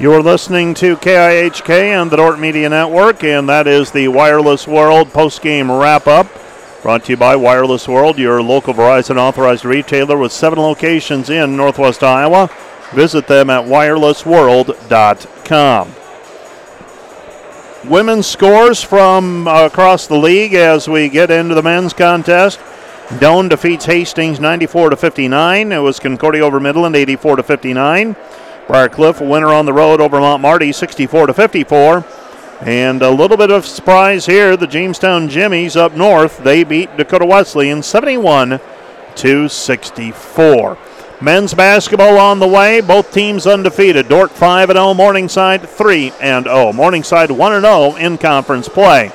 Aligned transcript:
You're 0.00 0.22
listening 0.22 0.74
to 0.74 0.96
KIHK 0.96 1.70
and 1.70 2.08
the 2.08 2.18
Dordt 2.18 2.38
Media 2.38 2.68
Network, 2.68 3.24
and 3.24 3.48
that 3.48 3.66
is 3.66 3.90
the 3.90 4.06
Wireless 4.06 4.68
World 4.68 5.12
post-game 5.12 5.72
wrap-up. 5.72 6.28
Brought 6.82 7.06
to 7.06 7.14
you 7.14 7.16
by 7.16 7.34
Wireless 7.34 7.88
World, 7.88 8.16
your 8.16 8.40
local 8.40 8.72
Verizon 8.72 9.16
authorized 9.16 9.64
retailer 9.64 10.16
with 10.16 10.30
seven 10.30 10.60
locations 10.60 11.30
in 11.30 11.56
Northwest 11.56 12.04
Iowa. 12.04 12.48
Visit 12.92 13.26
them 13.26 13.50
at 13.50 13.64
wirelessworld.com. 13.64 15.92
Women's 17.90 18.26
scores 18.28 18.80
from 18.80 19.48
across 19.48 20.06
the 20.06 20.16
league 20.16 20.54
as 20.54 20.86
we 20.86 21.08
get 21.08 21.32
into 21.32 21.56
the 21.56 21.62
men's 21.64 21.92
contest. 21.92 22.60
Doane 23.18 23.48
defeats 23.48 23.86
Hastings 23.86 24.38
94 24.38 24.90
to 24.90 24.96
59. 24.96 25.72
It 25.72 25.78
was 25.78 25.98
Concordia 25.98 26.44
over 26.44 26.60
Midland 26.60 26.94
84 26.94 27.36
to 27.36 27.42
59. 27.42 28.14
Briarcliff 28.68 29.26
winner 29.26 29.48
on 29.48 29.64
the 29.64 29.72
road 29.72 30.00
over 30.00 30.20
Mount 30.20 30.42
Marty 30.42 30.72
64 30.72 31.28
to 31.28 31.34
54. 31.34 32.04
And 32.60 33.02
a 33.02 33.10
little 33.10 33.36
bit 33.36 33.50
of 33.50 33.64
surprise 33.64 34.26
here, 34.26 34.56
the 34.56 34.66
Jamestown 34.66 35.28
Jimmies 35.28 35.74
up 35.74 35.94
north, 35.94 36.38
they 36.44 36.64
beat 36.64 36.94
Dakota 36.96 37.24
Wesleyan 37.24 37.82
71 37.82 38.60
to 39.16 39.48
64. 39.48 40.78
Men's 41.20 41.54
basketball 41.54 42.18
on 42.18 42.38
the 42.38 42.46
way, 42.46 42.80
both 42.80 43.12
teams 43.12 43.46
undefeated. 43.46 44.08
Dordt 44.08 44.30
5 44.30 44.68
0, 44.70 44.94
Morningside 44.94 45.68
3 45.68 46.10
0. 46.10 46.72
Morningside 46.72 47.30
1 47.30 47.62
0 47.62 47.96
in 47.96 48.18
conference 48.18 48.68
play. 48.68 49.10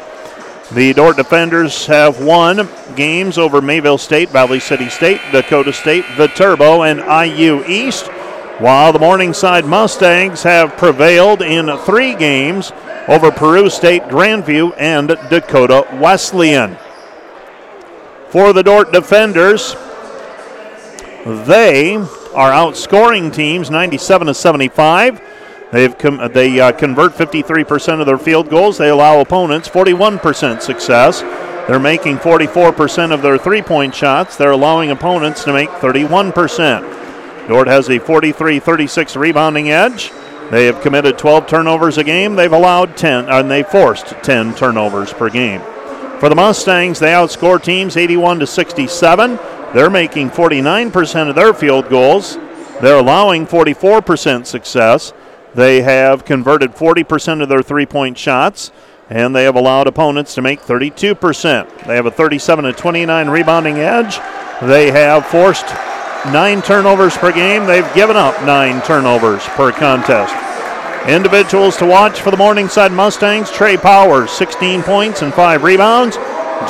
The 0.73 0.93
Dordt 0.93 1.17
defenders 1.17 1.85
have 1.85 2.23
won 2.23 2.67
games 2.95 3.37
over 3.37 3.61
Mayville 3.61 3.99
State, 3.99 4.29
Valley 4.29 4.59
City 4.59 4.89
State, 4.89 5.21
Dakota 5.31 5.71
State, 5.71 6.05
Viterbo, 6.15 6.81
and 6.81 6.99
IU 6.99 7.63
East, 7.67 8.09
while 8.59 8.93
the 8.93 8.99
Morningside 8.99 9.65
Mustangs 9.65 10.43
have 10.43 10.77
prevailed 10.77 11.41
in 11.41 11.75
three 11.79 12.15
games 12.15 12.71
over 13.07 13.31
Peru 13.31 13.69
State, 13.69 14.03
Grandview, 14.03 14.73
and 14.77 15.09
Dakota 15.29 15.87
Wesleyan. 15.99 16.77
For 18.29 18.53
the 18.53 18.63
Dordt 18.63 18.91
defenders, 18.91 19.75
they 21.25 21.95
are 21.95 22.51
outscoring 22.51 23.33
teams 23.33 23.69
97 23.69 24.27
to 24.27 24.33
75. 24.33 25.21
They've 25.71 25.97
com- 25.97 26.31
they 26.33 26.59
uh, 26.59 26.71
convert 26.71 27.13
53% 27.13 27.99
of 27.99 28.05
their 28.05 28.17
field 28.17 28.49
goals. 28.49 28.77
They 28.77 28.89
allow 28.89 29.19
opponents 29.19 29.67
41% 29.67 30.61
success. 30.61 31.21
They're 31.67 31.79
making 31.79 32.17
44% 32.17 33.11
of 33.11 33.21
their 33.21 33.37
three-point 33.37 33.95
shots. 33.95 34.35
They're 34.35 34.51
allowing 34.51 34.91
opponents 34.91 35.43
to 35.45 35.53
make 35.53 35.69
31%. 35.69 37.02
Dordt 37.47 37.67
has 37.67 37.89
a 37.89 37.99
43-36 37.99 39.15
rebounding 39.19 39.69
edge. 39.69 40.11
They 40.49 40.65
have 40.65 40.81
committed 40.81 41.17
12 41.17 41.47
turnovers 41.47 41.97
a 41.97 42.03
game. 42.03 42.35
They've 42.35 42.51
allowed 42.51 42.95
10, 42.95 43.25
and 43.29 43.49
they 43.49 43.63
forced 43.63 44.07
10 44.23 44.55
turnovers 44.55 45.11
per 45.11 45.29
game. 45.29 45.61
For 46.19 46.29
the 46.29 46.35
Mustangs, 46.35 46.99
they 46.99 47.11
outscore 47.11 47.61
teams 47.61 47.97
81 47.97 48.39
to 48.39 48.47
67. 48.47 49.39
They're 49.73 49.89
making 49.89 50.29
49% 50.29 51.29
of 51.29 51.35
their 51.35 51.53
field 51.53 51.89
goals. 51.89 52.37
They're 52.81 52.99
allowing 52.99 53.47
44% 53.47 54.45
success. 54.45 55.11
They 55.53 55.81
have 55.81 56.25
converted 56.25 56.71
40% 56.71 57.41
of 57.41 57.49
their 57.49 57.61
three 57.61 57.85
point 57.85 58.17
shots, 58.17 58.71
and 59.09 59.35
they 59.35 59.43
have 59.43 59.55
allowed 59.55 59.87
opponents 59.87 60.33
to 60.35 60.41
make 60.41 60.61
32%. 60.61 61.85
They 61.85 61.95
have 61.95 62.05
a 62.05 62.11
37 62.11 62.65
to 62.65 62.73
29 62.73 63.29
rebounding 63.29 63.77
edge. 63.77 64.19
They 64.61 64.91
have 64.91 65.25
forced 65.25 65.67
nine 66.31 66.61
turnovers 66.61 67.17
per 67.17 67.31
game. 67.31 67.65
They've 67.65 67.93
given 67.93 68.15
up 68.15 68.41
nine 68.43 68.81
turnovers 68.83 69.43
per 69.49 69.71
contest. 69.71 70.33
Individuals 71.07 71.75
to 71.77 71.85
watch 71.85 72.21
for 72.21 72.31
the 72.31 72.37
Morningside 72.37 72.93
Mustangs 72.93 73.51
Trey 73.51 73.75
Powers, 73.75 74.31
16 74.31 74.83
points 74.83 75.21
and 75.21 75.33
5 75.33 75.63
rebounds. 75.63 76.15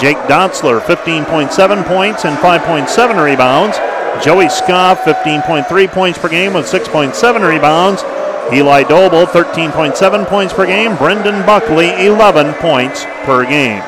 Jake 0.02 0.18
Dotzler, 0.26 0.80
15.7 0.82 1.86
points 1.86 2.26
and 2.26 2.36
5.7 2.38 3.24
rebounds. 3.24 3.78
Joey 4.24 4.50
Scoff, 4.50 5.02
15.3 5.02 5.88
points 5.92 6.18
per 6.18 6.30
game 6.30 6.54
with 6.54 6.66
6.7 6.66 7.48
rebounds. 7.48 8.04
Eli 8.52 8.84
Doble, 8.84 9.26
13.7 9.28 10.28
points 10.28 10.54
per 10.54 10.66
game. 10.66 10.96
Brendan 10.98 11.46
Buckley, 11.46 11.90
11 12.06 12.54
points 12.56 13.06
per 13.24 13.46
game. 13.46 13.84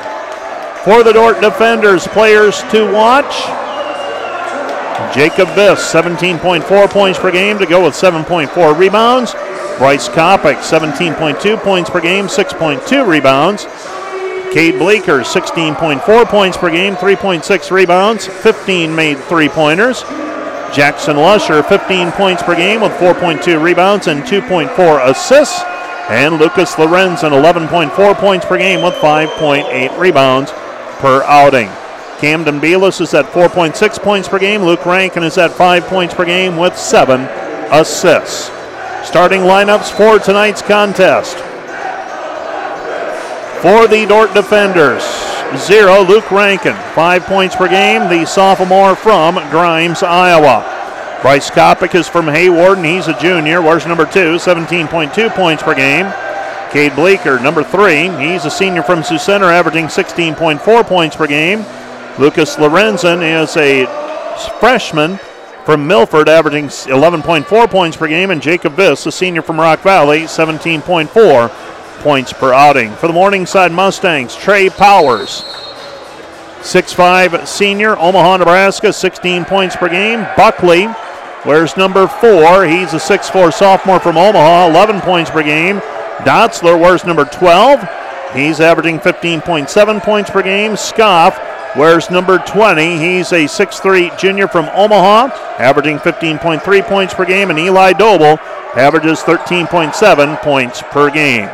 For 0.84 1.02
the 1.02 1.12
Dordt 1.12 1.40
defenders, 1.40 2.06
players 2.06 2.62
to 2.70 2.90
watch. 2.92 3.65
Jacob 5.12 5.48
Biss, 5.48 5.76
17.4 5.76 6.90
points 6.90 7.18
per 7.18 7.30
game 7.30 7.58
to 7.58 7.66
go 7.66 7.84
with 7.84 7.94
7.4 7.94 8.78
rebounds. 8.78 9.34
Bryce 9.78 10.08
Kopic, 10.08 10.56
17.2 10.56 11.62
points 11.62 11.90
per 11.90 12.00
game, 12.00 12.26
6.2 12.26 13.06
rebounds. 13.06 13.66
Cade 14.52 14.78
Bleeker, 14.78 15.20
16.4 15.20 16.26
points 16.26 16.56
per 16.56 16.70
game, 16.70 16.94
3.6 16.94 17.70
rebounds, 17.70 18.26
15 18.26 18.94
made 18.94 19.18
three 19.18 19.48
pointers. 19.48 20.02
Jackson 20.72 21.16
Lusher, 21.16 21.62
15 21.62 22.12
points 22.12 22.42
per 22.42 22.56
game 22.56 22.80
with 22.80 22.92
4.2 22.92 23.62
rebounds 23.62 24.06
and 24.06 24.22
2.4 24.22 25.10
assists. 25.10 25.62
And 26.08 26.38
Lucas 26.38 26.74
Lorenzen, 26.76 27.32
11.4 27.32 28.14
points 28.16 28.46
per 28.46 28.56
game 28.56 28.82
with 28.82 28.94
5.8 28.94 29.98
rebounds 29.98 30.52
per 31.00 31.22
outing. 31.24 31.68
Camden 32.18 32.60
Belis 32.60 33.00
is 33.00 33.12
at 33.14 33.26
4.6 33.26 34.02
points 34.02 34.28
per 34.28 34.38
game. 34.38 34.62
Luke 34.62 34.86
Rankin 34.86 35.22
is 35.22 35.36
at 35.38 35.52
5 35.52 35.84
points 35.86 36.14
per 36.14 36.24
game 36.24 36.56
with 36.56 36.76
7 36.76 37.20
assists. 37.70 38.50
Starting 39.06 39.42
lineups 39.42 39.90
for 39.90 40.18
tonight's 40.18 40.62
contest. 40.62 41.36
For 43.62 43.86
the 43.86 44.06
Dordt 44.06 44.34
defenders, 44.34 45.02
zero, 45.56 46.02
Luke 46.02 46.30
Rankin, 46.30 46.74
five 46.94 47.24
points 47.24 47.56
per 47.56 47.68
game, 47.68 48.08
the 48.08 48.26
sophomore 48.26 48.94
from 48.94 49.36
Grimes, 49.50 50.02
Iowa. 50.02 50.72
Bryce 51.22 51.50
Kopic 51.50 51.94
is 51.94 52.08
from 52.08 52.26
Hayward, 52.26 52.78
and 52.78 52.86
he's 52.86 53.08
a 53.08 53.18
junior. 53.18 53.62
Where's 53.62 53.86
number 53.86 54.04
two? 54.04 54.36
17.2 54.36 55.34
points 55.34 55.62
per 55.62 55.74
game. 55.74 56.12
Cade 56.70 56.94
Bleeker, 56.94 57.40
number 57.40 57.64
three. 57.64 58.08
He's 58.18 58.44
a 58.44 58.50
senior 58.50 58.82
from 58.82 59.02
Sioux 59.02 59.18
Center, 59.18 59.46
averaging 59.46 59.86
16.4 59.86 60.86
points 60.86 61.16
per 61.16 61.26
game. 61.26 61.64
Lucas 62.18 62.56
Lorenzen 62.56 63.22
is 63.22 63.56
a 63.56 63.86
freshman 64.58 65.18
from 65.66 65.86
Milford, 65.86 66.28
averaging 66.28 66.66
11.4 66.66 67.70
points 67.70 67.96
per 67.96 68.08
game. 68.08 68.30
And 68.30 68.40
Jacob 68.40 68.74
Biss, 68.74 69.06
a 69.06 69.12
senior 69.12 69.42
from 69.42 69.60
Rock 69.60 69.80
Valley, 69.80 70.20
17.4 70.22 71.50
points 72.00 72.32
per 72.32 72.52
outing. 72.52 72.92
For 72.92 73.06
the 73.06 73.12
Morningside 73.12 73.72
Mustangs, 73.72 74.34
Trey 74.34 74.70
Powers, 74.70 75.42
6'5 76.60 77.46
senior, 77.46 77.98
Omaha, 77.98 78.38
Nebraska, 78.38 78.92
16 78.92 79.44
points 79.44 79.76
per 79.76 79.88
game. 79.88 80.26
Buckley, 80.36 80.86
where's 81.44 81.76
number 81.76 82.06
four? 82.06 82.64
He's 82.64 82.94
a 82.94 82.98
6'4 82.98 83.52
sophomore 83.52 84.00
from 84.00 84.16
Omaha, 84.16 84.70
11 84.70 85.00
points 85.02 85.30
per 85.30 85.42
game. 85.42 85.80
Dotzler, 86.18 86.80
where's 86.80 87.04
number 87.04 87.26
12? 87.26 87.86
He's 88.32 88.60
averaging 88.60 89.00
15.7 89.00 90.02
points 90.02 90.30
per 90.30 90.42
game. 90.42 90.76
Scoff, 90.76 91.38
where's 91.76 92.10
number 92.10 92.38
20? 92.38 92.98
He's 92.98 93.32
a 93.32 93.44
6'3 93.44 94.18
junior 94.18 94.48
from 94.48 94.68
Omaha, 94.74 95.28
averaging 95.58 95.98
15.3 95.98 96.86
points 96.86 97.14
per 97.14 97.24
game. 97.24 97.50
And 97.50 97.58
Eli 97.58 97.92
Doble 97.92 98.38
averages 98.74 99.20
13.7 99.20 100.40
points 100.42 100.82
per 100.82 101.10
game. 101.10 101.48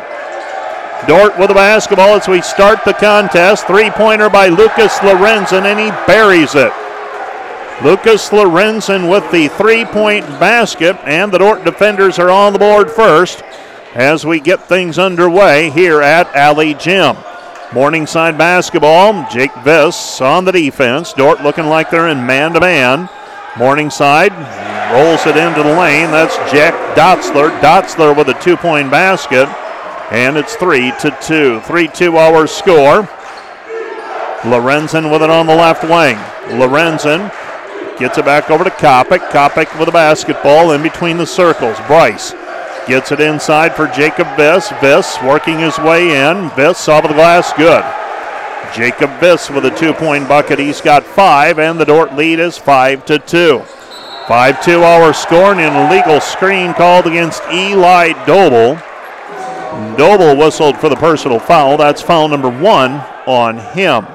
Dordt 1.06 1.36
with 1.36 1.48
the 1.48 1.54
basketball 1.54 2.14
as 2.14 2.28
we 2.28 2.40
start 2.42 2.84
the 2.84 2.92
contest. 2.92 3.66
Three 3.66 3.90
pointer 3.90 4.30
by 4.30 4.48
Lucas 4.48 4.96
Lorenzen, 4.98 5.64
and 5.64 5.78
he 5.78 5.90
buries 6.06 6.54
it. 6.54 6.72
Lucas 7.82 8.28
Lorenzen 8.28 9.10
with 9.10 9.28
the 9.32 9.48
three 9.48 9.84
point 9.84 10.24
basket, 10.38 10.96
and 11.04 11.32
the 11.32 11.38
Dordt 11.38 11.64
defenders 11.64 12.20
are 12.20 12.30
on 12.30 12.52
the 12.52 12.58
board 12.58 12.90
first 12.90 13.42
as 13.94 14.24
we 14.24 14.38
get 14.38 14.62
things 14.62 14.98
underway 14.98 15.70
here 15.70 16.00
at 16.00 16.32
Allee 16.36 16.74
Gym. 16.74 17.16
Morningside 17.72 18.36
basketball, 18.36 19.26
Jake 19.30 19.52
Viss 19.64 20.20
on 20.20 20.44
the 20.44 20.52
defense. 20.52 21.14
Dordt 21.14 21.42
looking 21.42 21.66
like 21.66 21.88
they're 21.88 22.08
in 22.08 22.26
man 22.26 22.52
to 22.52 22.60
man. 22.60 23.08
Morningside 23.56 24.32
rolls 24.92 25.24
it 25.26 25.38
into 25.38 25.62
the 25.62 25.74
lane. 25.78 26.10
That's 26.10 26.36
Jack 26.52 26.74
Dotzler. 26.94 27.58
Dotzler 27.60 28.14
with 28.14 28.28
a 28.28 28.38
two 28.42 28.58
point 28.58 28.90
basket. 28.90 29.48
And 30.10 30.36
it's 30.36 30.54
3 30.56 30.92
to 31.00 31.16
2. 31.22 31.60
3 31.60 31.88
2 31.88 32.16
our 32.18 32.46
score. 32.46 33.08
Lorenzen 34.42 35.10
with 35.10 35.22
it 35.22 35.30
on 35.30 35.46
the 35.46 35.54
left 35.54 35.82
wing. 35.84 36.16
Lorenzen 36.58 37.32
gets 37.98 38.18
it 38.18 38.26
back 38.26 38.50
over 38.50 38.64
to 38.64 38.70
Kopic. 38.70 39.30
Kopic 39.30 39.78
with 39.78 39.88
a 39.88 39.92
basketball 39.92 40.72
in 40.72 40.82
between 40.82 41.16
the 41.16 41.26
circles. 41.26 41.78
Bryce 41.86 42.34
gets 42.86 43.12
it 43.12 43.20
inside 43.20 43.74
for 43.74 43.86
Jacob 43.88 44.26
Viss. 44.36 44.68
Viss 44.80 45.22
working 45.22 45.58
his 45.58 45.78
way 45.78 46.10
in. 46.10 46.50
Viss 46.50 46.88
off 46.88 47.04
of 47.04 47.10
the 47.10 47.14
glass, 47.14 47.52
good. 47.52 47.84
Jacob 48.74 49.10
Viss 49.20 49.54
with 49.54 49.66
a 49.66 49.70
two 49.70 49.92
point 49.92 50.28
bucket. 50.28 50.58
He's 50.58 50.80
got 50.80 51.04
five, 51.04 51.58
and 51.58 51.78
the 51.78 51.84
Dordt 51.84 52.14
lead 52.14 52.38
is 52.38 52.56
5 52.56 53.04
to 53.06 53.18
2. 53.18 53.62
5 54.28 54.64
2 54.64 54.82
hour 54.82 55.12
score 55.12 55.52
and 55.52 55.60
an 55.60 55.90
illegal 55.90 56.20
screen 56.20 56.72
called 56.74 57.06
against 57.06 57.42
Eli 57.52 58.12
Doble. 58.24 58.80
Doble 59.96 60.36
whistled 60.36 60.78
for 60.78 60.88
the 60.88 60.96
personal 60.96 61.38
foul. 61.38 61.76
That's 61.76 62.00
foul 62.00 62.28
number 62.28 62.48
one 62.48 62.92
on 63.26 63.58
him. 63.58 64.06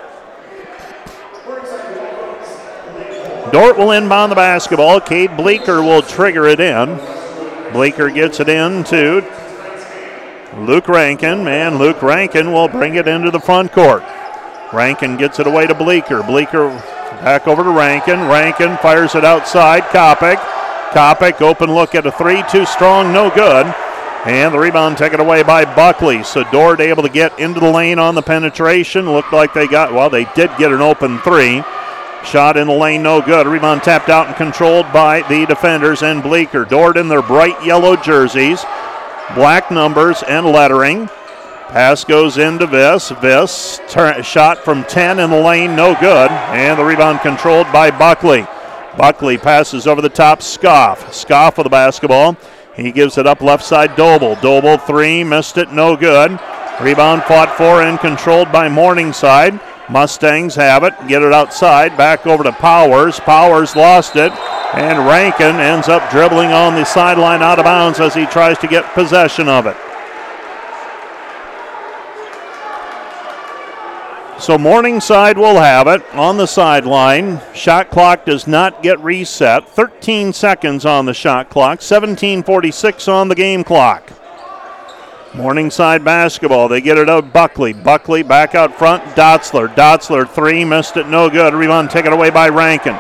Dordt 3.52 3.78
will 3.78 3.92
inbound 3.92 4.32
the 4.32 4.36
basketball. 4.36 5.00
Cade 5.00 5.38
Bleeker 5.38 5.82
will 5.82 6.02
trigger 6.02 6.48
it 6.48 6.60
in. 6.60 7.00
Bleeker 7.74 8.10
gets 8.10 8.40
it 8.40 8.50
in 8.50 8.84
to 8.86 9.26
Luke 10.58 10.88
Rankin. 10.88 11.44
Man, 11.44 11.78
Luke 11.78 12.02
Rankin 12.02 12.52
will 12.52 12.68
bring 12.68 12.96
it 12.96 13.08
into 13.08 13.32
the 13.32 13.40
front 13.40 13.72
court. 13.72 14.04
Rankin 14.74 15.18
gets 15.18 15.40
it 15.40 15.48
away 15.48 15.68
to 15.68 15.76
Bleeker. 15.76 16.24
Bleeker 16.24 16.70
back 17.22 17.48
over 17.48 17.64
to 17.64 17.70
Rankin. 17.70 18.22
Rankin 18.22 18.78
fires 18.78 19.16
it 19.16 19.24
outside. 19.24 19.84
Kopic. 19.84 20.38
Kopic, 20.92 21.42
open 21.42 21.74
look 21.74 21.96
at 21.96 22.06
a 22.06 22.12
three. 22.12 22.44
Too 22.50 22.66
strong, 22.66 23.14
no 23.14 23.30
good. 23.30 23.66
And 24.26 24.54
the 24.54 24.60
rebound 24.60 24.98
taken 24.98 25.20
away 25.20 25.44
by 25.44 25.64
Buckley. 25.64 26.24
So 26.24 26.44
Dordt 26.52 26.82
able 26.82 27.04
to 27.04 27.10
get 27.10 27.38
into 27.40 27.60
the 27.60 27.72
lane 27.72 28.00
on 28.00 28.16
the 28.16 28.22
penetration. 28.22 29.10
Looked 29.10 29.32
like 29.32 29.54
they 29.54 29.68
got, 29.68 29.94
well, 29.94 30.10
they 30.10 30.26
did 30.36 30.50
get 30.58 30.72
an 30.72 30.82
open 30.82 31.20
three. 31.20 31.64
Shot 32.28 32.58
in 32.58 32.68
the 32.68 32.74
lane, 32.74 33.04
no 33.04 33.22
good. 33.22 33.48
Rebound 33.48 33.84
tapped 33.84 34.10
out 34.10 34.28
and 34.28 34.36
controlled 34.36 34.92
by 34.92 35.22
the 35.30 35.46
defenders 35.46 36.04
and 36.04 36.22
Bleeker. 36.22 36.66
Dordt 36.66 36.98
in 36.98 37.08
their 37.08 37.22
bright 37.22 37.66
yellow 37.66 37.96
jerseys, 37.96 38.66
black 39.34 39.72
numbers 39.72 40.24
and 40.24 40.46
lettering. 40.46 41.08
Pass 41.70 42.04
goes 42.04 42.38
into 42.38 42.68
Viss. 42.68 43.12
Viss 43.12 43.80
shot 44.26 44.58
from 44.58 44.84
10 44.84 45.20
in 45.20 45.30
the 45.30 45.42
lane, 45.42 45.74
no 45.74 45.96
good. 46.02 46.30
And 46.30 46.78
the 46.78 46.84
rebound 46.84 47.22
controlled 47.22 47.72
by 47.72 47.92
Buckley. 47.92 48.46
Buckley 48.98 49.38
passes 49.38 49.88
over 49.88 50.02
the 50.02 50.10
top. 50.10 50.42
Scoff. 50.42 51.14
Scoff 51.14 51.58
with 51.58 51.64
the 51.64 51.70
basketball. 51.70 52.36
He 52.76 52.92
gives 52.92 53.18
it 53.18 53.26
up 53.26 53.40
left 53.40 53.64
side. 53.64 53.96
Doble. 53.96 54.36
Doble 54.36 54.78
three, 54.78 55.24
missed 55.24 55.58
it, 55.58 55.72
no 55.72 55.96
good. 55.96 56.32
Rebound 56.82 57.24
fought 57.24 57.56
for 57.56 57.82
and 57.84 57.98
controlled 57.98 58.52
by 58.52 58.68
Morningside. 58.68 59.60
Mustangs 59.90 60.56
have 60.56 60.84
it, 60.84 60.94
get 61.08 61.22
it 61.22 61.32
outside, 61.32 61.96
back 61.96 62.28
over 62.28 62.44
to 62.44 62.52
Powers. 62.52 63.20
Powers 63.22 63.76
lost 63.76 64.18
it, 64.18 64.34
and 64.74 65.08
Rankin 65.08 65.56
ends 65.56 65.88
up 65.88 66.10
dribbling 66.12 66.52
on 66.52 66.76
the 66.76 66.84
sideline 66.84 67.42
out 67.42 67.58
of 67.58 67.66
bounds 67.66 68.00
as 68.00 68.14
he 68.14 68.26
tries 68.26 68.58
to 68.60 68.68
get 68.68 68.84
possession 68.94 69.48
of 69.48 69.66
it. 69.66 69.78
So 74.40 74.58
Morningside 74.58 75.38
will 75.38 75.60
have 75.60 75.88
it 75.88 76.04
on 76.14 76.38
the 76.38 76.46
sideline. 76.46 77.42
Shot 77.56 77.90
clock 77.90 78.26
does 78.26 78.46
not 78.46 78.84
get 78.84 79.00
reset. 79.00 79.68
13 79.70 80.32
seconds 80.32 80.86
on 80.86 81.06
the 81.06 81.14
shot 81.14 81.50
clock, 81.50 81.80
17:46 81.82 83.08
on 83.08 83.30
the 83.30 83.36
game 83.36 83.64
clock. 83.64 84.12
Morningside 85.38 86.04
basketball. 86.04 86.68
They 86.68 86.82
get 86.82 86.98
it 86.98 87.10
out 87.10 87.32
Buckley. 87.32 87.72
Buckley 87.72 88.24
back 88.24 88.56
out 88.56 88.74
front. 88.74 89.04
Dotzler. 89.16 89.74
Dotzler 89.76 90.28
three. 90.28 90.66
Missed 90.66 90.98
it. 90.98 91.08
No 91.08 91.30
good. 91.30 91.54
Rebound 91.54 91.92
taken 91.92 92.12
away 92.12 92.32
by 92.32 92.50
Rankin. 92.50 92.98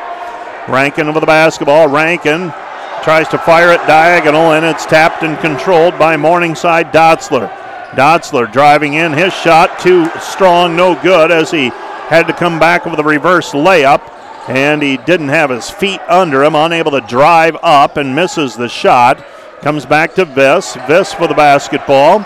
Rankin 0.67 1.07
with 1.07 1.21
the 1.21 1.25
basketball. 1.25 1.87
Rankin 1.87 2.53
tries 3.01 3.27
to 3.29 3.37
fire 3.39 3.71
it 3.71 3.79
diagonal, 3.87 4.53
and 4.53 4.65
it's 4.65 4.85
tapped 4.85 5.23
and 5.23 5.39
controlled 5.39 5.97
by 5.97 6.15
Morningside 6.15 6.91
Dotzler. 6.91 7.49
Dotzler 7.91 8.51
driving 8.51 8.93
in. 8.93 9.13
His 9.13 9.33
shot 9.33 9.79
too 9.79 10.07
strong. 10.19 10.75
No 10.75 11.01
good 11.01 11.31
as 11.31 11.49
he 11.49 11.69
had 12.09 12.27
to 12.27 12.33
come 12.33 12.59
back 12.59 12.85
with 12.85 12.99
a 12.99 13.03
reverse 13.03 13.51
layup. 13.53 14.13
And 14.47 14.81
he 14.81 14.97
didn't 14.97 15.29
have 15.29 15.49
his 15.49 15.69
feet 15.69 15.99
under 16.07 16.43
him, 16.43 16.55
unable 16.55 16.91
to 16.91 17.01
drive 17.01 17.57
up 17.61 17.97
and 17.97 18.15
misses 18.15 18.55
the 18.55 18.69
shot. 18.69 19.25
Comes 19.61 19.85
back 19.85 20.13
to 20.15 20.25
Viss. 20.25 20.77
Viss 20.87 21.13
for 21.13 21.27
the 21.27 21.33
basketball. 21.33 22.25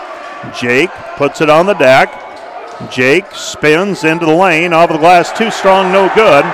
Jake 0.58 0.90
puts 1.16 1.40
it 1.40 1.48
on 1.48 1.66
the 1.66 1.74
deck. 1.74 2.12
Jake 2.90 3.26
spins 3.32 4.04
into 4.04 4.26
the 4.26 4.34
lane. 4.34 4.72
Off 4.72 4.90
the 4.90 4.98
glass, 4.98 5.32
too 5.36 5.50
strong, 5.50 5.92
no 5.92 6.12
good. 6.14 6.44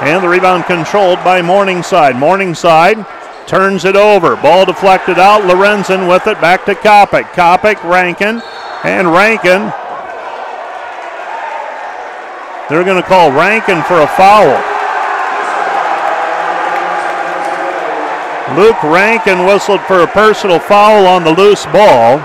And 0.00 0.22
the 0.22 0.28
rebound 0.28 0.64
controlled 0.64 1.18
by 1.24 1.42
Morningside. 1.42 2.16
Morningside 2.16 3.04
turns 3.48 3.84
it 3.84 3.96
over. 3.96 4.36
Ball 4.36 4.64
deflected 4.64 5.18
out. 5.18 5.42
Lorenzen 5.42 6.08
with 6.08 6.26
it. 6.26 6.40
Back 6.40 6.64
to 6.66 6.74
Kopic. 6.74 7.24
Kopic, 7.32 7.82
Rankin. 7.82 8.40
And 8.84 9.10
Rankin. 9.10 9.72
They're 12.68 12.84
going 12.84 13.02
to 13.02 13.08
call 13.08 13.32
Rankin 13.32 13.82
for 13.84 14.02
a 14.02 14.06
foul. 14.06 14.77
Luke 18.56 18.82
Rankin 18.82 19.44
whistled 19.44 19.82
for 19.82 20.00
a 20.00 20.06
personal 20.06 20.58
foul 20.58 21.06
on 21.06 21.22
the 21.22 21.32
loose 21.32 21.66
ball. 21.66 22.18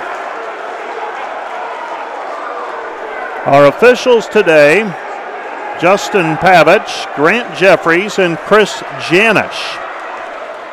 Our 3.46 3.66
officials 3.66 4.28
today 4.28 4.84
Justin 5.82 6.38
Pavich, 6.38 7.14
Grant 7.16 7.58
Jeffries, 7.58 8.20
and 8.20 8.38
Chris 8.38 8.72
Janish. 9.10 9.78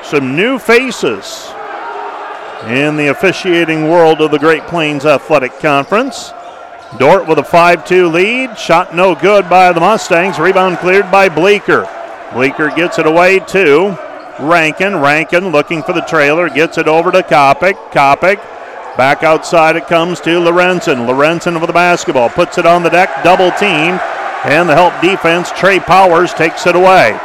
Some 0.05 0.37
new 0.37 0.57
faces 0.59 1.53
in 2.69 2.97
the 2.97 3.09
officiating 3.09 3.89
world 3.89 4.21
of 4.21 4.31
the 4.31 4.39
Great 4.39 4.63
Plains 4.69 5.05
Athletic 5.05 5.59
Conference. 5.59 6.33
Dordt 6.99 7.27
with 7.27 7.39
a 7.39 7.45
5 7.45 7.85
2 7.85 8.07
lead. 8.07 8.57
Shot 8.57 8.95
no 8.95 9.17
good 9.17 9.49
by 9.49 9.73
the 9.73 9.81
Mustangs. 9.81 10.39
Rebound 10.39 10.79
cleared 10.79 11.11
by 11.11 11.29
Bleeker. 11.29 11.89
Bleeker 12.33 12.69
gets 12.69 13.01
it 13.01 13.07
away 13.07 13.41
to 13.49 13.99
Rankin. 14.43 14.97
Rankin 14.97 15.49
looking 15.49 15.83
for 15.83 15.93
the 15.93 16.01
trailer, 16.03 16.49
gets 16.49 16.79
it 16.79 16.89
over 16.89 17.11
to 17.13 17.23
Kopic. 17.23 17.75
Kopic 17.91 18.37
back 18.97 19.23
outside 19.23 19.77
it 19.77 19.87
comes 19.87 20.21
to 20.21 20.41
Lorenzen. 20.41 21.07
Lorenzen 21.07 21.61
with 21.61 21.69
the 21.69 21.73
basketball, 21.73 22.29
puts 22.29 22.59
it 22.59 22.67
on 22.67 22.83
the 22.83 22.91
deck, 22.91 23.23
double 23.23 23.51
teamed, 23.53 24.01
and 24.45 24.69
the 24.69 24.75
help 24.75 25.01
defense, 25.01 25.51
Trey 25.53 25.81
Powers, 25.81 26.35
takes 26.35 26.67
it 26.67 26.75
away. 26.75 27.19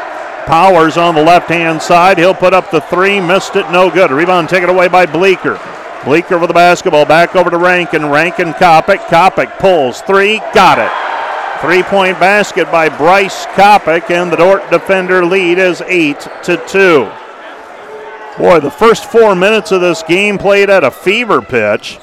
Powers 0.45 0.95
on 0.95 1.15
the 1.15 1.23
left 1.23 1.49
hand 1.49 1.81
side. 1.81 2.17
He'll 2.17 2.33
put 2.35 2.53
up 2.53 2.69
the 2.69 2.81
three, 2.81 3.19
missed 3.19 3.55
it, 3.55 3.69
no 3.71 3.89
good. 3.89 4.11
Rebound 4.11 4.47
taken 4.47 4.69
away 4.69 4.87
by 4.87 5.05
Bleeker. 5.05 5.59
Bleeker 6.05 6.37
with 6.37 6.49
the 6.49 6.53
basketball, 6.53 7.05
back 7.05 7.35
over 7.35 7.49
to 7.49 7.57
Rankin. 7.57 8.09
Rankin, 8.09 8.53
Kopic. 8.53 8.99
Kopic 9.07 9.57
pulls 9.57 10.01
three, 10.01 10.37
got 10.53 10.77
it. 10.77 11.14
Three 11.65 11.81
point 11.81 12.19
basket 12.19 12.71
by 12.71 12.89
Bryce 12.89 13.47
Kopic, 13.47 14.11
and 14.11 14.31
the 14.31 14.35
Dordt 14.35 14.69
defender 14.69 15.25
lead 15.25 15.57
is 15.57 15.81
8 15.81 16.19
to 16.43 16.63
2. 16.67 17.11
Boy, 18.37 18.59
the 18.59 18.69
first 18.69 19.05
four 19.05 19.33
minutes 19.33 19.71
of 19.71 19.81
this 19.81 20.03
game 20.03 20.37
played 20.37 20.69
at 20.69 20.83
a 20.83 20.91
fever 20.91 21.41
pitch. 21.41 21.97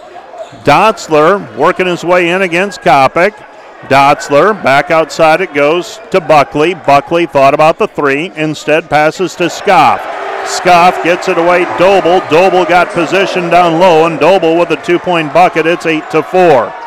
Dotzler 0.64 1.56
working 1.56 1.86
his 1.86 2.02
way 2.02 2.30
in 2.30 2.42
against 2.42 2.80
Kopic. 2.80 3.34
Dotzler 3.82 4.60
back 4.64 4.90
outside 4.90 5.40
it 5.40 5.54
goes 5.54 6.00
to 6.10 6.20
Buckley. 6.20 6.74
Buckley 6.74 7.26
thought 7.26 7.54
about 7.54 7.78
the 7.78 7.86
three, 7.86 8.32
instead 8.34 8.90
passes 8.90 9.36
to 9.36 9.48
Scoff. 9.48 10.00
Scoff 10.44 11.04
gets 11.04 11.28
it 11.28 11.38
away. 11.38 11.66
Doble. 11.78 12.18
Doble 12.30 12.64
got 12.64 12.88
position 12.88 13.48
down 13.48 13.78
low, 13.78 14.06
and 14.08 14.18
Doble 14.18 14.58
with 14.58 14.72
a 14.72 14.82
two 14.84 14.98
point 14.98 15.32
bucket. 15.32 15.66
It's 15.66 15.86
8 15.86 16.10
to 16.10 16.24
4. 16.24 16.81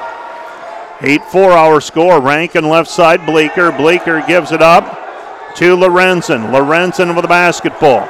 8 1.02 1.24
4 1.26 1.52
hour 1.52 1.82
score. 1.82 2.22
Rankin 2.22 2.68
left 2.68 2.90
side. 2.90 3.26
Bleeker. 3.26 3.72
Bleeker 3.72 4.24
gives 4.28 4.52
it 4.52 4.62
up 4.62 4.86
to 5.56 5.76
Lorenzen. 5.76 6.52
Lorenzen 6.52 7.16
with 7.16 7.24
the 7.24 7.30
basketball. 7.30 8.08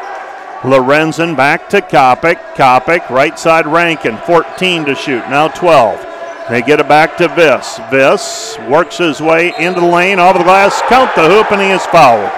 Lorenzen 0.61 1.35
back 1.35 1.69
to 1.69 1.79
Kopic. 1.81 2.37
Kopic, 2.55 3.09
right 3.09 3.37
side 3.37 3.67
Rankin. 3.67 4.17
14 4.17 4.85
to 4.85 4.95
shoot. 4.95 5.29
Now 5.29 5.47
12. 5.47 6.05
They 6.49 6.61
get 6.61 6.79
it 6.79 6.87
back 6.87 7.17
to 7.17 7.27
Viss. 7.27 7.79
Viss 7.89 8.57
works 8.69 8.97
his 8.97 9.19
way 9.19 9.53
into 9.57 9.79
the 9.79 9.87
lane, 9.87 10.19
off 10.19 10.37
the 10.37 10.43
glass, 10.43 10.79
count 10.89 11.13
the 11.15 11.27
hoop, 11.27 11.51
and 11.51 11.61
he 11.61 11.69
is 11.69 11.85
fouled. 11.87 12.31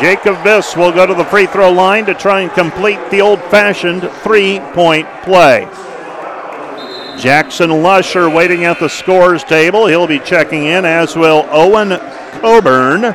Jacob 0.00 0.36
Viss 0.38 0.76
will 0.76 0.92
go 0.92 1.06
to 1.06 1.14
the 1.14 1.24
free 1.24 1.46
throw 1.46 1.70
line 1.70 2.04
to 2.06 2.14
try 2.14 2.40
and 2.40 2.52
complete 2.52 2.98
the 3.10 3.20
old 3.20 3.40
fashioned 3.44 4.10
three 4.22 4.58
point 4.74 5.06
play. 5.22 5.68
Jackson 7.18 7.82
Lusher 7.82 8.30
waiting 8.30 8.64
at 8.64 8.78
the 8.78 8.88
scores 8.88 9.42
table. 9.42 9.88
He'll 9.88 10.06
be 10.06 10.20
checking 10.20 10.66
in, 10.66 10.84
as 10.84 11.16
will 11.16 11.44
Owen 11.50 11.98
Coburn. 12.40 13.12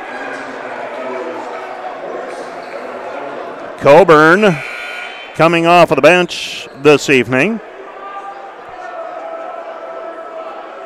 Coburn 3.80 4.58
coming 5.36 5.66
off 5.66 5.92
of 5.92 5.96
the 5.96 6.02
bench 6.02 6.68
this 6.82 7.10
evening. 7.10 7.62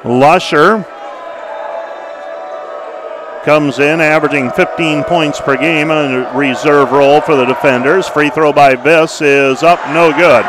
Lusher 0.06 0.86
comes 3.44 3.80
in, 3.80 4.00
averaging 4.00 4.52
15 4.52 5.04
points 5.06 5.42
per 5.42 5.58
game 5.58 5.90
in 5.90 5.98
a 5.98 6.38
reserve 6.38 6.92
role 6.92 7.20
for 7.22 7.36
the 7.36 7.46
defenders. 7.46 8.08
Free 8.08 8.30
throw 8.30 8.54
by 8.54 8.76
Viss 8.76 9.22
is 9.24 9.64
up, 9.64 9.80
no 9.90 10.12
good. 10.16 10.46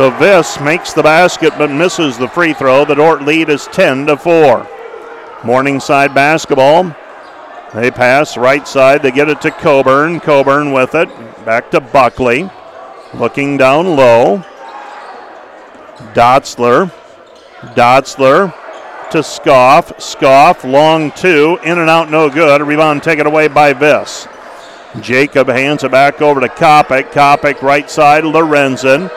So 0.00 0.10
Viss 0.12 0.64
makes 0.64 0.94
the 0.94 1.02
basket 1.02 1.52
but 1.58 1.70
misses 1.70 2.16
the 2.16 2.26
free 2.26 2.54
throw. 2.54 2.86
The 2.86 2.94
Dordt 2.94 3.20
lead 3.20 3.50
is 3.50 3.66
10 3.66 4.06
to 4.06 4.16
4. 4.16 4.66
Morningside 5.44 6.14
basketball. 6.14 6.96
They 7.74 7.90
pass 7.90 8.38
right 8.38 8.66
side. 8.66 9.02
They 9.02 9.10
get 9.10 9.28
it 9.28 9.42
to 9.42 9.50
Coburn. 9.50 10.20
Coburn 10.20 10.72
with 10.72 10.94
it. 10.94 11.10
Back 11.44 11.70
to 11.72 11.82
Buckley. 11.82 12.48
Looking 13.12 13.58
down 13.58 13.94
low. 13.94 14.38
Dotzler. 16.14 16.90
Dotzler 17.74 18.54
to 19.10 19.22
Scoff. 19.22 20.00
Scoff, 20.00 20.64
long 20.64 21.10
two. 21.10 21.58
In 21.62 21.78
and 21.78 21.90
out, 21.90 22.10
no 22.10 22.30
good. 22.30 22.62
Rebound 22.62 23.02
taken 23.02 23.26
away 23.26 23.48
by 23.48 23.74
Viss. 23.74 24.26
Jacob 25.02 25.48
hands 25.48 25.84
it 25.84 25.90
back 25.90 26.22
over 26.22 26.40
to 26.40 26.48
Kopic. 26.48 27.12
Kopic 27.12 27.60
right 27.60 27.90
side, 27.90 28.24
Lorenzen. 28.24 29.10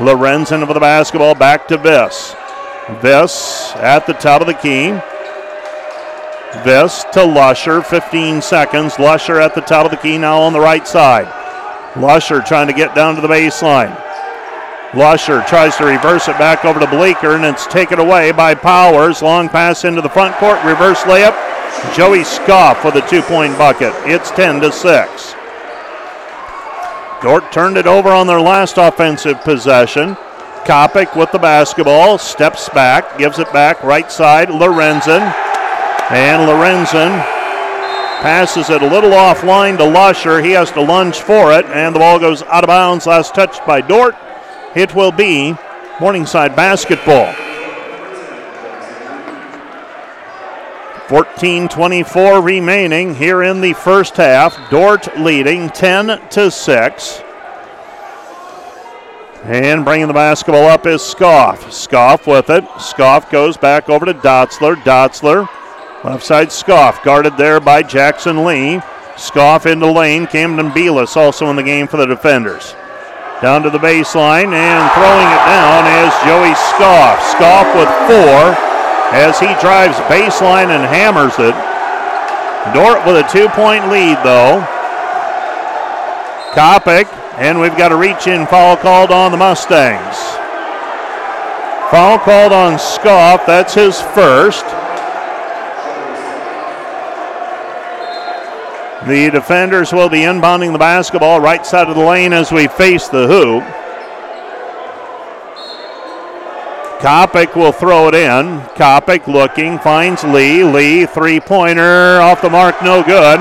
Lorenzen 0.00 0.66
with 0.66 0.74
the 0.74 0.80
basketball 0.80 1.34
back 1.34 1.68
to 1.68 1.76
Viss. 1.76 2.34
Viss 3.02 3.76
at 3.76 4.06
the 4.06 4.14
top 4.14 4.40
of 4.40 4.46
the 4.46 4.54
key. 4.54 4.92
Viss 6.64 7.04
to 7.12 7.22
Lusher, 7.22 7.82
15 7.82 8.40
seconds. 8.40 8.98
Lusher 8.98 9.38
at 9.38 9.54
the 9.54 9.60
top 9.60 9.84
of 9.84 9.90
the 9.90 9.98
key 9.98 10.16
now 10.16 10.40
on 10.40 10.54
the 10.54 10.60
right 10.60 10.88
side. 10.88 11.28
Lusher 11.96 12.40
trying 12.40 12.66
to 12.66 12.72
get 12.72 12.94
down 12.94 13.14
to 13.14 13.20
the 13.20 13.28
baseline. 13.28 13.94
Lusher 14.94 15.42
tries 15.42 15.76
to 15.76 15.84
reverse 15.84 16.28
it 16.28 16.38
back 16.38 16.64
over 16.64 16.80
to 16.80 16.86
Bleeker, 16.86 17.36
and 17.36 17.44
it's 17.44 17.66
taken 17.66 17.98
away 17.98 18.32
by 18.32 18.54
Powers. 18.54 19.20
Long 19.20 19.50
pass 19.50 19.84
into 19.84 20.00
the 20.00 20.08
front 20.08 20.34
court, 20.36 20.64
reverse 20.64 21.02
layup. 21.02 21.36
Joey 21.94 22.24
Scoff 22.24 22.84
with 22.84 22.96
a 22.96 23.06
two 23.08 23.22
point 23.22 23.56
bucket. 23.58 23.92
It's 24.06 24.30
10 24.30 24.62
to 24.62 24.72
6. 24.72 25.34
Dordt 27.22 27.52
turned 27.52 27.76
it 27.76 27.86
over 27.86 28.08
on 28.08 28.26
their 28.26 28.40
last 28.40 28.78
offensive 28.78 29.40
possession. 29.42 30.16
Kopic 30.64 31.16
with 31.16 31.30
the 31.32 31.38
basketball, 31.38 32.16
steps 32.16 32.68
back, 32.70 33.18
gives 33.18 33.38
it 33.38 33.52
back 33.52 33.82
right 33.82 34.10
side, 34.10 34.48
Lorenzen. 34.48 35.20
And 36.10 36.48
Lorenzen 36.48 37.22
passes 38.22 38.70
it 38.70 38.82
a 38.82 38.86
little 38.86 39.10
offline 39.10 39.76
to 39.78 39.84
Lusher. 39.84 40.40
He 40.40 40.52
has 40.52 40.70
to 40.72 40.80
lunge 40.80 41.18
for 41.18 41.52
it, 41.52 41.66
and 41.66 41.94
the 41.94 41.98
ball 42.00 42.18
goes 42.18 42.42
out 42.42 42.64
of 42.64 42.68
bounds. 42.68 43.06
Last 43.06 43.34
touched 43.34 43.66
by 43.66 43.80
Dordt. 43.80 44.16
It 44.74 44.94
will 44.94 45.12
be 45.12 45.54
Morningside 46.00 46.56
basketball. 46.56 47.34
14-24 51.10 52.40
remaining 52.40 53.16
here 53.16 53.42
in 53.42 53.60
the 53.60 53.72
first 53.72 54.16
half. 54.16 54.56
Dordt 54.70 55.18
leading 55.18 55.68
10 55.68 56.28
to 56.28 56.52
6. 56.52 57.22
And 59.42 59.84
bringing 59.84 60.06
the 60.06 60.14
basketball 60.14 60.68
up 60.68 60.86
is 60.86 61.02
Scoff. 61.02 61.72
Scoff 61.72 62.28
with 62.28 62.48
it. 62.48 62.64
Scoff 62.80 63.28
goes 63.28 63.56
back 63.56 63.88
over 63.88 64.06
to 64.06 64.14
Dotzler. 64.14 64.76
Dotzler, 64.76 65.48
left 66.04 66.24
side 66.24 66.52
Scoff, 66.52 67.02
guarded 67.02 67.36
there 67.36 67.58
by 67.58 67.82
Jackson 67.82 68.44
Lee. 68.44 68.80
Scoff 69.16 69.66
into 69.66 69.90
lane. 69.90 70.28
Camden 70.28 70.70
Beelis 70.70 71.16
also 71.16 71.50
in 71.50 71.56
the 71.56 71.64
game 71.64 71.88
for 71.88 71.96
the 71.96 72.06
defenders. 72.06 72.76
Down 73.42 73.64
to 73.64 73.70
the 73.70 73.78
baseline 73.78 74.54
and 74.54 74.92
throwing 74.94 75.26
it 75.26 75.44
down 75.50 76.06
is 76.06 76.14
Joey 76.22 76.54
Scoff. 76.70 77.20
Scoff 77.32 77.66
with 77.74 77.88
four 78.06 78.69
as 79.12 79.38
he 79.38 79.46
drives 79.60 79.96
baseline 80.06 80.70
and 80.70 80.84
hammers 80.84 81.34
it. 81.38 81.54
Dordt 82.74 83.04
with 83.06 83.16
a 83.16 83.28
two 83.30 83.48
point 83.48 83.88
lead, 83.90 84.18
though. 84.22 84.60
Kopic, 86.52 87.06
and 87.38 87.60
we've 87.60 87.76
got 87.76 87.92
a 87.92 87.96
reach 87.96 88.26
in 88.26 88.46
foul 88.46 88.76
called 88.76 89.10
on 89.10 89.32
the 89.32 89.38
Mustangs. 89.38 90.16
Foul 91.90 92.18
called 92.18 92.52
on 92.52 92.78
Scoff, 92.78 93.46
that's 93.46 93.74
his 93.74 94.00
first. 94.00 94.64
The 99.08 99.30
defenders 99.30 99.92
will 99.92 100.10
be 100.10 100.20
inbounding 100.20 100.72
the 100.72 100.78
basketball 100.78 101.40
right 101.40 101.64
side 101.64 101.88
of 101.88 101.96
the 101.96 102.04
lane 102.04 102.32
as 102.32 102.52
we 102.52 102.68
face 102.68 103.08
the 103.08 103.26
hoop. 103.26 103.64
Kopic 107.00 107.56
will 107.56 107.72
throw 107.72 108.08
it 108.08 108.14
in. 108.14 108.60
Kopic 108.76 109.26
looking, 109.26 109.78
finds 109.78 110.22
Lee. 110.22 110.62
Lee, 110.62 111.06
three 111.06 111.40
pointer 111.40 112.20
off 112.20 112.42
the 112.42 112.50
mark, 112.50 112.82
no 112.82 113.02
good. 113.02 113.40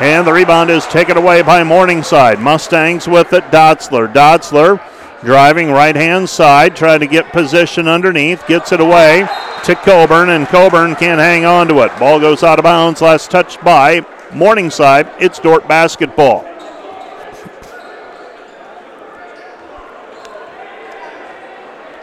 And 0.00 0.24
the 0.24 0.32
rebound 0.32 0.70
is 0.70 0.86
taken 0.86 1.16
away 1.16 1.42
by 1.42 1.64
Morningside. 1.64 2.38
Mustangs 2.38 3.08
with 3.08 3.32
it. 3.32 3.42
Dotzler. 3.44 4.12
Dotzler 4.12 4.80
driving 5.24 5.70
right 5.70 5.96
hand 5.96 6.28
side, 6.28 6.76
trying 6.76 7.00
to 7.00 7.06
get 7.08 7.32
position 7.32 7.88
underneath. 7.88 8.46
Gets 8.46 8.70
it 8.70 8.80
away 8.80 9.26
to 9.64 9.74
Coburn, 9.74 10.30
and 10.30 10.46
Coburn 10.46 10.94
can't 10.94 11.20
hang 11.20 11.44
on 11.44 11.66
to 11.68 11.80
it. 11.82 11.98
Ball 11.98 12.20
goes 12.20 12.44
out 12.44 12.60
of 12.60 12.62
bounds. 12.62 13.02
Last 13.02 13.30
touched 13.30 13.62
by 13.64 14.06
Morningside. 14.32 15.10
It's 15.18 15.38
Dordt 15.40 15.66
basketball. 15.66 16.44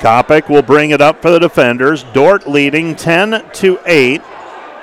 Kopic 0.02 0.50
will 0.50 0.64
bring 0.64 0.90
it 0.90 1.00
up 1.00 1.22
for 1.22 1.30
the 1.30 1.40
defenders. 1.40 2.04
Dordt 2.12 2.50
leading 2.50 2.96
10 2.96 3.52
to 3.54 3.80
8. 3.86 4.20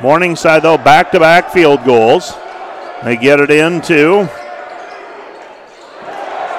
Morningside, 0.01 0.63
though, 0.63 0.79
back 0.79 1.11
to 1.11 1.19
back 1.19 1.51
field 1.51 1.85
goals. 1.85 2.33
They 3.03 3.17
get 3.17 3.41
it 3.41 3.51
into. 3.51 4.29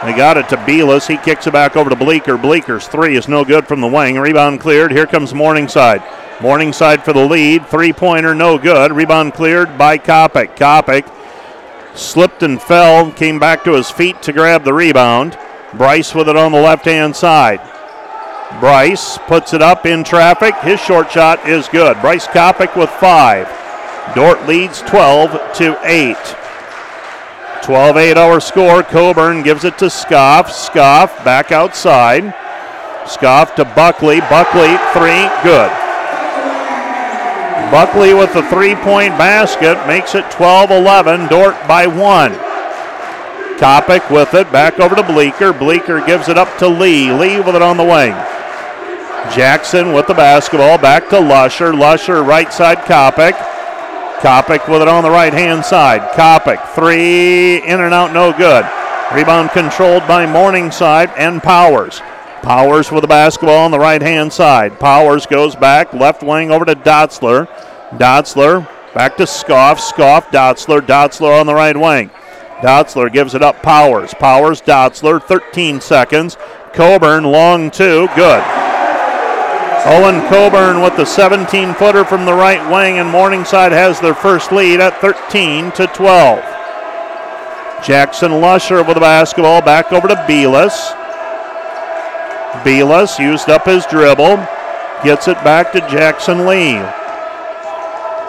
They 0.04 0.14
got 0.14 0.36
it 0.36 0.50
to 0.50 0.58
Beelis. 0.58 1.08
He 1.08 1.16
kicks 1.16 1.48
it 1.48 1.54
back 1.54 1.78
over 1.78 1.90
to 1.90 1.96
Bleeker. 1.96 2.38
Bleeker's 2.38 2.86
three 2.86 3.16
is 3.16 3.30
no 3.30 3.46
good 3.46 3.66
from 3.66 3.80
the 3.80 3.88
wing. 3.88 4.20
Rebound 4.20 4.60
cleared. 4.60 4.92
Here 4.92 5.08
comes 5.08 5.34
Morningside. 5.34 6.04
Morningside 6.42 7.06
for 7.06 7.14
the 7.14 7.26
lead. 7.26 7.66
Three 7.68 7.94
pointer, 7.94 8.36
no 8.36 8.58
good. 8.58 8.92
Rebound 8.92 9.34
cleared 9.34 9.78
by 9.78 9.98
Kopic. 9.98 10.58
Kopic 10.58 11.10
slipped 11.98 12.44
and 12.44 12.62
fell, 12.62 13.10
came 13.14 13.40
back 13.40 13.64
to 13.64 13.74
his 13.74 13.90
feet 13.90 14.22
to 14.24 14.34
grab 14.34 14.66
the 14.66 14.74
rebound. 14.74 15.38
Bryce 15.74 16.14
with 16.14 16.28
it 16.28 16.36
on 16.36 16.52
the 16.52 16.62
left 16.62 16.86
hand 16.86 17.16
side. 17.16 17.62
Bryce 18.60 19.18
puts 19.20 19.54
it 19.54 19.62
up 19.62 19.86
in 19.86 20.04
traffic. 20.04 20.56
His 20.62 20.80
short 20.80 21.12
shot 21.12 21.48
is 21.48 21.68
good. 21.68 22.00
Bryce 22.02 22.28
Kopic 22.28 22.76
with 22.76 22.90
five. 22.90 23.48
Dordt 24.16 24.48
leads 24.48 24.82
12 24.82 25.32
to 25.58 25.78
8. 25.84 26.16
12 27.64 27.98
8 27.98 28.18
our 28.18 28.40
score. 28.40 28.82
Coburn 28.82 29.44
gives 29.44 29.64
it 29.64 29.78
to 29.78 29.90
Scoff. 29.90 30.52
Scoff 30.52 31.24
back 31.24 31.52
outside. 31.52 32.34
Scoff 33.08 33.56
to 33.56 33.66
Buckley. 33.66 34.20
Buckley, 34.22 34.76
three, 34.94 35.30
good. 35.44 35.72
Buckley 37.72 38.16
with 38.16 38.34
the 38.34 38.42
three 38.50 38.74
point 38.76 39.16
basket 39.18 39.78
makes 39.88 40.16
it 40.16 40.30
12 40.32 40.72
11. 40.72 41.28
Dordt 41.28 41.56
by 41.68 41.86
one. 41.86 42.34
Kopic 43.60 44.10
with 44.10 44.34
it. 44.34 44.52
Back 44.52 44.80
over 44.80 44.96
to 44.96 45.04
Bleeker. 45.04 45.54
Bleeker 45.54 46.04
gives 46.06 46.30
it 46.30 46.38
up 46.38 46.58
to 46.58 46.68
Lee. 46.68 47.12
Lee 47.12 47.40
with 47.40 47.56
it 47.56 47.62
on 47.62 47.78
the 47.78 47.84
wing. 47.84 48.16
Jackson 49.36 49.94
with 49.94 50.08
the 50.08 50.14
basketball. 50.14 50.78
Back 50.78 51.10
to 51.10 51.20
Lusher. 51.20 51.74
Lusher 51.74 52.24
right 52.24 52.52
side 52.52 52.80
Kopic. 52.80 53.34
Kopic 54.20 54.68
with 54.68 54.82
it 54.82 54.88
on 54.90 55.04
the 55.04 55.10
right 55.10 55.34
hand 55.34 55.64
side. 55.64 56.02
Kopic, 56.12 56.60
three, 56.76 57.58
in 57.66 57.80
and 57.80 57.94
out, 57.94 58.12
no 58.12 58.34
good. 58.34 58.66
Rebound 59.14 59.52
controlled 59.52 60.06
by 60.08 60.26
Morningside 60.26 61.10
and 61.18 61.42
Powers. 61.42 62.02
Powers 62.42 62.92
with 62.92 63.02
the 63.02 63.08
basketball 63.08 63.60
on 63.60 63.72
the 63.72 63.80
right 63.80 64.02
hand 64.02 64.34
side. 64.34 64.78
Powers 64.78 65.26
goes 65.26 65.56
back, 65.56 65.94
left 65.94 66.22
wing 66.22 66.52
over 66.52 66.66
to 66.66 66.76
Dotzler. 66.76 67.48
Dotzler 67.92 68.68
back 68.94 69.16
to 69.18 69.26
Scoff. 69.26 69.80
Scoff, 69.80 70.30
Dotzler. 70.32 70.82
Dotzler 70.82 71.40
on 71.40 71.48
the 71.48 71.56
right 71.56 71.78
wing. 71.78 72.10
Dotzler 72.60 73.12
gives 73.12 73.36
it 73.36 73.42
up. 73.42 73.64
Powers. 73.64 74.14
Powers, 74.14 74.62
Dotzler, 74.62 75.24
13 75.24 75.80
seconds. 75.80 76.36
Coburn, 76.74 77.24
long 77.24 77.72
two, 77.72 78.10
good. 78.16 78.69
Owen 79.86 80.20
Coburn 80.28 80.82
with 80.82 80.98
the 80.98 81.06
17 81.06 81.74
footer 81.76 82.04
from 82.04 82.26
the 82.26 82.34
right 82.34 82.62
wing, 82.70 83.00
and 83.00 83.10
Morningside 83.10 83.72
has 83.72 84.00
their 84.00 84.14
first 84.14 84.52
lead 84.52 84.82
at 84.82 85.00
13 85.00 85.72
to 85.72 85.88
12. 85.88 86.40
Jackson 87.84 88.42
Lusher 88.42 88.84
with 88.84 88.96
the 88.96 89.00
basketball 89.00 89.62
back 89.62 89.94
over 89.94 90.10
to 90.10 90.16
Beelis. 90.28 90.92
Beelis 92.64 93.18
used 93.20 93.48
up 93.50 93.66
his 93.66 93.86
dribble, 93.86 94.36
gets 95.02 95.30
it 95.30 95.42
back 95.46 95.72
to 95.72 95.80
Jackson 95.82 96.46
Lee. 96.46 96.76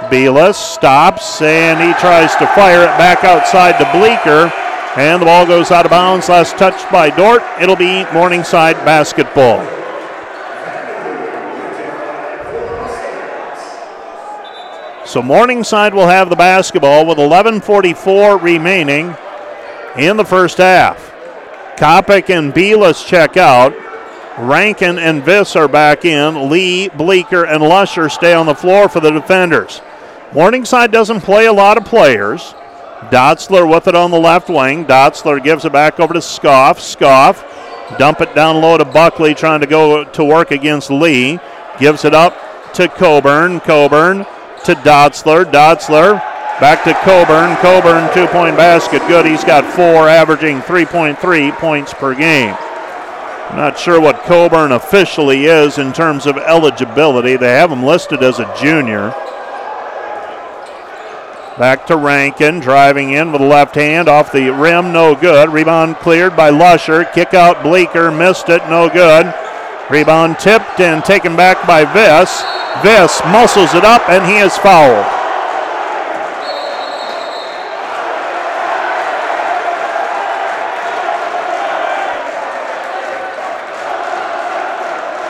Beelis 0.08 0.54
stops 0.54 1.42
and 1.42 1.80
he 1.80 1.92
tries 2.00 2.34
to 2.36 2.46
fire 2.54 2.82
it 2.82 2.96
back 2.96 3.24
outside 3.24 3.76
to 3.78 3.98
Bleeker, 3.98 4.52
and 4.96 5.20
the 5.20 5.26
ball 5.26 5.44
goes 5.46 5.72
out 5.72 5.84
of 5.84 5.90
bounds. 5.90 6.28
Last 6.28 6.56
touched 6.58 6.90
by 6.92 7.10
Dordt. 7.10 7.42
It'll 7.60 7.76
be 7.76 8.04
Morningside 8.12 8.76
basketball. 8.84 9.79
So 15.10 15.20
Morningside 15.20 15.92
will 15.92 16.06
have 16.06 16.30
the 16.30 16.36
basketball 16.36 17.04
with 17.04 17.18
11:44 17.18 18.40
remaining 18.40 19.16
in 19.96 20.16
the 20.16 20.24
first 20.24 20.58
half. 20.58 21.10
Kopic 21.76 22.30
and 22.30 22.54
Beelis 22.54 23.04
check 23.04 23.36
out. 23.36 23.74
Rankin 24.38 25.00
and 25.00 25.24
Viss 25.24 25.56
are 25.56 25.66
back 25.66 26.04
in. 26.04 26.48
Lee, 26.48 26.90
Bleeker, 26.90 27.42
and 27.42 27.60
Lusher 27.60 28.08
stay 28.08 28.32
on 28.32 28.46
the 28.46 28.54
floor 28.54 28.88
for 28.88 29.00
the 29.00 29.10
defenders. 29.10 29.82
Morningside 30.32 30.92
doesn't 30.92 31.22
play 31.22 31.46
a 31.46 31.52
lot 31.52 31.76
of 31.76 31.84
players. 31.84 32.54
Dotzler 33.10 33.68
with 33.68 33.88
it 33.88 33.96
on 33.96 34.12
the 34.12 34.20
left 34.20 34.48
wing. 34.48 34.84
Dotzler 34.84 35.42
gives 35.42 35.64
it 35.64 35.72
back 35.72 35.98
over 35.98 36.14
to 36.14 36.22
Scoff. 36.22 36.78
Scoff 36.78 37.44
dump 37.98 38.20
it 38.20 38.32
down 38.36 38.60
low 38.60 38.78
to 38.78 38.84
Buckley, 38.84 39.34
trying 39.34 39.60
to 39.60 39.66
go 39.66 40.04
to 40.04 40.22
work 40.22 40.52
against 40.52 40.88
Lee. 40.88 41.40
Gives 41.80 42.04
it 42.04 42.14
up 42.14 42.36
to 42.74 42.86
Coburn. 42.86 43.58
Coburn 43.58 44.24
to 44.64 44.74
Dotzler. 44.74 45.44
Dotzler 45.44 46.20
back 46.60 46.84
to 46.84 46.94
Coburn. 47.04 47.56
Coburn 47.56 48.12
two 48.14 48.26
point 48.28 48.56
basket. 48.56 49.00
Good. 49.08 49.26
He's 49.26 49.44
got 49.44 49.64
four, 49.74 50.08
averaging 50.08 50.60
3.3 50.60 51.52
points 51.52 51.94
per 51.94 52.14
game. 52.14 52.54
Not 53.56 53.78
sure 53.78 54.00
what 54.00 54.22
Coburn 54.22 54.72
officially 54.72 55.46
is 55.46 55.78
in 55.78 55.92
terms 55.92 56.26
of 56.26 56.36
eligibility. 56.36 57.36
They 57.36 57.50
have 57.50 57.72
him 57.72 57.82
listed 57.82 58.22
as 58.22 58.38
a 58.38 58.54
junior. 58.60 59.10
Back 61.58 61.86
to 61.88 61.96
Rankin, 61.96 62.60
driving 62.60 63.12
in 63.12 63.32
with 63.32 63.40
the 63.40 63.46
left 63.46 63.74
hand 63.74 64.08
off 64.08 64.32
the 64.32 64.50
rim, 64.50 64.92
no 64.92 65.14
good. 65.14 65.50
Rebound 65.50 65.96
cleared 65.96 66.36
by 66.36 66.48
Lusher. 66.48 67.04
Kick 67.04 67.34
out 67.34 67.62
Bleeker, 67.62 68.10
missed 68.10 68.48
it, 68.48 68.62
no 68.70 68.88
good. 68.88 69.26
Rebound 69.90 70.38
tipped 70.38 70.78
and 70.78 71.04
taken 71.04 71.34
back 71.34 71.66
by 71.66 71.84
Viss. 71.84 72.42
Viss 72.80 73.20
muscles 73.32 73.74
it 73.74 73.84
up 73.84 74.08
and 74.08 74.24
he 74.24 74.38
is 74.38 74.56
fouled. 74.56 75.04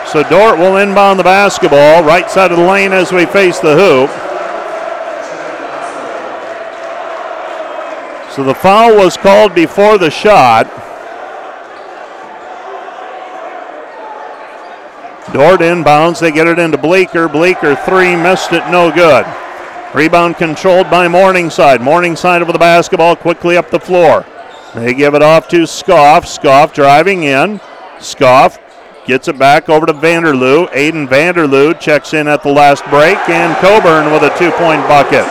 So 0.07 0.25
Dordt 0.25 0.59
will 0.59 0.77
inbound 0.77 1.21
the 1.21 1.25
basketball, 1.25 2.03
right 2.03 2.29
side 2.29 2.51
of 2.51 2.59
the 2.59 2.65
lane 2.65 2.93
as 2.93 3.13
we 3.13 3.27
face 3.27 3.61
the 3.61 3.77
hoop. 3.77 4.11
So 8.35 8.43
the 8.43 8.55
foul 8.55 8.97
was 8.97 9.17
called 9.17 9.55
before 9.55 9.99
the 9.99 10.11
shot. 10.11 10.67
Dordt 15.33 15.61
inbounds. 15.61 16.21
They 16.21 16.33
get 16.33 16.47
it 16.47 16.59
into 16.59 16.79
Bleeker. 16.79 17.29
Bleeker 17.29 17.77
three, 17.77 18.17
missed 18.17 18.53
it, 18.53 18.69
no 18.71 18.91
good. 18.93 19.27
Rebound 19.95 20.37
controlled 20.37 20.91
by 20.91 21.09
Morningside. 21.09 21.81
Morningside 21.81 22.43
over 22.43 22.53
the 22.53 22.59
basketball, 22.59 23.17
quickly 23.17 23.57
up 23.57 23.71
the 23.71 23.81
floor. 23.81 24.25
They 24.75 24.95
give 24.95 25.15
it 25.15 25.23
off 25.23 25.49
to 25.49 25.67
Scoff. 25.67 26.27
Scoff 26.27 26.73
driving 26.73 27.25
in. 27.25 27.61
Scoff 27.99 28.59
gets 29.07 29.27
it 29.27 29.39
back 29.39 29.69
over 29.69 29.87
to 29.87 29.93
Vanderloo. 29.93 30.69
Aiden 30.71 31.09
Vanderloo 31.09 31.79
checks 31.81 32.15
in 32.15 32.29
at 32.29 32.43
the 32.43 32.53
last 32.53 32.85
break, 32.85 33.19
and 33.29 33.57
Coburn 33.59 34.13
with 34.13 34.23
a 34.23 34.37
two 34.39 34.53
point 34.53 34.87
bucket. 34.87 35.27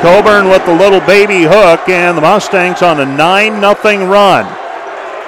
Coburn 0.00 0.48
with 0.48 0.64
the 0.64 0.74
little 0.74 1.00
baby 1.00 1.42
hook, 1.42 1.88
and 1.88 2.16
the 2.16 2.22
Mustangs 2.22 2.82
on 2.82 3.00
a 3.00 3.06
9 3.06 3.60
0 3.60 4.06
run. 4.10 4.61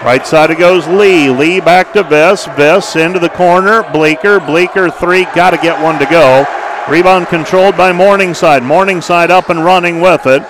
Right 0.02 0.26
side 0.26 0.50
it 0.50 0.58
goes 0.58 0.86
Lee. 0.86 1.30
Lee 1.30 1.60
back 1.60 1.92
to 1.92 2.02
Viss. 2.02 2.46
Viss 2.56 2.96
into 2.96 3.18
the 3.18 3.28
corner. 3.28 3.82
Bleeker. 3.92 4.40
Bleeker 4.40 4.90
three. 4.90 5.24
Got 5.34 5.50
to 5.50 5.56
get 5.56 5.82
one 5.82 5.98
to 5.98 6.06
go. 6.06 6.46
Rebound 6.88 7.28
controlled 7.28 7.76
by 7.76 7.92
Morningside. 7.92 8.62
Morningside 8.62 9.30
up 9.30 9.48
and 9.48 9.64
running 9.64 10.00
with 10.00 10.26
it. 10.26 10.42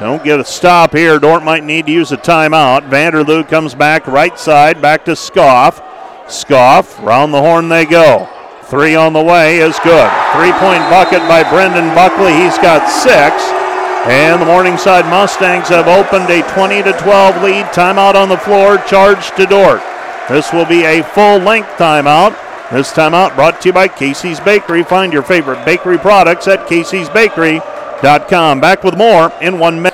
Don't 0.00 0.22
get 0.24 0.40
a 0.40 0.44
stop 0.44 0.94
here. 0.94 1.18
Dordt 1.18 1.42
might 1.42 1.64
need 1.64 1.86
to 1.86 1.92
use 1.92 2.12
a 2.12 2.16
timeout. 2.16 2.88
Vanderloo 2.88 3.46
comes 3.48 3.74
back 3.74 4.06
right 4.06 4.38
side. 4.38 4.80
Back 4.80 5.04
to 5.04 5.16
Scoff. 5.16 5.82
Scoff. 6.30 6.98
Round 7.00 7.34
the 7.34 7.40
horn 7.40 7.68
they 7.68 7.84
go. 7.84 8.28
Three 8.64 8.94
on 8.94 9.12
the 9.12 9.22
way 9.22 9.58
is 9.58 9.78
good. 9.80 10.10
Three 10.32 10.52
point 10.52 10.84
bucket 10.88 11.20
by 11.28 11.42
Brendan 11.50 11.94
Buckley. 11.94 12.32
He's 12.32 12.56
got 12.58 12.88
six. 12.88 13.67
And 14.08 14.40
the 14.40 14.46
Morningside 14.46 15.04
Mustangs 15.04 15.68
have 15.68 15.86
opened 15.86 16.30
a 16.30 16.40
20 16.54 16.82
to 16.84 16.92
12 16.92 17.42
lead. 17.42 17.66
Timeout 17.66 18.14
on 18.14 18.30
the 18.30 18.38
floor, 18.38 18.78
charged 18.78 19.36
to 19.36 19.44
Dordt. 19.44 19.82
This 20.30 20.50
will 20.50 20.64
be 20.64 20.84
a 20.84 21.02
full 21.02 21.36
length 21.36 21.68
timeout. 21.76 22.34
This 22.70 22.90
timeout 22.90 23.34
brought 23.34 23.60
to 23.60 23.68
you 23.68 23.74
by 23.74 23.86
Casey's 23.86 24.40
Bakery. 24.40 24.82
Find 24.82 25.12
your 25.12 25.22
favorite 25.22 25.62
bakery 25.66 25.98
products 25.98 26.48
at 26.48 26.66
caseysbakery.com. 26.66 28.60
Back 28.60 28.82
with 28.82 28.96
more 28.96 29.30
in 29.42 29.58
one 29.58 29.82
minute. 29.82 29.92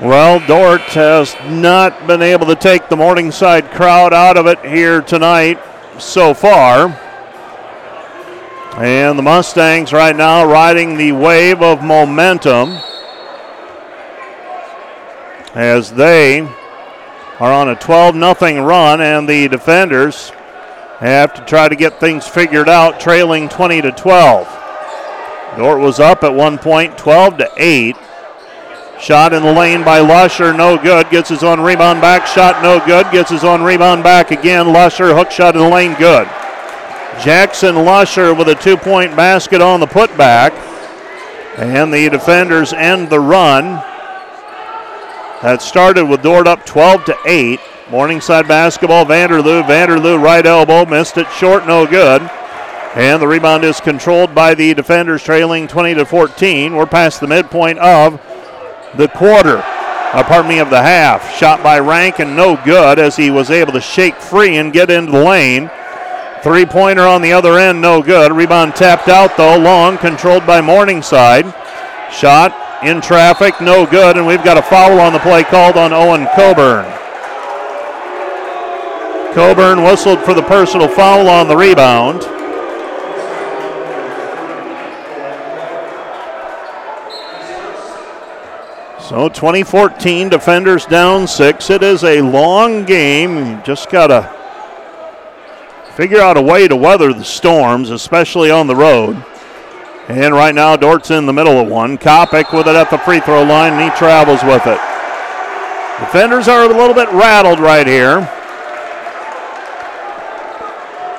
Well, 0.00 0.44
Dordt 0.48 0.80
has 0.94 1.36
not 1.48 2.08
been 2.08 2.22
able 2.22 2.46
to 2.46 2.56
take 2.56 2.88
the 2.88 2.96
Morningside 2.96 3.70
crowd 3.70 4.12
out 4.12 4.36
of 4.36 4.48
it 4.48 4.58
here 4.64 5.00
tonight 5.00 5.60
so 6.00 6.34
far. 6.34 6.88
And 8.76 9.18
the 9.18 9.22
Mustangs 9.22 9.92
right 9.92 10.16
now 10.16 10.44
riding 10.44 10.96
the 10.96 11.12
wave 11.12 11.60
of 11.60 11.82
momentum 11.82 12.78
as 15.54 15.92
they 15.92 16.40
are 17.40 17.52
on 17.52 17.68
a 17.68 17.74
12 17.74 18.14
0 18.14 18.64
run, 18.64 19.00
and 19.00 19.28
the 19.28 19.48
defenders 19.48 20.30
have 21.00 21.34
to 21.34 21.44
try 21.46 21.68
to 21.68 21.74
get 21.74 21.98
things 21.98 22.28
figured 22.28 22.68
out, 22.68 23.00
trailing 23.00 23.48
20 23.48 23.82
to 23.82 23.92
12. 23.92 24.46
Dordt 25.56 25.80
was 25.80 25.98
up 25.98 26.22
at 26.22 26.32
one 26.32 26.56
point, 26.56 26.96
12 26.96 27.38
to 27.38 27.50
8. 27.56 27.96
Shot 29.00 29.32
in 29.32 29.42
the 29.42 29.52
lane 29.52 29.82
by 29.82 29.98
Lusher, 29.98 30.52
no 30.52 30.76
good. 30.76 31.08
Gets 31.10 31.30
his 31.30 31.42
own 31.42 31.60
rebound 31.60 32.02
back. 32.02 32.26
Shot 32.26 32.62
no 32.62 32.84
good. 32.84 33.10
Gets 33.10 33.30
his 33.30 33.44
own 33.44 33.62
rebound 33.62 34.04
back 34.04 34.30
again. 34.30 34.72
Lusher, 34.72 35.14
hook 35.14 35.30
shot 35.30 35.56
in 35.56 35.62
the 35.62 35.68
lane, 35.68 35.94
good. 35.94 36.28
Jackson 37.22 37.74
Lusher 37.74 38.32
with 38.32 38.48
a 38.48 38.54
two 38.54 38.76
point 38.76 39.14
basket 39.14 39.60
on 39.60 39.80
the 39.80 39.86
putback. 39.86 40.52
And 41.56 41.92
the 41.92 42.08
defenders 42.08 42.72
end 42.72 43.10
the 43.10 43.20
run. 43.20 43.64
That 45.42 45.60
started 45.60 46.04
with 46.04 46.22
Dordt 46.22 46.46
up 46.46 46.64
12 46.64 47.04
to 47.06 47.16
8. 47.26 47.60
Morningside 47.90 48.46
basketball, 48.46 49.04
Vanderloo. 49.04 49.62
Vanderloo 49.64 50.22
right 50.22 50.46
elbow, 50.46 50.86
missed 50.86 51.18
it 51.18 51.30
short, 51.32 51.66
no 51.66 51.86
good. 51.86 52.22
And 52.94 53.20
the 53.20 53.26
rebound 53.26 53.64
is 53.64 53.80
controlled 53.80 54.34
by 54.34 54.54
the 54.54 54.74
defenders, 54.74 55.22
trailing 55.22 55.68
20 55.68 55.94
to 55.94 56.06
14. 56.06 56.74
We're 56.74 56.86
past 56.86 57.20
the 57.20 57.26
midpoint 57.26 57.78
of 57.78 58.20
the 58.96 59.08
quarter, 59.08 59.58
uh, 59.58 60.24
pardon 60.26 60.48
me, 60.48 60.58
of 60.58 60.70
the 60.70 60.82
half. 60.82 61.36
Shot 61.36 61.62
by 61.62 61.78
Rankin, 61.78 62.34
no 62.34 62.62
good 62.64 62.98
as 62.98 63.16
he 63.16 63.30
was 63.30 63.50
able 63.50 63.72
to 63.72 63.80
shake 63.80 64.16
free 64.16 64.56
and 64.56 64.72
get 64.72 64.90
into 64.90 65.12
the 65.12 65.24
lane. 65.24 65.70
Three 66.42 66.64
pointer 66.64 67.06
on 67.06 67.20
the 67.20 67.32
other 67.32 67.58
end, 67.58 67.82
no 67.82 68.00
good. 68.00 68.32
Rebound 68.32 68.74
tapped 68.74 69.08
out 69.08 69.36
though, 69.36 69.58
long, 69.58 69.98
controlled 69.98 70.46
by 70.46 70.62
Morningside. 70.62 71.44
Shot 72.10 72.82
in 72.82 73.02
traffic, 73.02 73.60
no 73.60 73.84
good, 73.84 74.16
and 74.16 74.26
we've 74.26 74.42
got 74.42 74.56
a 74.56 74.62
foul 74.62 74.98
on 75.00 75.12
the 75.12 75.18
play 75.18 75.44
called 75.44 75.76
on 75.76 75.92
Owen 75.92 76.26
Coburn. 76.34 76.86
Coburn 79.34 79.84
whistled 79.84 80.20
for 80.20 80.32
the 80.32 80.42
personal 80.42 80.88
foul 80.88 81.28
on 81.28 81.46
the 81.46 81.56
rebound. 81.56 82.22
So 89.10 89.28
2014 89.28 90.30
defenders 90.30 90.86
down 90.86 91.26
six. 91.26 91.68
It 91.68 91.82
is 91.82 92.02
a 92.02 92.22
long 92.22 92.86
game. 92.86 93.62
Just 93.62 93.90
got 93.90 94.06
to 94.06 94.39
figure 95.94 96.20
out 96.20 96.36
a 96.36 96.42
way 96.42 96.68
to 96.68 96.76
weather 96.76 97.12
the 97.12 97.24
storms, 97.24 97.90
especially 97.90 98.50
on 98.50 98.66
the 98.66 98.76
road. 98.76 99.24
And 100.08 100.34
right 100.34 100.54
now, 100.54 100.76
Dordt's 100.76 101.10
in 101.10 101.26
the 101.26 101.32
middle 101.32 101.60
of 101.60 101.68
one. 101.68 101.98
Kopic 101.98 102.52
with 102.52 102.66
it 102.66 102.74
at 102.74 102.90
the 102.90 102.98
free 102.98 103.20
throw 103.20 103.42
line, 103.42 103.74
and 103.74 103.90
he 103.90 103.96
travels 103.96 104.42
with 104.42 104.66
it. 104.66 104.80
Defenders 106.00 106.48
are 106.48 106.64
a 106.64 106.68
little 106.68 106.94
bit 106.94 107.08
rattled 107.10 107.60
right 107.60 107.86
here. 107.86 108.20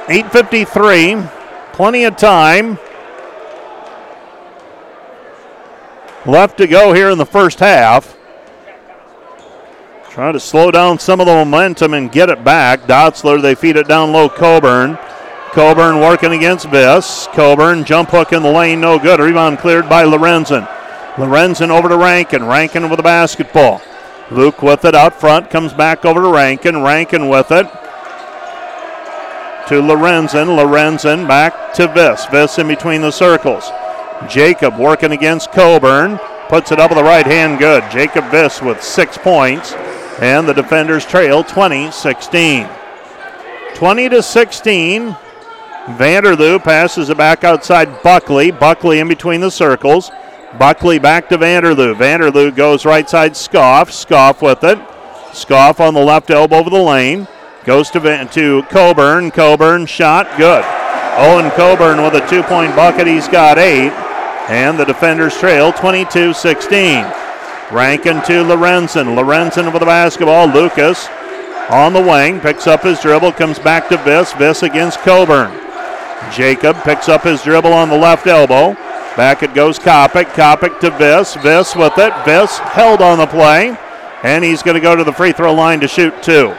8.53, 0.08 1.30
plenty 1.74 2.04
of 2.04 2.18
time. 2.18 2.78
left 6.26 6.58
to 6.58 6.68
go 6.68 6.94
here 6.94 7.10
in 7.10 7.18
the 7.18 7.26
first 7.26 7.60
half. 7.60 8.18
Trying 10.12 10.34
to 10.34 10.42
slow 10.42 10.72
down 10.72 11.00
some 11.00 11.22
of 11.22 11.26
the 11.26 11.32
momentum 11.32 11.94
and 11.94 12.12
get 12.12 12.30
it 12.30 12.44
back. 12.44 12.82
Dotzler, 12.82 13.42
they 13.42 13.56
feed 13.56 13.78
it 13.78 13.88
down 13.88 14.12
low. 14.12 14.28
Coburn. 14.28 14.98
Coburn 15.54 16.02
working 16.02 16.34
against 16.34 16.68
Viss. 16.68 17.32
Coburn, 17.34 17.86
jump 17.86 18.10
hook 18.10 18.34
in 18.34 18.44
the 18.44 18.52
lane, 18.52 18.82
no 18.82 19.00
good. 19.00 19.22
Rebound 19.22 19.60
cleared 19.60 19.88
by 19.88 20.04
Lorenzen. 20.04 20.68
Lorenzen 21.16 21.70
over 21.70 21.88
to 21.88 21.96
Rankin. 21.96 22.44
Rankin 22.44 22.90
with 22.90 22.98
the 22.98 23.04
basketball. 23.04 23.82
Luke 24.30 24.62
with 24.62 24.84
it 24.84 24.96
out 24.96 25.18
front, 25.18 25.50
comes 25.50 25.72
back 25.72 26.04
over 26.04 26.22
to 26.22 26.28
Rankin. 26.28 26.84
Rankin 26.84 27.30
with 27.30 27.50
it 27.50 27.68
to 29.70 29.82
Lorenzen. 29.82 30.58
Lorenzen 30.58 31.26
back 31.26 31.74
to 31.76 31.88
Viss. 31.88 32.26
Viss 32.26 32.60
in 32.60 32.68
between 32.68 33.00
the 33.00 33.12
circles. 33.12 33.72
Jacob 34.28 34.78
working 34.78 35.14
against 35.14 35.54
Coburn. 35.54 36.20
Puts 36.50 36.74
it 36.74 36.82
up 36.82 36.92
with 36.92 36.98
the 36.98 37.04
right 37.04 37.26
hand 37.26 37.60
good. 37.60 37.82
Jacob 37.90 38.26
Viss 38.26 38.62
with 38.62 38.84
six 38.84 39.18
points. 39.18 39.74
And 40.20 40.48
the 40.48 40.54
defenders 40.54 41.06
trail 41.06 41.44
20 41.44 41.92
16. 41.92 42.68
20 43.76 44.10
to 44.10 44.22
16. 44.22 45.16
Vanderloo 45.86 46.64
passes 46.64 47.10
it 47.10 47.18
back 47.18 47.44
outside 47.44 48.04
Buckley. 48.04 48.52
Buckley 48.52 49.00
in 49.00 49.08
between 49.08 49.42
the 49.42 49.50
circles. 49.50 50.12
Buckley 50.60 51.00
back 51.00 51.30
to 51.30 51.38
Vanderloo. 51.38 51.96
Vanderloo 51.96 52.56
goes 52.56 52.86
right 52.86 53.10
side 53.10 53.36
Scoff. 53.36 53.92
Scoff 53.92 54.42
with 54.42 54.64
it. 54.64 54.78
Scoff 55.34 55.80
on 55.80 55.94
the 55.94 56.04
left 56.04 56.30
elbow 56.30 56.58
over 56.58 56.70
the 56.70 56.78
lane. 56.78 57.28
Goes 57.64 57.90
to, 57.92 58.00
Van- 58.00 58.28
to 58.30 58.64
Coburn. 58.64 59.32
Coburn 59.32 59.86
shot. 59.86 60.28
Good. 60.38 60.64
Owen 61.18 61.52
Coburn 61.52 62.02
with 62.02 62.16
a 62.16 62.28
two 62.28 62.44
point 62.44 62.76
bucket. 62.76 63.08
He's 63.08 63.28
got 63.28 63.58
eight. 63.58 63.92
And 64.50 64.78
the 64.78 64.86
defenders 64.86 65.38
trail 65.38 65.72
22 65.72 66.34
16. 66.34 67.06
Rankin 67.72 68.22
to 68.24 68.44
Lorenzen. 68.44 69.16
Lorenzen 69.16 69.72
with 69.72 69.80
the 69.80 69.86
basketball. 69.86 70.48
Lucas 70.48 71.08
on 71.70 71.94
the 71.94 72.02
wing. 72.02 72.40
Picks 72.42 72.68
up 72.68 72.84
his 72.84 73.00
dribble. 73.00 73.32
Comes 73.32 73.60
back 73.60 73.88
to 73.90 73.98
Viss. 73.98 74.34
Viss 74.34 74.64
against 74.64 75.00
Coburn. 75.00 75.52
Jacob 76.34 76.76
picks 76.84 77.08
up 77.08 77.24
his 77.24 77.42
dribble 77.42 77.72
on 77.72 77.90
the 77.90 77.98
left 77.98 78.28
elbow. 78.28 78.74
Back 79.16 79.42
it 79.42 79.54
goes 79.54 79.80
Kopic. 79.80 80.26
Kopic 80.26 80.80
to 80.82 80.92
Viss. 80.92 81.38
Viss 81.38 81.76
with 81.76 81.98
it. 81.98 82.14
Viss 82.26 82.60
held 82.60 83.02
on 83.02 83.18
the 83.18 83.28
play. 83.28 83.78
And 84.24 84.44
he's 84.44 84.62
going 84.62 84.76
to 84.76 84.82
go 84.82 84.96
to 84.96 85.04
the 85.04 85.14
free 85.14 85.32
throw 85.32 85.54
line 85.54 85.80
to 85.80 85.88
shoot 85.88 86.14
two. 86.22 86.54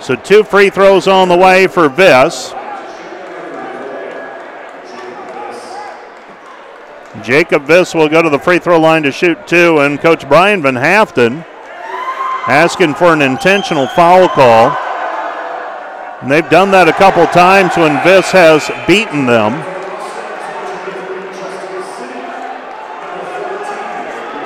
So 0.00 0.14
two 0.14 0.44
free 0.44 0.70
throws 0.70 1.08
on 1.08 1.28
the 1.28 1.36
way 1.36 1.66
for 1.66 1.88
Viss. 1.88 2.52
Jacob 7.24 7.66
Viss 7.66 7.94
will 7.94 8.08
go 8.08 8.22
to 8.22 8.30
the 8.30 8.38
free 8.38 8.58
throw 8.58 8.78
line 8.78 9.02
to 9.02 9.12
shoot 9.12 9.46
two, 9.46 9.80
and 9.80 10.00
Coach 10.00 10.28
Brian 10.28 10.62
Van 10.62 10.74
Haften 10.74 11.44
asking 12.48 12.94
for 12.94 13.12
an 13.12 13.22
intentional 13.22 13.86
foul 13.88 14.28
call. 14.28 14.70
And 16.22 16.30
they've 16.30 16.48
done 16.48 16.70
that 16.70 16.88
a 16.88 16.92
couple 16.92 17.26
times 17.26 17.76
when 17.76 17.96
Viss 17.98 18.30
has 18.32 18.70
beaten 18.86 19.26
them. 19.26 19.62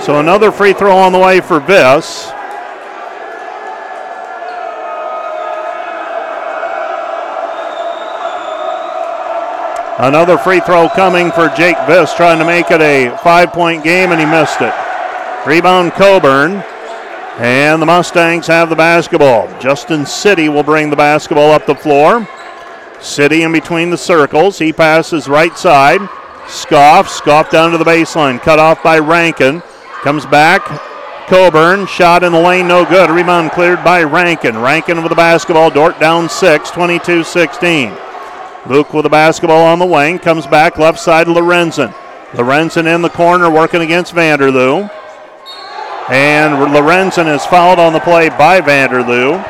So 0.03 0.19
another 0.19 0.51
free 0.51 0.73
throw 0.73 0.97
on 0.97 1.13
the 1.13 1.19
way 1.19 1.41
for 1.41 1.61
Viss. 1.61 2.33
Another 10.03 10.39
free 10.39 10.61
throw 10.61 10.89
coming 10.89 11.31
for 11.31 11.51
Jake 11.51 11.77
Viss, 11.87 12.17
trying 12.17 12.39
to 12.39 12.45
make 12.47 12.71
it 12.71 12.81
a 12.81 13.15
five 13.19 13.53
point 13.53 13.85
game, 13.85 14.13
and 14.13 14.19
he 14.19 14.25
missed 14.25 14.63
it. 14.63 14.73
Rebound 15.47 15.93
Coburn. 15.93 16.65
And 17.37 17.81
the 17.81 17.87
Mustangs 17.87 18.47
have 18.49 18.69
the 18.69 18.77
basketball. 18.77 19.47
Justin 19.61 20.05
City 20.05 20.49
will 20.49 20.63
bring 20.63 20.91
the 20.91 20.97
basketball 20.97 21.53
up 21.53 21.65
the 21.65 21.75
floor. 21.75 22.29
City 23.01 23.43
in 23.43 23.53
between 23.53 23.91
the 23.91 23.97
circles. 23.97 24.59
He 24.59 24.73
passes 24.73 25.29
right 25.29 25.57
side. 25.57 26.01
Scoff. 26.49 27.09
Scoff 27.09 27.51
down 27.51 27.71
to 27.73 27.79
the 27.79 27.85
baseline. 27.85 28.41
Cut 28.41 28.59
off 28.59 28.83
by 28.83 28.99
Rankin. 28.99 29.63
Comes 30.03 30.27
back. 30.27 30.63
Coburn. 31.29 31.87
Shot 31.87 32.25
in 32.25 32.33
the 32.33 32.41
lane. 32.41 32.69
No 32.69 32.85
good. 32.85 33.11
Rebound 33.11 33.53
cleared 33.53 33.83
by 33.85 34.03
Rankin. 34.03 34.59
Rankin 34.59 35.03
with 35.03 35.11
the 35.11 35.15
basketball. 35.15 35.71
Dordt 35.71 35.99
down 36.01 36.29
6. 36.29 36.71
22 36.71 37.25
16. 37.25 38.10
Luke 38.67 38.93
with 38.93 39.05
the 39.05 39.09
basketball 39.09 39.65
on 39.67 39.79
the 39.79 39.87
wing. 39.87 40.19
Comes 40.19 40.47
back 40.47 40.79
left 40.79 40.99
side 40.99 41.27
Lorenzen. 41.27 41.93
Lorenzen 42.33 42.93
in 42.93 43.03
the 43.03 43.09
corner 43.09 43.51
working 43.51 43.81
against 43.81 44.15
Vanderloo. 44.15 44.91
And 46.11 46.73
Lorenzen 46.75 47.35
is 47.35 47.45
fouled 47.47 47.79
on 47.79 47.93
the 47.93 48.01
play 48.01 48.29
by 48.29 48.61
Vanderloo. 48.61 49.43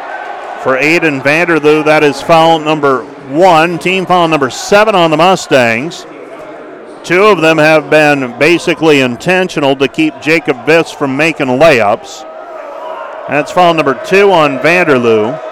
For 0.62 0.76
Aiden 0.76 1.22
Vanderloo, 1.22 1.84
that 1.84 2.04
is 2.04 2.20
foul 2.20 2.58
number 2.58 3.02
one, 3.30 3.78
team 3.78 4.06
foul 4.06 4.28
number 4.28 4.50
seven 4.50 4.94
on 4.94 5.10
the 5.10 5.16
Mustangs. 5.16 6.04
Two 7.02 7.24
of 7.24 7.40
them 7.40 7.56
have 7.56 7.88
been 7.88 8.38
basically 8.38 9.00
intentional 9.00 9.74
to 9.76 9.88
keep 9.88 10.20
Jacob 10.20 10.58
Viss 10.66 10.94
from 10.94 11.16
making 11.16 11.46
layups. 11.46 12.22
That's 13.26 13.50
foul 13.50 13.72
number 13.74 13.98
two 14.04 14.30
on 14.32 14.58
Vanderloo. 14.58 15.49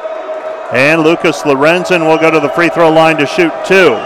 And 0.73 1.03
Lucas 1.03 1.43
Lorenzen 1.43 2.07
will 2.07 2.19
go 2.19 2.31
to 2.31 2.41
the 2.41 2.51
free 2.51 2.69
throw 2.69 2.91
line 2.91 3.17
to 3.17 3.27
shoot 3.27 3.53
two. 3.65 3.97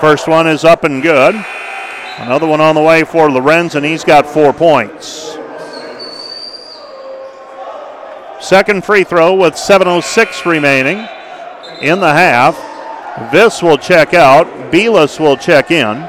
First 0.00 0.28
one 0.28 0.46
is 0.46 0.64
up 0.64 0.84
and 0.84 1.02
good. 1.02 1.34
Another 2.18 2.46
one 2.46 2.60
on 2.60 2.74
the 2.74 2.82
way 2.82 3.04
for 3.04 3.28
Lorenzen. 3.28 3.82
He's 3.82 4.04
got 4.04 4.26
four 4.26 4.52
points. 4.52 5.38
Second 8.38 8.84
free 8.84 9.04
throw 9.04 9.34
with 9.34 9.54
7.06 9.54 10.44
remaining 10.44 11.08
in 11.80 12.00
the 12.00 12.12
half. 12.12 12.54
Viss 13.32 13.62
will 13.62 13.78
check 13.78 14.12
out. 14.12 14.46
Belis 14.70 15.18
will 15.18 15.36
check 15.38 15.70
in. 15.70 16.08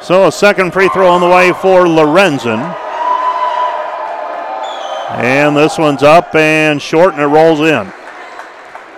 So 0.00 0.26
a 0.26 0.32
second 0.32 0.72
free 0.72 0.88
throw 0.88 1.08
on 1.08 1.20
the 1.20 1.28
way 1.28 1.52
for 1.52 1.84
Lorenzen. 1.84 2.76
And 5.14 5.56
this 5.56 5.78
one's 5.78 6.02
up 6.02 6.34
and 6.34 6.80
short 6.80 7.12
and 7.12 7.22
it 7.22 7.26
rolls 7.26 7.60
in. 7.60 7.92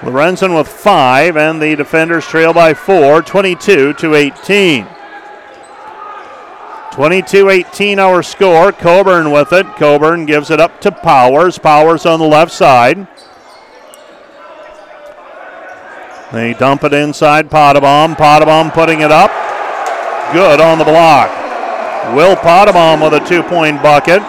Lorenzen 0.01 0.55
with 0.55 0.69
five, 0.69 1.37
and 1.37 1.63
the 1.63 1.75
defenders 1.77 2.27
trail 2.27 2.53
by 2.53 2.75
four, 2.75 3.23
22 3.23 3.95
to 3.95 4.15
18. 4.15 4.87
22 6.93 7.49
18 7.49 7.99
our 7.99 8.23
score. 8.23 8.71
Coburn 8.71 9.33
with 9.33 9.53
it. 9.53 9.67
Coburn 9.77 10.27
gives 10.27 10.51
it 10.51 10.61
up 10.61 10.81
to 10.83 10.93
Powers. 10.93 11.59
Powers 11.59 12.07
on 12.07 12.21
the 12.21 12.27
left 12.27 12.53
side. 12.53 13.09
They 16.33 16.55
dump 16.55 16.85
it 16.85 16.93
inside 16.93 17.51
Potabom. 17.51 18.15
Potabom 18.15 18.73
putting 18.73 19.01
it 19.01 19.11
up. 19.11 19.31
Good 20.33 20.61
on 20.61 20.79
the 20.79 20.85
block. 20.85 21.31
Will 22.15 22.37
Potabom 22.37 23.03
with 23.03 23.21
a 23.21 23.27
two 23.27 23.43
point 23.43 23.83
bucket. 23.83 24.23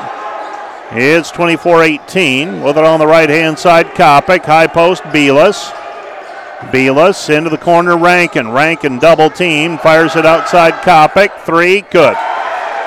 It's 0.91 1.31
24 1.31 1.83
18 1.83 2.61
with 2.61 2.77
it 2.77 2.83
on 2.83 2.99
the 2.99 3.07
right 3.07 3.29
hand 3.29 3.57
side. 3.57 3.87
Kopic. 3.87 4.45
High 4.45 4.67
post 4.67 5.03
Belis. 5.03 5.71
Belis 6.71 7.35
into 7.35 7.49
the 7.49 7.57
corner. 7.57 7.97
Rankin. 7.97 8.51
Rankin 8.51 8.99
double 8.99 9.29
team. 9.29 9.77
Fires 9.77 10.15
it 10.15 10.25
outside 10.25 10.73
Kopic. 10.83 11.37
Three. 11.45 11.81
Good. 11.81 12.15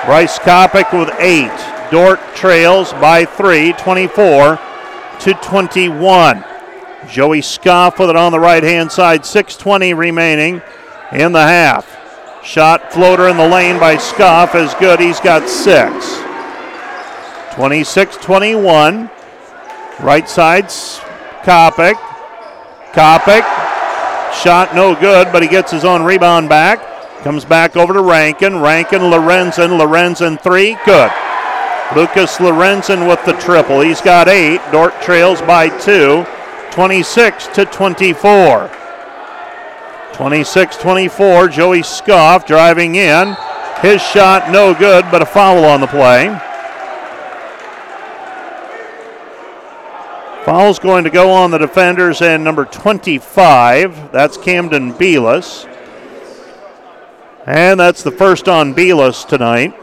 Bryce 0.05 0.39
Kopic 0.39 0.99
with 0.99 1.13
eight. 1.19 1.53
Dordt 1.91 2.21
trails 2.35 2.93
by 2.95 3.25
three, 3.25 3.73
24 3.75 4.59
to 5.21 5.35
21. 5.35 6.45
Joey 7.09 7.43
Scoff 7.43 7.99
with 7.99 8.11
it 8.11 8.17
on 8.17 8.33
the 8.33 8.41
right 8.41 8.63
hand 8.63 8.93
side, 8.93 9.23
6.20 9.23 9.97
remaining 9.97 10.63
in 11.13 11.33
the 11.33 11.43
half. 11.43 11.97
Shot 12.45 12.93
floater 12.93 13.29
in 13.29 13.37
the 13.37 13.49
lane 13.49 13.81
by 13.81 13.97
Scoff 13.97 14.55
is 14.55 14.75
good. 14.75 15.01
He's 15.01 15.21
got 15.21 15.49
six. 15.49 16.28
26 17.59 18.19
21. 18.19 19.11
Right 19.99 20.29
side's 20.29 21.01
Kopic. 21.43 21.95
Kopic. 22.93 23.43
Shot 24.33 24.77
no 24.77 24.95
good, 24.95 25.33
but 25.33 25.43
he 25.43 25.49
gets 25.49 25.73
his 25.73 25.85
own 25.85 26.05
rebound 26.05 26.49
back. 26.49 26.79
Comes 27.25 27.45
back 27.45 27.77
over 27.77 27.93
to 27.95 28.01
Rankin. 28.01 28.61
Rankin, 28.61 29.01
Lorenzen. 29.01 29.77
Lorenzen 29.77 30.41
three. 30.41 30.77
Good. 30.85 31.11
Lucas 31.97 32.37
Lorenzen 32.37 33.09
with 33.09 33.25
the 33.25 33.33
triple. 33.41 33.81
He's 33.81 34.01
got 34.01 34.29
eight. 34.29 34.61
Dordt 34.71 34.95
trails 35.03 35.41
by 35.41 35.69
two. 35.81 36.25
26 36.71 37.49
to 37.49 37.65
24. 37.65 38.71
26 40.13 40.77
24. 40.77 41.49
Joey 41.49 41.83
Scoff 41.83 42.47
driving 42.47 42.95
in. 42.95 43.37
His 43.81 44.01
shot 44.01 44.53
no 44.53 44.75
good, 44.75 45.07
but 45.11 45.23
a 45.23 45.27
foul 45.27 45.65
on 45.65 45.81
the 45.81 45.89
play. 45.89 46.41
Foul's 50.49 50.79
going 50.79 51.05
to 51.05 51.11
go 51.11 51.31
on 51.31 51.51
the 51.51 51.59
defenders 51.59 52.23
and 52.23 52.43
number 52.43 52.65
25. 52.65 54.11
That's 54.13 54.39
Camden 54.39 54.95
Belis. 54.95 55.67
And 57.45 57.79
that's 57.79 58.03
the 58.03 58.11
first 58.11 58.49
on 58.49 58.75
Belis 58.75 59.29
tonight. 59.29 59.75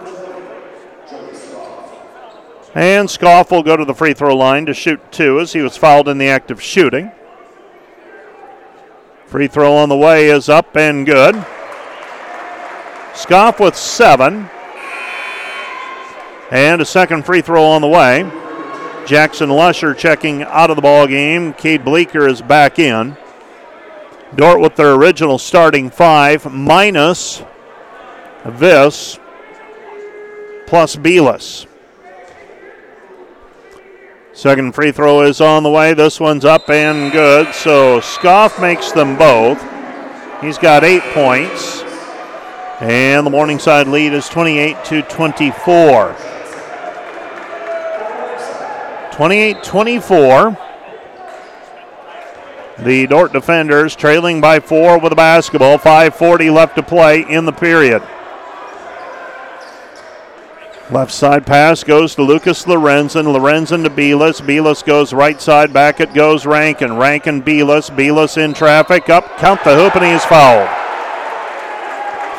And 2.73 3.07
Scoff 3.07 3.51
will 3.51 3.61
go 3.61 3.77
to 3.77 3.85
the 3.85 3.93
free 3.93 4.15
throw 4.15 4.35
line 4.35 4.65
to 4.65 4.73
shoot 4.73 4.99
two 5.11 5.39
as 5.39 5.53
he 5.53 5.61
was 5.61 5.77
fouled 5.77 6.07
in 6.07 6.17
the 6.17 6.29
act 6.29 6.49
of 6.49 6.59
shooting. 6.59 7.11
Free 9.27 9.47
throw 9.47 9.75
on 9.75 9.89
the 9.89 9.95
way 9.95 10.29
is 10.29 10.49
up 10.49 10.75
and 10.75 11.05
good. 11.05 11.35
Scoff 13.13 13.59
with 13.59 13.75
seven. 13.75 14.49
And 16.49 16.81
a 16.81 16.85
second 16.85 17.23
free 17.23 17.41
throw 17.41 17.65
on 17.65 17.81
the 17.83 17.87
way. 17.87 18.31
Jackson 19.05 19.49
Lusher 19.49 19.93
checking 19.93 20.41
out 20.43 20.69
of 20.69 20.75
the 20.75 20.81
ball 20.81 21.05
game. 21.05 21.53
Cade 21.53 21.85
Bleeker 21.85 22.27
is 22.27 22.41
back 22.41 22.79
in. 22.79 23.15
Dordt 24.35 24.59
with 24.59 24.75
their 24.75 24.93
original 24.95 25.37
starting 25.37 25.89
five 25.89 26.51
minus 26.51 27.43
this 28.43 29.19
plus 30.65 30.95
Belis. 30.95 31.67
Second 34.33 34.73
free 34.73 34.91
throw 34.91 35.21
is 35.21 35.39
on 35.39 35.63
the 35.63 35.69
way. 35.69 35.93
This 35.93 36.19
one's 36.19 36.43
up 36.43 36.69
and 36.69 37.11
good. 37.11 37.53
So 37.53 38.01
Scoff 38.01 38.59
makes 38.59 38.91
them 38.91 39.17
both. 39.17 39.63
He's 40.41 40.57
got 40.57 40.83
eight 40.83 41.03
points. 41.13 41.83
And 42.81 43.25
the 43.25 43.29
Morningside 43.29 43.87
lead 43.87 44.11
is 44.11 44.27
28 44.27 44.83
to 44.85 45.01
24. 45.03 46.34
28 49.15 49.63
24. 49.63 50.57
The 52.79 53.07
Dordt 53.07 53.31
defenders 53.31 53.95
trailing 53.95 54.41
by 54.41 54.59
four 54.59 54.99
with 54.99 55.11
the 55.11 55.15
basketball. 55.15 55.77
5.40 55.77 56.53
left 56.53 56.75
to 56.75 56.83
play 56.83 57.21
in 57.21 57.45
the 57.45 57.53
period. 57.53 58.03
Left 60.91 61.13
side 61.13 61.45
pass 61.45 61.81
goes 61.85 62.13
to 62.15 62.23
Lucas 62.23 62.65
Lorenzen. 62.65 63.23
Lorenzen 63.23 63.85
to 63.85 63.89
Belis. 63.89 64.41
Belis 64.41 64.83
goes 64.83 65.13
right 65.13 65.39
side. 65.39 65.71
Back 65.71 66.01
it 66.01 66.13
goes 66.13 66.45
Rankin. 66.45 66.97
Rankin 66.97 67.41
Belis. 67.41 67.89
Belis 67.89 68.37
in 68.37 68.53
traffic. 68.53 69.07
Up. 69.07 69.37
Count 69.37 69.63
the 69.63 69.75
hoop 69.77 69.95
and 69.95 70.03
he 70.03 70.11
is 70.11 70.25
fouled. 70.25 70.84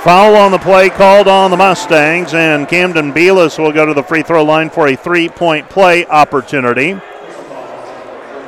Foul 0.07 0.37
on 0.37 0.53
the 0.53 0.59
play 0.59 0.89
called 0.89 1.27
on 1.27 1.51
the 1.51 1.57
Mustangs, 1.57 2.33
and 2.33 2.69
Camden 2.69 3.13
Belis 3.13 3.59
will 3.59 3.73
go 3.73 3.85
to 3.85 3.93
the 3.93 4.05
free 4.05 4.23
throw 4.23 4.45
line 4.45 4.71
for 4.71 4.87
a 4.87 4.95
three 4.95 5.29
point 5.29 5.69
play 5.69 6.07
opportunity. 6.07 6.93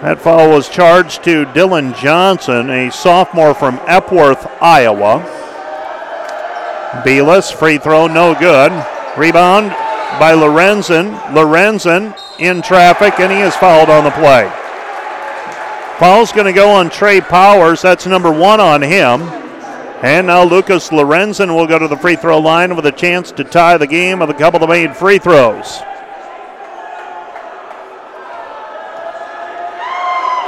That 0.02 0.20
foul 0.20 0.50
was 0.50 0.68
charged 0.68 1.24
to 1.24 1.46
Dylan 1.46 1.98
Johnson, 1.98 2.70
a 2.70 2.92
sophomore 2.92 3.54
from 3.54 3.80
Epworth, 3.88 4.46
Iowa. 4.62 5.18
Belis, 7.04 7.52
free 7.52 7.78
throw, 7.78 8.06
no 8.06 8.36
good. 8.38 8.70
Rebound 9.18 9.70
by 10.20 10.34
Lorenzen. 10.34 11.18
Lorenzen 11.32 12.16
in 12.38 12.62
traffic, 12.62 13.18
and 13.18 13.32
he 13.32 13.40
is 13.40 13.56
fouled 13.56 13.90
on 13.90 14.04
the 14.04 14.12
play. 14.12 14.48
Foul's 15.98 16.30
going 16.30 16.46
to 16.46 16.52
go 16.52 16.70
on 16.70 16.88
Trey 16.88 17.20
Powers. 17.20 17.82
That's 17.82 18.06
number 18.06 18.30
one 18.30 18.60
on 18.60 18.80
him. 18.80 19.47
And 20.02 20.28
now 20.28 20.44
Lucas 20.44 20.90
Lorenzen 20.90 21.52
will 21.52 21.66
go 21.66 21.76
to 21.76 21.88
the 21.88 21.96
free 21.96 22.14
throw 22.14 22.38
line 22.38 22.76
with 22.76 22.86
a 22.86 22.92
chance 22.92 23.32
to 23.32 23.42
tie 23.42 23.76
the 23.76 23.86
game 23.86 24.20
with 24.20 24.30
a 24.30 24.34
couple 24.34 24.62
of 24.62 24.68
made 24.68 24.96
free 24.96 25.18
throws. 25.18 25.80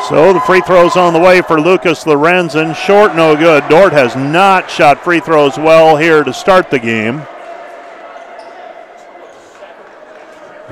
So 0.09 0.33
the 0.33 0.41
free 0.41 0.61
throws 0.61 0.97
on 0.97 1.13
the 1.13 1.19
way 1.19 1.41
for 1.41 1.61
Lucas 1.61 2.05
Lorenzen. 2.05 2.77
Short, 2.77 3.17
no 3.17 3.37
good. 3.37 3.69
Dordt 3.69 3.93
has 3.93 4.15
not 4.15 4.71
shot 4.71 5.03
free 5.03 5.21
throws 5.21 5.57
well 5.57 5.97
here 5.97 6.23
to 6.23 6.33
start 6.33 6.71
the 6.71 6.79
game. 6.79 7.23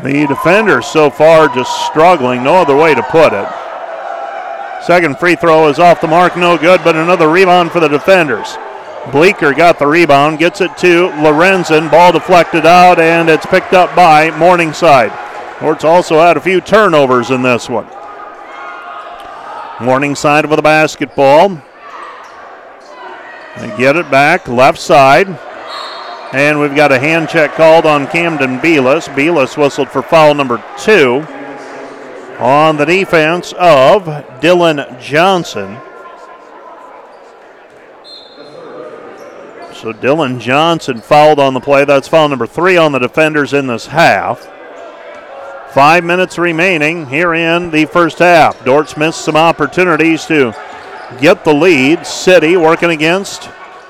The 0.05 0.27
defenders 0.29 0.87
so 0.87 1.11
far 1.11 1.49
just 1.49 1.87
struggling, 1.87 2.45
no 2.45 2.55
other 2.55 2.77
way 2.77 2.95
to 2.95 3.03
put 3.03 3.33
it. 3.33 3.49
Second 4.85 5.19
free 5.19 5.35
throw 5.35 5.69
is 5.69 5.81
off 5.81 6.01
the 6.01 6.07
mark, 6.07 6.37
no 6.37 6.57
good, 6.57 6.81
but 6.85 6.95
another 6.95 7.29
rebound 7.29 7.73
for 7.73 7.81
the 7.81 7.89
defenders. 7.89 8.57
Bleeker 9.13 9.55
got 9.55 9.79
the 9.79 9.87
rebound, 9.87 10.39
gets 10.39 10.61
it 10.61 10.77
to 10.79 11.09
Lorenzen. 11.09 11.91
Ball 11.91 12.13
deflected 12.13 12.67
out, 12.67 12.99
and 12.99 13.29
it's 13.29 13.47
picked 13.47 13.73
up 13.73 13.95
by 13.97 14.31
Morningside. 14.39 15.13
Dordt's 15.61 15.85
also 15.85 16.19
had 16.19 16.37
a 16.37 16.41
few 16.41 16.61
turnovers 16.61 17.31
in 17.31 17.43
this 17.43 17.69
one. 17.69 17.87
Morningside 19.81 20.47
with 20.47 20.57
the 20.57 20.63
basketball. 20.63 21.61
They 23.59 23.77
get 23.77 23.97
it 23.97 24.11
back, 24.11 24.47
left 24.47 24.79
side. 24.79 25.29
And 26.33 26.61
we've 26.61 26.77
got 26.77 26.93
a 26.93 26.99
hand 26.99 27.29
check 27.29 27.55
called 27.55 27.87
on 27.87 28.07
Camden 28.07 28.59
Belis. 28.59 29.09
Belis 29.15 29.57
whistled 29.57 29.89
for 29.89 30.03
foul 30.03 30.35
number 30.35 30.63
two 30.77 31.27
on 32.39 32.77
the 32.77 32.85
defense 32.85 33.53
of 33.55 34.05
Dylan 34.41 35.01
Johnson. 35.01 35.79
So 39.81 39.93
Dylan 39.93 40.41
Johnson 40.41 41.01
fouled 41.01 41.39
on 41.39 41.55
the 41.55 41.61
play. 41.61 41.85
That's 41.85 42.09
foul 42.09 42.29
number 42.29 42.49
three 42.49 42.77
on 42.77 42.91
the 42.91 42.99
defenders 42.99 43.53
in 43.53 43.69
this 43.69 43.87
half. 43.87 44.45
Five 45.71 46.03
minutes 46.03 46.37
remaining 46.37 47.07
here 47.07 47.33
in 47.33 47.71
the 47.71 47.85
first 47.85 48.19
half. 48.19 48.65
Dordt's 48.65 48.97
missed 48.97 49.25
some 49.25 49.37
opportunities 49.37 50.27
to 50.27 50.53
get 51.21 51.45
the 51.45 51.55
lead. 51.55 52.05
City 52.05 52.57
working 52.57 52.91
against 52.91 53.43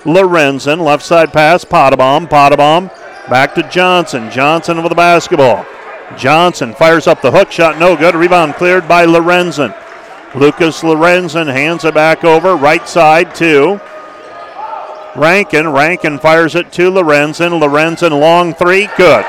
Lorenzen. 0.03 0.85
Left 0.85 1.03
side 1.03 1.33
pass, 1.33 1.64
Potabom. 1.64 2.29
Potabom 2.29 2.90
back 3.31 3.55
to 3.55 3.62
Johnson. 3.70 4.31
Johnson 4.31 4.83
with 4.83 4.90
the 4.90 4.94
basketball. 4.94 5.64
Johnson 6.18 6.74
fires 6.74 7.07
up 7.07 7.22
the 7.22 7.31
hook 7.31 7.51
shot, 7.51 7.79
no 7.79 7.96
good. 7.96 8.14
Rebound 8.14 8.57
cleared 8.57 8.87
by 8.87 9.07
Lorenzen. 9.07 9.74
Lucas 10.35 10.83
Lorenzen 10.83 11.51
hands 11.51 11.87
it 11.87 11.94
back 11.94 12.24
over, 12.24 12.57
right 12.57 12.87
side 12.87 13.35
to 13.37 13.81
Rankin. 15.18 15.68
Rankin 15.68 16.18
fires 16.18 16.54
it 16.54 16.72
to 16.72 16.90
Lorenzen. 16.90 17.61
Lorenzen 17.61 18.18
long 18.18 18.54
three, 18.54 18.88
good. 18.96 19.24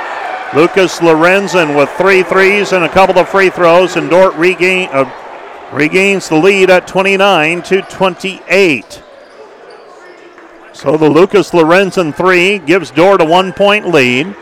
Lucas 0.55 0.99
Lorenzen 0.99 1.75
with 1.77 1.89
three 1.91 2.23
threes 2.23 2.71
and 2.71 2.83
a 2.83 2.89
couple 2.89 3.19
of 3.19 3.29
free 3.29 3.49
throws, 3.49 3.95
and 3.95 4.09
Dordt 4.09 4.35
regain, 4.35 4.89
uh, 4.91 5.11
regains 5.71 6.29
the 6.29 6.37
lead 6.37 6.69
at 6.69 6.87
29 6.87 7.61
to 7.63 7.81
28. 7.83 9.03
So 10.73 10.97
the 10.97 11.09
Lucas 11.09 11.51
Lorenzen 11.51 12.15
three 12.15 12.57
gives 12.59 12.91
Dordt 12.91 13.21
a 13.21 13.25
one 13.25 13.53
point 13.53 13.87
lead. 13.87 14.35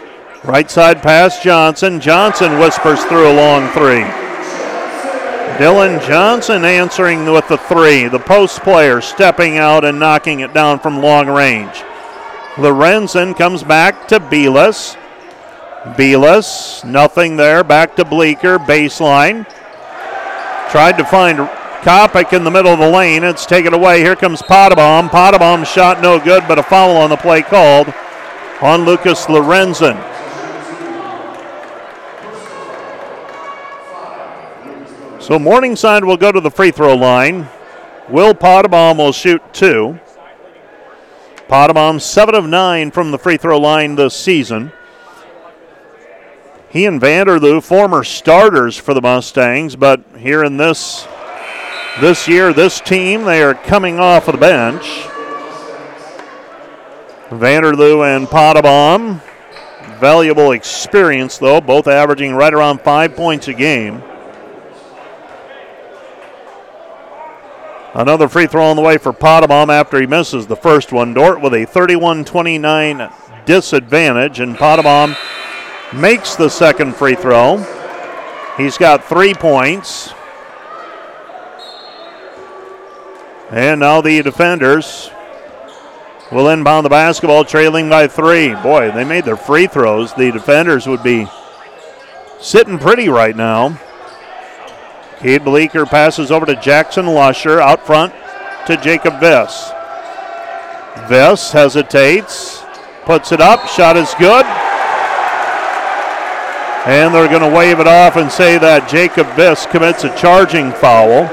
Right 0.44 0.70
side 0.70 1.02
pass, 1.02 1.42
Johnson. 1.42 2.00
Johnson 2.00 2.60
whispers 2.60 3.04
through 3.06 3.32
a 3.32 3.34
long 3.34 3.70
three. 3.70 4.27
Dylan 5.58 6.06
Johnson 6.08 6.64
answering 6.64 7.26
with 7.26 7.48
the 7.48 7.58
three. 7.58 8.08
The 8.08 8.20
post 8.20 8.62
player 8.62 9.02
stepping 9.02 9.58
out 9.58 9.84
and 9.86 10.00
knocking 10.00 10.42
it 10.42 10.54
down 10.54 10.78
from 10.78 11.02
long 11.02 11.28
range. 11.28 11.84
Lorenzen 12.58 13.36
comes 13.36 13.64
back 13.64 14.08
to 14.10 14.20
Belis. 14.20 14.96
Belis, 15.96 16.86
nothing 16.86 17.38
there. 17.38 17.64
Back 17.64 17.96
to 17.96 18.06
Bleeker, 18.06 18.60
baseline. 18.60 19.50
Tried 20.70 21.00
to 21.00 21.06
find 21.06 21.40
Kopic 21.82 22.34
in 22.34 22.44
the 22.44 22.52
middle 22.52 22.74
of 22.74 22.80
the 22.80 22.92
lane. 22.92 23.24
It's 23.24 23.48
taken 23.48 23.74
away. 23.74 24.02
Here 24.02 24.16
comes 24.16 24.44
Potabom. 24.44 25.10
Potabom 25.10 25.66
shot 25.66 26.02
no 26.04 26.20
good, 26.20 26.44
but 26.48 26.60
a 26.60 26.64
foul 26.64 26.98
on 26.98 27.10
the 27.10 27.18
play 27.18 27.42
called 27.42 27.92
on 28.62 28.86
Lucas 28.86 29.26
Lorenzen. 29.26 30.17
So 35.28 35.38
Morningside 35.38 36.06
will 36.06 36.16
go 36.16 36.32
to 36.32 36.40
the 36.40 36.50
free 36.50 36.72
throw 36.72 36.96
line. 36.96 37.50
Will 38.08 38.34
Potabom 38.34 38.98
will 38.98 39.12
shoot 39.12 39.42
two. 39.52 40.00
Potabom, 41.50 42.00
seven 42.00 42.34
of 42.34 42.46
nine 42.46 42.92
from 42.92 43.12
the 43.12 43.20
free 43.20 43.36
throw 43.36 43.60
line 43.60 43.96
this 43.96 44.16
season. 44.16 44.72
He 46.70 46.86
and 46.86 47.02
Vanderloo, 47.02 47.62
former 47.62 48.06
starters 48.06 48.78
for 48.78 48.94
the 48.94 49.02
Mustangs, 49.02 49.76
but 49.76 50.02
here 50.18 50.46
in 50.46 50.56
this 50.56 51.06
this 52.00 52.30
year, 52.30 52.54
this 52.54 52.80
team, 52.80 53.26
they 53.26 53.44
are 53.44 53.54
coming 53.54 54.00
off 54.00 54.30
of 54.30 54.36
the 54.36 54.40
bench. 54.40 54.86
Vanderloo 57.32 58.16
and 58.16 58.28
Potabom, 58.28 59.22
valuable 60.00 60.54
experience 60.54 61.38
though, 61.38 61.60
both 61.60 61.90
averaging 61.90 62.34
right 62.34 62.54
around 62.54 62.80
five 62.80 63.14
points 63.14 63.50
a 63.50 63.54
game. 63.54 64.02
Another 67.98 68.30
free 68.30 68.46
throw 68.46 68.66
on 68.66 68.76
the 68.76 68.82
way 68.84 69.00
for 69.00 69.12
Potabom 69.12 69.70
after 69.70 70.00
he 70.00 70.06
misses 70.06 70.46
the 70.46 70.56
first 70.56 70.92
one. 70.92 71.16
Dordt 71.16 71.42
with 71.42 71.56
a 71.56 71.66
31 71.66 72.26
29 72.26 73.12
disadvantage, 73.48 74.40
and 74.40 74.56
Potabom 74.56 75.18
makes 76.00 76.36
the 76.36 76.48
second 76.48 76.96
free 76.96 77.16
throw. 77.16 77.58
He's 78.56 78.78
got 78.78 79.04
three 79.04 79.34
points. 79.34 80.14
And 83.50 83.80
now 83.80 84.02
the 84.02 84.22
defenders 84.22 85.10
will 86.32 86.50
inbound 86.50 86.86
the 86.86 86.90
basketball, 86.90 87.46
trailing 87.46 87.90
by 87.90 88.06
three. 88.06 88.54
Boy, 88.54 88.92
they 88.92 89.06
made 89.06 89.26
their 89.26 89.38
free 89.38 89.66
throws. 89.66 90.14
The 90.14 90.32
defenders 90.32 90.86
would 90.86 91.02
be 91.02 91.26
sitting 92.40 92.78
pretty 92.78 93.10
right 93.10 93.36
now. 93.36 93.80
Cade 95.20 95.44
Bleeker 95.44 95.86
passes 95.86 96.32
over 96.32 96.46
to 96.46 96.56
Jackson 96.56 97.08
Lusher 97.08 97.60
out 97.60 97.86
front 97.86 98.14
to 98.68 98.78
Jacob 98.78 99.14
Viss. 99.20 99.72
Viss 101.08 101.52
hesitates, 101.52 102.64
puts 103.06 103.32
it 103.32 103.42
up, 103.42 103.68
shot 103.68 103.98
is 103.98 104.14
good. 104.20 104.46
And 106.86 107.14
they're 107.14 107.28
going 107.28 107.42
to 107.42 107.58
wave 107.58 107.80
it 107.80 107.88
off 107.88 108.16
and 108.16 108.32
say 108.32 108.58
that 108.60 108.88
Jacob 108.88 109.28
Viss 109.28 109.70
commits 109.70 110.04
a 110.04 110.16
charging 110.16 110.72
foul. 110.72 111.28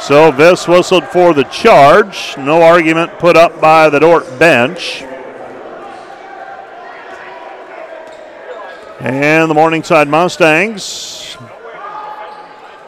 So 0.00 0.30
Viss 0.30 0.68
whistled 0.68 1.04
for 1.08 1.34
the 1.34 1.44
charge. 1.44 2.36
No 2.38 2.62
argument 2.62 3.18
put 3.18 3.36
up 3.36 3.60
by 3.60 3.88
the 3.88 3.98
Dordt 3.98 4.38
bench. 4.38 5.02
And 9.00 9.48
the 9.48 9.54
Morningside 9.54 10.08
Mustangs. 10.08 11.36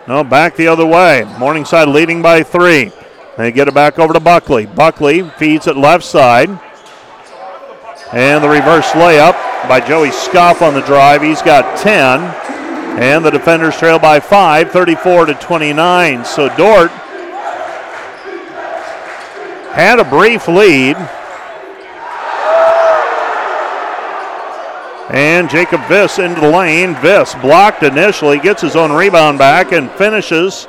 No, 0.09 0.25
back 0.25 0.57
the 0.57 0.67
other 0.67 0.85
way. 0.85 1.25
Morningside 1.39 1.87
leading 1.87 2.21
by 2.21 2.43
three. 2.43 2.91
They 3.37 3.53
get 3.53 3.69
it 3.69 3.75
back 3.75 4.01
over 4.01 4.13
to 4.13 4.19
Buckley. 4.19 4.67
Buckley 4.67 5.23
feeds 5.23 5.69
it 5.69 5.77
left 5.77 6.05
side. 6.05 6.51
And 8.13 8.43
the 8.43 8.49
reverse 8.49 8.89
layup 8.89 9.35
by 9.69 9.79
Joey 9.79 10.11
Scoff 10.11 10.63
on 10.63 10.75
the 10.75 10.81
drive. 10.81 11.23
He's 11.23 11.43
got 11.43 11.79
10. 11.79 12.21
And 13.01 13.25
the 13.25 13.31
defenders 13.31 13.77
trail 13.77 14.01
by 14.01 14.19
five, 14.19 14.73
34 14.73 15.27
to 15.27 15.35
29. 15.35 16.25
So 16.25 16.49
Dordt 16.57 16.91
had 19.71 20.01
a 20.01 20.05
brief 20.05 20.49
lead. 20.49 20.97
And 25.11 25.51
Jacob 25.51 25.81
Viss 25.83 26.25
into 26.25 26.41
the 26.41 26.49
lane. 26.51 26.95
Viss 26.95 27.35
blocked 27.43 27.83
initially, 27.83 28.39
gets 28.39 28.63
his 28.63 28.77
own 28.77 28.93
rebound 28.93 29.39
back, 29.39 29.73
and 29.73 29.91
finishes 29.93 30.69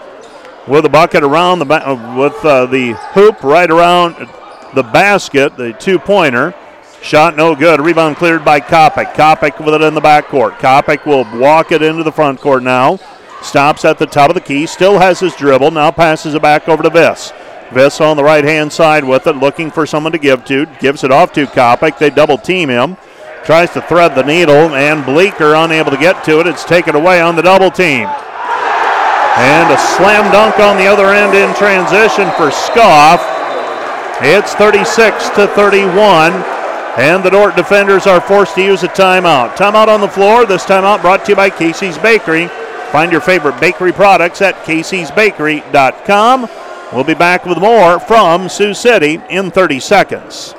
with 0.68 0.86
a 0.86 0.90
bucket 0.90 1.24
around 1.24 1.60
the 1.60 1.66
ba- 1.66 1.88
uh, 1.88 2.16
with 2.18 2.44
uh, 2.44 2.66
the 2.66 2.94
hoop 3.14 3.44
right 3.44 3.70
around 3.70 4.16
the 4.74 4.84
basket, 4.84 5.56
the 5.58 5.74
two-pointer. 5.74 6.56
Shot 7.04 7.36
no 7.36 7.56
good. 7.56 7.82
Rebound 7.82 8.16
cleared 8.16 8.46
by 8.46 8.60
Kopic. 8.60 9.14
Kopic 9.14 9.64
with 9.64 9.76
it 9.76 9.82
in 9.82 9.94
the 9.94 10.02
backcourt. 10.02 10.54
Kopic 10.54 11.06
will 11.06 11.26
walk 11.40 11.72
it 11.72 11.82
into 11.82 12.04
the 12.04 12.12
front 12.12 12.40
court 12.40 12.64
now. 12.64 13.00
Stops 13.42 13.86
at 13.86 13.98
the 13.98 14.06
top 14.06 14.30
of 14.30 14.36
the 14.36 14.42
key. 14.42 14.68
Still 14.68 15.00
has 15.00 15.20
his 15.20 15.36
dribble. 15.36 15.72
Now 15.72 15.90
passes 15.92 16.36
it 16.36 16.42
back 16.42 16.70
over 16.70 16.84
to 16.84 16.90
Viss. 16.90 17.32
Viss 17.70 18.02
on 18.02 18.18
the 18.18 18.24
right 18.24 18.44
hand 18.44 18.72
side 18.72 19.04
with 19.04 19.26
it, 19.26 19.36
looking 19.36 19.72
for 19.72 19.86
someone 19.86 20.12
to 20.12 20.20
give 20.20 20.46
to. 20.46 20.68
Gives 20.80 21.04
it 21.04 21.12
off 21.12 21.32
to 21.34 21.46
Kopic. 21.48 21.98
They 21.98 22.10
double 22.10 22.38
team 22.38 22.70
him. 22.70 22.98
Tries 23.46 23.72
to 23.72 23.82
thread 23.82 24.14
the 24.14 24.24
needle, 24.24 24.76
and 24.76 25.06
Bleeker 25.06 25.56
unable 25.56 25.92
to 25.92 25.98
get 25.98 26.24
to 26.26 26.40
it. 26.40 26.48
It's 26.48 26.64
taken 26.64 26.96
away 26.96 27.20
on 27.22 27.36
the 27.36 27.42
double 27.42 27.72
team. 27.72 28.08
And 29.38 29.72
a 29.72 29.78
slam 29.98 30.32
dunk 30.32 30.60
on 30.60 30.78
the 30.78 30.86
other 30.86 31.08
end 31.08 31.34
in 31.34 31.56
transition 31.56 32.30
for 32.38 32.52
Scoff. 32.52 33.22
It's 34.22 34.54
36 34.54 35.30
to 35.30 35.48
31. 35.48 36.34
And 36.98 37.24
the 37.24 37.30
Dordt 37.30 37.56
defenders 37.56 38.06
are 38.06 38.22
forced 38.22 38.56
to 38.56 38.64
use 38.64 38.84
a 38.84 38.90
timeout. 38.90 39.56
Timeout 39.56 39.88
on 39.88 40.02
the 40.02 40.08
floor. 40.08 40.46
This 40.46 40.66
timeout 40.66 41.02
brought 41.02 41.26
to 41.26 41.32
you 41.32 41.36
by 41.36 41.50
Casey's 41.50 41.98
Bakery. 41.98 42.48
Find 42.92 43.12
your 43.12 43.22
favorite 43.22 43.60
bakery 43.60 43.94
products 43.94 44.42
at 44.42 44.56
caseysbakery.com. 44.66 46.50
We'll 46.94 47.06
be 47.06 47.14
back 47.16 47.46
with 47.46 47.58
more 47.58 48.00
from 48.02 48.50
Sioux 48.50 48.74
City 48.74 49.22
in 49.30 49.50
30 49.50 49.80
seconds. 49.80 50.54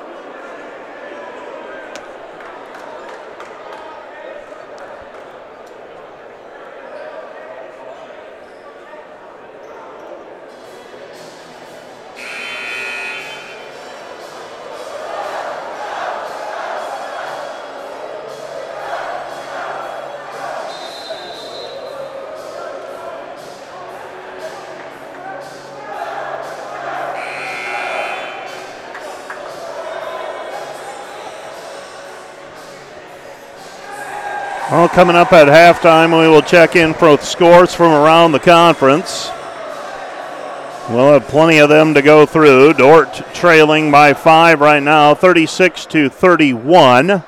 Coming 34.93 35.15
up 35.15 35.33
at 35.33 35.47
halftime, 35.47 36.11
we 36.11 36.27
will 36.27 36.43
check 36.43 36.75
in 36.75 36.93
for 36.93 37.17
scores 37.17 37.73
from 37.73 37.91
around 37.91 38.31
the 38.31 38.39
conference. 38.39 39.31
We'll 40.87 41.13
have 41.13 41.27
plenty 41.27 41.57
of 41.57 41.69
them 41.69 41.95
to 41.95 42.03
go 42.03 42.27
through. 42.27 42.73
Dordt 42.73 43.23
trailing 43.33 43.89
by 43.89 44.13
five 44.13 44.61
right 44.61 44.83
now, 44.83 45.15
36 45.15 45.87
to 45.87 46.09
31. 46.09 47.23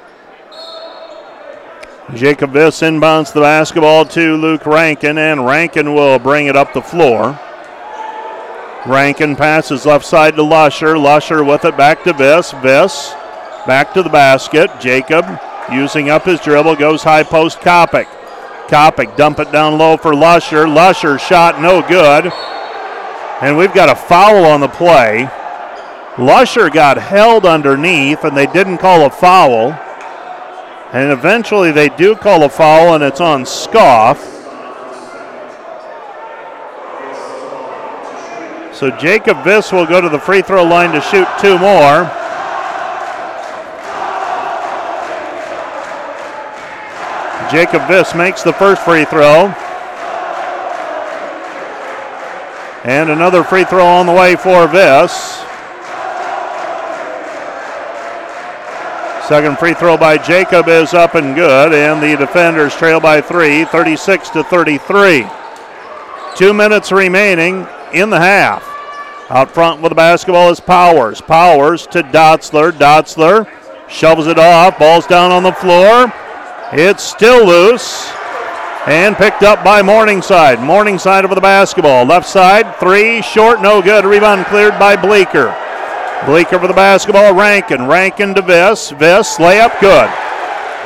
Jacob 2.13 2.51
Viss 2.51 2.83
inbounds 2.83 3.33
the 3.33 3.41
basketball 3.41 4.05
to 4.05 4.35
Luke 4.35 4.67
Rankin, 4.67 5.17
and 5.17 5.43
Rankin 5.43 5.95
will 5.95 6.19
bring 6.19 6.45
it 6.45 6.55
up 6.55 6.71
the 6.71 6.83
floor. 6.83 7.39
Rankin 8.85 9.35
passes 9.35 9.87
left 9.87 10.05
side 10.05 10.35
to 10.35 10.43
Lusher. 10.43 10.99
Lusher 10.99 11.43
with 11.43 11.65
it 11.65 11.75
back 11.75 12.03
to 12.03 12.13
Viss. 12.13 12.51
Viss 12.61 13.15
back 13.65 13.91
to 13.95 14.03
the 14.03 14.09
basket. 14.09 14.69
Jacob 14.79 15.25
Using 15.71 16.09
up 16.09 16.25
his 16.25 16.39
dribble, 16.41 16.75
goes 16.75 17.03
high 17.03 17.23
post 17.23 17.59
Kopic. 17.59 18.05
Kopic 18.67 19.15
dump 19.15 19.39
it 19.39 19.51
down 19.51 19.77
low 19.77 19.97
for 19.97 20.15
Lusher. 20.15 20.67
Lusher 20.67 21.17
shot 21.17 21.61
no 21.61 21.81
good. 21.87 22.31
And 23.41 23.57
we've 23.57 23.73
got 23.73 23.89
a 23.89 23.95
foul 23.95 24.45
on 24.45 24.61
the 24.61 24.67
play. 24.67 25.29
Lusher 26.17 26.69
got 26.69 26.97
held 26.97 27.45
underneath 27.45 28.23
and 28.23 28.35
they 28.35 28.45
didn't 28.47 28.77
call 28.77 29.05
a 29.05 29.09
foul. 29.09 29.71
And 30.93 31.11
eventually 31.11 31.71
they 31.71 31.89
do 31.89 32.15
call 32.15 32.43
a 32.43 32.49
foul 32.49 32.95
and 32.95 33.03
it's 33.03 33.19
on 33.19 33.45
Scoff. 33.45 34.23
So 38.73 38.91
Jacob 38.91 39.37
Viss 39.37 39.71
will 39.71 39.85
go 39.85 40.01
to 40.01 40.09
the 40.09 40.19
free 40.19 40.41
throw 40.41 40.63
line 40.63 40.91
to 40.91 41.01
shoot 41.01 41.27
two 41.39 41.57
more. 41.57 42.11
Jacob 47.51 47.83
Viss 47.83 48.15
makes 48.17 48.43
the 48.43 48.53
first 48.53 48.81
free 48.83 49.05
throw. 49.05 49.53
And 52.83 53.09
another 53.09 53.43
free 53.43 53.63
throw 53.63 53.85
on 53.85 54.05
the 54.05 54.11
way 54.11 54.35
for 54.35 54.67
Viss. 54.67 55.41
Second 59.27 59.57
free 59.57 59.73
throw 59.73 59.97
by 59.97 60.19
Jacob 60.19 60.67
is 60.67 60.93
up 60.93 61.15
and 61.15 61.33
good, 61.33 61.73
and 61.73 62.01
the 62.01 62.15
defenders 62.15 62.75
trail 62.75 62.99
by 62.99 63.21
three, 63.21 63.65
36 63.65 64.29
to 64.29 64.43
33. 64.43 65.25
Two 66.35 66.53
minutes 66.53 66.91
remaining 66.91 67.65
in 67.91 68.11
the 68.11 68.19
half. 68.19 68.63
Out 69.29 69.49
front 69.49 69.81
with 69.81 69.89
the 69.89 69.95
basketball 69.95 70.51
is 70.51 70.59
Powers. 70.59 71.21
Powers 71.21 71.87
to 71.87 72.03
Dotzler. 72.03 72.71
Dotzler 72.71 73.49
shovels 73.89 74.27
it 74.27 74.37
off. 74.37 74.77
Ball's 74.77 75.07
down 75.07 75.31
on 75.31 75.41
the 75.41 75.53
floor. 75.53 76.13
It's 76.73 77.03
still 77.03 77.45
loose 77.45 78.11
and 78.87 79.15
picked 79.15 79.43
up 79.43 79.63
by 79.63 79.81
Morningside. 79.81 80.59
Morningside 80.59 81.23
over 81.23 81.35
the 81.35 81.41
basketball. 81.41 82.05
Left 82.05 82.27
side, 82.27 82.75
three, 82.77 83.21
short, 83.21 83.61
no 83.61 83.81
good. 83.81 84.03
Rebound 84.03 84.45
cleared 84.47 84.77
by 84.79 84.95
Bleeker. 84.95 85.55
Bleeker 86.25 86.59
for 86.59 86.67
the 86.67 86.73
basketball. 86.73 87.33
Rankin. 87.35 87.87
Rankin 87.87 88.33
to 88.33 88.41
Viss. 88.41 88.91
Viss, 88.91 89.37
layup, 89.37 89.79
good. 89.79 90.09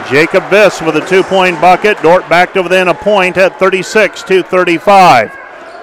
Jacob 0.10 0.44
Viss 0.50 0.86
with 0.86 0.96
a 0.98 1.08
two 1.08 1.24
point 1.24 1.60
bucket. 1.62 2.02
Dordt 2.02 2.28
back 2.30 2.54
to 2.54 2.63
within 2.63 2.89
a 2.89 2.94
point 2.94 3.38
at 3.38 3.58
36 3.58 4.24
to 4.24 4.44
35. 4.44 5.32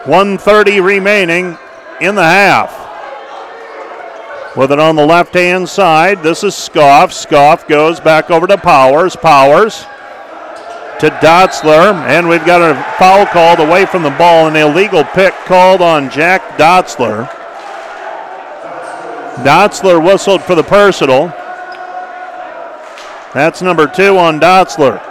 130 0.06 0.80
remaining 0.80 1.58
in 2.00 2.14
the 2.14 2.22
half. 2.22 2.85
With 4.56 4.72
it 4.72 4.78
on 4.78 4.96
the 4.96 5.04
left 5.04 5.34
hand 5.34 5.68
side, 5.68 6.22
this 6.22 6.42
is 6.42 6.54
Scoff. 6.54 7.12
Scoff 7.12 7.68
goes 7.68 8.00
back 8.00 8.30
over 8.30 8.46
to 8.46 8.56
Powers. 8.56 9.14
Powers 9.14 9.84
to 10.98 11.10
Dotzler, 11.20 11.92
and 12.06 12.26
we've 12.26 12.44
got 12.46 12.62
a 12.62 12.74
foul 12.98 13.26
called 13.26 13.58
away 13.58 13.84
from 13.84 14.02
the 14.02 14.10
ball, 14.12 14.48
an 14.48 14.56
illegal 14.56 15.04
pick 15.04 15.34
called 15.44 15.82
on 15.82 16.08
Jack 16.08 16.40
Dotzler. 16.56 17.28
Dotzler 19.44 20.02
whistled 20.02 20.42
for 20.42 20.54
the 20.54 20.62
personal. 20.62 21.26
That's 23.34 23.60
number 23.60 23.86
two 23.86 24.16
on 24.16 24.40
Dotzler. 24.40 25.02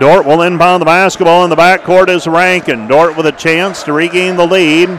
Dordt 0.00 0.24
will 0.24 0.40
inbound 0.40 0.80
the 0.80 0.86
basketball 0.86 1.44
in 1.44 1.50
the 1.50 1.56
backcourt 1.56 2.08
is 2.08 2.26
Rankin. 2.26 2.88
Dordt 2.88 3.18
with 3.18 3.26
a 3.26 3.32
chance 3.32 3.82
to 3.82 3.92
regain 3.92 4.36
the 4.36 4.46
lead 4.46 4.98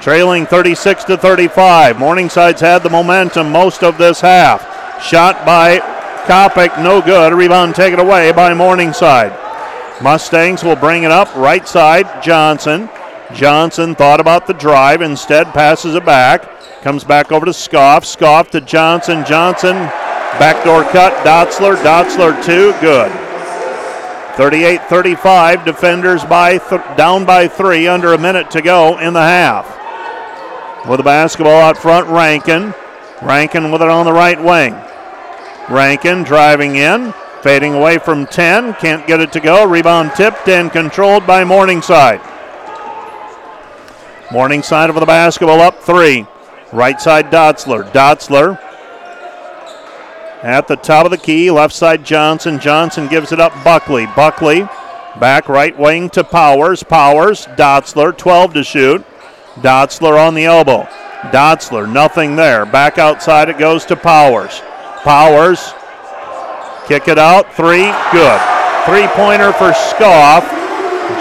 trailing 0.00 0.46
36 0.46 1.04
to 1.04 1.16
35. 1.16 1.96
Morningside's 1.96 2.60
had 2.60 2.82
the 2.82 2.90
momentum 2.90 3.50
most 3.50 3.82
of 3.82 3.98
this 3.98 4.20
half. 4.20 5.02
Shot 5.02 5.44
by 5.44 5.78
Kopic, 6.26 6.82
no 6.82 7.00
good. 7.00 7.32
Rebound 7.32 7.74
taken 7.74 8.00
away 8.00 8.32
by 8.32 8.52
Morningside. 8.54 9.32
Mustangs 10.02 10.62
will 10.62 10.76
bring 10.76 11.02
it 11.02 11.10
up 11.10 11.34
right 11.34 11.66
side. 11.66 12.22
Johnson. 12.22 12.88
Johnson 13.34 13.94
thought 13.94 14.20
about 14.20 14.46
the 14.46 14.54
drive, 14.54 15.02
instead 15.02 15.46
passes 15.48 15.94
it 15.94 16.04
back. 16.04 16.42
Comes 16.82 17.04
back 17.04 17.32
over 17.32 17.44
to 17.44 17.52
Scoff. 17.52 18.04
Scoff 18.04 18.50
to 18.52 18.60
Johnson. 18.60 19.24
Johnson, 19.26 19.74
backdoor 20.38 20.84
cut. 20.84 21.12
Dotzler. 21.26 21.76
Dotzler 21.82 22.42
two, 22.44 22.72
good. 22.80 23.10
38 24.36 24.82
35. 24.82 25.64
Defenders 25.64 26.24
by 26.24 26.58
th- 26.58 26.80
down 26.96 27.24
by 27.24 27.48
three, 27.48 27.88
under 27.88 28.12
a 28.12 28.18
minute 28.18 28.50
to 28.52 28.62
go 28.62 28.98
in 28.98 29.12
the 29.12 29.20
half. 29.20 29.77
With 30.86 30.98
the 30.98 31.04
basketball 31.04 31.60
out 31.60 31.78
front, 31.78 32.08
Rankin. 32.08 32.74
Rankin 33.22 33.70
with 33.70 33.82
it 33.82 33.88
on 33.88 34.04
the 34.04 34.12
right 34.12 34.40
wing. 34.42 34.74
Rankin 35.68 36.22
driving 36.22 36.76
in, 36.76 37.12
Fading 37.42 37.74
away 37.74 37.98
from 37.98 38.26
10. 38.26 38.74
Can't 38.74 39.06
get 39.06 39.20
it 39.20 39.30
to 39.32 39.40
go. 39.40 39.64
Rebound 39.64 40.12
tipped 40.16 40.48
and 40.48 40.72
controlled 40.72 41.24
by 41.24 41.44
Morningside. 41.44 42.20
Morningside 44.32 44.90
over 44.90 44.98
the 44.98 45.06
basketball 45.06 45.60
up 45.60 45.80
three. 45.80 46.26
Right 46.72 47.00
side 47.00 47.30
Dotzler. 47.30 47.90
Dotzler 47.92 48.58
at 50.42 50.66
the 50.66 50.74
top 50.74 51.04
of 51.04 51.12
the 51.12 51.16
key. 51.16 51.48
Left 51.50 51.72
side 51.72 52.04
Johnson. 52.04 52.58
Johnson 52.58 53.06
gives 53.06 53.30
it 53.30 53.38
up 53.38 53.52
Buckley. 53.62 54.06
Buckley 54.06 54.62
back 55.20 55.48
right 55.48 55.78
wing 55.78 56.10
to 56.10 56.24
Powers. 56.24 56.82
Powers. 56.82 57.46
Dotzler 57.46 58.16
12 58.16 58.54
to 58.54 58.64
shoot. 58.64 59.06
Dotzler 59.62 60.18
on 60.24 60.34
the 60.34 60.44
elbow. 60.44 60.88
Dotzler, 61.30 61.90
nothing 61.90 62.36
there. 62.36 62.64
Back 62.64 62.98
outside 62.98 63.48
it 63.48 63.58
goes 63.58 63.84
to 63.86 63.96
Powers. 63.96 64.60
Powers, 65.02 65.72
kick 66.86 67.08
it 67.08 67.18
out. 67.18 67.52
Three, 67.54 67.90
good. 68.12 68.40
Three 68.86 69.06
pointer 69.08 69.52
for 69.52 69.72
Scoff. 69.74 70.44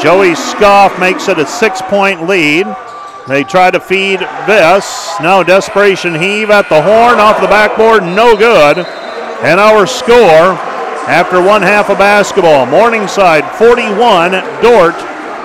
Joey 0.02 0.36
Scoff 0.36 1.00
makes 1.00 1.28
it 1.28 1.40
a 1.40 1.46
six 1.46 1.82
point 1.82 2.28
lead. 2.28 2.68
They 3.28 3.44
try 3.44 3.72
to 3.72 3.80
feed 3.80 4.20
this. 4.48 5.16
Now 5.20 5.44
desperation 5.44 6.16
heave 6.16 6.50
at 6.50 6.70
the 6.70 6.82
horn 6.82 7.20
off 7.20 7.42
the 7.42 7.48
backboard, 7.48 8.04
no 8.04 8.38
good. 8.38 8.80
And 9.44 9.60
our 9.60 9.86
score 9.86 10.56
after 11.08 11.42
one 11.42 11.62
half 11.62 11.90
of 11.90 11.98
basketball 11.98 12.66
Morningside 12.66 13.46
41, 13.58 14.32
Dordt 14.62 14.96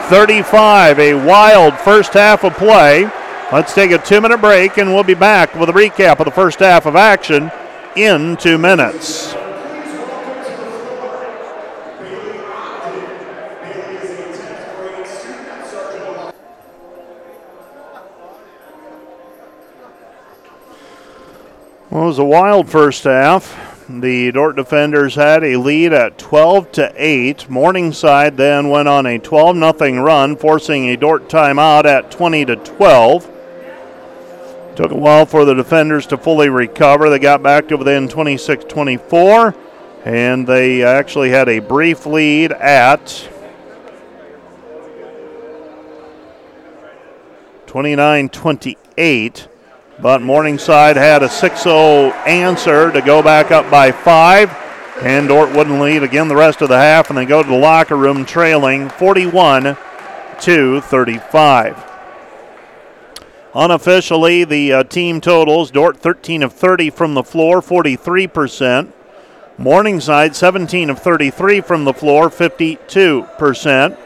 35. 0.08 0.98
A 0.98 1.14
wild 1.14 1.74
first 1.78 2.12
half 2.12 2.44
of 2.44 2.54
play. 2.54 3.10
Let's 3.52 3.74
take 3.74 3.90
a 3.90 3.98
two 3.98 4.20
minute 4.20 4.40
break 4.40 4.78
and 4.78 4.94
we'll 4.94 5.04
be 5.04 5.14
back 5.14 5.54
with 5.54 5.68
a 5.68 5.72
recap 5.72 6.18
of 6.20 6.24
the 6.24 6.30
first 6.30 6.60
half 6.60 6.86
of 6.86 6.96
action 6.96 7.50
in 7.96 8.36
two 8.36 8.58
minutes. 8.58 9.34
Well, 21.90 22.04
it 22.04 22.06
was 22.06 22.18
a 22.18 22.24
wild 22.24 22.70
first 22.70 23.04
half. 23.04 23.71
The 24.00 24.32
Dordt 24.32 24.56
defenders 24.56 25.16
had 25.16 25.44
a 25.44 25.56
lead 25.56 25.92
at 25.92 26.16
12 26.16 26.72
to 26.72 26.92
8. 26.96 27.50
Morningside 27.50 28.38
then 28.38 28.70
went 28.70 28.88
on 28.88 29.04
a 29.04 29.18
12 29.18 29.56
0 29.78 30.02
run, 30.02 30.34
forcing 30.36 30.88
a 30.88 30.96
Dordt 30.96 31.28
timeout 31.28 31.84
at 31.84 32.10
20 32.10 32.46
to 32.46 32.56
12. 32.56 33.30
Took 34.76 34.92
a 34.92 34.96
while 34.96 35.26
for 35.26 35.44
the 35.44 35.52
defenders 35.54 36.06
to 36.06 36.16
fully 36.16 36.48
recover. 36.48 37.10
They 37.10 37.18
got 37.18 37.42
back 37.42 37.68
to 37.68 37.76
within 37.76 38.08
26 38.08 38.64
24, 38.64 39.54
and 40.06 40.46
they 40.46 40.82
actually 40.82 41.28
had 41.28 41.50
a 41.50 41.58
brief 41.58 42.06
lead 42.06 42.52
at 42.52 43.28
29 47.66 48.30
28. 48.30 49.48
But 50.02 50.20
Morningside 50.20 50.96
had 50.96 51.22
a 51.22 51.28
6 51.28 51.62
0 51.62 52.10
answer 52.26 52.90
to 52.90 53.00
go 53.00 53.22
back 53.22 53.52
up 53.52 53.70
by 53.70 53.92
five. 53.92 54.50
And 55.00 55.28
Dordt 55.28 55.54
wouldn't 55.54 55.80
lead 55.80 56.02
again 56.02 56.26
the 56.26 56.36
rest 56.36 56.60
of 56.60 56.68
the 56.68 56.76
half, 56.76 57.08
and 57.08 57.16
they 57.16 57.24
go 57.24 57.42
to 57.42 57.48
the 57.48 57.56
locker 57.56 57.96
room 57.96 58.24
trailing 58.24 58.88
41 58.88 59.76
to 60.40 60.80
35. 60.80 61.84
Unofficially, 63.54 64.44
the 64.44 64.72
uh, 64.72 64.82
team 64.84 65.20
totals 65.20 65.70
Dordt 65.70 65.98
13 65.98 66.42
of 66.42 66.52
30 66.52 66.90
from 66.90 67.14
the 67.14 67.22
floor, 67.22 67.60
43%. 67.60 68.92
Morningside 69.56 70.34
17 70.34 70.90
of 70.90 70.98
33 70.98 71.60
from 71.60 71.84
the 71.84 71.94
floor, 71.94 72.28
52%. 72.28 73.98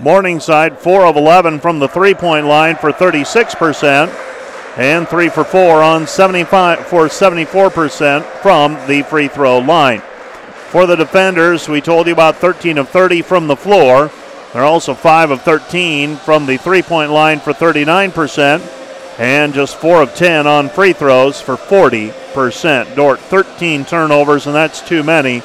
Morningside 0.00 0.78
4 0.78 1.06
of 1.06 1.16
11 1.16 1.60
from 1.60 1.78
the 1.80 1.88
three 1.88 2.14
point 2.14 2.46
line 2.46 2.76
for 2.76 2.92
36% 2.92 4.33
and 4.76 5.06
three 5.06 5.28
for 5.28 5.44
four 5.44 5.82
on 5.82 6.06
75 6.06 6.86
for 6.86 7.06
74% 7.06 8.24
from 8.42 8.74
the 8.86 9.02
free 9.02 9.28
throw 9.28 9.58
line. 9.58 10.00
For 10.70 10.86
the 10.86 10.96
defenders, 10.96 11.68
we 11.68 11.80
told 11.80 12.08
you 12.08 12.12
about 12.12 12.36
13 12.36 12.78
of 12.78 12.88
30 12.88 13.22
from 13.22 13.46
the 13.46 13.56
floor. 13.56 14.10
They're 14.52 14.64
also 14.64 14.94
5 14.94 15.30
of 15.30 15.42
13 15.42 16.16
from 16.16 16.46
the 16.46 16.56
three 16.56 16.82
point 16.82 17.12
line 17.12 17.38
for 17.38 17.52
39%, 17.52 19.18
and 19.20 19.54
just 19.54 19.76
4 19.76 20.02
of 20.02 20.14
10 20.14 20.46
on 20.46 20.68
free 20.68 20.92
throws 20.92 21.40
for 21.40 21.56
40%. 21.56 22.96
Dordt 22.96 23.20
13 23.20 23.84
turnovers, 23.84 24.46
and 24.46 24.54
that's 24.54 24.80
too 24.80 25.04
many 25.04 25.42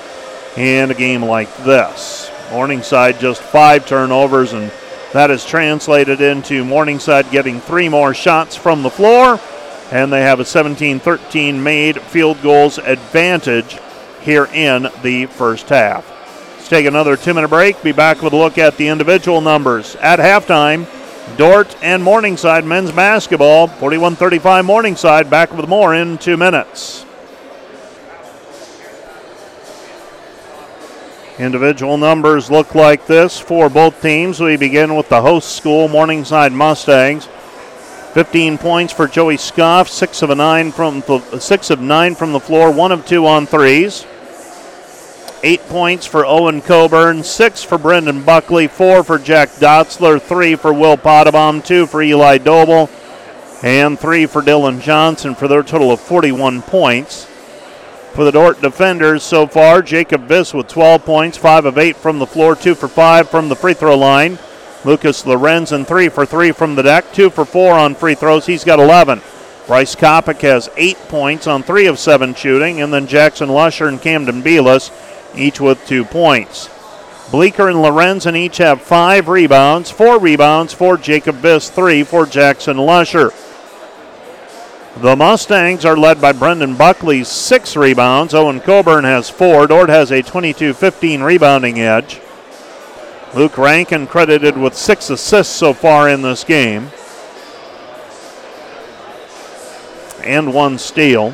in 0.57 0.89
a 0.89 0.95
game 0.95 1.23
like 1.23 1.55
this. 1.57 2.31
Morningside 2.51 3.19
just 3.19 3.41
5 3.41 3.85
turnovers 3.85 4.53
and 4.53 4.71
that 5.13 5.31
is 5.31 5.45
translated 5.45 6.21
into 6.21 6.63
Morningside 6.63 7.31
getting 7.31 7.59
three 7.59 7.89
more 7.89 8.13
shots 8.13 8.55
from 8.55 8.83
the 8.83 8.89
floor, 8.89 9.39
and 9.91 10.13
they 10.13 10.21
have 10.21 10.39
a 10.39 10.45
17 10.45 10.99
13 10.99 11.61
made 11.61 11.99
field 12.01 12.41
goals 12.41 12.77
advantage 12.77 13.79
here 14.21 14.45
in 14.53 14.87
the 15.01 15.25
first 15.27 15.69
half. 15.69 16.07
Let's 16.55 16.69
take 16.69 16.85
another 16.85 17.17
two 17.17 17.33
minute 17.33 17.47
break. 17.47 17.81
Be 17.81 17.91
back 17.91 18.21
with 18.21 18.33
a 18.33 18.37
look 18.37 18.57
at 18.57 18.77
the 18.77 18.87
individual 18.87 19.41
numbers. 19.41 19.95
At 19.95 20.19
halftime, 20.19 20.87
Dordt 21.37 21.75
and 21.81 22.03
Morningside 22.03 22.65
men's 22.65 22.91
basketball, 22.91 23.67
41 23.67 24.15
35 24.15 24.65
Morningside, 24.65 25.29
back 25.29 25.51
with 25.53 25.67
more 25.67 25.95
in 25.95 26.17
two 26.17 26.37
minutes. 26.37 27.05
Individual 31.39 31.97
numbers 31.97 32.51
look 32.51 32.75
like 32.75 33.05
this 33.05 33.39
for 33.39 33.69
both 33.69 34.01
teams. 34.01 34.41
We 34.41 34.57
begin 34.57 34.97
with 34.97 35.07
the 35.07 35.21
host 35.21 35.55
school, 35.55 35.87
Morningside 35.87 36.51
Mustangs. 36.51 37.29
15 38.13 38.57
points 38.57 38.91
for 38.91 39.07
Joey 39.07 39.37
Scoff, 39.37 39.87
six 39.87 40.21
of 40.21 40.31
a 40.31 40.35
nine 40.35 40.73
from 40.73 40.99
the 41.01 41.39
six 41.39 41.69
of 41.69 41.79
nine 41.79 42.13
from 42.13 42.33
the 42.33 42.41
floor, 42.41 42.71
one 42.71 42.91
of 42.91 43.05
two 43.05 43.25
on 43.25 43.45
threes. 43.45 44.05
Eight 45.41 45.61
points 45.69 46.05
for 46.05 46.25
Owen 46.25 46.59
Coburn, 46.59 47.23
six 47.23 47.63
for 47.63 47.77
Brendan 47.77 48.23
Buckley, 48.23 48.67
four 48.67 49.05
for 49.05 49.17
Jack 49.17 49.47
Dotzler, 49.51 50.21
three 50.21 50.55
for 50.55 50.73
Will 50.73 50.97
Potabom, 50.97 51.63
two 51.63 51.85
for 51.85 52.01
Eli 52.01 52.37
Doble, 52.39 52.89
and 53.63 53.97
three 53.97 54.25
for 54.25 54.41
Dylan 54.41 54.81
Johnson 54.81 55.35
for 55.35 55.47
their 55.47 55.63
total 55.63 55.91
of 55.91 56.01
41 56.01 56.63
points. 56.63 57.28
For 58.13 58.25
the 58.25 58.31
Dordt 58.31 58.61
defenders 58.61 59.23
so 59.23 59.47
far, 59.47 59.81
Jacob 59.81 60.27
Viss 60.27 60.53
with 60.53 60.67
12 60.67 61.05
points, 61.05 61.37
5 61.37 61.65
of 61.65 61.77
8 61.77 61.95
from 61.95 62.19
the 62.19 62.27
floor, 62.27 62.55
2 62.55 62.75
for 62.75 62.87
5 62.87 63.29
from 63.29 63.47
the 63.47 63.55
free 63.55 63.73
throw 63.73 63.97
line. 63.97 64.37
Lucas 64.83 65.23
Lorenzen 65.23 65.85
3 65.85 66.09
for 66.09 66.25
3 66.25 66.51
from 66.51 66.75
the 66.75 66.83
deck, 66.83 67.13
2 67.13 67.29
for 67.29 67.45
4 67.45 67.73
on 67.73 67.95
free 67.95 68.15
throws. 68.15 68.45
He's 68.45 68.63
got 68.63 68.79
11. 68.79 69.21
Bryce 69.67 69.95
Kopic 69.95 70.41
has 70.41 70.69
8 70.75 70.97
points 71.09 71.45
on 71.47 71.63
3 71.63 71.85
of 71.85 71.99
7 71.99 72.33
shooting, 72.33 72.81
and 72.81 72.91
then 72.91 73.07
Jackson 73.07 73.49
Lusher 73.49 73.87
and 73.87 74.01
Camden 74.01 74.41
Beelis 74.41 74.91
each 75.35 75.61
with 75.61 75.85
2 75.85 76.03
points. 76.05 76.69
Bleeker 77.31 77.69
and 77.69 77.77
Lorenzen 77.77 78.35
each 78.35 78.57
have 78.57 78.81
5 78.81 79.27
rebounds, 79.27 79.91
4 79.91 80.17
rebounds 80.17 80.73
for 80.73 80.97
Jacob 80.97 81.35
Viss, 81.37 81.69
3 81.69 82.03
for 82.03 82.25
Jackson 82.25 82.77
Lusher. 82.77 83.31
The 85.01 85.15
Mustangs 85.15 85.85
are 85.85 85.95
led 85.95 86.19
by 86.19 86.33
Brendan 86.33 86.75
Buckley, 86.75 87.23
six 87.23 87.77
rebounds. 87.77 88.33
Owen 88.33 88.59
Coburn 88.59 89.05
has 89.05 89.29
four. 89.29 89.65
Dordt 89.65 89.87
has 89.87 90.11
a 90.11 90.21
22 90.21 90.73
15 90.73 91.23
rebounding 91.23 91.79
edge. 91.79 92.19
Luke 93.33 93.57
Rankin 93.57 94.07
credited 94.07 94.57
with 94.57 94.75
six 94.75 95.09
assists 95.09 95.55
so 95.55 95.71
far 95.71 96.09
in 96.09 96.21
this 96.21 96.43
game 96.43 96.91
and 100.21 100.53
one 100.53 100.77
steal. 100.77 101.31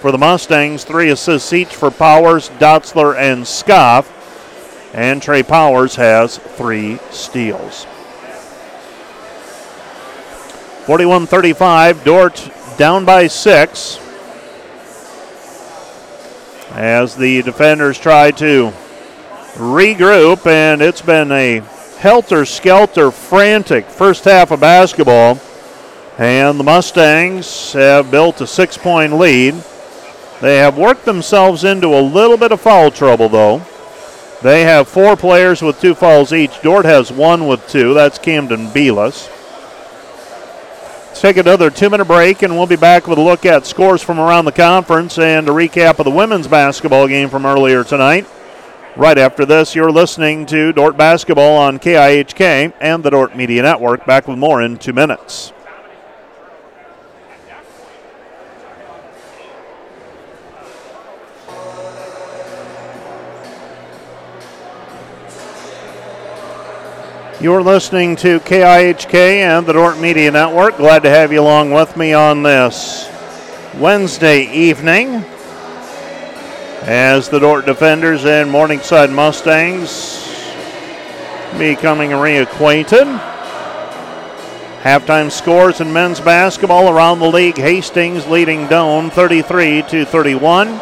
For 0.00 0.10
the 0.10 0.16
Mustangs, 0.16 0.84
three 0.84 1.10
assists 1.10 1.52
each 1.52 1.74
for 1.74 1.90
Powers, 1.90 2.48
Dotzler, 2.58 3.18
and 3.18 3.46
Scoff. 3.46 4.16
And 4.94 5.20
Trey 5.20 5.42
Powers 5.42 5.96
has 5.96 6.38
three 6.38 6.98
steals. 7.10 7.86
41 10.86 11.26
35. 11.26 12.04
Dordt 12.04 12.50
down 12.78 13.04
by 13.04 13.26
six. 13.26 13.98
As 16.72 17.16
the 17.16 17.42
defenders 17.42 17.98
try 17.98 18.30
to 18.32 18.72
regroup, 19.54 20.46
and 20.46 20.80
it's 20.80 21.02
been 21.02 21.30
a 21.32 21.58
helter 21.98 22.44
skelter, 22.46 23.10
frantic 23.10 23.84
first 23.86 24.24
half 24.24 24.50
of 24.50 24.60
basketball. 24.60 25.38
And 26.16 26.58
the 26.58 26.64
Mustangs 26.64 27.72
have 27.74 28.10
built 28.10 28.40
a 28.40 28.46
six 28.46 28.78
point 28.78 29.12
lead. 29.12 29.54
They 30.40 30.56
have 30.58 30.78
worked 30.78 31.04
themselves 31.04 31.64
into 31.64 31.88
a 31.88 32.00
little 32.00 32.38
bit 32.38 32.52
of 32.52 32.60
foul 32.60 32.90
trouble, 32.90 33.28
though. 33.28 33.62
They 34.42 34.62
have 34.62 34.88
four 34.88 35.16
players 35.16 35.60
with 35.60 35.80
two 35.80 35.94
fouls 35.94 36.32
each. 36.32 36.62
Dordt 36.62 36.86
has 36.86 37.12
one 37.12 37.46
with 37.46 37.68
two. 37.68 37.92
That's 37.92 38.18
Camden 38.18 38.68
Beelis. 38.68 39.28
Take 41.20 41.36
another 41.36 41.68
two 41.68 41.90
minute 41.90 42.06
break, 42.06 42.40
and 42.40 42.56
we'll 42.56 42.66
be 42.66 42.76
back 42.76 43.06
with 43.06 43.18
a 43.18 43.20
look 43.20 43.44
at 43.44 43.66
scores 43.66 44.00
from 44.00 44.18
around 44.18 44.46
the 44.46 44.52
conference 44.52 45.18
and 45.18 45.46
a 45.50 45.52
recap 45.52 45.98
of 45.98 46.06
the 46.06 46.10
women's 46.10 46.48
basketball 46.48 47.06
game 47.06 47.28
from 47.28 47.44
earlier 47.44 47.84
tonight. 47.84 48.26
Right 48.96 49.18
after 49.18 49.44
this, 49.44 49.74
you're 49.74 49.92
listening 49.92 50.46
to 50.46 50.72
Dordt 50.72 50.96
Basketball 50.96 51.58
on 51.58 51.78
KIHK 51.78 52.72
and 52.80 53.02
the 53.02 53.10
Dordt 53.10 53.36
Media 53.36 53.60
Network. 53.60 54.06
Back 54.06 54.28
with 54.28 54.38
more 54.38 54.62
in 54.62 54.78
two 54.78 54.94
minutes. 54.94 55.52
You're 67.40 67.62
listening 67.62 68.16
to 68.16 68.38
KIHK 68.40 69.14
and 69.14 69.64
the 69.64 69.72
Dordt 69.72 69.98
Media 69.98 70.30
Network. 70.30 70.76
Glad 70.76 71.04
to 71.04 71.08
have 71.08 71.32
you 71.32 71.40
along 71.40 71.70
with 71.70 71.96
me 71.96 72.12
on 72.12 72.42
this 72.42 73.08
Wednesday 73.76 74.42
evening 74.52 75.24
as 76.82 77.30
the 77.30 77.38
Dordt 77.38 77.64
Defenders 77.64 78.26
and 78.26 78.50
Morningside 78.50 79.08
Mustangs 79.08 80.28
becoming 81.56 82.10
reacquainted. 82.10 83.18
Halftime 84.82 85.30
scores 85.30 85.80
in 85.80 85.90
men's 85.90 86.20
basketball 86.20 86.94
around 86.94 87.20
the 87.20 87.30
league. 87.30 87.56
Hastings 87.56 88.26
leading 88.26 88.66
Doane 88.66 89.10
33 89.10 89.84
to 89.88 90.04
31. 90.04 90.78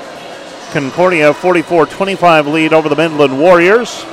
Concordia 0.72 1.32
44-25 1.32 2.52
lead 2.52 2.72
over 2.72 2.88
the 2.88 2.96
Midland 2.96 3.38
Warriors. 3.38 4.04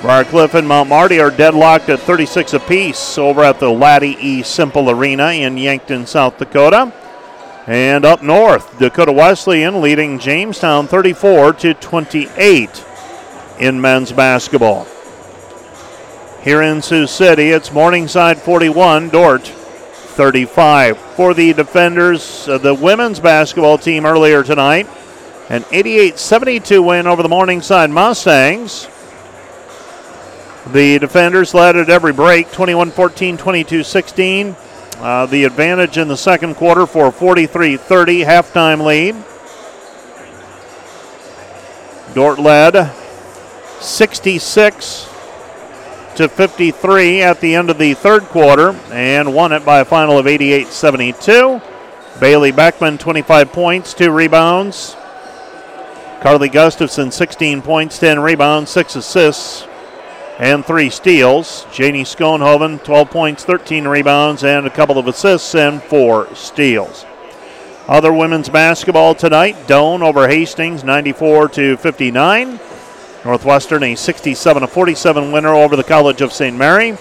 Briarcliff 0.00 0.52
and 0.52 0.68
Mount 0.68 0.90
Marty 0.90 1.20
are 1.20 1.30
deadlocked 1.30 1.88
at 1.88 2.00
36 2.00 2.52
apiece 2.52 3.16
over 3.16 3.42
at 3.42 3.58
the 3.58 3.70
Laddie 3.70 4.16
E. 4.20 4.42
Cimpl 4.42 4.92
Arena 4.92 5.28
in 5.30 5.56
Yankton, 5.56 6.06
South 6.06 6.36
Dakota. 6.36 6.92
And 7.66 8.04
up 8.04 8.22
north, 8.22 8.78
Dakota 8.78 9.10
Wesleyan 9.10 9.80
leading 9.80 10.18
Jamestown 10.18 10.86
34 10.86 11.54
to 11.54 11.74
28 11.74 12.84
in 13.58 13.80
men's 13.80 14.12
basketball. 14.12 14.86
Here 16.42 16.62
in 16.62 16.82
Sioux 16.82 17.06
City, 17.06 17.48
it's 17.48 17.72
Morningside 17.72 18.38
41, 18.38 19.08
Dordt 19.08 19.48
35. 19.48 20.96
For 20.96 21.34
the 21.34 21.54
defenders, 21.54 22.46
uh, 22.46 22.58
the 22.58 22.74
women's 22.74 23.18
basketball 23.18 23.78
team 23.78 24.06
earlier 24.06 24.44
tonight, 24.44 24.88
an 25.48 25.64
88 25.72 26.18
72 26.18 26.82
win 26.82 27.06
over 27.06 27.22
the 27.22 27.28
Morningside 27.28 27.90
Mustangs. 27.90 28.88
The 30.72 30.98
defenders 30.98 31.54
led 31.54 31.76
at 31.76 31.88
every 31.88 32.12
break 32.12 32.50
21 32.50 32.90
14, 32.90 33.36
22 33.36 33.84
16. 33.84 34.56
Uh, 34.98 35.26
the 35.26 35.44
advantage 35.44 35.96
in 35.96 36.08
the 36.08 36.16
second 36.16 36.56
quarter 36.56 36.86
for 36.86 37.12
43 37.12 37.76
30, 37.76 38.20
halftime 38.24 38.84
lead. 38.84 39.14
Dordt 42.14 42.38
led 42.40 42.90
66 43.80 45.08
to 46.16 46.28
53 46.28 47.22
at 47.22 47.40
the 47.40 47.54
end 47.54 47.70
of 47.70 47.78
the 47.78 47.94
third 47.94 48.22
quarter 48.24 48.70
and 48.90 49.34
won 49.34 49.52
it 49.52 49.64
by 49.64 49.80
a 49.80 49.84
final 49.84 50.18
of 50.18 50.26
88 50.26 50.66
72. 50.68 51.60
Bailey 52.18 52.50
Beckman, 52.50 52.98
25 52.98 53.52
points, 53.52 53.94
2 53.94 54.10
rebounds. 54.10 54.96
Carly 56.22 56.48
Gustafson, 56.48 57.12
16 57.12 57.62
points, 57.62 57.98
10 57.98 58.18
rebounds, 58.18 58.70
6 58.70 58.96
assists 58.96 59.66
and 60.38 60.64
three 60.64 60.90
steals. 60.90 61.66
Janie 61.72 62.04
Schoenhoven, 62.04 62.82
12 62.84 63.10
points, 63.10 63.44
13 63.44 63.86
rebounds, 63.88 64.44
and 64.44 64.66
a 64.66 64.70
couple 64.70 64.98
of 64.98 65.06
assists 65.06 65.54
and 65.54 65.82
four 65.82 66.34
steals. 66.34 67.04
Other 67.88 68.12
women's 68.12 68.48
basketball 68.48 69.14
tonight: 69.14 69.56
Doane 69.66 70.02
over 70.02 70.28
Hastings, 70.28 70.84
94 70.84 71.48
to 71.50 71.76
59. 71.76 72.60
Northwestern 73.24 73.82
a 73.82 73.94
67 73.94 74.60
to 74.60 74.68
47 74.68 75.32
winner 75.32 75.54
over 75.54 75.74
the 75.74 75.84
College 75.84 76.20
of 76.20 76.32
St. 76.32 76.56
Mary. 76.56 76.96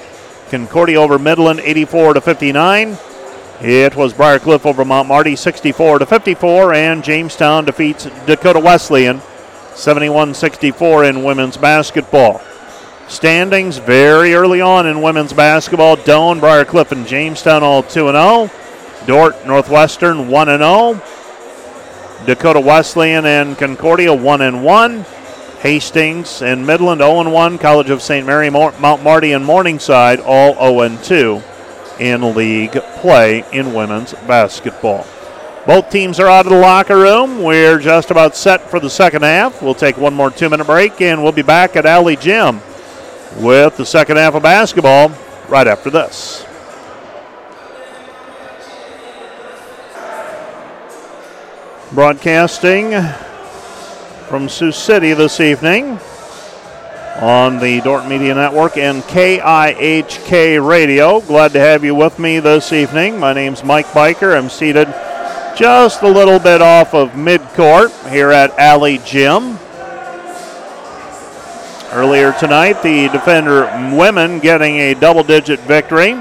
Concordia 0.50 1.00
over 1.00 1.20
Midland, 1.20 1.60
84 1.60 2.16
to 2.16 2.22
59. 2.22 2.98
It 3.62 3.96
was 3.96 4.14
Briarcliff 4.14 4.66
over 4.66 4.84
Mount 4.84 5.08
Marty, 5.08 5.36
64 5.36 6.00
to 6.00 6.06
54, 6.06 6.74
and 6.74 7.04
Jamestown 7.04 7.66
defeats 7.66 8.06
Dakota 8.26 8.60
Wesleyan, 8.60 9.20
71-64 9.74 11.10
in 11.10 11.24
women's 11.24 11.58
basketball. 11.58 12.42
Standings 13.08 13.78
very 13.78 14.34
early 14.34 14.62
on 14.62 14.88
in 14.88 15.01
women's 15.01 15.32
basketball. 15.32 15.95
Doane, 15.95 16.39
Briarcliff, 16.39 16.91
and 16.91 17.06
Jamestown 17.06 17.62
all 17.62 17.84
2 17.84 17.89
0. 18.12 18.49
Dordt, 19.06 19.45
Northwestern 19.45 20.28
1 20.28 20.47
0. 20.47 21.01
Dakota 22.26 22.60
Wesleyan 22.60 23.26
and 23.26 23.58
Concordia 23.58 24.12
1 24.12 24.64
1. 24.64 25.06
Hastings 25.60 26.41
and 26.41 26.66
Midland 26.66 27.01
0 27.01 27.30
1. 27.30 27.58
College 27.60 27.91
of 27.91 28.01
St. 28.01 28.26
Mary, 28.26 28.49
Mount 28.49 29.03
Marty, 29.03 29.34
and 29.34 29.45
Morningside 29.45 30.20
all 30.20 30.56
0 30.56 30.97
2 31.03 31.43
in 31.99 32.36
league 32.36 32.72
play 32.72 33.45
in 33.53 33.76
women's 33.76 34.14
basketball. 34.28 35.06
Both 35.68 35.91
teams 35.91 36.20
are 36.20 36.28
out 36.28 36.47
of 36.47 36.51
the 36.51 36.60
locker 36.60 36.97
room. 36.97 37.43
We're 37.43 37.78
just 37.78 38.10
about 38.10 38.36
set 38.36 38.62
for 38.70 38.80
the 38.80 38.89
second 38.89 39.22
half. 39.22 39.62
We'll 39.62 39.76
take 39.76 39.97
one 39.97 40.16
more 40.16 40.32
two 40.32 40.49
minute 40.49 40.66
break 40.66 41.01
and 41.01 41.22
we'll 41.22 41.32
be 41.32 41.43
back 41.43 41.76
at 41.76 41.86
Allee 41.86 42.16
Gym 42.16 42.62
with 43.36 43.78
the 43.78 43.86
second 43.86 44.18
half 44.18 44.36
of 44.36 44.44
basketball 44.44 45.12
right 45.50 45.68
after 45.68 45.90
this. 45.90 46.46
Broadcasting 51.94 52.92
from 54.28 54.50
Sioux 54.50 54.72
City 54.72 55.14
this 55.14 55.40
evening 55.40 56.00
on 57.22 57.60
the 57.60 57.80
Dordt 57.82 58.08
Media 58.08 58.36
Network 58.36 58.78
and 58.78 59.02
KIHK 59.04 60.68
Radio. 60.68 61.22
Glad 61.22 61.54
to 61.54 61.60
have 61.60 61.84
you 61.84 61.96
with 61.96 62.20
me 62.20 62.40
this 62.40 62.74
evening. 62.74 63.20
My 63.20 63.34
name's 63.34 63.64
Mike 63.64 63.86
Biker. 63.88 64.38
I'm 64.38 64.50
seated 64.50 64.88
just 65.56 66.02
a 66.02 66.08
little 66.10 66.40
bit 66.40 66.62
off 66.62 66.94
of 66.94 67.12
midcourt 67.12 68.10
here 68.10 68.32
at 68.32 68.58
Allee 68.60 68.98
Gym. 69.06 69.58
Earlier 71.96 72.34
tonight, 72.34 72.84
the 72.84 73.08
Defender 73.08 73.64
women 73.96 74.39
getting 74.39 74.76
a 74.76 74.96
double 74.96 75.24
digit 75.24 75.62
victory. 75.62 76.12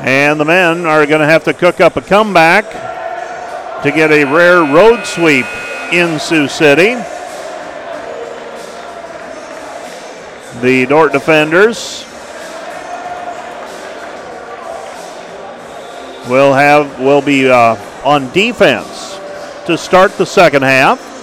And 0.00 0.38
the 0.38 0.44
men 0.44 0.84
are 0.84 1.06
going 1.06 1.22
to 1.22 1.26
have 1.26 1.42
to 1.44 1.54
cook 1.54 1.80
up 1.80 1.96
a 1.96 2.02
comeback 2.02 2.70
to 3.82 3.90
get 3.90 4.12
a 4.12 4.24
rare 4.24 4.60
road 4.60 5.06
sweep 5.06 5.46
in 5.90 6.18
Sioux 6.18 6.48
City. 6.48 6.96
The 10.60 10.84
Dordt 10.86 11.12
Defenders 11.12 12.04
will 16.28 16.52
have 16.52 17.00
will 17.00 17.22
be 17.22 17.48
uh, 17.48 17.76
on 18.04 18.30
defense 18.32 19.18
to 19.64 19.78
start 19.78 20.12
the 20.18 20.26
second 20.26 20.60
half. 20.60 21.13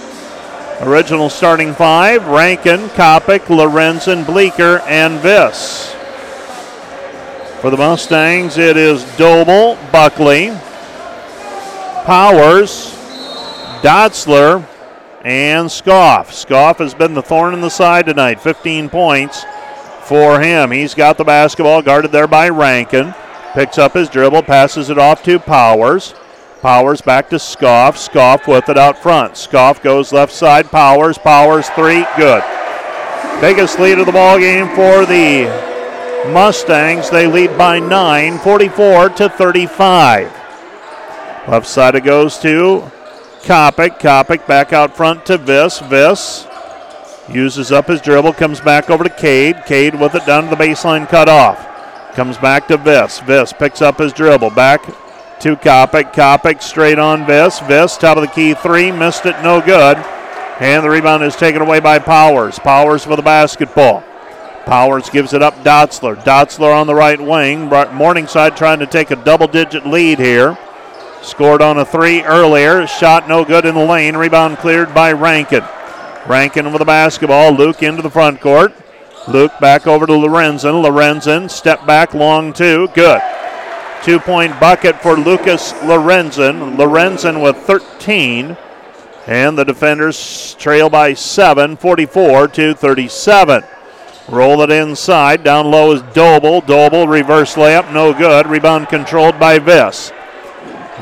Original 0.82 1.30
starting 1.30 1.74
five 1.74 2.26
Rankin, 2.26 2.88
Kopic, 2.88 3.42
Lorenzen, 3.46 4.26
Bleeker, 4.26 4.80
and 4.80 5.20
Viss. 5.20 5.94
For 7.60 7.70
the 7.70 7.76
Mustangs, 7.76 8.58
it 8.58 8.76
is 8.76 9.04
Doble, 9.16 9.78
Buckley, 9.92 10.48
Powers, 12.04 12.92
Dotzler, 13.80 14.66
and 15.22 15.70
Scoff. 15.70 16.32
Scoff 16.32 16.78
has 16.78 16.94
been 16.94 17.14
the 17.14 17.22
thorn 17.22 17.54
in 17.54 17.60
the 17.60 17.70
side 17.70 18.06
tonight. 18.06 18.40
15 18.40 18.88
points 18.88 19.44
for 20.02 20.40
him. 20.40 20.72
He's 20.72 20.94
got 20.94 21.16
the 21.16 21.22
basketball 21.22 21.82
guarded 21.82 22.10
there 22.10 22.26
by 22.26 22.48
Rankin. 22.48 23.14
Picks 23.54 23.78
up 23.78 23.92
his 23.92 24.08
dribble, 24.08 24.42
passes 24.42 24.90
it 24.90 24.98
off 24.98 25.22
to 25.22 25.38
Powers. 25.38 26.12
Powers 26.62 27.00
back 27.00 27.28
to 27.30 27.40
Scoff. 27.40 27.98
Scoff 27.98 28.46
with 28.46 28.68
it 28.68 28.78
out 28.78 28.96
front. 28.96 29.36
Scoff 29.36 29.82
goes 29.82 30.12
left 30.12 30.32
side. 30.32 30.70
Powers. 30.70 31.18
Powers 31.18 31.68
three. 31.70 32.06
Good. 32.16 32.44
Biggest 33.40 33.80
lead 33.80 33.98
of 33.98 34.06
the 34.06 34.12
ball 34.12 34.38
game 34.38 34.68
for 34.68 35.04
the 35.04 35.50
Mustangs. 36.32 37.10
They 37.10 37.26
lead 37.26 37.58
by 37.58 37.80
nine, 37.80 38.38
44 38.38 39.08
to 39.08 39.28
35. 39.28 40.32
Left 41.48 41.66
side 41.66 41.96
it 41.96 42.04
goes 42.04 42.38
to 42.38 42.88
Kopic. 43.40 43.98
Kopic 43.98 44.46
back 44.46 44.72
out 44.72 44.96
front 44.96 45.26
to 45.26 45.38
Viss. 45.38 45.80
Viss 45.88 46.46
uses 47.28 47.72
up 47.72 47.88
his 47.88 48.00
dribble, 48.00 48.34
comes 48.34 48.60
back 48.60 48.88
over 48.88 49.02
to 49.02 49.10
Cade. 49.10 49.64
Cade 49.66 49.98
with 49.98 50.14
it 50.14 50.24
down 50.26 50.44
to 50.44 50.50
the 50.50 50.56
baseline, 50.56 51.08
cut 51.08 51.28
off. 51.28 51.58
Comes 52.14 52.38
back 52.38 52.68
to 52.68 52.78
Viss. 52.78 53.20
Viss 53.22 53.52
picks 53.52 53.82
up 53.82 53.98
his 53.98 54.12
dribble, 54.12 54.50
back 54.50 54.86
to 55.42 55.56
Kopic. 55.56 56.12
Kopic 56.12 56.62
straight 56.62 57.00
on 57.00 57.24
Viss. 57.24 57.58
Viss, 57.66 57.98
top 57.98 58.16
of 58.16 58.22
the 58.22 58.28
key 58.28 58.54
three, 58.54 58.92
missed 58.92 59.26
it, 59.26 59.34
no 59.42 59.60
good. 59.60 59.96
And 60.60 60.84
the 60.84 60.90
rebound 60.90 61.24
is 61.24 61.34
taken 61.34 61.60
away 61.60 61.80
by 61.80 61.98
Powers. 61.98 62.60
Powers 62.60 63.04
for 63.04 63.16
the 63.16 63.22
basketball. 63.22 64.04
Powers 64.64 65.10
gives 65.10 65.32
it 65.34 65.42
up 65.42 65.54
Dotzler. 65.64 66.14
Dotzler 66.22 66.72
on 66.72 66.86
the 66.86 66.94
right 66.94 67.20
wing. 67.20 67.68
Morningside 67.92 68.56
trying 68.56 68.78
to 68.78 68.86
take 68.86 69.10
a 69.10 69.16
double 69.16 69.48
digit 69.48 69.84
lead 69.84 70.20
here. 70.20 70.56
Scored 71.22 71.60
on 71.60 71.78
a 71.78 71.84
three 71.84 72.22
earlier. 72.22 72.86
Shot 72.86 73.28
no 73.28 73.44
good 73.44 73.66
in 73.66 73.74
the 73.74 73.84
lane. 73.84 74.16
Rebound 74.16 74.58
cleared 74.58 74.94
by 74.94 75.10
Rankin. 75.12 75.64
Rankin 76.28 76.66
with 76.66 76.78
the 76.78 76.84
basketball. 76.84 77.50
Luke 77.50 77.82
into 77.82 78.02
the 78.02 78.10
front 78.10 78.40
court. 78.40 78.72
Luke 79.26 79.52
back 79.60 79.88
over 79.88 80.06
to 80.06 80.12
Lorenzen. 80.12 80.84
Lorenzen 80.84 81.50
step 81.50 81.84
back 81.84 82.14
long 82.14 82.52
two. 82.52 82.88
Good. 82.94 83.20
Two 84.02 84.18
point 84.18 84.58
bucket 84.58 85.00
for 85.00 85.16
Lucas 85.16 85.72
Lorenzen. 85.74 86.76
Lorenzen 86.76 87.40
with 87.40 87.56
13. 87.56 88.56
And 89.28 89.56
the 89.56 89.64
defenders 89.64 90.54
trail 90.58 90.90
by 90.90 91.14
seven, 91.14 91.76
44 91.76 92.48
to 92.48 92.74
37. 92.74 93.62
Roll 94.28 94.62
it 94.62 94.70
inside. 94.70 95.44
Down 95.44 95.70
low 95.70 95.92
is 95.92 96.02
Doble. 96.14 96.60
Doble 96.60 97.06
reverse 97.06 97.54
layup, 97.54 97.92
no 97.92 98.12
good. 98.12 98.46
Rebound 98.48 98.88
controlled 98.88 99.38
by 99.38 99.60
Viss. 99.60 100.10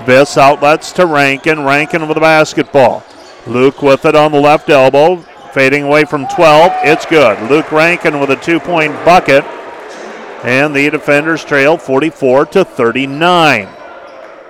Viss 0.05 0.37
outlets 0.37 0.93
to 0.93 1.07
Rankin. 1.07 1.65
Rankin 1.65 2.07
with 2.07 2.17
the 2.17 2.21
basketball. 2.21 3.03
Luke 3.47 3.81
with 3.81 4.05
it 4.05 4.15
on 4.15 4.33
the 4.33 4.41
left 4.41 4.69
elbow. 4.69 5.17
Fading 5.53 5.85
away 5.85 6.05
from 6.05 6.27
12. 6.29 6.73
It's 6.85 7.07
good. 7.07 7.51
Luke 7.51 7.73
Rankin 7.73 8.21
with 8.21 8.31
a 8.31 8.37
two 8.37 8.61
point 8.61 8.93
bucket. 9.07 9.45
And 10.43 10.75
the 10.75 10.89
defenders 10.89 11.45
trail 11.45 11.77
44 11.77 12.47
to 12.47 12.65
39. 12.65 13.69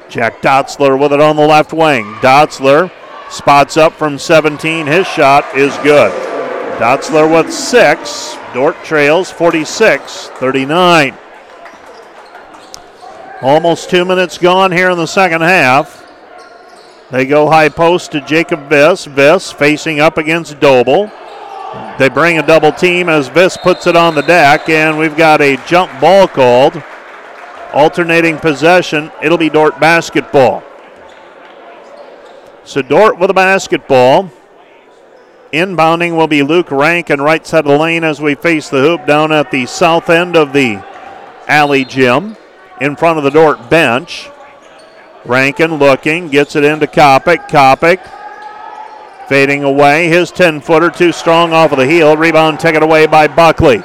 Jack 0.08 0.40
Dotzler 0.40 0.98
with 0.98 1.12
it 1.12 1.20
on 1.20 1.36
the 1.36 1.46
left 1.46 1.72
wing. 1.72 2.04
Dotzler 2.14 2.90
spots 3.30 3.76
up 3.76 3.92
from 3.92 4.18
17. 4.18 4.86
His 4.86 5.06
shot 5.06 5.44
is 5.56 5.76
good. 5.78 6.12
Dotzler 6.80 7.30
with 7.30 7.52
six. 7.52 8.36
Dordt 8.54 8.76
trails 8.84 9.30
46 9.30 10.28
39. 10.28 11.14
Almost 13.42 13.90
two 13.90 14.04
minutes 14.04 14.38
gone 14.38 14.72
here 14.72 14.90
in 14.90 14.98
the 14.98 15.06
second 15.06 15.40
half. 15.40 16.06
They 17.10 17.26
go 17.26 17.50
high 17.50 17.68
post 17.68 18.12
to 18.12 18.20
Jacob 18.20 18.68
Viss. 18.68 19.06
Viss 19.06 19.52
facing 19.52 19.98
up 19.98 20.18
against 20.18 20.60
Doble. 20.60 21.10
They 21.98 22.08
bring 22.08 22.38
a 22.38 22.46
double 22.46 22.72
team 22.72 23.08
as 23.08 23.28
Viss 23.28 23.60
puts 23.60 23.86
it 23.86 23.94
on 23.94 24.14
the 24.14 24.22
deck, 24.22 24.68
and 24.68 24.98
we've 24.98 25.16
got 25.16 25.40
a 25.40 25.56
jump 25.66 26.00
ball 26.00 26.26
called. 26.26 26.82
Alternating 27.72 28.38
possession. 28.38 29.12
It'll 29.22 29.38
be 29.38 29.50
Dordt 29.50 29.78
basketball. 29.78 30.62
So 32.64 32.82
Dordt 32.82 33.18
with 33.18 33.30
a 33.30 33.34
basketball. 33.34 34.30
Inbounding 35.52 36.16
will 36.16 36.26
be 36.26 36.42
Luke 36.42 36.70
Rankin 36.70 37.20
right 37.20 37.46
side 37.46 37.66
of 37.66 37.72
the 37.72 37.78
lane 37.78 38.02
as 38.02 38.20
we 38.20 38.34
face 38.34 38.68
the 38.68 38.80
hoop 38.80 39.06
down 39.06 39.30
at 39.30 39.50
the 39.50 39.66
south 39.66 40.08
end 40.08 40.36
of 40.36 40.52
the 40.52 40.82
Allee 41.48 41.84
Gym 41.84 42.36
in 42.80 42.96
front 42.96 43.18
of 43.18 43.24
the 43.24 43.30
Dordt 43.30 43.68
bench. 43.68 44.28
Rankin 45.24 45.74
looking, 45.74 46.28
gets 46.28 46.56
it 46.56 46.64
into 46.64 46.86
Kopic. 46.86 47.48
Kopic 47.48 48.19
fading 49.30 49.62
away. 49.62 50.08
His 50.08 50.32
10 50.32 50.60
footer 50.60 50.90
too 50.90 51.12
strong 51.12 51.52
off 51.52 51.70
of 51.70 51.78
the 51.78 51.86
heel. 51.86 52.16
Rebound 52.16 52.58
taken 52.58 52.82
away 52.82 53.06
by 53.06 53.28
Buckley. 53.28 53.80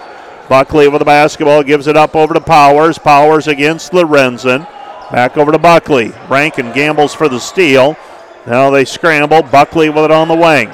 Buckley 0.49 0.87
with 0.87 0.97
the 0.97 1.05
basketball 1.05 1.61
gives 1.61 1.85
it 1.85 1.95
up 1.95 2.15
over 2.15 2.33
to 2.33 2.41
Powers. 2.41 2.97
Powers 2.97 3.47
against 3.47 3.91
Lorenzen. 3.91 4.67
Back 5.11 5.37
over 5.37 5.51
to 5.51 5.59
Buckley. 5.59 6.13
Rankin 6.29 6.71
gambles 6.71 7.13
for 7.13 7.29
the 7.29 7.39
steal. 7.39 7.95
Now 8.47 8.71
they 8.71 8.85
scramble. 8.85 9.43
Buckley 9.43 9.87
with 9.89 10.05
it 10.05 10.11
on 10.11 10.29
the 10.29 10.35
wing. 10.35 10.71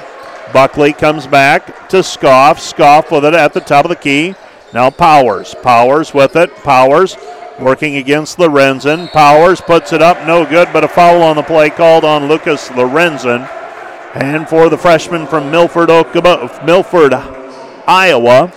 Buckley 0.54 0.94
comes 0.94 1.26
back 1.26 1.90
to 1.90 2.02
Scoff. 2.02 2.58
Scoff 2.58 3.12
with 3.12 3.26
it 3.26 3.34
at 3.34 3.52
the 3.52 3.60
top 3.60 3.84
of 3.84 3.90
the 3.90 3.96
key. 3.96 4.34
Now 4.72 4.88
Powers. 4.88 5.54
Powers 5.62 6.14
with 6.14 6.34
it. 6.34 6.50
Powers 6.64 7.18
working 7.60 7.96
against 7.96 8.38
Lorenzen. 8.38 9.12
Powers 9.12 9.60
puts 9.60 9.92
it 9.92 10.00
up. 10.00 10.26
No 10.26 10.46
good, 10.46 10.70
but 10.72 10.82
a 10.82 10.88
foul 10.88 11.22
on 11.22 11.36
the 11.36 11.42
play 11.42 11.68
called 11.68 12.04
on 12.04 12.26
Lucas 12.26 12.70
Lorenzen. 12.70 13.46
And 14.14 14.48
for 14.48 14.68
the 14.68 14.76
freshman 14.76 15.26
from 15.26 15.50
Milford, 15.50 15.88
Milford, 15.88 17.14
Iowa, 17.14 18.52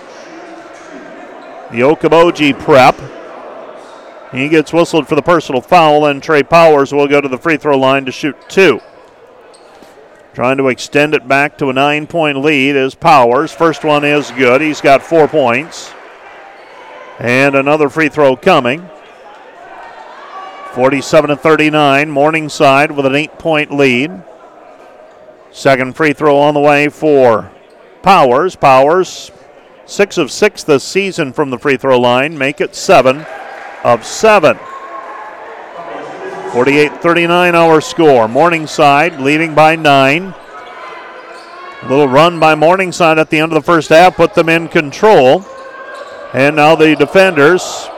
the 1.70 1.80
Okoboji 1.80 2.58
prep. 2.58 2.94
He 4.32 4.48
gets 4.48 4.72
whistled 4.72 5.08
for 5.08 5.14
the 5.14 5.22
personal 5.22 5.60
foul, 5.60 6.06
and 6.06 6.22
Trey 6.22 6.42
Powers 6.42 6.92
will 6.92 7.08
go 7.08 7.20
to 7.20 7.28
the 7.28 7.38
free 7.38 7.56
throw 7.56 7.78
line 7.78 8.04
to 8.04 8.12
shoot 8.12 8.36
two. 8.48 8.80
Trying 10.34 10.58
to 10.58 10.68
extend 10.68 11.14
it 11.14 11.26
back 11.26 11.56
to 11.58 11.70
a 11.70 11.72
nine 11.72 12.06
point 12.06 12.38
lead 12.42 12.76
is 12.76 12.94
Powers. 12.94 13.52
First 13.52 13.84
one 13.84 14.04
is 14.04 14.30
good. 14.32 14.60
He's 14.60 14.82
got 14.82 15.02
four 15.02 15.26
points. 15.26 15.92
And 17.18 17.54
another 17.54 17.88
free 17.88 18.10
throw 18.10 18.36
coming. 18.36 18.86
47 20.72 21.30
to 21.30 21.36
39. 21.36 22.10
Morningside 22.10 22.90
with 22.90 23.06
an 23.06 23.14
eight 23.14 23.38
point 23.38 23.70
lead. 23.70 24.22
Second 25.56 25.96
free 25.96 26.12
throw 26.12 26.36
on 26.36 26.52
the 26.52 26.60
way 26.60 26.90
for 26.90 27.50
Powers. 28.02 28.54
Powers, 28.54 29.32
six 29.86 30.18
of 30.18 30.30
six 30.30 30.62
this 30.62 30.84
season 30.84 31.32
from 31.32 31.48
the 31.48 31.58
free 31.58 31.78
throw 31.78 31.98
line, 31.98 32.36
make 32.36 32.60
it 32.60 32.74
seven 32.74 33.24
of 33.82 34.04
seven. 34.04 34.58
48 36.52 37.00
39 37.00 37.54
our 37.54 37.80
score. 37.80 38.28
Morningside 38.28 39.18
leading 39.18 39.54
by 39.54 39.76
nine. 39.76 40.34
A 41.82 41.88
little 41.88 42.06
run 42.06 42.38
by 42.38 42.54
Morningside 42.54 43.18
at 43.18 43.30
the 43.30 43.38
end 43.38 43.50
of 43.50 43.56
the 43.56 43.66
first 43.66 43.88
half 43.88 44.14
put 44.14 44.34
them 44.34 44.50
in 44.50 44.68
control. 44.68 45.42
And 46.34 46.54
now 46.56 46.76
the 46.76 46.94
defenders 46.96 47.88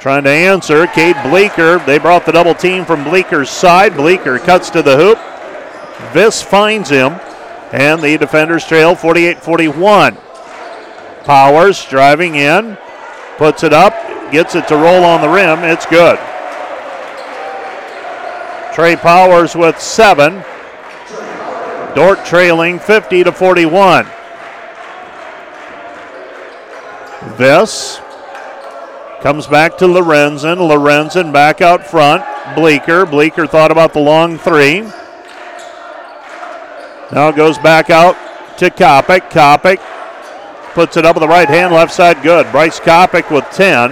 trying 0.00 0.24
to 0.24 0.30
answer. 0.30 0.86
Cade 0.88 1.16
Bleeker, 1.22 1.78
they 1.86 1.96
brought 1.96 2.26
the 2.26 2.32
double 2.32 2.54
team 2.54 2.84
from 2.84 3.04
Bleeker's 3.04 3.48
side. 3.48 3.96
Bleeker 3.96 4.38
cuts 4.38 4.68
to 4.68 4.82
the 4.82 4.98
hoop. 4.98 5.31
Viss 6.12 6.42
finds 6.42 6.90
him. 6.90 7.20
And 7.72 8.02
the 8.02 8.18
defenders 8.18 8.66
trail 8.66 8.94
48 8.94 9.42
41. 9.42 10.18
Powers 11.24 11.84
driving 11.86 12.34
in, 12.34 12.76
puts 13.38 13.62
it 13.62 13.72
up, 13.72 13.94
gets 14.30 14.54
it 14.54 14.68
to 14.68 14.76
roll 14.76 15.04
on 15.04 15.22
the 15.22 15.28
rim. 15.28 15.60
It's 15.60 15.86
good. 15.86 16.18
Trey 18.74 18.96
Powers 18.96 19.54
with 19.54 19.80
seven. 19.80 20.44
Dordt 21.94 22.24
trailing 22.24 22.78
50 22.78 23.24
to 23.24 23.32
41. 23.32 24.06
This 27.36 28.00
comes 29.20 29.46
back 29.46 29.78
to 29.78 29.86
Lorenzen. 29.86 30.56
Lorenzen 30.56 31.32
back 31.32 31.60
out 31.60 31.86
front. 31.86 32.24
Bleeker. 32.54 33.06
Bleeker 33.06 33.46
thought 33.46 33.70
about 33.70 33.92
the 33.92 34.00
long 34.00 34.38
three. 34.38 34.84
Now 37.12 37.30
goes 37.30 37.58
back 37.58 37.90
out 37.90 38.16
to 38.58 38.70
Kopic. 38.70 39.30
Kopic 39.30 39.78
puts 40.72 40.96
it 40.96 41.04
up 41.04 41.14
with 41.14 41.20
the 41.20 41.28
right 41.28 41.48
hand, 41.48 41.74
left 41.74 41.92
side 41.92 42.22
good. 42.22 42.50
Bryce 42.50 42.80
Kopic 42.80 43.30
with 43.30 43.44
10. 43.52 43.90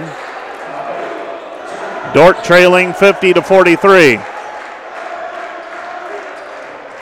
Dordt 2.15 2.43
trailing 2.43 2.93
50 2.93 3.33
to 3.33 3.41
43. 3.43 4.19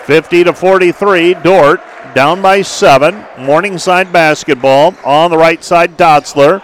50 0.05 0.43
to 0.43 0.53
43. 0.53 1.33
Dordt 1.35 1.81
down 2.13 2.41
by 2.41 2.63
seven. 2.63 3.25
Morningside 3.37 4.11
basketball 4.11 4.95
on 5.05 5.31
the 5.31 5.37
right 5.37 5.63
side. 5.63 5.97
Dotzler 5.97 6.61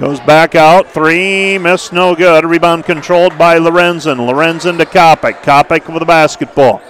goes 0.00 0.18
back 0.20 0.56
out. 0.56 0.88
Three, 0.88 1.58
miss, 1.58 1.92
no 1.92 2.16
good. 2.16 2.44
Rebound 2.44 2.84
controlled 2.84 3.38
by 3.38 3.58
Lorenzen. 3.58 4.16
Lorenzen 4.16 4.78
to 4.78 4.84
Kopic. 4.84 5.42
Kopic 5.42 5.86
with 5.86 6.00
the 6.00 6.06
basketball. 6.06 6.82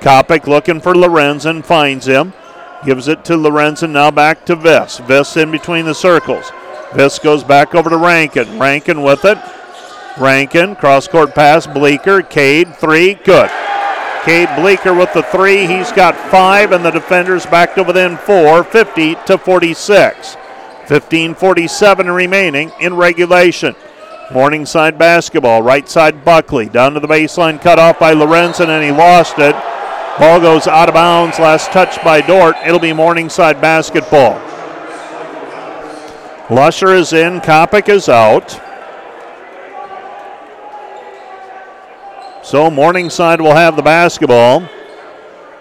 Kopic 0.00 0.46
looking 0.46 0.80
for 0.80 0.94
Lorenzen, 0.94 1.64
finds 1.64 2.06
him. 2.06 2.32
Gives 2.84 3.08
it 3.08 3.24
to 3.26 3.34
Lorenzen, 3.34 3.90
now 3.90 4.10
back 4.10 4.46
to 4.46 4.56
Viss. 4.56 5.00
Viss 5.06 5.36
in 5.36 5.50
between 5.50 5.84
the 5.84 5.94
circles. 5.94 6.50
Viss 6.92 7.22
goes 7.22 7.44
back 7.44 7.74
over 7.74 7.90
to 7.90 7.98
Rankin. 7.98 8.58
Rankin 8.58 9.02
with 9.02 9.24
it. 9.24 9.38
Rankin, 10.18 10.74
cross 10.76 11.06
court 11.06 11.34
pass, 11.34 11.66
Bleeker, 11.66 12.22
Cade, 12.22 12.74
three, 12.76 13.14
good. 13.14 13.50
Cade 14.24 14.48
Bleeker 14.56 14.92
with 14.94 15.12
the 15.12 15.22
three. 15.22 15.66
He's 15.66 15.92
got 15.92 16.16
five, 16.30 16.72
and 16.72 16.84
the 16.84 16.90
defenders 16.90 17.46
back 17.46 17.74
to 17.74 17.82
within 17.82 18.16
four, 18.16 18.64
50 18.64 19.16
to 19.26 19.38
46. 19.38 20.36
15:47 20.86 22.14
remaining 22.14 22.72
in 22.80 22.96
regulation. 22.96 23.76
Morningside 24.32 24.98
basketball, 24.98 25.62
right 25.62 25.88
side 25.88 26.24
Buckley, 26.24 26.68
down 26.68 26.94
to 26.94 27.00
the 27.00 27.08
baseline, 27.08 27.60
cut 27.60 27.78
off 27.78 27.98
by 27.98 28.12
Lorenzen, 28.12 28.68
and 28.68 28.84
he 28.84 28.90
lost 28.90 29.38
it. 29.38 29.54
Ball 30.20 30.38
goes 30.38 30.66
out 30.66 30.90
of 30.90 30.94
bounds, 30.94 31.38
last 31.38 31.72
touch 31.72 32.04
by 32.04 32.20
Dordt. 32.20 32.54
It'll 32.66 32.78
be 32.78 32.92
Morningside 32.92 33.58
basketball. 33.58 34.34
Lusher 36.50 36.92
is 36.92 37.14
in, 37.14 37.40
Kopic 37.40 37.88
is 37.88 38.06
out. 38.06 38.50
So 42.44 42.70
Morningside 42.70 43.40
will 43.40 43.54
have 43.54 43.76
the 43.76 43.82
basketball. 43.82 44.68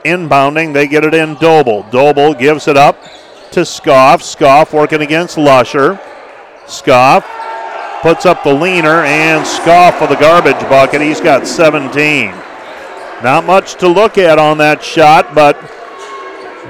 Inbounding, 0.04 0.74
they 0.74 0.88
get 0.88 1.06
it 1.06 1.14
in 1.14 1.36
Doble. 1.36 1.84
Doble 1.84 2.34
gives 2.34 2.68
it 2.68 2.76
up 2.76 3.02
to 3.52 3.64
Scoff. 3.64 4.22
Scoff 4.22 4.74
working 4.74 5.02
against 5.02 5.38
Lusher. 5.38 5.98
Scoff 6.68 7.26
puts 8.02 8.26
up 8.26 8.44
the 8.44 8.54
leaner 8.54 9.06
and 9.06 9.48
Scoff 9.48 10.00
for 10.00 10.08
the 10.08 10.16
garbage 10.16 10.60
bucket. 10.68 11.00
He's 11.00 11.22
got 11.22 11.48
17. 11.48 12.49
Not 13.24 13.46
much 13.46 13.76
to 13.76 13.88
look 13.88 14.18
at 14.18 14.40
on 14.40 14.58
that 14.60 14.82
shot, 14.82 15.36
but 15.36 15.60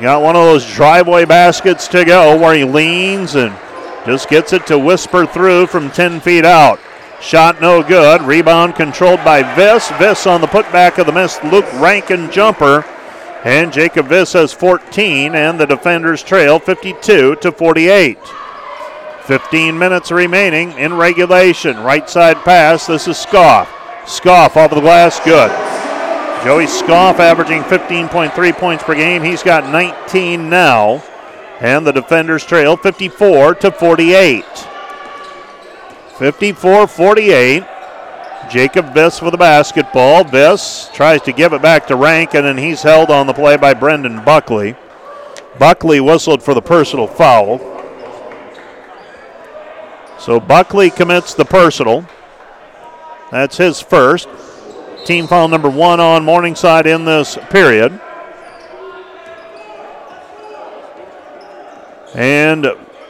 got 0.02 0.22
one 0.22 0.36
of 0.36 0.43
those 0.43 0.66
driveway 0.66 1.26
baskets 1.26 1.88
to 1.89 2.06
go 2.06 2.38
where 2.38 2.56
he 2.56 2.64
leans 2.64 3.36
and 3.36 3.56
just 4.06 4.30
gets 4.30 4.54
it 4.54 4.66
to 4.68 4.80
whisper 4.80 5.26
through 5.26 5.68
from 5.68 5.91
10 5.91 6.22
feet 6.22 6.45
out. 6.45 6.80
Shot 7.22 7.60
no 7.60 7.84
good. 7.84 8.22
Rebound 8.22 8.76
controlled 8.76 9.24
by 9.26 9.43
Viss. 9.43 9.89
Viss 9.97 10.26
on 10.26 10.41
the 10.41 10.47
putback 10.47 10.97
of 10.97 11.06
the 11.06 11.12
missed 11.12 11.43
Luke 11.43 11.72
Rankin 11.74 12.32
jumper. 12.32 12.86
And 13.43 13.72
Jacob 13.72 14.08
Viss 14.08 14.34
has 14.34 14.52
14, 14.52 15.36
and 15.36 15.60
the 15.60 15.66
defenders 15.66 16.24
trail 16.24 16.60
52 16.60 17.36
to 17.36 17.52
48. 17.52 18.18
15 19.24 19.78
minutes 19.78 20.12
remaining 20.12 20.72
in 20.74 20.93
regulation. 20.93 21.78
Right 21.78 22.10
side 22.10 22.38
pass. 22.38 22.88
This 22.88 23.08
is 23.08 23.18
Scoff. 23.18 23.70
Scoff 24.08 24.58
off 24.58 24.72
the 24.72 24.82
glass, 24.82 25.20
good. 25.20 25.78
Joey 26.43 26.67
Scoff 26.67 27.19
averaging 27.19 27.63
15.3 27.63 28.53
points 28.53 28.83
per 28.83 28.95
game. 28.95 29.23
He's 29.23 29.43
got 29.43 29.69
19 29.69 30.49
now. 30.49 31.03
And 31.59 31.85
the 31.85 31.91
defenders 31.91 32.45
trail 32.45 32.77
54 32.77 33.55
to 33.55 33.71
48. 33.71 34.45
54 36.17 36.87
48. 36.87 37.63
Jacob 38.49 38.93
Viss 38.93 39.21
with 39.21 39.31
the 39.31 39.37
basketball. 39.37 40.23
Viss 40.23 40.89
tries 40.93 41.21
to 41.23 41.33
give 41.33 41.51
it 41.51 41.61
back 41.61 41.85
to 41.87 41.95
Rankin, 41.97 42.45
and 42.45 42.57
he's 42.57 42.81
held 42.81 43.11
on 43.11 43.27
the 43.27 43.33
play 43.33 43.57
by 43.57 43.73
Brendan 43.73 44.23
Buckley. 44.23 44.75
Buckley 45.59 45.99
whistled 45.99 46.41
for 46.41 46.53
the 46.53 46.61
personal 46.61 47.05
foul. 47.05 47.59
So 50.17 50.39
Buckley 50.39 50.89
commits 50.89 51.33
the 51.33 51.45
personal. 51.45 52.05
That's 53.29 53.57
his 53.57 53.81
first. 53.81 54.27
Team 55.10 55.26
foul 55.26 55.47
number 55.47 55.72
one 55.72 55.99
on 55.99 56.24
Morningside 56.24 56.86
in 56.86 57.03
this 57.03 57.36
period. 57.49 57.99
And 62.14 62.68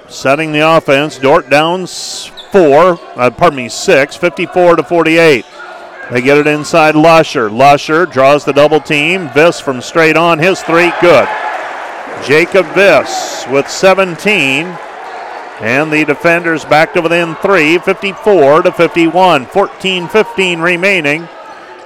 setting 0.08 0.54
the 0.54 0.62
offense, 0.62 1.18
Dordt 1.18 1.50
down 1.50 1.88
four, 1.88 2.98
uh, 3.18 3.30
pardon 3.32 3.58
me, 3.58 3.68
six, 3.68 4.16
54 4.16 4.78
to 4.78 4.84
48. 4.84 5.46
They 6.10 6.22
get 6.22 6.38
it 6.38 6.48
inside 6.48 6.96
Lusher. 6.96 7.50
Lusher 7.50 8.06
draws 8.06 8.46
the 8.46 8.54
double 8.54 8.80
team. 8.80 9.28
Viss 9.28 9.62
from 9.62 9.82
straight 9.82 10.16
on, 10.16 10.40
his 10.40 10.62
three, 10.62 10.94
good. 11.02 11.28
Jacob 12.26 12.66
Viss 12.68 13.46
with 13.52 13.70
17. 13.70 14.68
And 15.60 15.92
the 15.92 16.06
defenders 16.06 16.64
back 16.64 16.94
to 16.94 17.02
within 17.02 17.36
three, 17.36 17.78
54 17.78 18.62
to 18.62 18.72
51. 18.72 19.48
14 19.48 20.08
15 20.08 20.62
remaining 20.62 21.28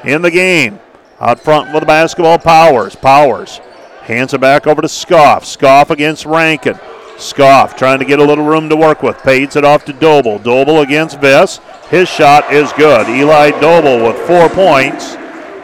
in 0.05 0.21
the 0.21 0.31
game. 0.31 0.79
Out 1.19 1.39
front 1.39 1.71
with 1.71 1.81
the 1.81 1.87
basketball, 1.87 2.37
Powers. 2.37 2.95
Powers 2.95 3.59
hands 4.03 4.33
it 4.33 4.41
back 4.41 4.67
over 4.67 4.81
to 4.81 4.89
Scoff. 4.89 5.45
Scoff 5.45 5.89
against 5.89 6.25
Rankin. 6.25 6.77
Scoff 7.17 7.75
trying 7.77 7.99
to 7.99 8.05
get 8.05 8.19
a 8.19 8.23
little 8.23 8.45
room 8.45 8.69
to 8.69 8.75
work 8.75 9.01
with. 9.01 9.17
Pades 9.19 9.55
it 9.55 9.63
off 9.63 9.85
to 9.85 9.93
Doble. 9.93 10.39
Doble 10.39 10.81
against 10.81 11.19
Viss. 11.19 11.59
His 11.89 12.09
shot 12.09 12.51
is 12.51 12.71
good. 12.73 13.07
Eli 13.07 13.51
Doble 13.59 14.05
with 14.05 14.17
four 14.27 14.49
points. 14.49 15.15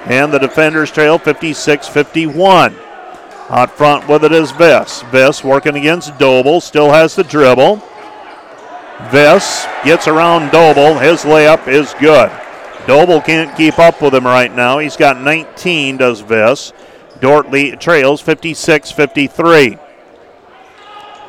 And 0.06 0.32
the 0.32 0.40
defenders 0.40 0.92
trail 0.92 1.18
56 1.18 1.88
51. 1.88 2.76
Out 3.50 3.72
front 3.72 4.08
with 4.08 4.24
it 4.24 4.32
is 4.32 4.52
Viss. 4.52 5.04
Viss 5.12 5.44
working 5.44 5.76
against 5.76 6.18
Doble. 6.18 6.62
Still 6.62 6.92
has 6.92 7.16
the 7.16 7.24
dribble. 7.24 7.78
Viss 9.10 9.66
gets 9.84 10.08
around 10.08 10.52
Doble. 10.52 10.98
His 11.00 11.24
layup 11.24 11.68
is 11.68 11.94
good. 12.00 12.32
Doble 12.90 13.22
can't 13.22 13.56
keep 13.56 13.78
up 13.78 14.02
with 14.02 14.16
him 14.16 14.26
right 14.26 14.52
now. 14.52 14.80
He's 14.80 14.98
got 14.98 15.22
19, 15.22 15.98
does 15.98 16.24
Viss. 16.24 16.74
Dortley 17.20 17.80
trails 17.80 18.20
56 18.20 18.92
53. 18.92 19.78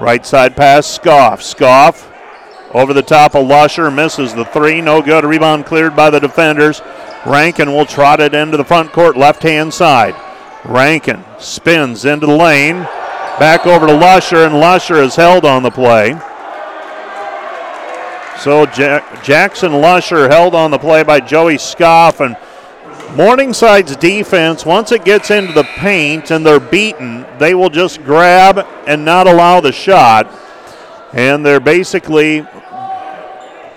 Right 0.01 0.25
side 0.25 0.57
pass, 0.57 0.87
Scoff. 0.87 1.43
Scoff 1.43 2.11
over 2.73 2.95
the 2.95 3.03
top 3.03 3.35
of 3.35 3.47
Lusher, 3.47 3.91
misses 3.91 4.33
the 4.33 4.47
three. 4.47 4.81
No 4.81 5.03
good. 5.03 5.23
Rebound 5.23 5.67
cleared 5.67 5.95
by 5.95 6.09
the 6.09 6.19
defenders. 6.19 6.81
Rankin 7.27 7.71
will 7.71 7.85
trot 7.85 8.21
it 8.21 8.33
into 8.33 8.57
the 8.57 8.65
front 8.65 8.91
court, 8.93 9.19
left 9.19 9.43
hand 9.43 9.75
side. 9.75 10.15
Rankin 10.65 11.23
spins 11.39 12.07
into 12.07 12.27
the 12.27 12.35
lane. 12.35 12.85
Back 13.39 13.67
over 13.67 13.87
to 13.87 13.93
Lusher, 13.93 14.47
and 14.47 14.59
Lusher 14.59 14.97
is 14.97 15.15
held 15.15 15.45
on 15.45 15.63
the 15.63 15.71
play. 15.71 16.19
So 18.41 18.65
Jackson 18.65 19.73
Lusher 19.73 20.27
held 20.27 20.55
on 20.55 20.71
the 20.71 20.79
play 20.79 21.03
by 21.03 21.21
Joey 21.21 21.59
Scoff, 21.59 22.21
and 22.21 22.35
Morningside's 23.15 23.97
defense, 23.97 24.65
once 24.65 24.93
it 24.93 25.05
gets 25.05 25.31
into 25.31 25.53
the 25.53 25.65
paint 25.65 26.31
and 26.31 26.47
they're 26.47 26.59
beaten, 26.59 27.27
they 27.39 27.55
will 27.55 27.69
just 27.69 28.03
grab 28.03 28.67
and 28.87 29.05
not 29.05 29.27
allow 29.27 29.61
the 29.61 29.73
shot. 29.73 30.27
And 31.13 31.45
they're 31.45 31.61
basically 31.61 32.47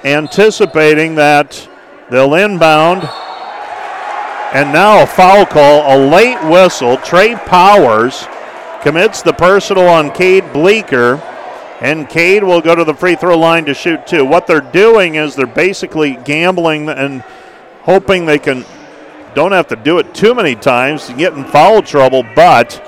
anticipating 0.06 1.16
that 1.16 1.68
they'll 2.10 2.36
inbound. 2.36 3.04
And 4.54 4.72
now 4.72 5.04
a 5.04 5.08
foul 5.08 5.46
call, 5.46 5.94
a 5.94 5.98
late 6.08 6.42
whistle. 6.50 6.96
Trey 6.98 7.36
Powers 7.36 8.28
commits 8.82 9.24
the 9.24 9.34
personal 9.34 9.90
on 9.90 10.12
Cade 10.12 10.54
Bleeker. 10.54 11.22
And 11.84 12.08
Cade 12.08 12.46
will 12.46 12.62
go 12.62 12.76
to 12.76 12.86
the 12.86 12.94
free 12.94 13.16
throw 13.16 13.38
line 13.38 13.66
to 13.66 13.74
shoot 13.74 14.08
two. 14.08 14.24
What 14.24 14.48
they're 14.48 14.62
doing 14.62 15.16
is 15.16 15.36
they're 15.36 15.46
basically 15.46 16.18
gambling 16.24 16.88
and 16.88 17.22
hoping 17.82 18.26
they 18.26 18.40
can 18.40 18.66
don't 19.36 19.52
have 19.52 19.68
to 19.68 19.76
do 19.76 19.98
it 19.98 20.14
too 20.14 20.34
many 20.34 20.56
times 20.56 21.08
to 21.08 21.14
get 21.14 21.34
in 21.34 21.44
foul 21.44 21.82
trouble, 21.82 22.24
but 22.36 22.82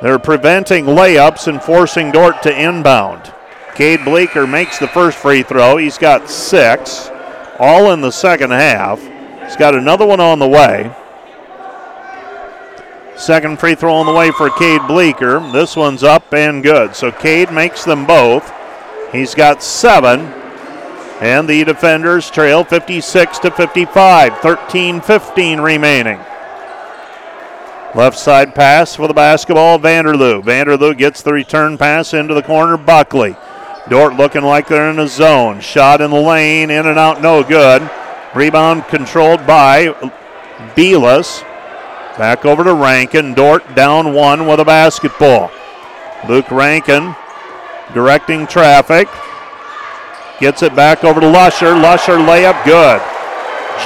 they're 0.00 0.20
preventing 0.20 0.84
layups 0.84 1.48
and 1.48 1.60
forcing 1.60 2.12
Dordt 2.12 2.40
to 2.44 2.56
inbound. 2.56 3.34
Cade 3.74 4.04
Bleeker 4.04 4.46
makes 4.46 4.78
the 4.78 4.86
first 4.86 5.18
free 5.18 5.42
throw. 5.42 5.76
He's 5.76 5.98
got 5.98 6.30
six, 6.30 7.10
all 7.58 7.90
in 7.90 8.00
the 8.00 8.12
second 8.12 8.52
half. 8.52 9.00
He's 9.42 9.56
got 9.56 9.74
another 9.74 10.06
one 10.06 10.20
on 10.20 10.38
the 10.38 10.48
way. 10.48 10.94
Second 13.18 13.58
free 13.58 13.74
throw 13.74 13.94
on 13.94 14.06
the 14.06 14.12
way 14.12 14.30
for 14.30 14.48
Cade 14.48 14.82
Bleeker. 14.86 15.40
This 15.50 15.74
one's 15.74 16.04
up 16.04 16.32
and 16.32 16.62
good. 16.62 16.94
So 16.94 17.10
Cade 17.10 17.50
makes 17.50 17.84
them 17.84 18.06
both. 18.06 18.52
He's 19.10 19.34
got 19.34 19.62
seven. 19.62 20.20
And 21.20 21.48
the 21.48 21.64
defenders 21.64 22.30
trail 22.30 22.62
56 22.62 23.40
to 23.40 23.50
55, 23.50 24.38
13 24.38 25.00
15 25.00 25.60
remaining. 25.60 26.20
Left 27.94 28.16
side 28.16 28.54
pass 28.54 28.94
for 28.94 29.08
the 29.08 29.14
basketball, 29.14 29.80
Vanderloo. 29.80 30.42
Vanderloo 30.42 30.96
gets 30.96 31.22
the 31.22 31.32
return 31.32 31.76
pass 31.76 32.14
into 32.14 32.34
the 32.34 32.42
corner, 32.42 32.76
Buckley. 32.76 33.34
Dordt 33.88 34.14
looking 34.14 34.42
like 34.42 34.68
they're 34.68 34.90
in 34.90 35.00
a 35.00 35.08
zone. 35.08 35.60
Shot 35.60 36.00
in 36.00 36.10
the 36.12 36.20
lane, 36.20 36.70
in 36.70 36.86
and 36.86 36.98
out, 36.98 37.20
no 37.20 37.42
good. 37.42 37.90
Rebound 38.34 38.84
controlled 38.84 39.44
by 39.44 39.86
Beelis. 40.76 41.42
Back 42.18 42.44
over 42.44 42.64
to 42.64 42.74
Rankin. 42.74 43.32
Dordt 43.32 43.76
down 43.76 44.12
one 44.12 44.48
with 44.48 44.58
a 44.58 44.64
basketball. 44.64 45.52
Luke 46.28 46.50
Rankin 46.50 47.14
directing 47.94 48.46
traffic. 48.48 49.08
Gets 50.40 50.64
it 50.64 50.74
back 50.74 51.04
over 51.04 51.20
to 51.20 51.28
Lusher. 51.28 51.74
Lusher 51.74 52.16
layup 52.16 52.64
good. 52.64 53.00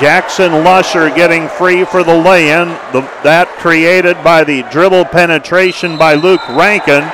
Jackson 0.01 0.65
Lusher 0.65 1.11
getting 1.11 1.47
free 1.47 1.85
for 1.85 2.03
the 2.03 2.17
lay-in. 2.17 2.69
That 3.23 3.49
created 3.59 4.17
by 4.25 4.45
the 4.45 4.63
dribble 4.73 5.05
penetration 5.07 5.99
by 5.99 6.15
Luke 6.15 6.49
Rankin. 6.49 7.05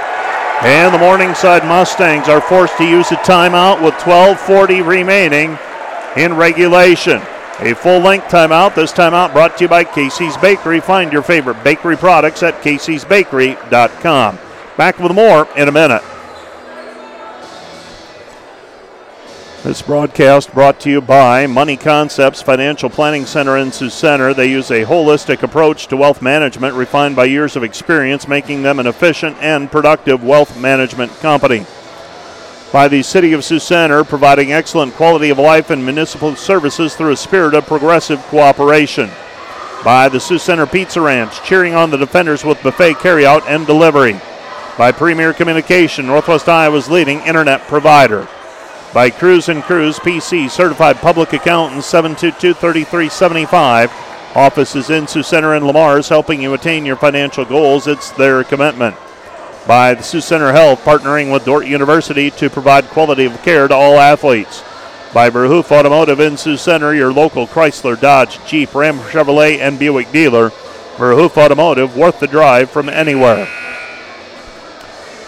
And 0.62 0.94
the 0.94 0.98
Morningside 0.98 1.64
Mustangs 1.64 2.28
are 2.28 2.40
forced 2.40 2.76
to 2.78 2.88
use 2.88 3.10
a 3.10 3.16
timeout 3.16 3.82
with 3.82 3.94
12:40 3.94 4.86
remaining 4.86 5.58
in 6.16 6.34
regulation. 6.34 7.20
A 7.60 7.74
full-length 7.74 8.26
timeout. 8.26 8.76
This 8.76 8.92
timeout 8.92 9.32
brought 9.32 9.58
to 9.58 9.64
you 9.64 9.68
by 9.68 9.82
Casey's 9.82 10.36
Bakery. 10.36 10.78
Find 10.78 11.12
your 11.12 11.22
favorite 11.22 11.64
bakery 11.64 11.96
products 11.96 12.42
at 12.44 12.62
caseysbakery.com. 12.62 14.38
Back 14.76 14.98
with 15.00 15.12
more 15.12 15.48
in 15.56 15.66
a 15.66 15.72
minute. 15.72 16.02
This 19.64 19.82
broadcast 19.82 20.54
brought 20.54 20.78
to 20.80 20.90
you 20.90 21.00
by 21.00 21.48
Money 21.48 21.76
Concepts 21.76 22.40
Financial 22.40 22.88
Planning 22.88 23.26
Center 23.26 23.56
in 23.56 23.72
Sioux 23.72 23.90
Center. 23.90 24.32
They 24.32 24.48
use 24.48 24.70
a 24.70 24.84
holistic 24.84 25.42
approach 25.42 25.88
to 25.88 25.96
wealth 25.96 26.22
management 26.22 26.76
refined 26.76 27.16
by 27.16 27.24
years 27.24 27.56
of 27.56 27.64
experience, 27.64 28.28
making 28.28 28.62
them 28.62 28.78
an 28.78 28.86
efficient 28.86 29.36
and 29.40 29.68
productive 29.68 30.22
wealth 30.22 30.56
management 30.60 31.10
company. 31.16 31.66
By 32.72 32.86
the 32.86 33.02
City 33.02 33.32
of 33.32 33.44
Sioux 33.44 33.58
Center, 33.58 34.04
providing 34.04 34.52
excellent 34.52 34.92
quality 34.94 35.30
of 35.30 35.38
life 35.38 35.70
and 35.70 35.82
municipal 35.82 36.36
services 36.36 36.94
through 36.94 37.12
a 37.12 37.16
spirit 37.16 37.54
of 37.54 37.66
progressive 37.66 38.20
cooperation. 38.24 39.10
By 39.82 40.10
the 40.10 40.20
Sioux 40.20 40.38
Center 40.38 40.66
Pizza 40.66 41.00
Ranch, 41.00 41.42
cheering 41.42 41.74
on 41.74 41.90
the 41.90 41.96
defenders 41.96 42.44
with 42.44 42.62
buffet 42.62 42.94
carryout 42.94 43.44
and 43.48 43.66
delivery 43.66 44.20
By 44.76 44.92
Premier 44.92 45.32
Communication, 45.32 46.06
Northwest 46.06 46.46
Iowa's 46.46 46.90
leading 46.90 47.20
internet 47.20 47.62
provider. 47.62 48.28
By 48.92 49.08
Cruz 49.10 49.48
and 49.48 49.62
Cruz 49.62 49.98
PC, 49.98 50.50
certified 50.50 50.96
public 50.96 51.32
accountants, 51.32 51.86
722 51.86 52.52
3375. 52.52 53.90
Offices 54.34 54.90
in 54.90 55.06
Sioux 55.06 55.22
Center 55.22 55.54
and 55.54 55.66
Le 55.66 55.72
Mars, 55.72 56.10
helping 56.10 56.42
you 56.42 56.52
attain 56.52 56.84
your 56.84 56.96
financial 56.96 57.46
goals. 57.46 57.86
It's 57.86 58.10
their 58.10 58.44
commitment. 58.44 58.94
By 59.68 59.92
the 59.92 60.02
Sioux 60.02 60.22
Center 60.22 60.50
Health, 60.50 60.82
partnering 60.82 61.30
with 61.30 61.44
Dordt 61.44 61.66
University 61.66 62.30
to 62.30 62.48
provide 62.48 62.88
quality 62.88 63.26
of 63.26 63.42
care 63.42 63.68
to 63.68 63.74
all 63.74 63.98
athletes. 63.98 64.64
By 65.12 65.28
Verhoof 65.28 65.70
Automotive 65.70 66.20
in 66.20 66.38
Sioux 66.38 66.56
Center, 66.56 66.94
your 66.94 67.12
local 67.12 67.46
Chrysler, 67.46 68.00
Dodge, 68.00 68.42
Jeep, 68.46 68.74
Ram, 68.74 68.98
Chevrolet, 68.98 69.58
and 69.58 69.78
Buick 69.78 70.10
dealer. 70.10 70.48
Verhoof 70.96 71.36
Automotive, 71.36 71.98
worth 71.98 72.18
the 72.18 72.26
drive 72.26 72.70
from 72.70 72.88
anywhere. 72.88 73.46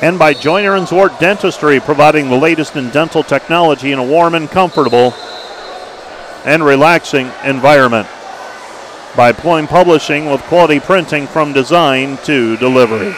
And 0.01 0.19
by 0.19 0.33
Joyner 0.33 0.75
and 0.75 0.87
Zwart 0.87 1.19
Dentistry, 1.19 1.79
providing 1.79 2.31
the 2.31 2.39
latest 2.39 2.77
in 2.77 2.89
dental 2.89 3.23
technology 3.23 3.93
in 3.93 3.99
a 3.99 4.03
warm 4.03 4.35
and 4.35 4.49
comfortable 4.49 5.13
and 6.47 6.65
relaxing 6.65 7.31
environment 7.45 8.09
by 9.15 9.33
Pluim 9.33 9.69
Publishing 9.69 10.31
with 10.31 10.41
quality 10.45 10.81
printing 10.81 11.27
from 11.27 11.53
design 11.53 12.17
to 12.25 12.57
delivery. 12.57 13.15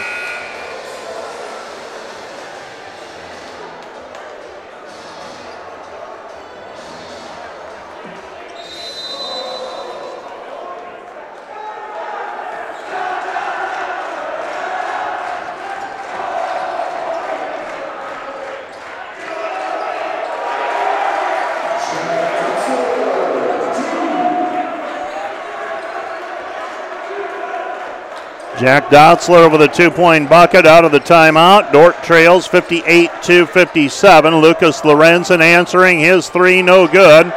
Jack 28.62 28.90
Dotzler 28.90 29.50
with 29.50 29.60
a 29.60 29.66
two 29.66 29.90
point 29.90 30.30
bucket 30.30 30.66
out 30.66 30.84
of 30.84 30.92
the 30.92 31.00
timeout. 31.00 31.72
Dordt 31.72 32.00
trails 32.04 32.46
58 32.46 33.10
to 33.24 33.44
57. 33.44 34.36
Lucas 34.36 34.82
Lorenzen 34.82 35.40
answering 35.40 35.98
his 35.98 36.28
three, 36.28 36.62
no 36.62 36.86
good. 36.86 37.34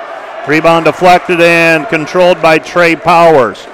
Rebound 0.47 0.85
deflected 0.85 1.41
and 1.41 1.87
controlled 1.87 2.43
by 2.43 2.59
Trey 2.59 2.95
Powers. 2.95 3.65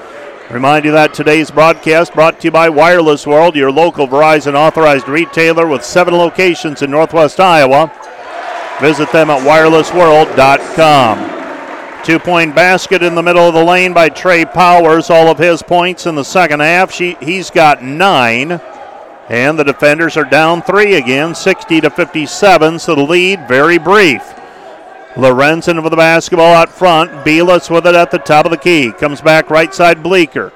Remind 0.49 0.85
you 0.85 0.93
that 0.93 1.13
today's 1.13 1.51
broadcast 1.51 2.13
brought 2.13 2.39
to 2.39 2.47
you 2.47 2.51
by 2.51 2.69
Wireless 2.69 3.27
World, 3.27 3.57
your 3.57 3.69
local 3.69 4.07
Verizon 4.07 4.53
authorized 4.53 5.09
retailer 5.09 5.67
with 5.67 5.83
seven 5.83 6.13
locations 6.13 6.81
in 6.81 6.89
Northwest 6.89 7.41
Iowa. 7.41 7.91
Visit 8.79 9.11
them 9.11 9.29
at 9.29 9.45
wirelessworld.com. 9.45 11.40
Two 12.03 12.17
point 12.17 12.55
basket 12.55 13.03
in 13.03 13.13
the 13.13 13.21
middle 13.21 13.47
of 13.47 13.53
the 13.53 13.63
lane 13.63 13.93
by 13.93 14.09
Trey 14.09 14.43
Powers. 14.43 15.11
All 15.11 15.27
of 15.27 15.37
his 15.37 15.61
points 15.61 16.07
in 16.07 16.15
the 16.15 16.23
second 16.23 16.59
half. 16.59 16.91
She, 16.91 17.15
he's 17.21 17.51
got 17.51 17.83
nine. 17.83 18.59
And 19.29 19.57
the 19.57 19.63
defenders 19.63 20.17
are 20.17 20.23
down 20.23 20.63
three 20.63 20.95
again, 20.95 21.35
60 21.35 21.81
to 21.81 21.89
57. 21.91 22.79
So 22.79 22.95
the 22.95 23.03
lead 23.03 23.47
very 23.47 23.77
brief. 23.77 24.23
Lorenzen 25.13 25.83
with 25.83 25.91
the 25.91 25.97
basketball 25.97 26.53
out 26.53 26.69
front. 26.69 27.11
Beelis 27.23 27.69
with 27.69 27.85
it 27.85 27.93
at 27.93 28.09
the 28.09 28.17
top 28.17 28.45
of 28.45 28.51
the 28.51 28.57
key. 28.57 28.91
Comes 28.91 29.21
back 29.21 29.51
right 29.51 29.73
side 29.73 30.01
Bleeker. 30.01 30.51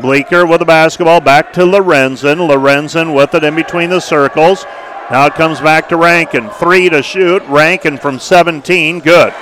Bleeker 0.00 0.46
with 0.46 0.60
the 0.60 0.64
basketball 0.64 1.20
back 1.20 1.52
to 1.54 1.62
Lorenzen. 1.62 2.36
Lorenzen 2.48 3.16
with 3.16 3.34
it 3.34 3.42
in 3.42 3.56
between 3.56 3.90
the 3.90 4.00
circles. 4.00 4.64
Now 5.10 5.26
it 5.26 5.34
comes 5.34 5.60
back 5.60 5.88
to 5.88 5.96
Rankin. 5.96 6.50
Three 6.50 6.88
to 6.88 7.02
shoot. 7.02 7.42
Rankin 7.48 7.98
from 7.98 8.20
17. 8.20 9.00
Good. 9.00 9.34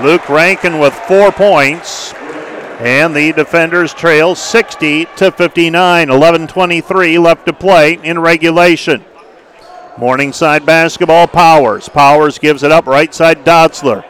Luke 0.00 0.28
Rankin 0.28 0.78
with 0.78 0.94
four 0.94 1.32
points. 1.32 2.14
And 2.80 3.14
the 3.14 3.32
defenders 3.32 3.94
trail 3.94 4.34
60 4.34 5.06
to 5.16 5.30
59. 5.30 6.08
11:23 6.08 7.18
left 7.18 7.46
to 7.46 7.52
play 7.52 7.98
in 8.02 8.18
regulation. 8.18 9.04
Morningside 9.98 10.64
basketball 10.64 11.28
Powers. 11.28 11.88
Powers 11.88 12.38
gives 12.38 12.62
it 12.62 12.72
up 12.72 12.86
right 12.86 13.14
side 13.14 13.44
Dotzler. 13.44 14.04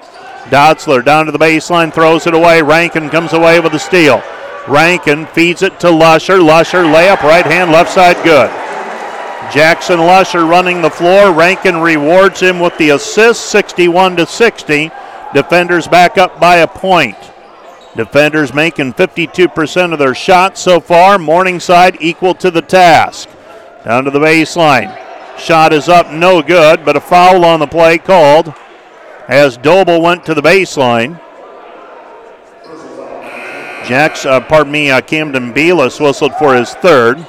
Dotzler 0.45 1.05
down 1.05 1.27
to 1.27 1.33
the 1.33 1.39
baseline, 1.39 1.93
throws 1.93 2.27
it 2.27 2.35
away. 2.35 2.63
Rankin 2.63 3.11
comes 3.11 3.33
away 3.33 3.61
with 3.61 3.75
a 3.75 3.79
steal. 3.79 4.23
Rankin 4.69 5.27
feeds 5.27 5.63
it 5.63 5.81
to 5.81 5.91
Lusher. 5.91 6.41
Lusher 6.41 6.85
layup 6.85 7.23
right 7.23 7.45
hand, 7.45 7.73
left 7.73 7.91
side, 7.91 8.17
good. 8.23 8.51
Jackson 9.53 9.99
Lusher 9.99 10.47
running 10.47 10.81
the 10.81 10.91
floor. 10.91 11.33
Rankin 11.33 11.77
rewards 11.77 12.41
him 12.41 12.61
with 12.61 12.77
the 12.79 12.91
assist, 12.91 13.47
61 13.47 14.17
to 14.17 14.27
60. 14.27 14.91
Defenders 15.35 15.89
back 15.89 16.19
up 16.19 16.39
by 16.39 16.57
a 16.57 16.67
point. 16.67 17.17
Defenders 17.97 18.55
making 18.55 18.95
52% 18.95 19.93
of 19.93 19.99
their 19.99 20.15
shots 20.15 20.61
so 20.61 20.81
far. 20.81 21.19
Morningside 21.19 21.99
equal 22.01 22.35
to 22.37 22.51
the 22.51 22.63
task. 22.63 23.29
Down 23.85 24.05
to 24.05 24.11
the 24.11 24.19
baseline. 24.19 24.99
Shot 25.39 25.73
is 25.73 25.89
up, 25.89 26.11
no 26.11 26.43
good, 26.43 26.85
but 26.85 26.97
a 26.97 27.01
foul 27.01 27.45
on 27.45 27.61
the 27.61 27.67
play 27.67 27.99
called 27.99 28.55
as 29.29 29.57
Doble 29.57 30.03
went 30.03 30.25
to 30.27 30.35
the 30.35 30.43
baseline. 30.43 31.21
Jacks, 33.87 34.25
uh, 34.25 34.41
pardon 34.41 34.73
me, 34.73 34.91
uh, 34.91 35.01
Camden 35.01 35.53
Beelis 35.53 36.01
whistled 36.01 36.35
for 36.37 36.55
his 36.55 36.73
third. 36.75 37.27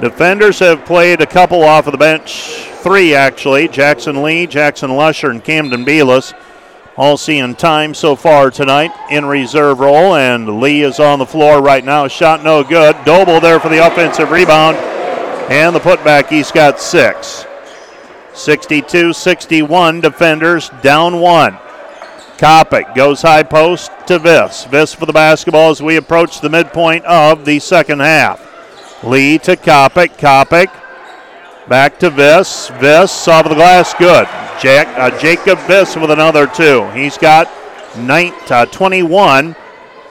Defenders 0.00 0.58
have 0.58 0.84
played 0.84 1.22
a 1.22 1.26
couple 1.26 1.64
off 1.64 1.86
of 1.86 1.92
the 1.92 1.98
bench 1.98 2.68
three, 2.82 3.14
actually. 3.14 3.66
Jackson 3.66 4.22
Lee, 4.22 4.46
Jackson 4.46 4.94
Lusher, 4.94 5.30
and 5.30 5.42
Camden 5.42 5.86
Beelis 5.86 6.34
all 6.98 7.16
seeing 7.16 7.54
time 7.54 7.94
so 7.94 8.14
far 8.14 8.50
tonight 8.50 8.90
in 9.10 9.24
reserve 9.24 9.80
role. 9.80 10.14
And 10.14 10.60
Lee 10.60 10.82
is 10.82 11.00
on 11.00 11.18
the 11.18 11.26
floor 11.26 11.62
right 11.62 11.84
now. 11.84 12.08
Shot 12.08 12.44
no 12.44 12.62
good. 12.62 12.94
Doble 13.04 13.40
there 13.40 13.58
for 13.58 13.70
the 13.70 13.86
offensive 13.86 14.30
rebound. 14.30 14.76
And 15.50 15.74
the 15.74 15.80
putback, 15.80 16.28
he's 16.28 16.50
got 16.52 16.78
six. 16.78 17.46
62 18.34 19.14
61, 19.14 20.02
defenders 20.02 20.70
down 20.82 21.20
one. 21.20 21.54
Kopic 22.36 22.94
goes 22.94 23.22
high 23.22 23.42
post 23.42 23.90
to 24.08 24.18
Viss. 24.18 24.66
Viss 24.68 24.94
for 24.94 25.06
the 25.06 25.12
basketball 25.12 25.70
as 25.70 25.82
we 25.82 25.96
approach 25.96 26.42
the 26.42 26.50
midpoint 26.50 27.04
of 27.06 27.46
the 27.46 27.58
second 27.58 28.00
half. 28.00 28.45
Lee 29.02 29.38
to 29.38 29.56
Kopic. 29.56 30.16
Kopic 30.18 30.70
Back 31.68 31.98
to 31.98 32.10
Viss. 32.10 32.70
Viss 32.78 33.26
off 33.26 33.44
of 33.44 33.50
the 33.50 33.56
glass, 33.56 33.92
good. 33.94 34.26
Jack, 34.60 34.86
uh, 34.96 35.18
Jacob 35.18 35.58
Viss 35.60 36.00
with 36.00 36.12
another 36.12 36.46
two. 36.46 36.88
He's 36.90 37.18
got 37.18 37.50
19, 37.98 38.38
uh, 38.50 38.66
21. 38.66 39.56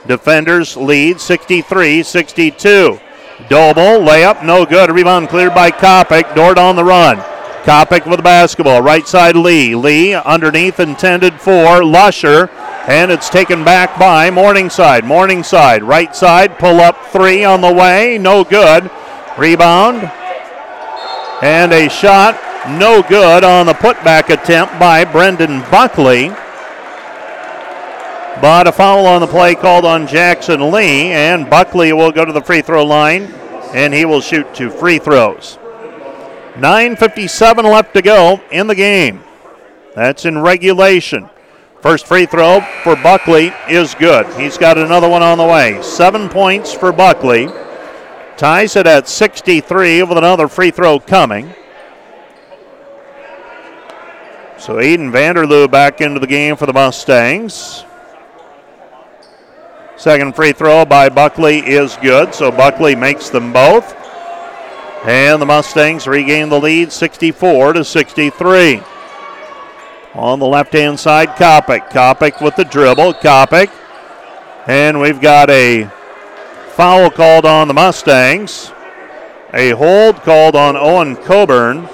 Defenders 0.06 0.76
lead 0.76 1.18
63 1.18 2.02
62. 2.02 3.00
Doble, 3.48 4.06
layup, 4.06 4.44
no 4.44 4.66
good. 4.66 4.90
Rebound 4.90 5.30
cleared 5.30 5.54
by 5.54 5.70
Kopic. 5.70 6.34
Dordt 6.34 6.58
on 6.58 6.76
the 6.76 6.84
run. 6.84 7.16
Kopic 7.64 8.06
with 8.06 8.18
the 8.18 8.22
basketball. 8.22 8.82
Right 8.82 9.08
side 9.08 9.34
Lee. 9.34 9.74
Lee 9.74 10.14
underneath 10.14 10.78
intended 10.78 11.40
for 11.40 11.82
Lusher. 11.82 12.50
And 12.88 13.10
it's 13.10 13.28
taken 13.28 13.64
back 13.64 13.98
by 13.98 14.30
Morningside. 14.30 15.04
Morningside, 15.04 15.82
right 15.82 16.14
side, 16.14 16.58
pull 16.58 16.80
up 16.80 17.06
three 17.06 17.44
on 17.44 17.60
the 17.60 17.72
way. 17.72 18.16
No 18.18 18.44
good. 18.44 18.90
Rebound 19.36 20.10
and 21.42 21.72
a 21.72 21.88
shot 21.88 22.40
no 22.68 23.02
good 23.02 23.44
on 23.44 23.66
the 23.66 23.74
putback 23.74 24.28
attempt 24.28 24.78
by 24.78 25.04
Brendan 25.04 25.60
Buckley. 25.70 26.28
But 28.40 28.66
a 28.66 28.72
foul 28.72 29.06
on 29.06 29.20
the 29.20 29.26
play 29.26 29.54
called 29.54 29.84
on 29.84 30.06
Jackson 30.06 30.72
Lee, 30.72 31.12
and 31.12 31.48
Buckley 31.48 31.92
will 31.92 32.10
go 32.10 32.24
to 32.24 32.32
the 32.32 32.42
free 32.42 32.62
throw 32.62 32.84
line 32.84 33.32
and 33.72 33.94
he 33.94 34.04
will 34.04 34.20
shoot 34.20 34.54
two 34.54 34.70
free 34.70 34.98
throws. 34.98 35.58
9.57 36.54 37.64
left 37.64 37.94
to 37.94 38.02
go 38.02 38.40
in 38.50 38.66
the 38.66 38.74
game. 38.74 39.22
That's 39.94 40.24
in 40.24 40.38
regulation. 40.38 41.28
First 41.86 42.08
free 42.08 42.26
throw 42.26 42.62
for 42.82 42.96
Buckley 42.96 43.52
is 43.68 43.94
good. 43.94 44.26
He's 44.34 44.58
got 44.58 44.76
another 44.76 45.08
one 45.08 45.22
on 45.22 45.38
the 45.38 45.44
way. 45.44 45.80
Seven 45.82 46.28
points 46.28 46.72
for 46.72 46.90
Buckley. 46.90 47.46
Ties 48.36 48.74
it 48.74 48.88
at 48.88 49.06
63 49.06 50.02
with 50.02 50.18
another 50.18 50.48
free 50.48 50.72
throw 50.72 50.98
coming. 50.98 51.54
So 54.58 54.78
Aiden 54.78 55.12
Vanderloo 55.12 55.70
back 55.70 56.00
into 56.00 56.18
the 56.18 56.26
game 56.26 56.56
for 56.56 56.66
the 56.66 56.72
Mustangs. 56.72 57.84
Second 59.96 60.34
free 60.34 60.52
throw 60.52 60.84
by 60.84 61.08
Buckley 61.08 61.58
is 61.60 61.96
good, 62.02 62.34
so 62.34 62.50
Buckley 62.50 62.96
makes 62.96 63.30
them 63.30 63.52
both. 63.52 63.94
And 65.04 65.40
the 65.40 65.46
Mustangs 65.46 66.08
regain 66.08 66.48
the 66.48 66.58
lead 66.58 66.90
64 66.90 67.74
to 67.74 67.84
63. 67.84 68.82
On 70.16 70.38
the 70.38 70.46
left 70.46 70.72
hand 70.72 70.98
side, 70.98 71.28
Kopic. 71.36 71.90
Kopic 71.90 72.42
with 72.42 72.56
the 72.56 72.64
dribble. 72.64 73.14
Kopic. 73.14 73.70
And 74.66 75.00
we've 75.00 75.20
got 75.20 75.50
a 75.50 75.90
Foul 76.74 77.10
called 77.10 77.46
on 77.46 77.68
the 77.68 77.74
Mustangs 77.74 78.72
a 79.56 79.70
hold 79.70 80.16
called 80.16 80.54
on 80.54 80.76
Owen 80.76 81.16
Coburn. 81.16 81.88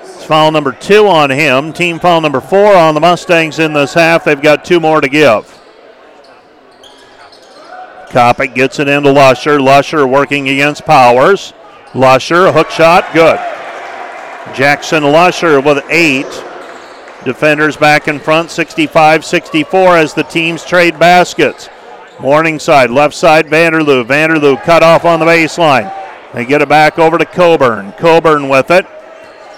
It's 0.00 0.24
foul 0.24 0.50
number 0.50 0.72
two 0.72 1.06
on 1.06 1.30
him. 1.30 1.72
Team 1.72 1.98
foul 1.98 2.20
number 2.20 2.40
four 2.40 2.74
on 2.74 2.94
the 2.94 3.00
Mustangs 3.00 3.58
in 3.58 3.74
this 3.74 3.94
half. 3.94 4.24
They've 4.24 4.40
got 4.40 4.64
two 4.64 4.80
more 4.80 5.00
to 5.00 5.08
give. 5.08 5.54
Kopic 8.08 8.54
gets 8.54 8.78
it 8.78 8.88
into 8.88 9.12
Lusher. 9.12 9.60
Lusher 9.60 10.06
working 10.06 10.48
against 10.48 10.86
Powers. 10.86 11.52
Lusher, 11.94 12.52
hook 12.52 12.70
shot, 12.70 13.12
good. 13.12 13.38
Jackson 14.54 15.04
Lusher 15.04 15.60
with 15.60 15.84
eight. 15.90 16.24
Defenders 17.24 17.76
back 17.76 18.06
in 18.06 18.20
front, 18.20 18.50
65 18.50 19.24
64 19.24 19.96
as 19.96 20.14
the 20.14 20.22
teams 20.22 20.64
trade 20.64 20.98
baskets. 20.98 21.68
Morningside, 22.20 22.90
left 22.90 23.14
side, 23.14 23.46
Vanderloo. 23.46 24.04
Vanderloo 24.04 24.62
cut 24.62 24.82
off 24.82 25.04
on 25.04 25.20
the 25.20 25.26
baseline. 25.26 25.92
They 26.34 26.44
get 26.44 26.62
it 26.62 26.68
back 26.68 26.98
over 26.98 27.18
to 27.18 27.24
Coburn. 27.24 27.92
Coburn 27.92 28.48
with 28.48 28.70
it. 28.70 28.86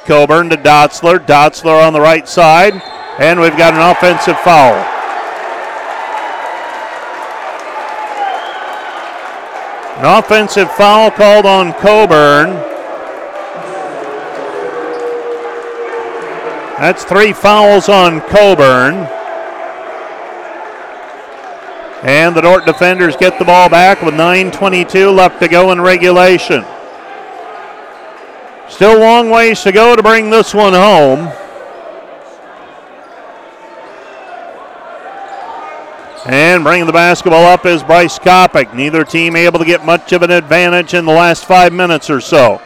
Coburn 0.04 0.50
to 0.50 0.56
Dotzler. 0.56 1.18
Dotzler 1.18 1.86
on 1.86 1.92
the 1.92 2.00
right 2.00 2.28
side. 2.28 2.74
And 3.18 3.40
we've 3.40 3.56
got 3.56 3.74
an 3.74 3.80
offensive 3.80 4.38
foul. 4.40 4.74
An 9.98 10.18
offensive 10.18 10.70
foul 10.72 11.11
called 11.11 11.44
on 11.44 11.72
Coburn. 11.74 12.69
That's 16.81 17.05
three 17.05 17.35
fouls 17.35 17.91
on 17.91 18.22
Coburn. 18.22 18.95
And 22.03 22.35
the 22.35 22.41
Dordt 22.41 22.64
defenders 22.64 23.16
get 23.16 23.39
the 23.39 23.45
ball 23.45 23.68
back 23.68 24.01
with 24.01 24.14
9.22 24.14 25.14
left 25.14 25.43
to 25.43 25.49
go 25.49 25.72
in 25.72 25.81
regulation. 25.83 26.64
Still 28.70 28.99
long 28.99 29.28
ways 29.28 29.61
to 29.64 29.72
go 29.72 29.95
to 29.95 30.03
bring 30.03 30.31
this 30.31 30.55
one 30.55 30.72
home. 30.72 31.31
And 36.24 36.64
bringing 36.64 36.87
the 36.87 36.95
basketball 36.95 37.45
up 37.45 37.66
is 37.66 37.83
Bryce 37.83 38.18
Kopic. 38.18 38.72
Neither 38.72 39.05
team 39.05 39.37
able 39.37 39.59
to 39.59 39.66
get 39.66 39.85
much 39.85 40.12
of 40.14 40.22
an 40.22 40.31
advantage 40.31 40.95
in 40.95 41.05
the 41.05 41.12
last 41.12 41.45
five 41.45 41.74
minutes 41.74 42.09
or 42.09 42.22
so. 42.22 42.62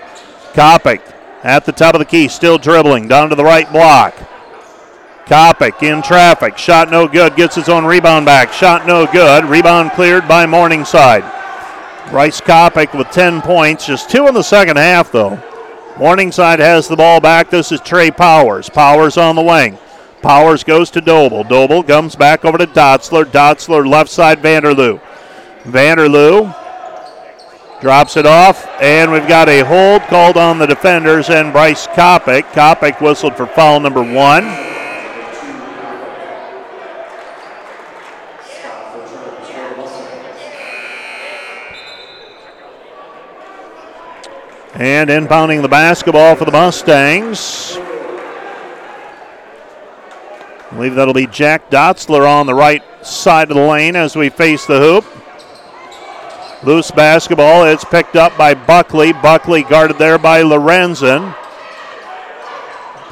Kopic 0.52 1.13
at 1.44 1.66
the 1.66 1.72
top 1.72 1.94
of 1.94 1.98
the 1.98 2.06
key, 2.06 2.26
still 2.26 2.58
dribbling 2.58 3.06
down 3.06 3.28
to 3.28 3.36
the 3.36 3.44
right 3.44 3.70
block. 3.70 4.14
Kopic 5.26 5.82
in 5.82 6.02
traffic. 6.02 6.58
Shot 6.58 6.90
no 6.90 7.06
good. 7.06 7.36
Gets 7.36 7.54
his 7.54 7.68
own 7.68 7.84
rebound 7.84 8.26
back. 8.26 8.52
Shot 8.52 8.86
no 8.86 9.06
good. 9.06 9.44
Rebound 9.44 9.92
cleared 9.92 10.26
by 10.26 10.46
Morningside. 10.46 11.22
Bryce 12.10 12.40
Kopic 12.40 12.96
with 12.96 13.10
10 13.10 13.40
points. 13.40 13.86
Just 13.86 14.10
two 14.10 14.26
in 14.26 14.34
the 14.34 14.42
second 14.42 14.76
half, 14.76 15.12
though. 15.12 15.42
Morningside 15.98 16.58
has 16.58 16.88
the 16.88 16.96
ball 16.96 17.20
back. 17.20 17.50
This 17.50 17.72
is 17.72 17.80
Trey 17.80 18.10
Powers. 18.10 18.68
Powers 18.68 19.16
on 19.16 19.36
the 19.36 19.42
wing. 19.42 19.78
Powers 20.20 20.64
goes 20.64 20.90
to 20.90 21.00
Doble. 21.00 21.44
Doble 21.44 21.82
comes 21.82 22.16
back 22.16 22.44
over 22.44 22.58
to 22.58 22.66
Dotzler. 22.66 23.24
Dotzler 23.24 23.86
left 23.86 24.10
side 24.10 24.40
Vanderloo. 24.40 25.00
Vanderloo 25.64 26.63
Drops 27.84 28.16
it 28.16 28.24
off, 28.24 28.66
and 28.80 29.12
we've 29.12 29.28
got 29.28 29.46
a 29.46 29.60
hold 29.60 30.00
called 30.04 30.38
on 30.38 30.58
the 30.58 30.64
defenders 30.64 31.28
and 31.28 31.52
Bryce 31.52 31.86
Kopic. 31.88 32.44
Kopic 32.54 32.98
whistled 33.02 33.36
for 33.36 33.46
foul 33.46 33.78
number 33.78 34.02
one. 34.02 34.44
And 44.72 45.10
inbounding 45.10 45.60
the 45.60 45.68
basketball 45.68 46.36
for 46.36 46.46
the 46.46 46.52
Mustangs. 46.52 47.76
I 50.70 50.70
believe 50.72 50.94
that'll 50.94 51.12
be 51.12 51.26
Jack 51.26 51.70
Dotzler 51.70 52.26
on 52.26 52.46
the 52.46 52.54
right 52.54 52.82
side 53.04 53.50
of 53.50 53.58
the 53.58 53.62
lane 53.62 53.94
as 53.94 54.16
we 54.16 54.30
face 54.30 54.64
the 54.64 54.78
hoop. 54.80 55.04
Loose 56.64 56.90
basketball. 56.90 57.64
It's 57.64 57.84
picked 57.84 58.16
up 58.16 58.36
by 58.38 58.54
Buckley. 58.54 59.12
Buckley 59.12 59.62
guarded 59.62 59.98
there 59.98 60.18
by 60.18 60.42
Lorenzen. 60.42 61.36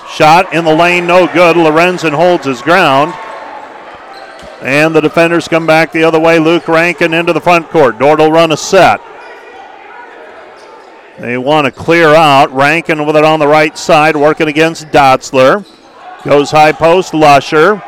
Shot 0.09 0.53
in 0.55 0.65
the 0.65 0.75
lane, 0.75 1.07
no 1.07 1.27
good. 1.27 1.57
Lorenzen 1.57 2.13
holds 2.13 2.47
his 2.47 2.63
ground. 2.63 3.13
And 4.63 4.95
the 4.95 5.01
defenders 5.01 5.49
come 5.49 5.67
back 5.67 5.93
the 5.93 6.05
other 6.05 6.21
way. 6.21 6.39
Luke 6.39 6.67
Rankin 6.67 7.13
into 7.13 7.33
the 7.33 7.41
front 7.41 7.69
court. 7.69 7.99
Dordt 7.99 8.21
will 8.21 8.33
run 8.33 8.53
a 8.53 8.57
set. 8.57 9.01
They 11.19 11.37
want 11.37 11.67
to 11.67 11.71
clear 11.73 12.15
out. 12.15 12.51
Rankin 12.53 13.05
with 13.05 13.17
it 13.17 13.25
on 13.25 13.39
the 13.39 13.47
right 13.47 13.77
side, 13.77 14.17
working 14.17 14.49
against 14.49 14.87
Dotzler. 14.89 15.67
Goes 16.25 16.51
high 16.51 16.73
post, 16.73 17.13
Lusher. 17.13 17.83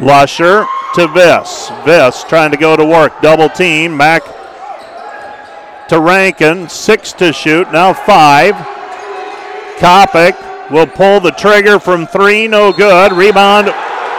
Lusher 0.00 0.64
to 0.94 1.06
Viss. 1.08 1.68
Viss 1.84 2.26
trying 2.26 2.52
to 2.52 2.56
go 2.56 2.74
to 2.74 2.84
work. 2.84 3.20
Double 3.20 3.48
team. 3.48 3.98
Back 3.98 4.22
to 5.90 6.00
Rankin. 6.00 6.68
Six 6.68 7.12
to 7.14 7.32
shoot, 7.32 7.70
now 7.72 7.92
five. 7.92 8.54
Kopic 9.78 10.70
will 10.70 10.86
pull 10.86 11.18
the 11.18 11.32
trigger 11.32 11.80
from 11.80 12.06
three, 12.06 12.46
no 12.46 12.72
good. 12.72 13.12
Rebound 13.12 13.66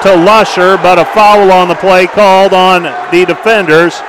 to 0.03 0.15
Lusher, 0.15 0.75
but 0.77 0.99
a 0.99 1.05
foul 1.05 1.49
on 1.49 1.69
the 1.69 1.75
play 1.75 2.07
called 2.07 2.53
on 2.53 2.83
the 2.83 3.25
defenders 3.25 4.01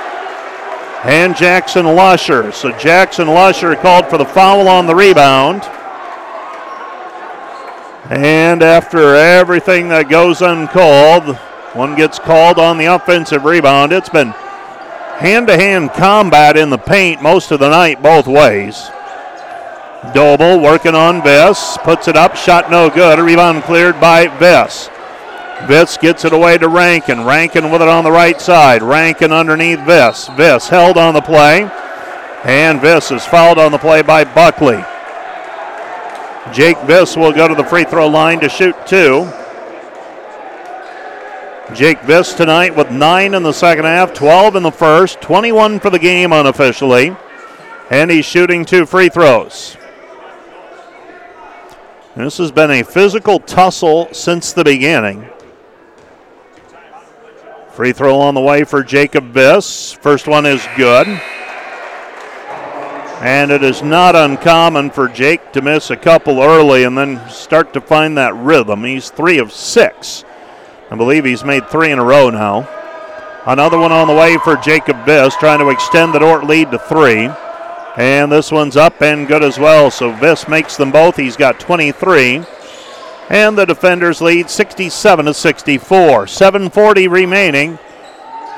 and 1.05 1.37
Jackson 1.37 1.87
Lusher. 1.87 2.51
So 2.51 2.77
Jackson 2.79 3.29
Lusher 3.29 3.77
called 3.77 4.07
for 4.07 4.19
the 4.19 4.25
foul 4.25 4.67
on 4.67 4.89
the 4.89 4.95
rebound. 4.95 5.63
And 8.11 8.61
after 8.65 9.15
everything 9.15 9.89
that 9.91 10.11
goes 10.11 10.43
uncalled, 10.43 11.37
one 11.75 11.95
gets 11.95 12.19
called 12.19 12.59
on 12.59 12.77
the 12.77 12.87
offensive 12.87 13.45
rebound. 13.45 13.93
It's 13.93 14.09
been 14.09 14.35
hand 15.23 15.47
to 15.47 15.57
hand 15.57 15.93
combat 15.93 16.57
in 16.57 16.69
the 16.69 16.79
paint 16.79 17.23
most 17.23 17.51
of 17.53 17.61
the 17.61 17.71
night, 17.71 18.03
both 18.03 18.27
ways. 18.27 18.91
Doble 20.13 20.61
working 20.61 20.97
on 20.97 21.23
Viss, 21.23 21.79
puts 21.85 22.09
it 22.09 22.17
up, 22.17 22.35
shot 22.35 22.71
no 22.71 22.91
good. 22.91 23.19
A 23.21 23.23
rebound 23.23 23.63
cleared 23.63 24.01
by 24.01 24.27
Viss. 24.27 24.89
Viss 25.69 25.97
gets 26.01 26.25
it 26.25 26.33
away 26.33 26.59
to 26.59 26.69
Rankin. 26.69 27.25
Rankin 27.25 27.71
with 27.71 27.81
it 27.81 27.89
on 27.89 28.03
the 28.03 28.11
right 28.11 28.41
side. 28.41 28.83
Rankin 28.83 29.33
underneath 29.33 29.79
Viss. 29.79 30.29
Viss 30.37 30.69
held 30.69 30.99
on 30.99 31.15
the 31.15 31.21
play. 31.21 31.71
And 32.43 32.81
Viss 32.81 33.15
is 33.15 33.25
fouled 33.25 33.59
on 33.59 33.71
the 33.71 33.79
play 33.79 34.03
by 34.03 34.25
Buckley. 34.25 34.83
Jake 36.53 36.79
Viss 36.79 37.17
will 37.17 37.33
go 37.33 37.47
to 37.47 37.55
the 37.55 37.65
free 37.65 37.85
throw 37.85 38.09
line 38.09 38.41
to 38.41 38.49
shoot 38.49 38.75
two. 38.89 39.31
Jake 41.75 42.01
Viss 42.01 42.37
tonight 42.37 42.77
with 42.77 42.91
nine 42.91 43.33
in 43.33 43.43
the 43.43 43.53
second 43.53 43.87
half, 43.87 44.13
12 44.13 44.57
in 44.57 44.63
the 44.63 44.71
first, 44.71 45.23
21 45.23 45.81
for 45.81 45.89
the 45.89 45.99
game 45.99 46.33
unofficially. 46.33 47.17
And 47.91 48.11
he's 48.11 48.27
shooting 48.27 48.67
two 48.67 48.85
free 48.85 49.09
throws. 49.09 49.77
This 52.15 52.37
has 52.37 52.53
been 52.53 52.71
a 52.71 52.83
physical 52.83 53.39
tussle 53.39 54.09
since 54.13 54.53
the 54.53 54.65
beginning. 54.65 55.27
Free 57.71 57.93
throw 57.93 58.21
on 58.21 58.35
the 58.35 58.41
way 58.41 58.65
for 58.65 58.83
Jacob 58.83 59.33
Viss. 59.33 59.95
First 59.95 60.29
one 60.29 60.45
is 60.45 60.67
good. 60.77 61.07
And 63.23 63.51
it 63.51 63.63
is 63.63 63.83
not 63.83 64.15
uncommon 64.15 64.91
for 64.91 65.09
Jake 65.09 65.53
to 65.53 65.63
miss 65.63 65.89
a 65.89 65.97
couple 65.97 66.43
early 66.43 66.85
and 66.85 66.99
then 66.99 67.27
start 67.31 67.73
to 67.73 67.81
find 67.81 68.19
that 68.19 68.35
rhythm. 68.35 68.85
He's 68.85 69.09
three 69.09 69.39
of 69.39 69.53
six 69.53 70.25
I 70.93 70.95
believe 70.95 71.25
he's 71.25 71.43
made 71.43 71.71
three 71.71 71.91
in 71.91 71.99
a 71.99 72.05
row 72.05 72.29
now. 72.29 72.69
Another 73.47 73.79
one 73.79 73.93
on 73.93 74.09
the 74.09 74.15
way 74.15 74.37
for 74.45 74.57
Jacob 74.57 75.07
Viss, 75.07 75.35
trying 75.39 75.61
to 75.61 75.71
extend 75.71 76.13
the 76.13 76.19
Dordt 76.19 76.45
lead 76.45 76.71
to 76.71 76.79
three. 76.79 77.31
And 77.97 78.31
this 78.31 78.53
one's 78.53 78.77
up 78.77 79.01
and 79.01 79.27
good 79.27 79.43
as 79.43 79.59
well. 79.59 79.91
So 79.91 80.13
Viss 80.13 80.51
makes 80.51 80.77
them 80.77 80.93
both. 80.93 81.17
He's 81.17 81.35
got 81.35 81.59
23. 81.59 82.45
And 83.31 83.57
the 83.57 83.65
defenders 83.65 84.21
lead 84.21 84.51
67 84.51 85.25
to 85.25 85.33
64. 85.33 86.27
740 86.27 87.09
remaining 87.09 87.79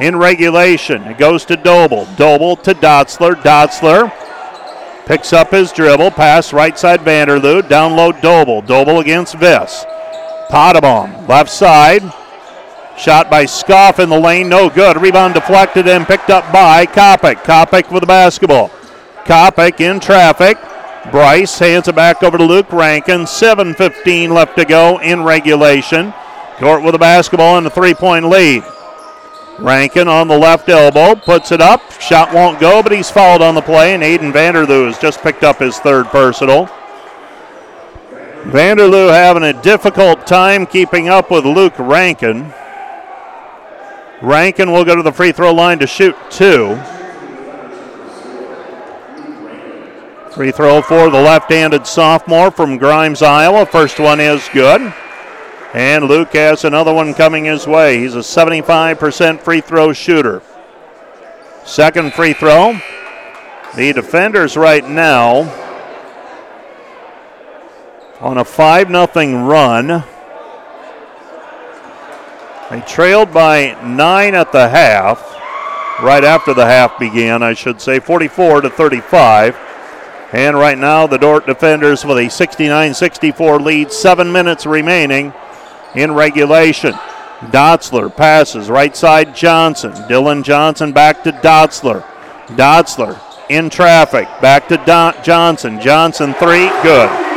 in 0.01 0.17
regulation. 0.17 1.05
It 1.05 1.19
goes 1.19 1.45
to 1.45 1.57
Doble. 1.57 2.09
Doble 2.17 2.57
to 2.57 2.75
Dotzler. 2.75 3.37
Dotzler 3.37 4.13
picks 5.07 5.33
up 5.33 5.53
his 5.53 5.71
dribble. 5.71 6.11
Pass 6.11 6.53
right 6.53 6.77
side 6.77 6.99
Vanderloo. 7.03 7.69
Down 7.69 7.95
low 7.95 8.11
Doble. 8.11 8.61
Doble 8.61 8.99
against 8.99 9.37
Viss. 9.37 9.85
Potabom 10.51 11.29
left 11.29 11.51
side. 11.51 12.03
Shot 12.97 13.29
by 13.29 13.45
Scoff 13.45 13.99
in 13.99 14.09
the 14.09 14.19
lane, 14.19 14.49
no 14.49 14.71
good. 14.71 14.97
Rebound 15.01 15.35
deflected 15.35 15.89
and 15.89 16.07
picked 16.07 16.31
up 16.31 16.51
by 16.53 16.87
Kopic. 16.87 17.37
Kopic 17.37 17.91
with 17.93 18.03
the 18.03 18.07
basketball. 18.07 18.69
Kopic 19.25 19.81
in 19.81 20.01
traffic. 20.01 20.57
Bryce 21.11 21.59
hands 21.59 21.89
it 21.89 21.95
back 21.95 22.23
over 22.23 22.39
to 22.39 22.45
Luke 22.45 22.73
Rankin. 22.73 23.23
7.15 23.23 24.31
left 24.31 24.57
to 24.57 24.65
go 24.65 24.99
in 25.01 25.23
regulation. 25.23 26.15
Court 26.59 26.83
with 26.83 26.93
the 26.93 26.99
basketball 26.99 27.59
and 27.59 27.67
a 27.67 27.71
three 27.71 27.95
point 27.95 28.29
lead. 28.29 28.63
Rankin 29.59 30.09
on 30.09 30.29
the 30.29 30.39
left 30.39 30.69
elbow, 30.69 31.15
puts 31.15 31.53
it 31.53 31.61
up. 31.61 32.01
Shot 32.01 32.33
won't 32.33 32.59
go, 32.61 32.83
but 32.83 32.93
he's 32.93 33.11
fouled 33.11 33.43
on 33.43 33.55
the 33.55 33.63
play, 33.63 33.95
and 33.95 34.03
Aiden 34.03 34.33
Vanderloo 34.33 34.87
has 34.87 34.99
just 34.99 35.21
picked 35.21 35.45
up 35.45 35.59
his 35.59 35.79
third 35.79 36.07
personal. 36.07 36.67
Vanderloo 38.45 39.11
having 39.13 39.45
a 39.45 39.63
difficult 39.63 40.27
time 40.27 40.67
keeping 40.67 41.09
up 41.09 41.31
with 41.31 41.45
Luke 41.45 41.79
Rankin. 41.79 42.53
Rankin 44.25 44.73
will 44.73 44.87
go 44.87 44.97
to 44.97 45.03
the 45.03 45.13
free 45.13 45.33
throw 45.33 45.53
line 45.53 45.79
to 45.81 45.87
shoot 45.87 46.17
two. 46.31 46.81
Free 50.33 50.51
throw 50.51 50.81
for 50.81 51.11
the 51.11 51.21
left 51.21 51.53
handed 51.53 51.87
sophomore 51.87 52.51
from 52.51 52.79
Grimes, 52.79 53.21
Iowa. 53.21 53.67
First 53.67 54.01
one 54.01 54.21
is 54.21 54.49
good. 54.55 54.93
And 55.75 56.05
Luke 56.07 56.33
has 56.33 56.65
another 56.65 56.95
one 56.95 57.13
coming 57.13 57.45
his 57.45 57.67
way. 57.67 57.99
He's 57.99 58.15
a 58.15 58.21
75% 58.21 59.41
free 59.41 59.61
throw 59.61 59.93
shooter. 59.93 60.41
Second 61.67 62.15
free 62.15 62.33
throw. 62.33 62.81
The 63.77 63.93
defenders 63.93 64.57
right 64.57 64.89
now 64.89 65.43
on 68.21 68.39
a 68.39 68.45
5 68.45 68.89
0 68.89 69.47
run. 69.47 70.05
They 72.71 72.81
trailed 72.81 73.33
by 73.33 73.81
nine 73.85 74.35
at 74.35 74.51
the 74.51 74.69
half, 74.69 75.21
right 76.03 76.25
after 76.25 76.55
the 76.55 76.65
half 76.65 76.99
began, 76.99 77.43
I 77.43 77.53
should 77.53 77.81
say, 77.81 78.01
44 78.01 78.63
to 78.63 78.71
35. 78.71 79.57
And 80.33 80.57
right 80.57 80.79
now, 80.79 81.07
the 81.07 81.19
Dordt 81.19 81.47
defenders 81.47 82.05
with 82.05 82.19
a 82.19 82.29
69 82.29 82.95
64 82.95 83.61
lead, 83.61 83.93
seven 83.93 84.33
minutes 84.33 84.67
remaining 84.67 85.33
in 85.95 86.13
regulation. 86.13 86.95
Dotzler 87.51 88.15
passes 88.15 88.71
right 88.71 88.97
side 88.97 89.37
Johnson. 89.37 89.93
Dylan 89.93 90.43
Johnson 90.43 90.93
back 90.93 91.23
to 91.25 91.33
Dotzler. 91.33 92.03
Dotzler 92.49 93.21
in 93.51 93.71
traffic. 93.71 94.27
Back 94.41 94.69
to 94.69 94.79
Johnson. 95.23 95.81
Johnson 95.81 96.35
three. 96.35 96.69
Good. 96.83 97.34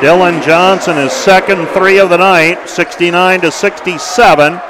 Dylan 0.00 0.40
Johnson 0.44 0.96
is 0.96 1.12
second 1.12 1.66
three 1.70 1.98
of 1.98 2.08
the 2.08 2.18
night, 2.18 2.68
69 2.68 3.40
to 3.40 3.50
67. 3.50 4.60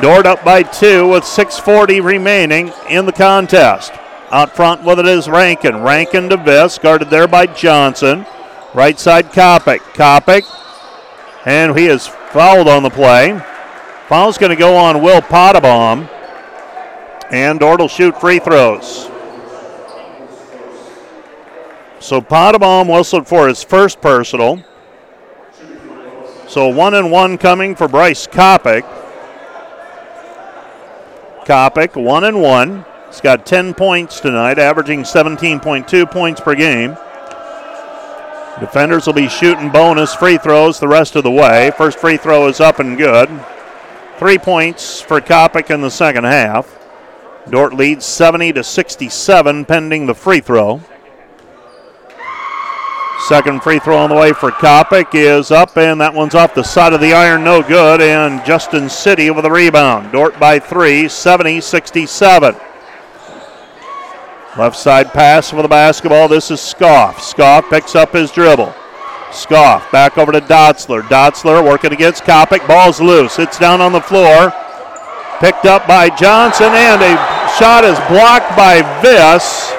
Dordt 0.00 0.24
up 0.24 0.42
by 0.42 0.62
two 0.62 1.08
with 1.08 1.24
6:40 1.24 2.00
remaining 2.00 2.72
in 2.88 3.04
the 3.04 3.12
contest. 3.12 3.92
Out 4.30 4.56
front 4.56 4.82
with 4.82 4.98
it 4.98 5.04
is 5.04 5.28
Rankin. 5.28 5.82
Rankin 5.82 6.30
to 6.30 6.38
Viss, 6.38 6.80
guarded 6.80 7.10
there 7.10 7.28
by 7.28 7.44
Johnson. 7.44 8.24
Right 8.72 8.98
side 8.98 9.30
Kopic. 9.30 9.80
Kopic, 9.92 10.46
and 11.44 11.78
he 11.78 11.86
is 11.88 12.06
fouled 12.06 12.66
on 12.66 12.82
the 12.82 12.88
play. 12.88 13.38
Foul's 14.08 14.38
going 14.38 14.50
to 14.50 14.56
go 14.56 14.74
on 14.74 15.02
Will 15.02 15.20
Potabom, 15.20 16.08
and 17.30 17.60
Dordt 17.60 17.80
will 17.80 17.88
shoot 17.88 18.18
free 18.18 18.38
throws. 18.38 19.09
So 22.00 22.22
Potabom 22.22 22.92
whistled 22.92 23.28
for 23.28 23.46
his 23.46 23.62
first 23.62 24.00
personal. 24.00 24.64
So 26.48 26.68
one 26.68 26.94
and 26.94 27.12
one 27.12 27.36
coming 27.36 27.76
for 27.76 27.88
Bryce 27.88 28.26
Kopic. 28.26 28.82
Kopic, 31.44 32.02
one 32.02 32.24
and 32.24 32.40
one. 32.40 32.86
He's 33.08 33.20
got 33.20 33.44
10 33.44 33.74
points 33.74 34.18
tonight, 34.18 34.58
averaging 34.58 35.02
17.2 35.02 36.10
points 36.10 36.40
per 36.40 36.54
game. 36.54 36.96
Defenders 38.60 39.06
will 39.06 39.14
be 39.14 39.28
shooting 39.28 39.70
bonus 39.70 40.14
free 40.14 40.38
throws 40.38 40.80
the 40.80 40.88
rest 40.88 41.16
of 41.16 41.24
the 41.24 41.30
way. 41.30 41.70
First 41.76 41.98
free 41.98 42.16
throw 42.16 42.48
is 42.48 42.60
up 42.60 42.78
and 42.78 42.96
good. 42.96 43.28
Three 44.18 44.38
points 44.38 45.00
for 45.00 45.20
Kopic 45.20 45.72
in 45.72 45.82
the 45.82 45.90
second 45.90 46.24
half. 46.24 46.78
Dordt 47.48 47.74
leads 47.74 48.06
70 48.06 48.54
to 48.54 48.64
67 48.64 49.64
pending 49.66 50.06
the 50.06 50.14
free 50.14 50.40
throw. 50.40 50.80
Second 53.28 53.62
free 53.62 53.78
throw 53.78 53.98
on 53.98 54.08
the 54.08 54.16
way 54.16 54.32
for 54.32 54.50
Kopic 54.50 55.14
is 55.14 55.50
up, 55.50 55.76
and 55.76 56.00
that 56.00 56.14
one's 56.14 56.34
off 56.34 56.54
the 56.54 56.62
side 56.62 56.94
of 56.94 57.00
the 57.00 57.12
iron, 57.12 57.44
no 57.44 57.62
good. 57.62 58.00
And 58.00 58.44
Justin 58.46 58.88
City 58.88 59.30
with 59.30 59.44
a 59.44 59.50
rebound. 59.50 60.10
Dordt 60.10 60.40
by 60.40 60.58
three, 60.58 61.06
70 61.08 61.60
67. 61.60 62.56
Left 64.56 64.76
side 64.76 65.12
pass 65.12 65.50
for 65.50 65.62
the 65.62 65.68
basketball. 65.68 66.28
This 66.28 66.50
is 66.50 66.60
Scoff. 66.60 67.22
Scoff 67.22 67.68
picks 67.68 67.94
up 67.94 68.12
his 68.12 68.32
dribble. 68.32 68.74
Scoff 69.32 69.92
back 69.92 70.18
over 70.18 70.32
to 70.32 70.40
Dotzler. 70.40 71.02
Dotzler 71.02 71.64
working 71.64 71.92
against 71.92 72.24
Kopic. 72.24 72.66
Ball's 72.66 73.00
loose. 73.00 73.38
It's 73.38 73.58
down 73.58 73.80
on 73.80 73.92
the 73.92 74.00
floor. 74.00 74.52
Picked 75.40 75.66
up 75.66 75.86
by 75.86 76.08
Johnson, 76.08 76.66
and 76.66 77.00
a 77.00 77.14
shot 77.58 77.84
is 77.84 77.98
blocked 78.08 78.56
by 78.56 78.82
Viss, 79.02 79.70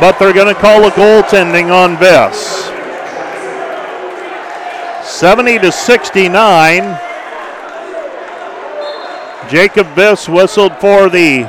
but 0.00 0.18
they're 0.18 0.32
going 0.32 0.52
to 0.52 0.60
call 0.60 0.84
a 0.86 0.90
goaltending 0.92 1.70
on 1.70 1.96
Viss. 1.96 2.75
70 5.06 5.60
to 5.60 5.70
69. 5.70 6.82
Jacob 9.48 9.86
Viss 9.94 10.28
whistled 10.28 10.76
for 10.78 11.08
the 11.08 11.44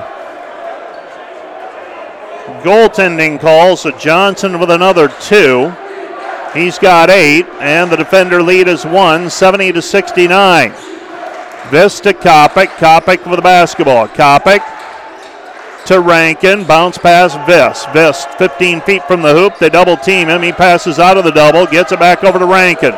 goaltending 2.62 3.40
call, 3.40 3.76
so 3.76 3.90
Johnson 3.92 4.60
with 4.60 4.70
another 4.70 5.08
two. 5.08 5.74
He's 6.54 6.78
got 6.78 7.10
eight, 7.10 7.48
and 7.60 7.92
the 7.92 7.98
defender 7.98 8.44
lead 8.44 8.68
is 8.68 8.86
one, 8.86 9.30
70 9.30 9.74
to 9.74 9.82
69. 9.82 10.72
Viss 11.70 12.00
to 12.02 12.14
Kopic. 12.14 12.68
Kopic 12.78 13.26
with 13.26 13.38
the 13.38 13.42
basketball. 13.42 14.08
Kopic 14.08 14.62
to 15.88 16.00
Rankin. 16.00 16.64
Bounce 16.64 16.98
pass 17.00 17.34
Viss. 17.50 17.86
Viss 17.88 18.26
15 18.38 18.82
feet 18.82 19.04
from 19.06 19.24
the 19.24 19.34
hoop. 19.34 19.58
They 19.58 19.70
double 19.70 19.98
team 19.98 20.30
him. 20.30 20.44
He 20.44 20.52
passes 20.52 21.00
out 21.00 21.18
of 21.18 21.24
the 21.24 21.32
double. 21.32 21.66
Gets 21.66 21.92
it 21.92 22.00
back 22.00 22.24
over 22.24 22.38
to 22.38 22.46
Rankin. 22.46 22.94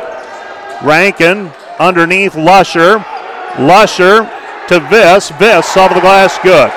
Rankin 0.82 1.50
underneath 1.78 2.36
Lusher. 2.36 3.04
Lusher 3.58 4.24
to 4.68 4.80
Viss. 4.80 5.30
Viss 5.38 5.76
off 5.76 5.94
the 5.94 6.00
glass. 6.00 6.38
Good. 6.42 6.70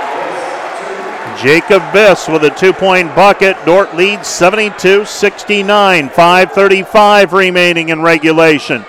Jacob 1.42 1.82
Viss 1.92 2.32
with 2.32 2.44
a 2.44 2.50
two 2.50 2.74
point 2.74 3.16
bucket. 3.16 3.58
Dordt 3.66 3.96
leads 3.96 4.28
72 4.28 5.06
69. 5.06 6.10
5.35 6.10 7.32
remaining 7.32 7.90
in 7.90 8.02
regulation. 8.02 8.86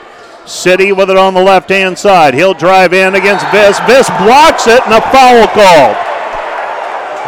City 0.46 0.92
with 0.92 1.08
it 1.08 1.16
on 1.16 1.32
the 1.32 1.42
left 1.42 1.70
hand 1.70 1.98
side. 1.98 2.34
He'll 2.34 2.54
drive 2.54 2.92
in 2.92 3.14
against 3.14 3.46
Viss. 3.46 3.78
Viss 3.86 4.08
blocks 4.24 4.66
it 4.66 4.82
and 4.84 4.94
a 4.94 5.00
foul 5.10 5.46
called. 5.48 5.96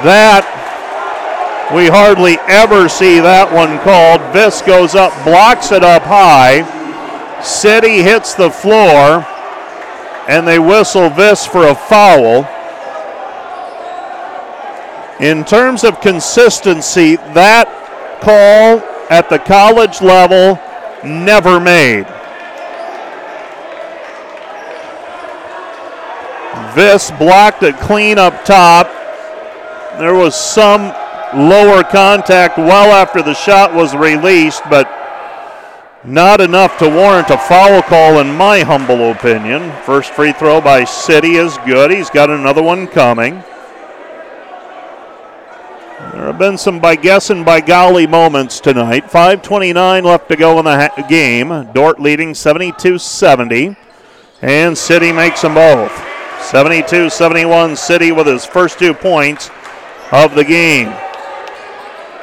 That, 0.05 0.45
we 1.75 1.89
hardly 1.89 2.37
ever 2.47 2.89
see 2.89 3.19
that 3.21 3.51
one 3.51 3.79
called. 3.81 4.21
Viss 4.35 4.61
goes 4.61 4.95
up, 4.95 5.13
blocks 5.25 5.73
it 5.73 5.83
up 5.83 6.03
high. 6.03 6.61
City 7.43 8.03
hits 8.03 8.35
the 8.35 8.51
floor, 8.51 9.27
and 10.29 10.47
they 10.47 10.59
whistle 10.59 11.09
Viss 11.11 11.47
for 11.47 11.69
a 11.69 11.75
foul. 11.75 12.49
In 15.21 15.45
terms 15.45 15.85
of 15.85 16.01
consistency, 16.01 17.17
that 17.35 17.69
call 18.21 18.81
at 19.11 19.29
the 19.31 19.39
college 19.39 20.03
level 20.03 20.61
never 21.05 21.61
made. 21.61 22.07
Viss 26.75 27.11
blocked 27.19 27.63
it 27.63 27.77
clean 27.79 28.19
up 28.19 28.45
top. 28.45 28.89
There 29.99 30.15
was 30.15 30.35
some 30.35 30.93
lower 31.35 31.83
contact 31.83 32.59
well 32.59 32.93
after 32.93 33.23
the 33.23 33.35
shot 33.35 33.73
was 33.73 33.95
released, 33.95 34.63
but 34.69 34.87
not 36.07 36.41
enough 36.41 36.79
to 36.79 36.89
warrant 36.89 37.31
a 37.31 37.39
foul 37.39 37.83
call, 37.83 38.21
in 38.21 38.35
my 38.37 38.61
humble 38.61 39.11
opinion. 39.11 39.73
First 39.83 40.13
free 40.13 40.33
throw 40.33 40.61
by 40.61 40.85
City 40.85 41.35
is 41.37 41.59
good. 41.67 41.91
He's 41.91 42.11
got 42.11 42.31
another 42.31 42.63
one 42.63 42.87
coming. 42.87 43.43
There 46.13 46.27
have 46.27 46.39
been 46.39 46.57
some 46.57 46.79
by 46.79 46.97
guess 46.97 47.31
and 47.31 47.45
by 47.45 47.61
golly 47.61 48.07
moments 48.07 48.61
tonight. 48.61 49.05
5.29 49.05 50.05
left 50.05 50.29
to 50.29 50.37
go 50.37 50.59
in 50.59 50.65
the 50.65 50.89
ha- 50.89 51.07
game. 51.09 51.69
Dordt 51.73 52.01
leading 52.01 52.35
72 52.35 52.99
70. 52.99 53.77
And 54.43 54.77
City 54.79 55.13
makes 55.13 55.43
them 55.43 55.55
both. 55.55 55.93
72 56.41 57.11
71 57.11 57.77
City 57.77 58.13
with 58.13 58.27
his 58.27 58.45
first 58.45 58.79
two 58.79 58.95
points 58.95 59.51
of 60.13 60.35
the 60.35 60.45
game. 60.45 60.95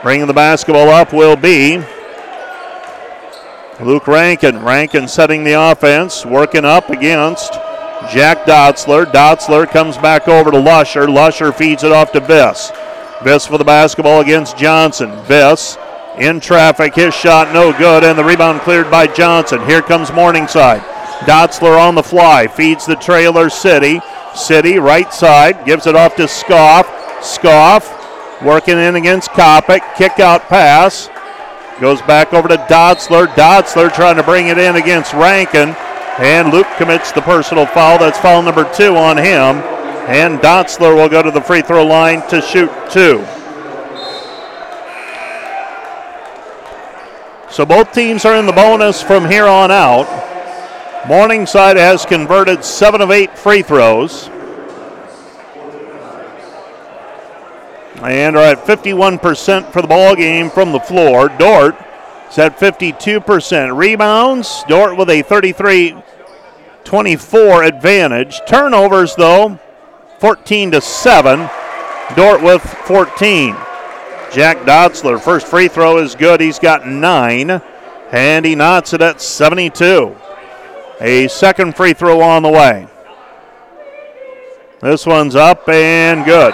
Bringing 0.02 0.28
the 0.28 0.34
basketball 0.34 0.90
up 0.90 1.14
will 1.14 1.36
be 1.36 1.84
Luke 3.84 4.08
Rankin. 4.08 4.64
Rankin 4.64 5.08
setting 5.08 5.44
the 5.44 5.54
offense, 5.54 6.26
working 6.26 6.66
up 6.66 6.90
against 6.90 7.54
Jack 8.12 8.46
Dotzler. 8.46 9.06
Dotzler 9.06 9.70
comes 9.70 9.98
back 9.98 10.28
over 10.28 10.52
to 10.52 10.60
Lusher. 10.60 11.08
Lusher 11.08 11.52
feeds 11.52 11.84
it 11.84 11.92
off 11.92 12.12
to 12.14 12.22
Viss. 12.22 12.72
Viss 13.24 13.46
for 13.48 13.58
the 13.58 13.64
basketball 13.64 14.22
against 14.22 14.58
Johnson. 14.58 15.10
Viss 15.26 15.78
in 16.18 16.40
traffic. 16.40 16.96
His 16.96 17.14
shot 17.14 17.54
no 17.54 17.78
good, 17.78 18.04
and 18.04 18.18
the 18.18 18.24
rebound 18.24 18.62
cleared 18.62 18.90
by 18.90 19.08
Johnson. 19.08 19.66
Here 19.66 19.82
comes 19.82 20.12
Morningside. 20.12 20.82
Dotzler 21.22 21.80
on 21.80 21.96
the 21.96 22.04
fly. 22.04 22.48
Feeds 22.48 22.86
the 22.86 22.96
trailer 22.96 23.50
City. 23.50 24.02
City, 24.36 24.80
right 24.80 25.14
side, 25.14 25.64
gives 25.66 25.88
it 25.88 25.96
off 25.96 26.16
to 26.16 26.28
Scoff. 26.28 26.88
Scoff 27.24 28.42
working 28.44 28.78
in 28.78 28.96
against 28.96 29.30
Kopic. 29.32 29.82
Kick 29.96 30.20
out 30.20 30.42
pass. 30.50 31.10
Goes 31.84 32.02
back 32.04 32.32
over 32.32 32.48
to 32.48 32.56
Dotzler. 32.56 33.28
Dotzler 33.36 33.94
trying 33.94 34.16
to 34.16 34.24
bring 34.24 34.48
it 34.48 34.58
in 34.58 34.78
against 34.78 35.12
Rankin. 35.12 35.76
And 36.18 36.50
Luke 36.54 36.68
commits 36.78 37.12
the 37.12 37.22
personal 37.22 37.66
foul. 37.66 37.98
That's 38.00 38.18
foul 38.18 38.42
number 38.42 38.64
two 38.74 38.96
on 38.96 39.18
him. 39.18 39.58
And 40.08 40.40
Dotzler 40.40 40.96
will 40.96 41.10
go 41.10 41.22
to 41.22 41.30
the 41.30 41.42
free 41.42 41.62
throw 41.62 41.86
line 41.86 42.26
to 42.30 42.40
shoot 42.40 42.72
two. 42.90 43.26
So 47.52 47.66
both 47.66 47.92
teams 47.92 48.24
are 48.24 48.38
in 48.38 48.46
the 48.46 48.54
bonus 48.54 49.04
from 49.04 49.30
here 49.30 49.48
on 49.48 49.70
out. 49.70 50.08
Morningside 51.06 51.76
has 51.76 52.06
converted 52.06 52.64
seven 52.64 53.02
of 53.02 53.12
eight 53.12 53.38
free 53.38 53.62
throws. 53.62 54.30
And 58.04 58.36
are 58.36 58.44
at 58.44 58.66
51% 58.66 59.72
for 59.72 59.82
the 59.82 59.88
ball 59.88 60.16
game 60.16 60.50
from 60.50 60.72
the 60.72 60.80
floor. 60.80 61.30
Dordt 61.30 61.76
is 62.30 62.38
at 62.38 62.60
52%. 62.60 63.76
Rebounds, 63.76 64.64
Dordt 64.68 64.98
with 64.98 65.10
a 65.10 65.22
33 65.22 65.96
24 66.84 67.64
advantage. 67.64 68.42
Turnovers, 68.46 69.16
though, 69.16 69.58
14 70.20 70.72
to 70.72 70.82
7. 70.82 71.50
Dordt 72.16 72.44
with 72.44 72.62
14. 72.62 73.56
Jack 74.32 74.58
Dotzler, 74.60 75.22
first 75.22 75.48
free 75.48 75.68
throw 75.68 75.98
is 75.98 76.16
good. 76.16 76.42
He's 76.42 76.60
got 76.60 76.88
nine, 76.88 77.62
and 78.12 78.46
he 78.46 78.56
knots 78.56 78.94
it 78.94 79.02
at 79.02 79.22
72. 79.22 80.16
A 81.00 81.28
second 81.28 81.76
free 81.76 81.94
throw 81.94 82.22
on 82.22 82.44
the 82.44 82.50
way. 82.50 82.88
This 84.82 85.06
one's 85.06 85.36
up 85.36 85.70
and 85.70 86.26
good. 86.26 86.54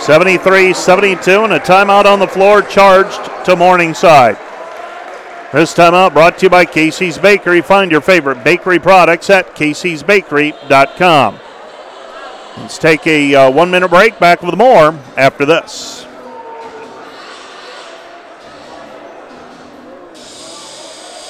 73 0.00 0.72
72, 0.72 1.44
and 1.44 1.52
a 1.52 1.58
timeout 1.58 2.04
on 2.04 2.18
the 2.18 2.26
floor 2.26 2.62
charged 2.62 3.24
to 3.44 3.56
Morningside. 3.56 4.36
This 5.52 5.74
timeout 5.74 6.12
brought 6.12 6.38
to 6.38 6.46
you 6.46 6.50
by 6.50 6.64
Casey's 6.64 7.18
Bakery. 7.18 7.62
Find 7.62 7.90
your 7.90 8.00
favorite 8.00 8.44
bakery 8.44 8.78
products 8.78 9.30
at 9.30 9.54
caseysbakery.com. 9.56 11.38
Let's 12.58 12.78
take 12.78 13.06
a 13.06 13.34
uh, 13.34 13.50
one 13.50 13.70
minute 13.70 13.88
break. 13.88 14.18
Back 14.18 14.42
with 14.42 14.56
more 14.56 14.98
after 15.16 15.44
this. 15.44 16.05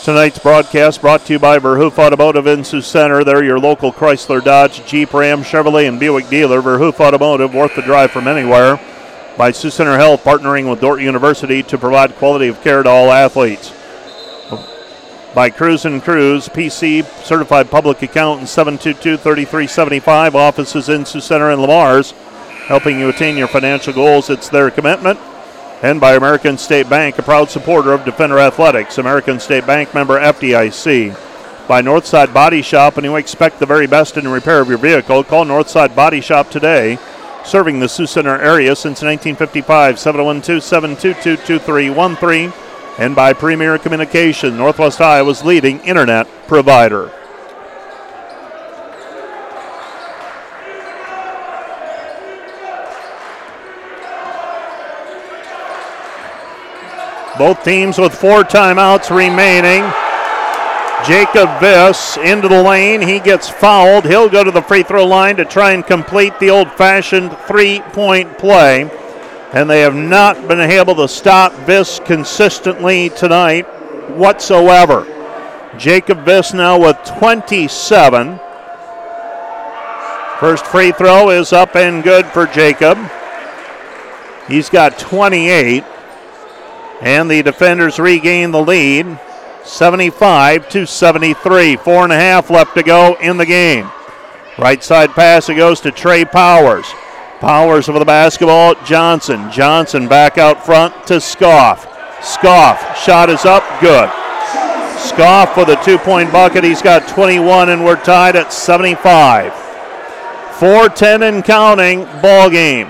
Tonight's 0.06 0.38
broadcast 0.38 1.00
brought 1.00 1.26
to 1.26 1.32
you 1.32 1.40
by 1.40 1.58
Verhoof 1.58 1.98
Automotive 1.98 2.46
in 2.46 2.62
Sioux 2.62 2.80
Center. 2.80 3.24
They're 3.24 3.42
your 3.42 3.58
local 3.58 3.92
Chrysler, 3.92 4.40
Dodge, 4.40 4.86
Jeep, 4.86 5.12
Ram, 5.12 5.42
Chevrolet, 5.42 5.88
and 5.88 5.98
Buick 5.98 6.28
dealer. 6.28 6.62
Verhoof 6.62 7.00
Automotive, 7.00 7.52
worth 7.52 7.74
the 7.74 7.82
drive 7.82 8.12
from 8.12 8.28
anywhere. 8.28 8.78
By 9.36 9.50
Sioux 9.50 9.68
Center 9.68 9.96
Health, 9.98 10.22
partnering 10.22 10.70
with 10.70 10.80
Dordt 10.80 11.00
University 11.00 11.64
to 11.64 11.76
provide 11.76 12.14
quality 12.14 12.46
of 12.46 12.62
care 12.62 12.84
to 12.84 12.88
all 12.88 13.10
athletes. 13.10 13.72
By 15.34 15.50
Cruz 15.50 15.84
and 15.84 16.00
Cruz, 16.00 16.48
PC, 16.50 17.04
certified 17.24 17.68
public 17.68 18.00
accountant, 18.00 18.46
722-3375. 18.46 20.36
Offices 20.36 20.88
in 20.88 21.04
Sioux 21.04 21.20
Center 21.20 21.50
and 21.50 21.60
Le 21.60 21.66
Mars, 21.66 22.12
helping 22.68 23.00
you 23.00 23.08
attain 23.08 23.36
your 23.36 23.48
financial 23.48 23.92
goals. 23.92 24.30
It's 24.30 24.50
their 24.50 24.70
commitment 24.70 25.18
and 25.82 26.00
by 26.00 26.14
American 26.14 26.56
State 26.56 26.88
Bank, 26.88 27.18
a 27.18 27.22
proud 27.22 27.50
supporter 27.50 27.92
of 27.92 28.04
Defender 28.04 28.38
Athletics. 28.38 28.98
American 28.98 29.38
State 29.38 29.66
Bank 29.66 29.92
member 29.94 30.18
FDIC. 30.18 31.16
By 31.68 31.82
Northside 31.82 32.32
Body 32.32 32.62
Shop, 32.62 32.96
and 32.96 33.04
you 33.04 33.16
expect 33.16 33.58
the 33.58 33.66
very 33.66 33.86
best 33.86 34.16
in 34.16 34.26
repair 34.28 34.60
of 34.60 34.68
your 34.68 34.78
vehicle, 34.78 35.24
call 35.24 35.44
Northside 35.44 35.94
Body 35.94 36.20
Shop 36.20 36.48
today. 36.50 36.98
Serving 37.44 37.78
the 37.78 37.88
Sioux 37.88 38.06
Center 38.06 38.40
area 38.40 38.74
since 38.74 39.02
1955, 39.02 39.98
712 39.98 40.62
722 40.62 41.36
2313. 41.46 42.52
And 42.98 43.14
by 43.14 43.32
Premier 43.34 43.78
Communication, 43.78 44.56
Northwest 44.56 45.00
Iowa's 45.00 45.44
leading 45.44 45.80
internet 45.80 46.26
provider. 46.48 47.12
Both 57.38 57.64
teams 57.64 57.98
with 57.98 58.14
four 58.14 58.42
timeouts 58.44 59.14
remaining. 59.14 59.84
Jacob 61.04 61.50
Viss 61.60 62.16
into 62.16 62.48
the 62.48 62.62
lane. 62.62 63.02
He 63.02 63.20
gets 63.20 63.48
fouled. 63.48 64.06
He'll 64.06 64.30
go 64.30 64.42
to 64.42 64.50
the 64.50 64.62
free 64.62 64.82
throw 64.82 65.06
line 65.06 65.36
to 65.36 65.44
try 65.44 65.72
and 65.72 65.86
complete 65.86 66.38
the 66.40 66.48
old 66.48 66.72
fashioned 66.72 67.36
three 67.40 67.80
point 67.92 68.38
play. 68.38 68.90
And 69.52 69.68
they 69.68 69.80
have 69.80 69.94
not 69.94 70.48
been 70.48 70.60
able 70.60 70.94
to 70.96 71.06
stop 71.06 71.52
Viss 71.66 72.04
consistently 72.04 73.10
tonight 73.10 73.64
whatsoever. 74.10 75.06
Jacob 75.78 76.24
Viss 76.24 76.54
now 76.54 76.78
with 76.78 76.96
27. 77.18 78.40
First 80.40 80.66
free 80.66 80.92
throw 80.92 81.30
is 81.30 81.52
up 81.52 81.76
and 81.76 82.02
good 82.02 82.26
for 82.26 82.46
Jacob. 82.46 82.98
He's 84.48 84.70
got 84.70 84.98
28. 84.98 85.84
And 87.00 87.30
the 87.30 87.42
defenders 87.42 87.98
regain 87.98 88.50
the 88.50 88.62
lead 88.62 89.18
75 89.64 90.68
to 90.70 90.86
73. 90.86 91.76
Four 91.76 92.04
and 92.04 92.12
a 92.12 92.16
half 92.16 92.50
left 92.50 92.74
to 92.74 92.82
go 92.82 93.16
in 93.20 93.36
the 93.36 93.46
game. 93.46 93.90
Right 94.58 94.82
side 94.82 95.10
pass, 95.10 95.48
it 95.48 95.56
goes 95.56 95.80
to 95.82 95.90
Trey 95.90 96.24
Powers. 96.24 96.86
Powers 97.40 97.88
over 97.88 97.98
the 97.98 98.04
basketball, 98.04 98.74
Johnson. 98.84 99.50
Johnson 99.50 100.08
back 100.08 100.38
out 100.38 100.64
front 100.64 101.06
to 101.08 101.20
Scoff. 101.20 101.82
Scoff, 102.24 102.98
shot 102.98 103.28
is 103.28 103.44
up, 103.44 103.62
good. 103.80 104.08
Scoff 104.98 105.56
with 105.56 105.68
a 105.68 105.80
two 105.84 105.98
point 105.98 106.32
bucket. 106.32 106.64
He's 106.64 106.80
got 106.80 107.06
21, 107.08 107.68
and 107.68 107.84
we're 107.84 108.02
tied 108.02 108.36
at 108.36 108.52
75. 108.52 109.52
410 110.58 111.22
and 111.22 111.44
counting, 111.44 112.04
ball 112.22 112.48
game. 112.48 112.88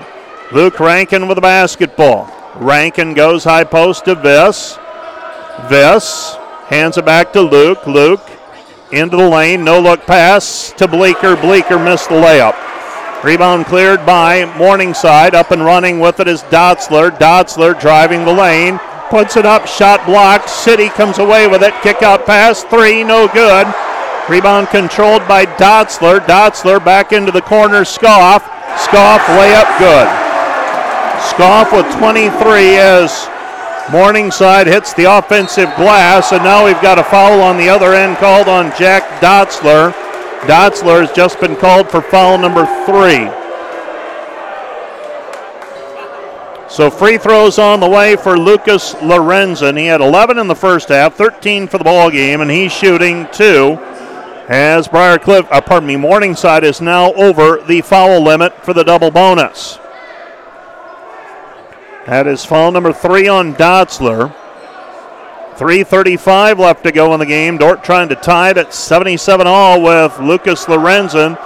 Luke 0.53 0.79
Rankin 0.79 1.27
with 1.27 1.35
the 1.35 1.41
basketball. 1.41 2.36
Rankin 2.59 3.13
goes 3.13 3.43
high 3.43 3.63
post 3.63 4.05
to 4.05 4.15
Viss. 4.15 4.77
Viss 5.69 6.35
hands 6.67 6.97
it 6.97 7.05
back 7.05 7.31
to 7.33 7.41
Luke. 7.41 7.85
Luke 7.85 8.27
into 8.91 9.17
the 9.17 9.29
lane. 9.29 9.63
No 9.63 9.79
look 9.79 10.05
pass 10.05 10.71
to 10.73 10.87
Bleeker. 10.87 11.35
Bleeker 11.35 11.77
missed 11.77 12.09
the 12.09 12.15
layup. 12.15 12.55
Rebound 13.23 13.65
cleared 13.65 14.05
by 14.05 14.45
Morningside. 14.57 15.35
Up 15.35 15.51
and 15.51 15.63
running 15.63 15.99
with 15.99 16.19
it 16.19 16.27
is 16.27 16.43
Dotzler. 16.43 17.11
Dotzler 17.11 17.79
driving 17.79 18.25
the 18.25 18.33
lane. 18.33 18.79
Puts 19.09 19.37
it 19.37 19.45
up. 19.45 19.67
Shot 19.67 20.05
blocked. 20.05 20.49
City 20.49 20.89
comes 20.89 21.19
away 21.19 21.47
with 21.47 21.63
it. 21.63 21.73
Kick 21.83 22.01
out 22.01 22.25
pass. 22.25 22.63
Three. 22.63 23.03
No 23.03 23.27
good. 23.27 23.67
Rebound 24.29 24.67
controlled 24.69 25.27
by 25.27 25.45
Dotzler. 25.45 26.19
Dotzler 26.19 26.83
back 26.83 27.11
into 27.11 27.31
the 27.31 27.41
corner. 27.41 27.85
Scoff. 27.85 28.43
Scoff 28.79 29.21
layup 29.21 29.79
good. 29.79 30.26
Scoff 31.21 31.71
with 31.71 31.85
23 31.97 32.77
as 32.77 33.27
Morningside 33.91 34.67
hits 34.67 34.93
the 34.93 35.05
offensive 35.05 35.73
glass, 35.75 36.33
and 36.33 36.43
now 36.43 36.65
we've 36.65 36.81
got 36.81 36.99
a 36.99 37.03
foul 37.03 37.41
on 37.41 37.57
the 37.57 37.69
other 37.69 37.93
end 37.93 38.17
called 38.17 38.47
on 38.47 38.73
Jack 38.77 39.03
Dotzler. 39.21 39.93
Dotzler 40.41 41.05
has 41.05 41.11
just 41.15 41.39
been 41.39 41.55
called 41.55 41.89
for 41.89 42.01
foul 42.01 42.37
number 42.37 42.65
three. 42.85 43.29
So 46.69 46.91
free 46.91 47.17
throws 47.17 47.57
on 47.57 47.79
the 47.79 47.89
way 47.89 48.17
for 48.17 48.37
Lucas 48.37 48.93
Lorenzen. 48.95 49.79
He 49.79 49.85
had 49.85 50.01
11 50.01 50.37
in 50.37 50.47
the 50.47 50.55
first 50.55 50.89
half, 50.89 51.15
13 51.15 51.67
for 51.67 51.77
the 51.77 51.83
ball 51.85 52.11
game, 52.11 52.41
and 52.41 52.51
he's 52.51 52.73
shooting 52.73 53.25
two. 53.31 53.77
As 54.49 54.87
Briarcliff, 54.87 55.47
uh, 55.49 55.61
pardon 55.61 55.87
me, 55.87 55.95
Morningside 55.95 56.63
is 56.63 56.81
now 56.81 57.13
over 57.13 57.61
the 57.65 57.81
foul 57.81 58.21
limit 58.21 58.53
for 58.65 58.73
the 58.73 58.83
double 58.83 59.11
bonus. 59.11 59.79
That 62.07 62.25
is 62.25 62.45
foul 62.45 62.71
number 62.71 62.93
three 62.93 63.27
on 63.27 63.53
Dotzler. 63.55 64.33
3.35 65.57 66.57
left 66.57 66.85
to 66.85 66.91
go 66.93 67.13
in 67.13 67.19
the 67.19 67.25
game. 67.25 67.57
Dordt 67.57 67.83
trying 67.83 68.07
to 68.07 68.15
tie 68.15 68.51
it 68.51 68.57
at 68.57 68.73
77 68.73 69.45
all 69.45 69.81
with 69.81 70.17
Lucas 70.19 70.65
Lorenzen, 70.67 71.37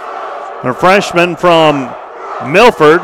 a 0.63 0.73
freshman 0.75 1.35
from 1.35 1.89
Milford. 2.51 3.01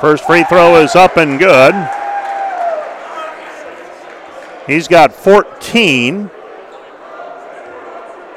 First 0.00 0.24
free 0.24 0.44
throw 0.44 0.76
is 0.76 0.94
up 0.94 1.18
and 1.18 1.38
good. 1.38 1.74
He's 4.66 4.88
got 4.88 5.12
14. 5.12 6.30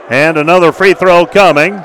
And 0.10 0.38
another 0.38 0.74
free 0.74 0.94
throw 0.94 1.26
coming. 1.26 1.82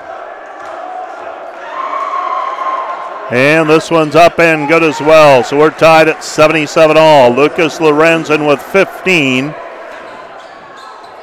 And 3.30 3.68
this 3.68 3.90
one's 3.90 4.14
up 4.14 4.38
and 4.38 4.68
good 4.68 4.82
as 4.82 5.00
well. 5.00 5.42
So 5.42 5.58
we're 5.58 5.70
tied 5.70 6.08
at 6.08 6.22
77 6.22 6.96
all. 6.98 7.30
Lucas 7.30 7.78
Lorenzen 7.78 8.46
with 8.46 8.60
15. 8.60 9.54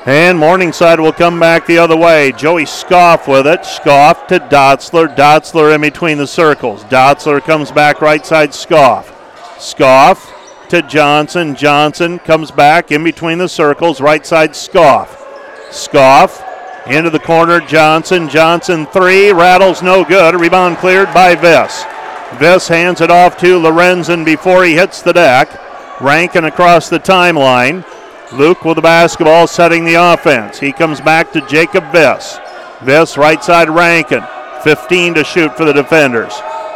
And 0.07 0.39
Morningside 0.39 0.99
will 0.99 1.13
come 1.13 1.39
back 1.39 1.67
the 1.67 1.77
other 1.77 1.95
way. 1.95 2.31
Joey 2.31 2.65
Scoff 2.65 3.27
with 3.27 3.45
it. 3.45 3.63
Scoff 3.65 4.25
to 4.27 4.39
Dotzler. 4.39 5.15
Dotzler 5.15 5.75
in 5.75 5.81
between 5.81 6.17
the 6.17 6.25
circles. 6.25 6.83
Dotzler 6.85 7.39
comes 7.39 7.71
back 7.71 8.01
right 8.01 8.25
side 8.25 8.51
Scoff. 8.51 9.15
Scoff 9.61 10.33
to 10.69 10.81
Johnson. 10.81 11.55
Johnson 11.55 12.17
comes 12.17 12.49
back 12.49 12.91
in 12.91 13.03
between 13.03 13.37
the 13.37 13.47
circles. 13.47 14.01
Right 14.01 14.25
side 14.25 14.55
Scoff. 14.55 15.23
Scoff 15.69 16.43
into 16.87 17.11
the 17.11 17.19
corner. 17.19 17.59
Johnson. 17.59 18.27
Johnson 18.27 18.87
three. 18.87 19.31
Rattles 19.31 19.83
no 19.83 20.03
good. 20.03 20.33
Rebound 20.33 20.77
cleared 20.77 21.13
by 21.13 21.35
Viss. 21.35 21.85
Viss 22.37 22.69
hands 22.69 23.01
it 23.01 23.11
off 23.11 23.37
to 23.37 23.59
Lorenzen 23.59 24.25
before 24.25 24.63
he 24.63 24.75
hits 24.75 25.01
the 25.01 25.13
deck. 25.13 25.49
Rankin 26.01 26.45
across 26.45 26.89
the 26.89 26.99
timeline. 26.99 27.85
Luke 28.33 28.63
with 28.63 28.75
the 28.75 28.81
basketball 28.81 29.45
setting 29.45 29.83
the 29.83 29.95
offense. 29.95 30.59
He 30.59 30.71
comes 30.71 31.01
back 31.01 31.31
to 31.33 31.45
Jacob 31.47 31.83
Viss. 31.91 32.39
Viss 32.81 33.17
right 33.17 33.43
side 33.43 33.69
Rankin. 33.69 34.23
15 34.63 35.15
to 35.15 35.23
shoot 35.23 35.55
for 35.57 35.65
the 35.65 35.73
defenders. 35.73 36.33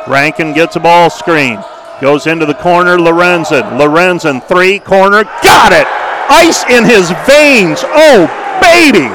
Rankin 0.08 0.54
gets 0.54 0.76
a 0.76 0.80
ball 0.80 1.10
screen. 1.10 1.64
Goes 2.02 2.28
into 2.28 2.46
the 2.46 2.54
corner, 2.56 2.98
Lorenzen. 2.98 3.80
Lorenzen, 3.80 4.46
three, 4.48 4.80
corner, 4.80 5.24
got 5.24 5.72
it! 5.72 5.88
Ice 6.30 6.64
in 6.66 6.84
his 6.84 7.10
veins. 7.26 7.80
Oh, 7.84 8.28
baby! 8.62 9.08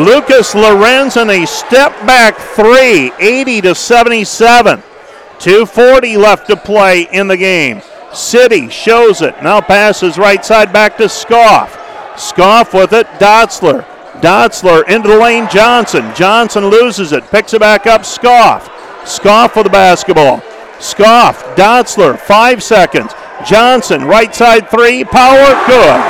Lucas 0.00 0.54
Lorenzen, 0.54 1.42
a 1.42 1.46
step 1.46 1.90
back 2.06 2.36
three, 2.36 3.10
80 3.18 3.62
to 3.62 3.74
77. 3.74 4.82
240 5.38 6.16
left 6.16 6.46
to 6.48 6.56
play 6.56 7.02
in 7.12 7.28
the 7.28 7.36
game. 7.36 7.82
City 8.12 8.68
shows 8.68 9.20
it. 9.20 9.34
Now 9.42 9.60
passes 9.60 10.16
right 10.18 10.44
side 10.44 10.72
back 10.72 10.96
to 10.96 11.08
Scoff. 11.08 11.78
Scoff 12.18 12.72
with 12.72 12.92
it. 12.92 13.06
Dotzler. 13.18 13.84
Dotzler 14.20 14.88
into 14.88 15.08
the 15.08 15.18
lane. 15.18 15.48
Johnson. 15.50 16.10
Johnson 16.14 16.66
loses 16.66 17.12
it. 17.12 17.24
Picks 17.30 17.52
it 17.52 17.60
back 17.60 17.86
up. 17.86 18.04
Scoff. 18.04 18.70
Scoff 19.06 19.56
with 19.56 19.64
the 19.64 19.70
basketball. 19.70 20.42
Scoff. 20.80 21.42
Dotzler. 21.56 22.18
Five 22.18 22.62
seconds. 22.62 23.12
Johnson. 23.46 24.04
Right 24.04 24.34
side 24.34 24.70
three. 24.70 25.04
Power. 25.04 25.66
Good. 25.66 26.00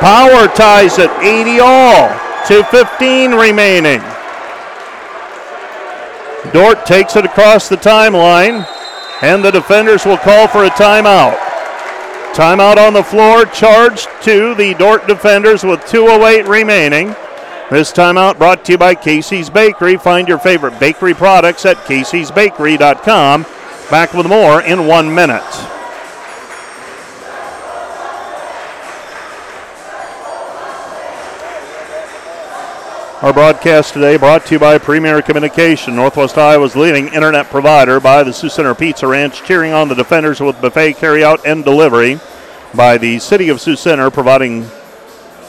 Power 0.00 0.48
ties 0.48 0.98
it. 0.98 1.10
80 1.20 1.60
all. 1.60 2.08
2.15 2.44 3.40
remaining. 3.40 4.02
Dordt 6.52 6.86
takes 6.86 7.16
it 7.16 7.24
across 7.24 7.68
the 7.68 7.76
timeline 7.76 8.66
and 9.22 9.44
the 9.44 9.50
defenders 9.50 10.04
will 10.04 10.18
call 10.18 10.46
for 10.48 10.64
a 10.64 10.70
timeout. 10.70 11.38
Timeout 12.34 12.76
on 12.76 12.92
the 12.92 13.02
floor, 13.02 13.44
charged 13.46 14.08
to 14.22 14.54
the 14.56 14.74
Dordt 14.74 15.06
defenders 15.06 15.62
with 15.62 15.80
2.08 15.82 16.48
remaining. 16.48 17.14
This 17.70 17.92
timeout 17.92 18.38
brought 18.38 18.64
to 18.66 18.72
you 18.72 18.78
by 18.78 18.94
Casey's 18.94 19.48
Bakery. 19.48 19.96
Find 19.96 20.28
your 20.28 20.38
favorite 20.38 20.78
bakery 20.78 21.14
products 21.14 21.64
at 21.64 21.76
caseysbakery.com. 21.78 23.46
Back 23.90 24.12
with 24.12 24.26
more 24.26 24.62
in 24.62 24.86
one 24.86 25.14
minute. 25.14 25.73
Our 33.24 33.32
broadcast 33.32 33.94
today 33.94 34.18
brought 34.18 34.44
to 34.44 34.52
you 34.52 34.58
by 34.58 34.76
Premier 34.76 35.22
Communication, 35.22 35.96
Northwest 35.96 36.36
Iowa's 36.36 36.76
leading 36.76 37.08
internet 37.08 37.46
provider, 37.46 37.98
by 37.98 38.22
the 38.22 38.34
Sioux 38.34 38.50
Center 38.50 38.74
Pizza 38.74 39.06
Ranch, 39.06 39.42
cheering 39.44 39.72
on 39.72 39.88
the 39.88 39.94
defenders 39.94 40.40
with 40.40 40.60
buffet 40.60 40.92
carryout 40.96 41.40
and 41.46 41.64
delivery, 41.64 42.20
by 42.74 42.98
the 42.98 43.18
City 43.18 43.48
of 43.48 43.62
Sioux 43.62 43.76
Center, 43.76 44.10
providing 44.10 44.66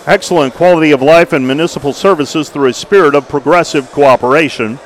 excellent 0.07 0.53
quality 0.53 0.91
of 0.91 1.02
life 1.02 1.34
and 1.34 1.45
municipal 1.45 1.91
services 1.91 2.47
through 2.47 2.69
a 2.69 2.73
spirit 2.73 3.14
of 3.14 3.27
progressive 3.27 3.91
cooperation, 3.91 4.80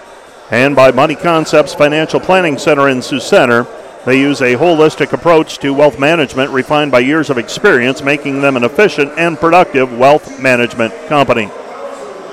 and 0.49 0.75
by 0.75 0.89
Money 0.89 1.13
Concepts 1.13 1.75
Financial 1.75 2.19
Planning 2.19 2.57
Center 2.57 2.89
in 2.89 3.03
Sioux 3.03 3.19
Center. 3.19 3.67
They 4.03 4.19
use 4.19 4.41
a 4.41 4.55
holistic 4.55 5.13
approach 5.13 5.59
to 5.59 5.75
wealth 5.75 5.99
management 5.99 6.49
refined 6.49 6.91
by 6.91 7.01
years 7.01 7.29
of 7.29 7.37
experience, 7.37 8.01
making 8.01 8.41
them 8.41 8.57
an 8.57 8.63
efficient 8.63 9.11
and 9.15 9.37
productive 9.37 9.95
wealth 9.95 10.41
management 10.41 10.91
company. 11.05 11.51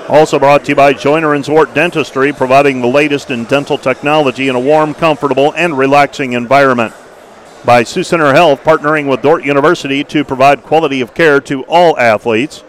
Also 0.09 0.39
brought 0.39 0.63
to 0.63 0.69
you 0.69 0.75
by 0.75 0.93
Joyner 0.93 1.33
and 1.33 1.43
Zwart 1.43 1.73
Dentistry, 1.73 2.31
providing 2.31 2.79
the 2.79 2.87
latest 2.87 3.29
in 3.29 3.43
dental 3.43 3.77
technology 3.77 4.47
in 4.47 4.55
a 4.55 4.59
warm, 4.59 4.93
comfortable, 4.93 5.53
and 5.55 5.77
relaxing 5.77 6.31
environment. 6.31 6.93
By 7.65 7.83
Sioux 7.83 8.03
Center 8.03 8.33
Health, 8.33 8.63
partnering 8.63 9.09
with 9.09 9.21
Dordt 9.21 9.43
University 9.43 10.05
to 10.05 10.23
provide 10.23 10.63
quality 10.63 11.01
of 11.01 11.13
care 11.13 11.41
to 11.41 11.63
all 11.65 11.99
athletes. 11.99 12.63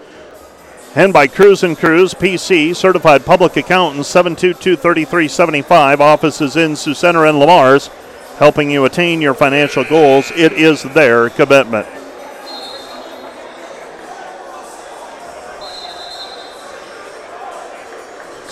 And 0.96 1.12
by 1.12 1.28
Cruz 1.28 1.62
and 1.62 1.78
Cruz 1.78 2.12
PC, 2.12 2.74
certified 2.74 3.24
public 3.24 3.56
accountants, 3.56 4.12
722-3375, 4.12 6.00
offices 6.00 6.56
in 6.56 6.74
Sioux 6.74 6.94
Center 6.94 7.24
and 7.24 7.38
Le 7.38 7.46
Mars, 7.46 7.86
helping 8.38 8.68
you 8.68 8.84
attain 8.84 9.20
your 9.20 9.34
financial 9.34 9.84
goals. 9.84 10.32
It 10.34 10.52
is 10.54 10.82
their 10.82 11.30
commitment. 11.30 11.86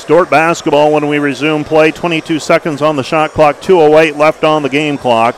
Dordt 0.07 0.31
basketball 0.31 0.93
when 0.93 1.09
we 1.09 1.19
resume 1.19 1.65
play. 1.65 1.91
22 1.91 2.39
seconds 2.39 2.81
on 2.81 2.95
the 2.95 3.03
shot 3.03 3.33
clock, 3.33 3.61
208 3.61 4.17
left 4.17 4.45
on 4.45 4.63
the 4.63 4.69
game 4.69 4.97
clock. 4.97 5.37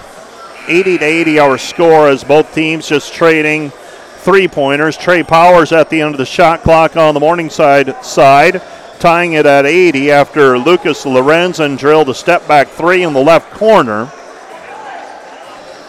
80 0.66 0.98
to 0.98 1.04
80 1.04 1.38
our 1.38 1.56
score 1.56 2.08
as 2.08 2.22
both 2.22 2.54
teams 2.54 2.86
just 2.86 3.14
trading 3.14 3.70
three 4.18 4.46
pointers. 4.46 4.98
Trey 4.98 5.22
Powers 5.22 5.72
at 5.72 5.88
the 5.88 6.02
end 6.02 6.14
of 6.14 6.18
the 6.18 6.26
shot 6.26 6.62
clock 6.62 6.96
on 6.96 7.14
the 7.14 7.20
Morningside 7.20 8.04
side, 8.04 8.60
tying 8.98 9.32
it 9.32 9.46
at 9.46 9.64
80 9.64 10.10
after 10.10 10.58
Lucas 10.58 11.04
Lorenzen 11.04 11.78
drilled 11.78 12.10
a 12.10 12.14
step 12.14 12.46
back 12.46 12.68
three 12.68 13.02
in 13.02 13.14
the 13.14 13.22
left 13.22 13.50
corner. 13.52 14.10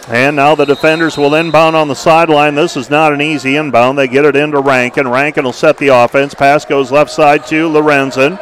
And 0.08 0.38
now 0.38 0.56
the 0.56 0.66
defenders 0.66 1.18
will 1.18 1.36
inbound 1.36 1.76
on 1.76 1.88
the 1.88 1.96
sideline. 1.96 2.56
This 2.56 2.78
is 2.78 2.90
not 2.90 3.14
an 3.14 3.22
easy 3.22 3.58
inbound. 3.58 3.98
They 3.98 4.08
get 4.08 4.26
it 4.26 4.36
into 4.36 4.60
Rankin. 4.60 5.08
Rankin 5.08 5.44
will 5.44 5.54
set 5.54 5.78
the 5.78 5.90
offense. 5.90 6.34
Pass 6.34 6.64
goes 6.66 6.92
left 6.92 7.12
side 7.12 7.46
to 7.48 7.68
Lorenzen. 7.68 8.40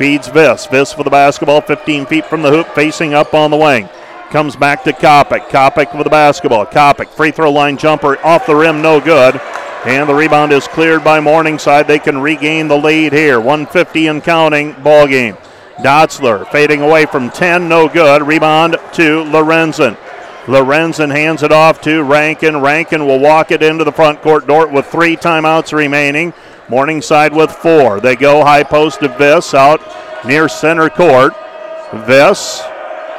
Feeds 0.00 0.28
Viss. 0.28 0.66
Viss 0.66 0.94
for 0.94 1.04
the 1.04 1.10
basketball, 1.10 1.60
15 1.60 2.06
feet 2.06 2.24
from 2.24 2.40
the 2.40 2.48
hoop, 2.48 2.66
facing 2.68 3.12
up 3.12 3.34
on 3.34 3.50
the 3.50 3.56
wing. 3.58 3.86
Comes 4.30 4.56
back 4.56 4.82
to 4.84 4.94
Kopic. 4.94 5.48
Kopic 5.50 5.94
with 5.94 6.04
the 6.04 6.10
basketball. 6.10 6.64
Kopic, 6.64 7.10
free 7.10 7.30
throw 7.30 7.52
line 7.52 7.76
jumper 7.76 8.16
off 8.24 8.46
the 8.46 8.56
rim, 8.56 8.80
no 8.80 8.98
good. 8.98 9.38
And 9.84 10.08
the 10.08 10.14
rebound 10.14 10.52
is 10.52 10.66
cleared 10.66 11.04
by 11.04 11.20
Morningside. 11.20 11.86
They 11.86 11.98
can 11.98 12.16
regain 12.16 12.66
the 12.66 12.78
lead 12.78 13.12
here. 13.12 13.40
150 13.40 14.06
and 14.06 14.24
counting 14.24 14.72
ball 14.82 15.06
game. 15.06 15.36
Dotzler 15.80 16.50
fading 16.50 16.80
away 16.80 17.04
from 17.04 17.28
10, 17.28 17.68
no 17.68 17.86
good. 17.86 18.22
Rebound 18.22 18.78
to 18.94 19.24
Lorenzen. 19.24 19.98
Lorenzen 20.46 21.10
hands 21.14 21.42
it 21.42 21.52
off 21.52 21.82
to 21.82 22.02
Rankin. 22.02 22.62
Rankin 22.62 23.06
will 23.06 23.20
walk 23.20 23.50
it 23.50 23.62
into 23.62 23.84
the 23.84 23.92
front 23.92 24.22
court. 24.22 24.46
Dordt 24.46 24.72
with 24.72 24.86
three 24.86 25.18
timeouts 25.18 25.74
remaining. 25.74 26.32
Morningside 26.70 27.34
with 27.34 27.50
four. 27.50 27.98
They 27.98 28.14
go 28.14 28.44
high 28.44 28.62
post 28.62 29.00
to 29.00 29.08
Viss 29.08 29.54
out 29.54 29.80
near 30.24 30.48
center 30.48 30.88
court. 30.88 31.32
Viss 32.06 32.62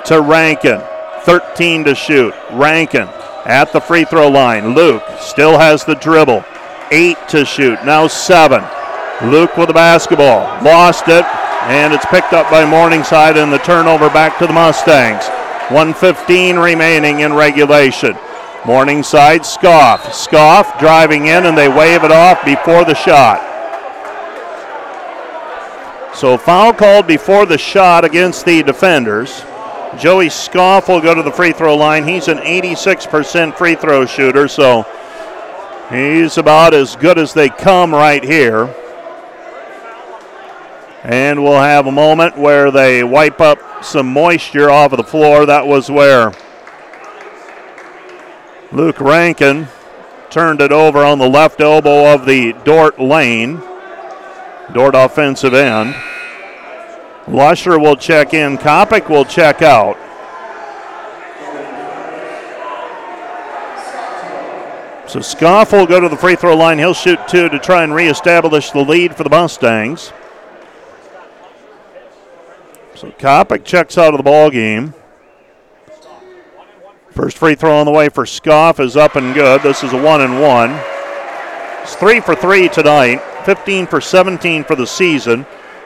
to 0.06 0.22
Rankin. 0.22 0.82
13 1.24 1.84
to 1.84 1.94
shoot. 1.94 2.34
Rankin 2.54 3.10
at 3.44 3.74
the 3.74 3.82
free 3.82 4.06
throw 4.06 4.30
line. 4.30 4.74
Luke 4.74 5.04
still 5.20 5.60
has 5.60 5.84
the 5.84 5.96
dribble. 5.96 6.46
Eight 6.92 7.18
to 7.28 7.44
shoot. 7.44 7.78
Now 7.84 8.08
seven. 8.08 8.64
Luke 9.30 9.58
with 9.58 9.68
the 9.68 9.74
basketball. 9.74 10.40
Lost 10.64 11.10
it. 11.10 11.26
And 11.66 11.94
it's 11.94 12.06
picked 12.06 12.32
up 12.32 12.50
by 12.50 12.66
Morningside 12.66 13.36
and 13.36 13.52
the 13.52 13.58
turnover 13.60 14.10
back 14.10 14.40
to 14.40 14.48
the 14.48 14.54
Mustangs. 14.54 15.28
115 15.68 16.58
remaining 16.58 17.20
in 17.20 17.34
regulation. 17.34 18.16
Morningside 18.66 19.46
Scoff. 19.46 20.14
Scoff 20.14 20.80
driving 20.80 21.28
in 21.28 21.46
and 21.46 21.58
they 21.58 21.68
wave 21.68 22.04
it 22.04 22.12
off 22.12 22.46
before 22.46 22.86
the 22.86 22.94
shot. 22.94 23.48
So 26.16 26.38
foul 26.38 26.72
called 26.72 27.08
before 27.08 27.48
the 27.48 27.58
shot 27.58 28.06
against 28.06 28.46
the 28.46 28.62
defenders. 28.62 29.44
Joey 29.98 30.30
Scoff 30.30 30.88
will 30.88 31.02
go 31.02 31.16
to 31.16 31.24
the 31.24 31.32
free 31.32 31.52
throw 31.52 31.76
line. 31.76 32.08
He's 32.08 32.28
an 32.28 32.38
86% 32.38 33.58
free 33.58 33.76
throw 33.76 34.06
shooter, 34.06 34.48
so 34.48 34.86
he's 35.90 36.38
about 36.38 36.74
as 36.74 36.96
good 36.96 37.18
as 37.18 37.34
they 37.34 37.50
come 37.50 37.94
right 37.94 38.24
here. 38.24 38.74
And 41.04 41.44
we'll 41.44 41.60
have 41.60 41.88
a 41.88 41.92
moment 41.92 42.38
where 42.38 42.70
they 42.70 43.04
wipe 43.04 43.42
up 43.42 43.84
some 43.84 44.14
moisture 44.14 44.70
off 44.70 44.94
of 44.94 44.98
the 44.98 45.04
floor. 45.04 45.48
That 45.48 45.66
was 45.66 45.90
where 45.90 46.32
Luke 48.72 49.02
Rankin 49.02 49.68
turned 50.30 50.62
it 50.62 50.72
over 50.72 51.00
on 51.00 51.20
the 51.20 51.30
left 51.30 51.60
elbow 51.60 52.14
of 52.14 52.26
the 52.26 52.54
Dordt 52.64 53.00
lane. 53.00 53.62
Dordt 54.74 54.96
offensive 54.96 55.54
end. 55.54 55.94
Lusher 57.28 57.78
will 57.78 57.98
check 57.98 58.34
in. 58.34 58.58
Kopic 58.58 59.10
will 59.10 59.26
check 59.26 59.62
out. 59.62 59.98
So 65.08 65.20
Scoff 65.20 65.74
will 65.74 65.86
go 65.86 66.00
to 66.00 66.08
the 66.08 66.16
free 66.16 66.38
throw 66.38 66.56
line. 66.56 66.80
He'll 66.80 66.94
shoot 66.94 67.20
two 67.28 67.50
to 67.50 67.60
try 67.60 67.84
and 67.84 67.94
reestablish 67.94 68.72
the 68.72 68.80
lead 68.80 69.14
for 69.14 69.24
the 69.24 69.30
Mustangs. 69.30 70.14
So 72.96 73.12
Kopic 73.12 73.66
checks 73.66 73.98
out 73.98 74.14
of 74.14 74.18
the 74.18 74.24
ball 74.24 74.50
game. 74.50 74.94
First 77.12 77.38
free 77.38 77.56
throw 77.56 77.78
on 77.78 77.86
the 77.86 77.92
way 77.92 78.08
for 78.08 78.26
Scoff 78.26 78.80
is 78.80 78.96
up 78.96 79.18
and 79.18 79.34
good. 79.34 79.62
This 79.62 79.84
is 79.84 79.92
a 79.92 80.02
one 80.02 80.22
and 80.22 80.42
one. 80.42 80.72
It's 81.82 81.96
three 81.96 82.22
for 82.22 82.36
three 82.36 82.70
tonight, 82.70 83.20
15 83.44 83.88
for 83.88 84.00
17 84.00 84.64
for 84.64 84.76
the 84.76 84.88
season, 84.88 85.46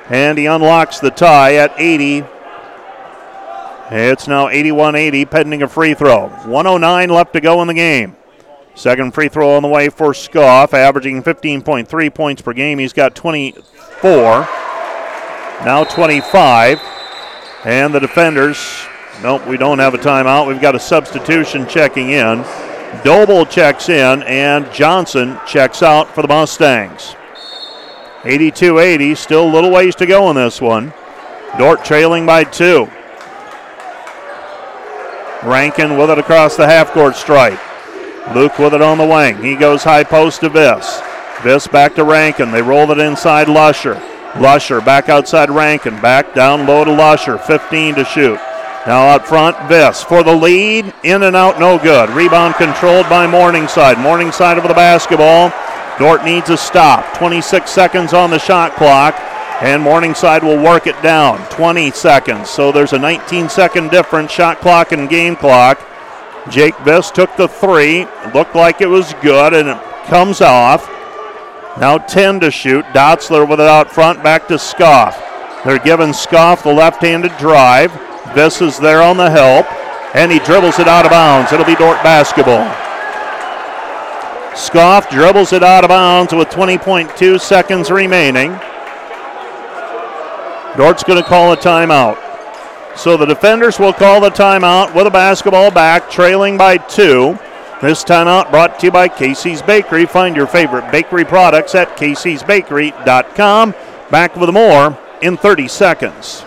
and 0.10 0.38
he 0.38 0.46
unlocks 0.46 1.00
the 1.00 1.10
tie 1.10 1.56
at 1.56 1.74
80. 1.80 2.24
It's 3.90 4.28
now 4.28 4.50
81 4.50 4.96
80, 4.96 5.26
pending 5.26 5.64
a 5.64 5.68
free 5.68 5.96
throw. 5.96 6.28
109 6.28 7.10
left 7.10 7.34
to 7.34 7.42
go 7.42 7.60
in 7.64 7.68
the 7.68 7.74
game. 7.74 8.16
Second 8.76 9.14
free 9.14 9.30
throw 9.30 9.56
on 9.56 9.64
the 9.64 9.68
way 9.68 9.90
for 9.90 10.14
Scoff, 10.14 10.76
averaging 10.76 11.24
15.3 11.24 12.14
points 12.14 12.42
per 12.44 12.54
game. 12.54 12.78
He's 12.78 12.94
got 12.94 13.16
24, 13.16 14.12
now 15.64 15.86
25. 15.86 16.80
And 17.64 17.96
the 17.96 18.00
defenders, 18.00 18.86
nope, 19.22 19.46
we 19.48 19.58
don't 19.58 19.80
have 19.80 19.94
a 19.94 19.98
timeout. 19.98 20.48
We've 20.48 20.62
got 20.62 20.76
a 20.76 20.80
substitution 20.80 21.68
checking 21.68 22.12
in. 22.12 22.44
Doble 23.04 23.46
checks 23.46 23.90
in, 23.90 24.24
and 24.24 24.72
Johnson 24.72 25.38
checks 25.46 25.84
out 25.84 26.14
for 26.14 26.22
the 26.22 26.28
Mustangs. 26.28 27.16
82 28.24 28.80
80, 28.80 29.16
still 29.16 29.46
a 29.48 29.54
little 29.54 29.72
ways 29.72 29.96
to 29.96 30.06
go 30.06 30.30
in 30.30 30.36
this 30.36 30.60
one. 30.60 30.94
Dordt 31.58 31.86
trailing 31.86 32.26
by 32.26 32.44
two. 32.44 32.90
Rankin 35.44 35.98
with 35.98 36.10
it 36.10 36.18
across 36.18 36.56
the 36.56 36.66
half 36.66 36.92
court 36.92 37.16
stripe. 37.16 37.60
Luke 38.34 38.58
with 38.58 38.74
it 38.74 38.82
on 38.82 38.98
the 38.98 39.06
wing. 39.06 39.42
He 39.44 39.56
goes 39.56 39.84
high 39.84 40.04
post 40.04 40.42
to 40.42 40.50
Viss. 40.50 41.02
Viss 41.44 41.68
back 41.72 41.94
to 41.96 42.04
Rankin. 42.04 42.52
They 42.52 42.64
roll 42.64 42.90
it 42.92 42.98
inside 42.98 43.48
Lusher. 43.48 44.02
Lusher 44.40 44.82
back 44.82 45.10
outside 45.10 45.52
Rankin. 45.52 46.02
Back 46.02 46.34
down 46.34 46.66
low 46.66 46.84
to 46.84 46.92
Lusher. 46.92 47.38
15 47.38 47.96
to 47.96 48.06
shoot. 48.06 48.40
Now 48.88 49.08
out 49.08 49.28
front, 49.28 49.58
Viss 49.68 50.04
for 50.04 50.22
the 50.22 50.36
lead. 50.36 50.94
In 51.04 51.24
and 51.24 51.36
out, 51.36 51.60
no 51.60 51.80
good. 51.80 52.10
Rebound 52.12 52.54
controlled 52.54 53.10
by 53.10 53.26
Morningside. 53.26 53.98
Morningside 53.98 54.60
over 54.60 54.68
the 54.68 54.76
basketball. 54.76 55.52
Dordt 55.98 56.24
needs 56.24 56.52
a 56.52 56.58
stop. 56.58 57.18
26 57.18 57.72
seconds 57.72 58.14
on 58.14 58.30
the 58.30 58.38
shot 58.38 58.76
clock, 58.76 59.16
and 59.64 59.82
Morningside 59.82 60.44
will 60.44 60.62
work 60.62 60.86
it 60.86 61.02
down. 61.02 61.40
20 61.50 61.90
seconds. 61.92 62.50
So 62.50 62.72
there's 62.72 62.94
a 62.94 63.00
19 63.00 63.50
second 63.50 63.90
difference, 63.90 64.32
shot 64.32 64.60
clock 64.60 64.92
and 64.92 65.10
game 65.10 65.36
clock. 65.36 65.80
Jake 66.50 66.76
Viss 66.76 67.12
took 67.12 67.36
the 67.38 67.48
three. 67.48 68.06
Looked 68.36 68.54
like 68.54 68.82
it 68.82 68.88
was 68.88 69.16
good, 69.16 69.56
and 69.56 69.70
it 69.70 69.78
comes 70.06 70.42
off. 70.42 70.88
Now 71.80 71.98
10 71.98 72.42
to 72.42 72.52
shoot. 72.52 72.86
Dotzler 72.94 73.50
with 73.50 73.60
it 73.60 73.68
out 73.68 73.92
front, 73.92 74.22
back 74.22 74.48
to 74.50 74.60
Scoff. 74.60 75.20
They're 75.64 75.80
giving 75.80 76.14
Scoff 76.14 76.62
the 76.62 76.72
left 76.72 77.02
handed 77.02 77.36
drive. 77.38 77.92
Viss 78.36 78.62
is 78.62 78.78
there 78.78 79.02
on 79.02 79.16
the 79.16 79.30
help, 79.30 79.66
and 80.14 80.30
he 80.30 80.40
dribbles 80.40 80.78
it 80.78 80.90
out 80.90 81.06
of 81.06 81.12
bounds. 81.12 81.54
It'll 81.54 81.66
be 81.66 81.76
Dordt 81.76 82.04
basketball. 82.04 82.70
Scoff 84.56 85.10
dribbles 85.10 85.54
it 85.54 85.64
out 85.64 85.84
of 85.84 85.90
bounds 85.90 86.34
with 86.34 86.50
20.2 86.50 87.40
seconds 87.40 87.90
remaining. 87.90 88.52
Dordt's 90.78 91.04
going 91.04 91.22
to 91.22 91.28
call 91.28 91.54
a 91.54 91.58
timeout. 91.58 92.18
So 92.98 93.16
the 93.16 93.26
defenders 93.26 93.80
will 93.80 93.94
call 93.94 94.20
the 94.20 94.30
timeout 94.30 94.94
with 94.94 95.08
a 95.08 95.12
basketball 95.12 95.72
back, 95.72 96.10
trailing 96.10 96.58
by 96.58 96.78
two. 96.78 97.40
This 97.82 98.04
timeout 98.04 98.52
brought 98.52 98.80
to 98.80 98.88
you 98.88 98.92
by 98.92 99.08
Casey's 99.08 99.62
Bakery. 99.62 100.06
Find 100.06 100.36
your 100.36 100.48
favorite 100.48 100.92
bakery 100.92 101.26
products 101.26 101.76
at 101.76 101.96
caseysbakery.com. 101.98 103.76
Back 104.12 104.36
with 104.36 104.50
more 104.50 104.98
in 105.22 105.38
30 105.38 105.68
seconds. 105.68 106.46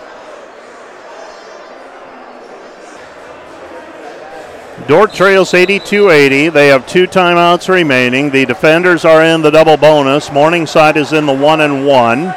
Dordt 4.89 5.13
trails 5.13 5.53
82 5.53 6.09
80. 6.09 6.49
They 6.49 6.69
have 6.69 6.87
two 6.87 7.05
timeouts 7.05 7.69
remaining. 7.69 8.31
The 8.31 8.43
defenders 8.43 9.05
are 9.05 9.23
in 9.23 9.43
the 9.43 9.51
double 9.51 9.77
bonus. 9.77 10.31
Morningside 10.31 10.97
is 10.97 11.13
in 11.13 11.27
the 11.27 11.31
one 11.31 11.61
and 11.61 11.85
one. 11.85 12.33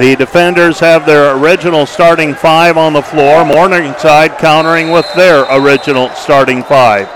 The 0.00 0.16
defenders 0.18 0.80
have 0.80 1.06
their 1.06 1.36
original 1.36 1.86
starting 1.86 2.34
five 2.34 2.76
on 2.76 2.94
the 2.94 3.00
floor. 3.02 3.44
Morningside 3.44 4.38
countering 4.38 4.90
with 4.90 5.06
their 5.14 5.46
original 5.56 6.08
starting 6.16 6.64
five. 6.64 7.06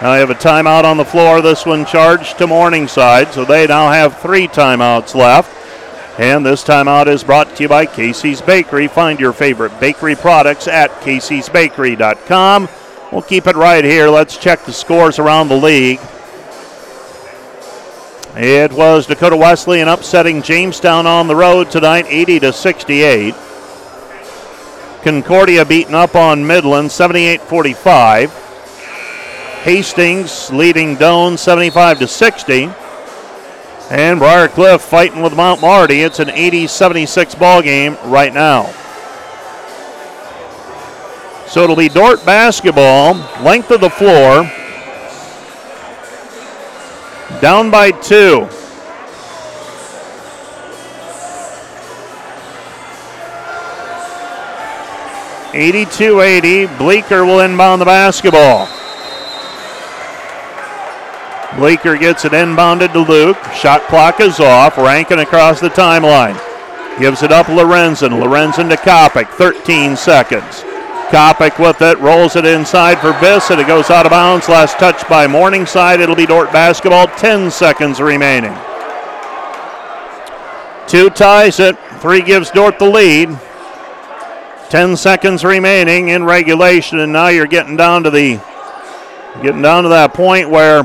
Now 0.00 0.12
they 0.12 0.20
have 0.20 0.30
a 0.30 0.34
timeout 0.34 0.84
on 0.84 0.98
the 0.98 1.04
floor. 1.04 1.42
This 1.42 1.66
one 1.66 1.84
charged 1.84 2.38
to 2.38 2.46
Morningside, 2.46 3.32
so 3.32 3.44
they 3.44 3.66
now 3.66 3.90
have 3.90 4.18
three 4.18 4.46
timeouts 4.46 5.16
left. 5.16 5.52
And 6.20 6.46
this 6.46 6.62
timeout 6.62 7.08
is 7.08 7.24
brought 7.24 7.56
to 7.56 7.64
you 7.64 7.68
by 7.68 7.86
Casey's 7.86 8.40
Bakery. 8.40 8.86
Find 8.86 9.18
your 9.18 9.32
favorite 9.32 9.80
bakery 9.80 10.14
products 10.14 10.68
at 10.68 10.92
caseysbakery.com. 11.00 12.68
We'll 13.12 13.22
keep 13.22 13.46
it 13.46 13.56
right 13.56 13.84
here. 13.84 14.08
Let's 14.08 14.36
check 14.36 14.64
the 14.64 14.72
scores 14.72 15.18
around 15.18 15.48
the 15.48 15.56
league. 15.56 16.00
It 18.34 18.72
was 18.72 19.06
Dakota 19.06 19.36
Wesley 19.36 19.78
Wesleyan 19.78 19.88
upsetting 19.88 20.42
Jamestown 20.42 21.06
on 21.06 21.26
the 21.26 21.36
road 21.36 21.70
tonight, 21.70 22.04
80 22.08 22.40
to 22.40 22.52
68. 22.52 23.34
Concordia 25.02 25.64
beaten 25.64 25.94
up 25.94 26.14
on 26.14 26.46
Midland, 26.46 26.90
78-45. 26.90 28.28
Hastings 29.62 30.50
leading 30.52 30.96
Doane, 30.96 31.38
75 31.38 32.00
to 32.00 32.08
60. 32.08 32.64
And 33.88 34.20
Briarcliff 34.20 34.80
fighting 34.80 35.22
with 35.22 35.34
Mount 35.34 35.60
Marty. 35.60 36.02
It's 36.02 36.18
an 36.18 36.28
80-76 36.28 37.38
ball 37.38 37.62
game 37.62 37.96
right 38.04 38.34
now. 38.34 38.64
So 41.56 41.62
it'll 41.62 41.74
be 41.74 41.88
Dordt 41.88 42.22
basketball, 42.26 43.14
length 43.42 43.70
of 43.70 43.80
the 43.80 43.88
floor, 43.88 44.42
down 47.40 47.70
by 47.70 47.92
two. 47.92 48.46
Eighty-two 55.54 56.20
eighty. 56.20 56.66
Bleeker 56.76 57.24
will 57.24 57.40
inbound 57.40 57.80
the 57.80 57.86
basketball. 57.86 58.68
Bleeker 61.58 61.96
gets 61.96 62.26
it 62.26 62.32
inbounded 62.32 62.92
to 62.92 63.00
Luke. 63.00 63.42
Shot 63.54 63.80
clock 63.84 64.20
is 64.20 64.40
off. 64.40 64.76
Rankin 64.76 65.20
across 65.20 65.60
the 65.60 65.70
timeline. 65.70 66.38
Gives 66.98 67.22
it 67.22 67.32
up 67.32 67.46
Lorenzen. 67.46 68.10
Lorenzen 68.10 68.68
to 68.68 68.76
Kopic. 68.76 69.30
13 69.30 69.96
seconds. 69.96 70.66
Kopic 71.08 71.60
with 71.60 71.82
it, 71.82 71.98
rolls 72.00 72.34
it 72.34 72.44
inside 72.44 72.98
for 72.98 73.12
Viss, 73.12 73.50
and 73.50 73.60
it 73.60 73.68
goes 73.68 73.90
out 73.90 74.06
of 74.06 74.10
bounds. 74.10 74.48
Last 74.48 74.76
touch 74.78 75.08
by 75.08 75.28
Morningside. 75.28 76.00
It'll 76.00 76.16
be 76.16 76.26
Dordt 76.26 76.52
basketball. 76.52 77.06
10 77.06 77.52
seconds 77.52 78.00
remaining. 78.00 78.54
Two 80.88 81.08
ties 81.10 81.60
it. 81.60 81.78
Three 82.00 82.22
gives 82.22 82.50
Dordt 82.50 82.80
the 82.80 82.90
lead. 82.90 83.38
10 84.68 84.96
seconds 84.96 85.44
remaining 85.44 86.08
in 86.08 86.24
regulation, 86.24 86.98
and 86.98 87.12
now 87.12 87.28
you're 87.28 87.46
getting 87.46 87.76
down 87.76 88.02
to 88.02 88.10
the 88.10 88.42
getting 89.42 89.62
down 89.62 89.84
to 89.84 89.90
that 89.90 90.12
point 90.12 90.50
where 90.50 90.80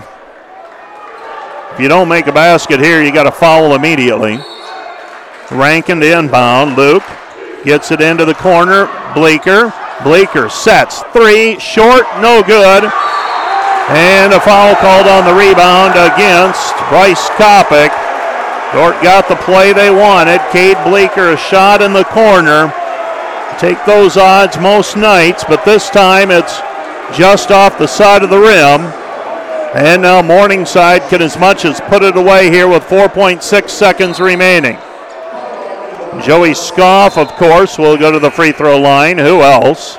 if 1.74 1.80
you 1.80 1.88
don't 1.88 2.08
make 2.08 2.28
a 2.28 2.32
basket 2.32 2.80
here, 2.80 3.02
you 3.02 3.12
got 3.12 3.24
to 3.24 3.32
foul 3.32 3.74
immediately. 3.74 4.38
Rankin 5.50 6.00
to 6.00 6.20
inbound. 6.20 6.78
Luke 6.78 7.04
gets 7.64 7.90
it 7.92 8.02
into 8.02 8.24
the 8.26 8.36
corner. 8.36 8.88
Bleeker 9.16 9.74
Bleeker 10.04 10.50
sets 10.50 11.04
three, 11.14 11.60
short, 11.60 12.06
no 12.22 12.42
good. 12.42 12.90
And 13.90 14.34
a 14.34 14.40
foul 14.40 14.76
called 14.76 15.08
on 15.08 15.26
the 15.26 15.34
rebound 15.34 15.94
against 15.94 16.74
Bryce 16.90 17.30
Kopic. 17.38 17.92
Dordt 18.74 19.02
got 19.04 19.28
the 19.28 19.36
play 19.44 19.74
they 19.74 19.92
wanted. 19.92 20.40
Cade 20.52 20.78
Bleeker 20.86 21.34
a 21.34 21.38
shot 21.38 21.82
in 21.82 21.94
the 21.94 22.06
corner. 22.06 22.74
Take 23.60 23.84
those 23.86 24.18
odds 24.18 24.58
most 24.58 24.96
nights, 24.96 25.44
but 25.44 25.66
this 25.66 25.90
time 25.90 26.32
it's 26.32 26.60
just 27.16 27.52
off 27.52 27.78
the 27.78 27.88
side 27.88 28.24
of 28.24 28.30
the 28.30 28.40
rim. 28.40 28.82
And 29.76 30.02
now 30.02 30.22
Morningside 30.22 31.02
can 31.10 31.22
as 31.22 31.38
much 31.38 31.66
as 31.66 31.82
put 31.82 32.02
it 32.04 32.18
away 32.18 32.50
here 32.50 32.68
with 32.68 32.84
4.6 32.84 33.70
seconds 33.70 34.20
remaining. 34.20 34.78
Joey 36.20 36.54
Scoff, 36.54 37.18
of 37.18 37.30
course, 37.30 37.78
will 37.78 37.98
go 37.98 38.12
to 38.12 38.20
the 38.20 38.30
free 38.30 38.52
throw 38.52 38.78
line. 38.80 39.18
Who 39.18 39.42
else? 39.42 39.98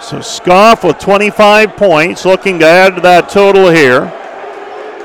So 0.00 0.20
Scoff 0.20 0.82
with 0.82 0.98
25 0.98 1.76
points, 1.76 2.24
looking 2.24 2.58
to 2.60 2.66
add 2.66 2.94
to 2.94 3.00
that 3.02 3.28
total 3.28 3.68
here. 3.68 4.12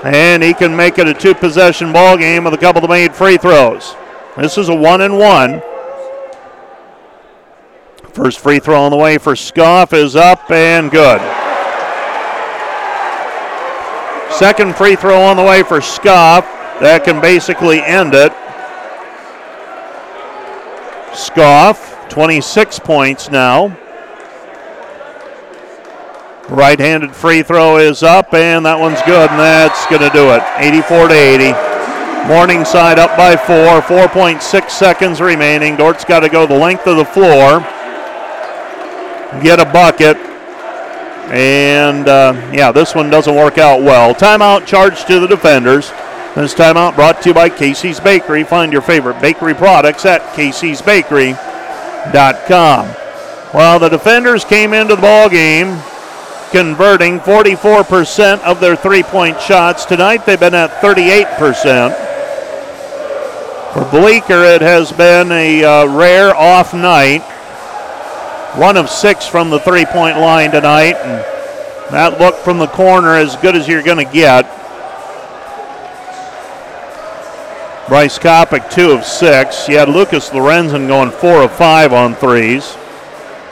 And 0.04 0.42
he 0.42 0.54
can 0.54 0.76
make 0.76 0.98
it 1.00 1.08
a 1.08 1.14
two 1.14 1.36
possession 1.36 1.92
ball 1.92 2.18
game 2.18 2.46
with 2.46 2.54
a 2.54 2.58
couple 2.58 2.84
of 2.84 2.90
made 2.90 3.14
free 3.14 3.38
throws. 3.38 3.96
This 4.38 4.58
is 4.58 4.70
a 4.70 4.76
one 4.76 5.02
and 5.02 5.18
one. 5.18 5.62
First 8.14 8.40
free 8.40 8.60
throw 8.60 8.82
on 8.82 8.92
the 8.92 8.98
way 8.98 9.18
for 9.18 9.36
Scoff 9.36 9.94
is 9.94 10.16
up 10.16 10.50
and 10.50 10.90
good. 10.90 11.20
Second 14.32 14.76
free 14.76 14.96
throw 14.96 15.22
on 15.22 15.38
the 15.38 15.44
way 15.44 15.62
for 15.62 15.82
Scoff. 15.82 16.46
That 16.80 17.04
can 17.04 17.22
basically 17.22 17.80
end 17.82 18.14
it. 18.16 18.34
Scoff, 21.14 22.10
26 22.10 22.80
points 22.80 23.30
now. 23.30 23.78
Right 26.50 26.80
handed 26.80 27.16
free 27.16 27.44
throw 27.44 27.78
is 27.78 28.04
up, 28.04 28.34
and 28.34 28.66
that 28.66 28.80
one's 28.80 29.02
good, 29.04 29.30
and 29.30 29.40
that's 29.40 29.86
going 29.88 30.02
to 30.02 30.10
do 30.10 30.32
it. 30.32 30.44
84 30.58 31.08
to 31.08 31.14
80. 31.14 31.72
Morningside 32.28 33.00
up 33.00 33.16
by 33.18 33.36
four, 33.36 33.82
4.6 33.82 34.70
seconds 34.70 35.22
remaining. 35.22 35.76
Dordt's 35.76 36.06
got 36.06 36.20
to 36.22 36.30
go 36.30 36.46
the 36.46 36.58
length 36.58 36.88
of 36.88 36.98
the 36.98 37.06
floor, 37.06 37.60
get 39.42 39.60
a 39.60 39.66
bucket, 39.66 40.18
and 41.32 42.08
uh, 42.08 42.34
yeah, 42.54 42.72
this 42.72 42.94
one 42.94 43.10
doesn't 43.10 43.34
work 43.34 43.58
out 43.58 43.82
well. 43.82 44.14
Timeout 44.14 44.66
charged 44.66 45.08
to 45.08 45.20
the 45.20 45.28
defenders. 45.28 45.92
This 46.36 46.54
timeout 46.54 46.96
brought 46.96 47.22
to 47.24 47.30
you 47.30 47.34
by 47.34 47.50
Casey's 47.50 48.00
Bakery. 48.00 48.46
Find 48.46 48.72
your 48.72 48.82
favorite 48.82 49.22
bakery 49.22 49.54
products 49.54 50.06
at 50.06 50.22
caseysbakery.com. 50.34 52.96
Well, 53.54 53.80
the 53.80 53.90
defenders 53.90 54.46
came 54.46 54.74
into 54.74 54.96
the 54.96 55.02
ball 55.02 55.28
game 55.28 55.78
converting 56.52 57.20
44% 57.20 58.40
of 58.44 58.62
their 58.62 58.78
three-point 58.78 59.42
shots. 59.42 59.84
Tonight 59.84 60.26
they've 60.26 60.40
been 60.40 60.54
at 60.54 60.72
38%. 60.82 61.92
For 63.74 63.84
Bleeker, 63.92 64.44
it 64.44 64.62
has 64.62 64.94
been 64.94 65.34
a 65.34 65.66
uh, 65.66 65.86
rare 65.88 66.34
off 66.34 66.74
night. 66.74 67.24
One 68.58 68.78
of 68.78 68.90
six 68.90 69.28
from 69.28 69.50
the 69.50 69.60
three 69.60 69.86
point 69.86 70.18
line 70.18 70.52
tonight, 70.52 70.96
and 70.96 71.26
that 71.94 72.20
look 72.20 72.36
from 72.36 72.58
the 72.58 72.68
corner 72.68 73.16
as 73.16 73.36
good 73.38 73.58
as 73.58 73.68
you're 73.68 73.84
going 73.84 74.06
to 74.06 74.14
get. 74.14 74.61
Bryce 77.92 78.18
Kopic, 78.18 78.72
two 78.72 78.92
of 78.92 79.04
six. 79.04 79.68
You 79.68 79.78
had 79.78 79.90
Lucas 79.90 80.30
Lorenzen 80.30 80.88
going 80.88 81.12
four 81.12 81.44
of 81.44 81.52
five 81.52 81.92
on 81.92 82.16
threes. 82.16 82.78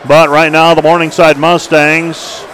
But 0.08 0.30
right 0.30 0.50
now, 0.50 0.74
the 0.74 0.82
Morningside 0.82 1.38
Mustangs 1.38 2.46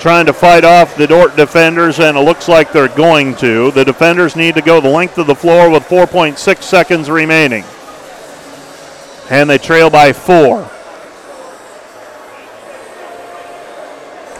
trying 0.00 0.26
to 0.26 0.32
fight 0.32 0.64
off 0.64 0.96
the 0.96 1.06
Dordt 1.06 1.36
defenders, 1.36 2.00
and 2.00 2.16
it 2.16 2.22
looks 2.22 2.48
like 2.48 2.72
they're 2.72 2.88
going 2.88 3.36
to. 3.36 3.70
The 3.70 3.84
defenders 3.84 4.34
need 4.34 4.56
to 4.56 4.60
go 4.60 4.80
the 4.80 4.88
length 4.88 5.18
of 5.18 5.28
the 5.28 5.34
floor 5.36 5.70
with 5.70 5.84
4.6 5.84 6.62
seconds 6.64 7.08
remaining. 7.08 7.62
And 9.30 9.48
they 9.48 9.58
trail 9.58 9.88
by 9.88 10.12
four. 10.12 10.68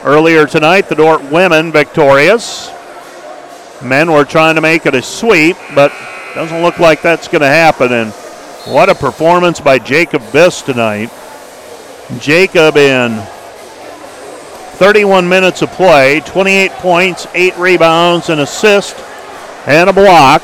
Earlier 0.02 0.44
tonight, 0.48 0.88
the 0.88 0.96
Dordt 0.96 1.22
women 1.30 1.70
victorious. 1.70 2.68
Men 3.80 4.10
were 4.10 4.24
trying 4.24 4.56
to 4.56 4.60
make 4.60 4.86
it 4.86 4.96
a 4.96 5.02
sweep, 5.02 5.56
but 5.76 5.92
doesn't 6.34 6.62
look 6.62 6.78
like 6.78 7.02
that's 7.02 7.28
going 7.28 7.42
to 7.42 7.48
happen. 7.48 7.92
And 7.92 8.12
what 8.66 8.88
a 8.88 8.94
performance 8.94 9.60
by 9.60 9.78
Jacob 9.78 10.22
Viss 10.22 10.64
tonight. 10.64 11.10
Jacob 12.20 12.76
in 12.76 13.20
31 14.78 15.28
minutes 15.28 15.62
of 15.62 15.70
play, 15.72 16.20
28 16.20 16.70
points, 16.72 17.26
8 17.34 17.56
rebounds, 17.56 18.28
an 18.28 18.40
assist, 18.40 18.96
and 19.66 19.90
a 19.90 19.92
block. 19.92 20.42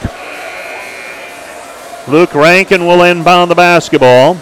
Luke 2.09 2.35
Rankin 2.35 2.87
will 2.87 3.03
inbound 3.03 3.51
the 3.51 3.55
basketball. 3.55 4.35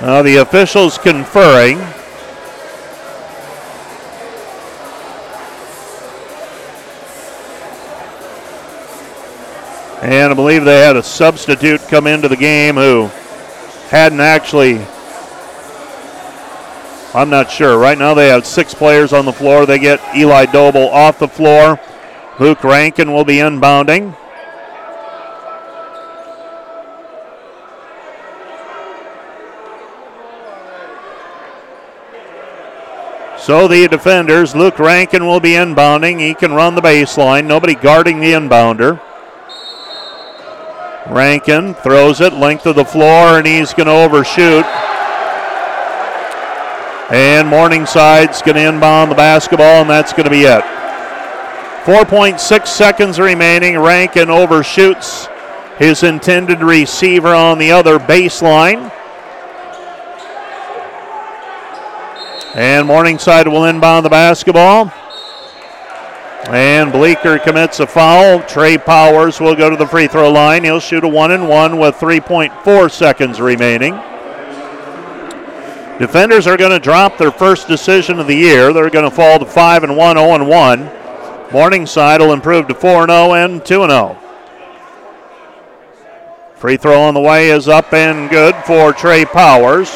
Now 0.00 0.22
the 0.22 0.36
officials 0.36 0.98
conferring. 0.98 1.78
And 10.00 10.32
I 10.32 10.34
believe 10.34 10.64
they 10.64 10.80
had 10.80 10.96
a 10.96 11.02
substitute 11.02 11.80
come 11.88 12.06
into 12.06 12.28
the 12.28 12.36
game 12.36 12.76
who 12.76 13.10
hadn't 13.88 14.20
actually, 14.20 14.78
I'm 17.12 17.30
not 17.30 17.50
sure. 17.50 17.76
Right 17.76 17.98
now 17.98 18.14
they 18.14 18.28
have 18.28 18.46
six 18.46 18.74
players 18.74 19.12
on 19.12 19.24
the 19.24 19.32
floor. 19.32 19.66
They 19.66 19.80
get 19.80 20.00
Eli 20.14 20.46
Doble 20.46 20.88
off 20.88 21.18
the 21.18 21.26
floor. 21.26 21.80
Luke 22.38 22.62
Rankin 22.62 23.12
will 23.12 23.24
be 23.24 23.38
inbounding. 23.38 24.16
So 33.40 33.66
the 33.66 33.88
defenders, 33.88 34.54
Luke 34.54 34.78
Rankin 34.78 35.26
will 35.26 35.40
be 35.40 35.52
inbounding. 35.52 36.20
He 36.20 36.34
can 36.34 36.52
run 36.52 36.76
the 36.76 36.82
baseline. 36.82 37.46
Nobody 37.46 37.74
guarding 37.74 38.20
the 38.20 38.32
inbounder. 38.32 39.00
Rankin 41.10 41.74
throws 41.74 42.20
it 42.20 42.34
length 42.34 42.66
of 42.66 42.76
the 42.76 42.84
floor, 42.84 43.38
and 43.38 43.46
he's 43.46 43.72
going 43.72 43.86
to 43.86 43.92
overshoot. 43.92 44.64
And 47.10 47.48
Morningside's 47.48 48.42
going 48.42 48.56
to 48.56 48.68
inbound 48.68 49.10
the 49.10 49.14
basketball, 49.14 49.80
and 49.80 49.88
that's 49.88 50.12
going 50.12 50.24
to 50.24 50.30
be 50.30 50.42
it. 50.42 50.62
4.6 51.84 52.66
seconds 52.66 53.18
remaining. 53.18 53.78
Rankin 53.78 54.28
overshoots 54.28 55.26
his 55.78 56.02
intended 56.02 56.60
receiver 56.60 57.34
on 57.34 57.56
the 57.56 57.72
other 57.72 57.98
baseline. 57.98 58.92
And 62.54 62.86
Morningside 62.86 63.48
will 63.48 63.64
inbound 63.64 64.04
the 64.04 64.10
basketball. 64.10 64.92
And 66.48 66.90
Bleeker 66.90 67.38
commits 67.38 67.78
a 67.78 67.86
foul. 67.86 68.40
Trey 68.40 68.78
Powers 68.78 69.38
will 69.38 69.54
go 69.54 69.68
to 69.68 69.76
the 69.76 69.86
free 69.86 70.06
throw 70.06 70.30
line. 70.30 70.64
He'll 70.64 70.80
shoot 70.80 71.04
a 71.04 71.08
one 71.08 71.30
and 71.30 71.46
one 71.46 71.78
with 71.78 71.96
3.4 71.96 72.90
seconds 72.90 73.38
remaining. 73.38 73.92
Defenders 75.98 76.46
are 76.46 76.56
going 76.56 76.70
to 76.70 76.78
drop 76.78 77.18
their 77.18 77.30
first 77.30 77.68
decision 77.68 78.18
of 78.18 78.26
the 78.26 78.34
year. 78.34 78.72
They're 78.72 78.88
going 78.88 79.04
to 79.04 79.14
fall 79.14 79.38
to 79.38 79.44
5 79.44 79.84
and 79.84 79.94
1, 79.94 80.16
0 80.16 80.34
and 80.36 80.48
1. 80.48 80.90
Morningside 81.52 82.20
will 82.22 82.32
improve 82.32 82.66
to 82.68 82.74
4 82.74 83.02
and 83.02 83.10
0 83.10 83.34
and 83.34 83.66
2 83.66 83.82
and 83.82 83.90
0. 83.90 84.18
Free 86.54 86.78
throw 86.78 87.02
on 87.02 87.12
the 87.12 87.20
way 87.20 87.50
is 87.50 87.68
up 87.68 87.92
and 87.92 88.30
good 88.30 88.56
for 88.64 88.94
Trey 88.94 89.26
Powers. 89.26 89.90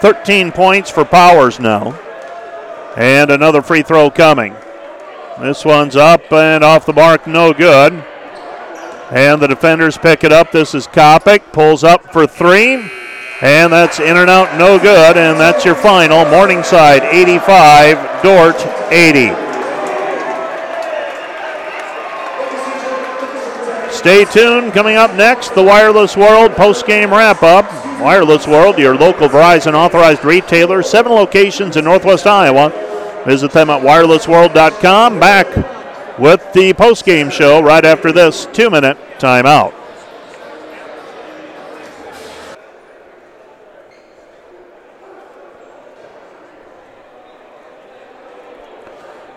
13 0.00 0.50
points 0.50 0.90
for 0.90 1.04
Powers 1.04 1.60
now. 1.60 1.96
And 2.96 3.30
another 3.30 3.62
free 3.62 3.82
throw 3.82 4.10
coming. 4.10 4.54
This 5.40 5.64
one's 5.64 5.96
up 5.96 6.30
and 6.32 6.62
off 6.62 6.86
the 6.86 6.92
mark, 6.92 7.26
no 7.26 7.52
good. 7.52 7.92
And 9.10 9.40
the 9.42 9.46
defenders 9.46 9.98
pick 9.98 10.24
it 10.24 10.32
up. 10.32 10.52
This 10.52 10.74
is 10.74 10.86
Kopic, 10.86 11.52
pulls 11.52 11.84
up 11.84 12.12
for 12.12 12.26
three. 12.26 12.90
And 13.40 13.72
that's 13.72 13.98
in 13.98 14.16
and 14.16 14.30
out, 14.30 14.56
no 14.58 14.78
good. 14.78 15.16
And 15.16 15.40
that's 15.40 15.64
your 15.64 15.74
final. 15.74 16.24
Morningside 16.26 17.02
85, 17.02 18.22
Dordt 18.22 18.92
80. 18.92 19.51
Stay 24.02 24.24
tuned. 24.24 24.72
Coming 24.72 24.96
up 24.96 25.14
next, 25.14 25.54
the 25.54 25.62
Wireless 25.62 26.16
World 26.16 26.56
post-game 26.56 27.12
wrap-up. 27.12 27.66
Wireless 28.00 28.48
World, 28.48 28.76
your 28.76 28.96
local 28.96 29.28
Verizon 29.28 29.74
authorized 29.74 30.24
retailer, 30.24 30.82
seven 30.82 31.12
locations 31.12 31.76
in 31.76 31.84
Northwest 31.84 32.26
Iowa. 32.26 32.70
Visit 33.24 33.52
them 33.52 33.70
at 33.70 33.80
wirelessworld.com. 33.80 35.20
Back 35.20 36.18
with 36.18 36.52
the 36.52 36.72
post-game 36.72 37.30
show 37.30 37.62
right 37.62 37.84
after 37.84 38.10
this 38.10 38.48
two-minute 38.52 38.98
timeout. 39.20 39.72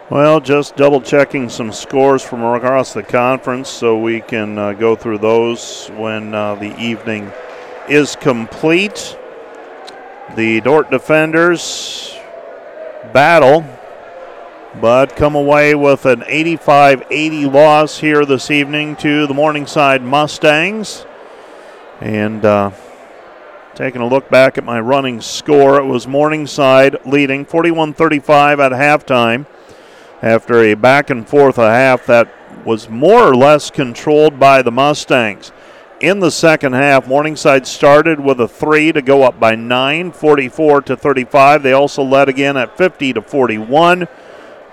Well, 0.07 0.39
just 0.39 0.75
double 0.75 1.01
checking 1.01 1.49
some 1.49 1.71
scores 1.71 2.21
from 2.21 2.43
across 2.43 2.93
the 2.93 3.01
conference 3.01 3.69
so 3.69 3.97
we 3.97 4.21
can 4.21 4.55
uh, 4.55 4.73
go 4.73 4.95
through 4.95 5.17
those 5.17 5.87
when 5.95 6.31
uh, 6.31 6.53
the 6.53 6.79
evening 6.79 7.31
is 7.89 8.15
complete. 8.15 9.17
The 10.35 10.61
Dordt 10.61 10.91
defenders 10.91 12.15
battle, 13.13 13.65
but 14.79 15.15
come 15.15 15.33
away 15.33 15.73
with 15.73 16.05
an 16.05 16.23
85 16.27 17.07
80 17.09 17.45
loss 17.47 17.97
here 17.97 18.25
this 18.25 18.51
evening 18.51 18.97
to 18.97 19.25
the 19.25 19.33
Morningside 19.33 20.03
Mustangs. 20.03 21.03
And 21.99 22.45
uh, 22.45 22.69
taking 23.73 24.01
a 24.01 24.07
look 24.07 24.29
back 24.29 24.59
at 24.59 24.63
my 24.63 24.79
running 24.79 25.19
score, 25.19 25.79
it 25.79 25.85
was 25.85 26.05
Morningside 26.05 27.07
leading 27.07 27.43
41 27.43 27.95
35 27.95 28.59
at 28.59 28.71
halftime 28.71 29.47
after 30.21 30.59
a 30.61 30.73
back 30.73 31.09
and 31.09 31.27
forth 31.27 31.57
a 31.57 31.69
half 31.69 32.05
that 32.05 32.29
was 32.65 32.89
more 32.89 33.27
or 33.27 33.35
less 33.35 33.69
controlled 33.69 34.39
by 34.39 34.61
the 34.61 34.71
Mustangs. 34.71 35.51
in 36.01 36.19
the 36.19 36.31
second 36.31 36.73
half. 36.73 37.07
Morningside 37.07 37.65
started 37.65 38.19
with 38.19 38.39
a 38.41 38.47
three 38.47 38.91
to 38.91 39.01
go 39.01 39.23
up 39.23 39.39
by 39.39 39.55
nine, 39.55 40.11
44 40.11 40.81
to 40.81 40.97
35. 40.97 41.63
They 41.63 41.71
also 41.71 42.03
led 42.03 42.27
again 42.27 42.57
at 42.57 42.77
50 42.77 43.13
to 43.13 43.21
41. 43.21 44.07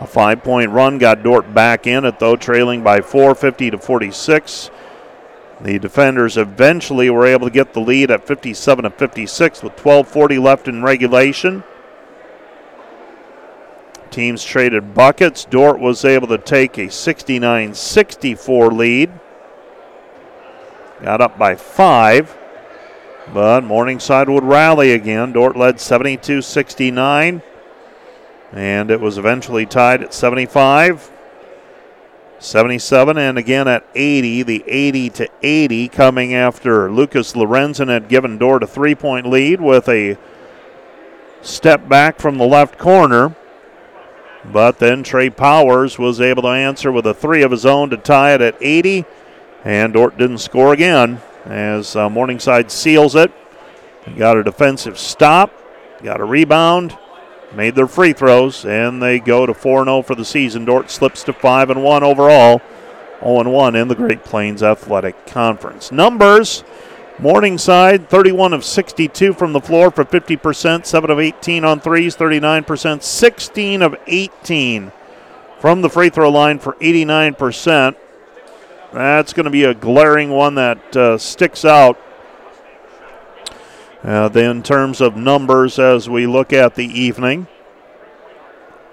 A 0.01 0.07
five 0.07 0.43
point 0.43 0.71
run 0.71 0.99
got 0.99 1.23
Dordt 1.23 1.55
back 1.55 1.87
in 1.87 2.05
it, 2.05 2.19
though, 2.19 2.35
trailing 2.35 2.83
by 2.83 3.01
four, 3.01 3.37
50 3.37 3.71
to 3.71 3.79
46. 3.79 4.71
The 5.61 5.79
defenders 5.79 6.37
eventually 6.37 7.09
were 7.09 7.25
able 7.25 7.47
to 7.47 7.53
get 7.53 7.73
the 7.73 7.81
lead 7.81 8.11
at 8.11 8.27
57 8.27 8.83
to 8.83 8.91
56 8.91 9.63
with 9.63 9.77
12:40 9.77 10.43
left 10.43 10.67
in 10.67 10.83
regulation. 10.83 11.63
Teams 14.13 14.45
traded 14.45 14.93
buckets. 14.93 15.47
Dordt 15.47 15.81
was 15.81 16.05
able 16.05 16.29
to 16.29 16.37
take 16.37 16.77
a 16.77 16.91
69 16.91 17.73
64 17.73 18.71
lead. 18.71 19.11
Got 21.01 21.23
up 21.23 21.39
by 21.39 21.57
five, 21.57 22.37
but 23.33 23.65
Morningside 23.65 24.29
would 24.29 24.45
rally 24.45 24.93
again. 24.93 25.33
Dordt 25.33 25.57
led 25.57 25.81
72 25.81 26.43
69, 26.43 27.43
and 28.53 28.91
it 28.91 29.01
was 29.01 29.17
eventually 29.17 29.65
tied 29.65 30.03
at 30.03 30.13
75. 30.13 31.11
77 32.39 33.17
and 33.19 33.39
again 33.39 33.69
at 33.69 33.87
80 33.95 34.43
the 34.43 34.65
80 34.67 35.11
to 35.11 35.29
80 35.45 35.87
coming 35.87 36.35
after 36.35 36.91
lucas 36.91 37.35
lorenzen 37.35 37.87
had 37.87 38.09
given 38.09 38.37
dordt 38.37 38.65
a 38.65 38.67
three-point 38.67 39.27
lead 39.27 39.61
with 39.61 39.89
a 39.89 40.19
step 41.41 41.89
back 41.89 42.19
from 42.19 42.39
the 42.39 42.45
left 42.45 42.79
corner 42.79 43.37
but 44.45 44.79
then 44.79 45.03
Trey 45.03 45.31
Powers 45.31 45.99
was 45.99 46.21
able 46.21 46.43
to 46.43 46.49
answer 46.49 46.91
with 46.91 47.07
a 47.07 47.15
three 47.15 47.43
of 47.43 47.51
his 47.51 47.65
own 47.65 47.91
to 47.91 47.97
tie 47.97 48.35
it 48.35 48.41
at 48.41 48.57
80. 48.61 49.05
And 49.65 49.93
Dordt 49.93 50.19
didn't 50.19 50.39
score 50.39 50.73
again 50.73 51.21
as 51.45 51.95
uh, 51.95 52.09
Morningside 52.09 52.71
seals 52.71 53.15
it. 53.15 53.33
Got 54.17 54.37
a 54.37 54.43
defensive 54.43 54.99
stop, 54.99 55.53
got 56.03 56.21
a 56.21 56.25
rebound, 56.25 56.99
made 57.55 57.77
their 57.77 57.87
free 57.87 58.13
throws, 58.13 58.65
and 58.65 59.01
they 59.01 59.21
go 59.21 59.47
to 59.47 59.55
4 59.55 59.85
0 59.85 60.03
for 60.03 60.17
the 60.17 60.25
season. 60.25 60.65
Dordt 60.65 60.91
slips 60.91 61.23
to 61.25 61.33
5 61.33 61.71
and 61.71 61.85
1 61.85 62.03
overall, 62.03 62.61
0 63.21 63.49
1 63.49 63.77
in 63.77 63.87
the 63.87 63.95
Great 63.95 64.25
Plains 64.25 64.61
Athletic 64.61 65.25
Conference. 65.27 65.93
Numbers 65.93 66.65
Morningside, 67.19 68.09
31 68.09 68.53
of 68.53 68.65
62 68.65 69.35
from 69.35 69.53
the 69.53 69.61
floor 69.61 69.91
for 69.91 70.05
50%, 70.05 70.87
7 70.87 71.11
of 71.11 71.19
18 71.19 71.65
on 71.65 71.79
threes, 71.81 72.17
39%, 72.17 73.03
16 73.03 73.83
of 73.83 73.97
18 74.07 74.93
from 75.61 75.83
the 75.83 75.89
free 75.89 76.09
throw 76.09 76.31
line 76.31 76.59
for 76.59 76.73
89%. 76.75 77.97
That's 78.93 79.33
going 79.33 79.45
to 79.45 79.51
be 79.51 79.65
a 79.65 79.75
glaring 79.75 80.31
one 80.31 80.57
that 80.57 80.97
uh, 80.97 81.19
sticks 81.19 81.65
out. 81.65 81.99
Uh, 84.03 84.29
then, 84.29 84.57
in 84.59 84.63
terms 84.63 85.01
of 85.01 85.17
numbers, 85.17 85.79
as 85.79 86.09
we 86.09 86.27
look 86.27 86.53
at 86.53 86.75
the 86.75 86.87
evening, 86.87 87.47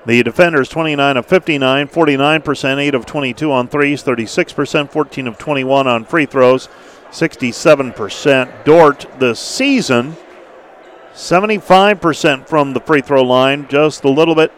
the 0.05 0.21
defenders 0.21 0.69
29 0.69 1.17
of 1.17 1.25
59, 1.25 1.87
49%, 1.87 2.77
8 2.77 2.95
of 2.95 3.05
22 3.05 3.51
on 3.51 3.67
threes, 3.67 4.03
36%, 4.03 4.91
14 4.91 5.27
of 5.27 5.37
21 5.37 5.87
on 5.87 6.05
free 6.05 6.25
throws. 6.25 6.69
67%. 7.11 8.65
Dordt 8.65 9.07
this 9.19 9.39
season, 9.39 10.15
75% 11.13 12.47
from 12.47 12.73
the 12.73 12.79
free 12.79 13.01
throw 13.01 13.23
line, 13.23 13.67
just 13.67 14.03
a 14.03 14.09
little 14.09 14.35
bit 14.35 14.51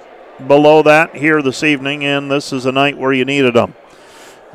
below 0.48 0.84
that 0.84 1.16
here 1.16 1.42
this 1.42 1.64
evening, 1.64 2.04
and 2.04 2.30
this 2.30 2.52
is 2.52 2.66
a 2.66 2.72
night 2.72 2.98
where 2.98 3.14
you 3.14 3.26
needed 3.26 3.54
them. 3.54 3.74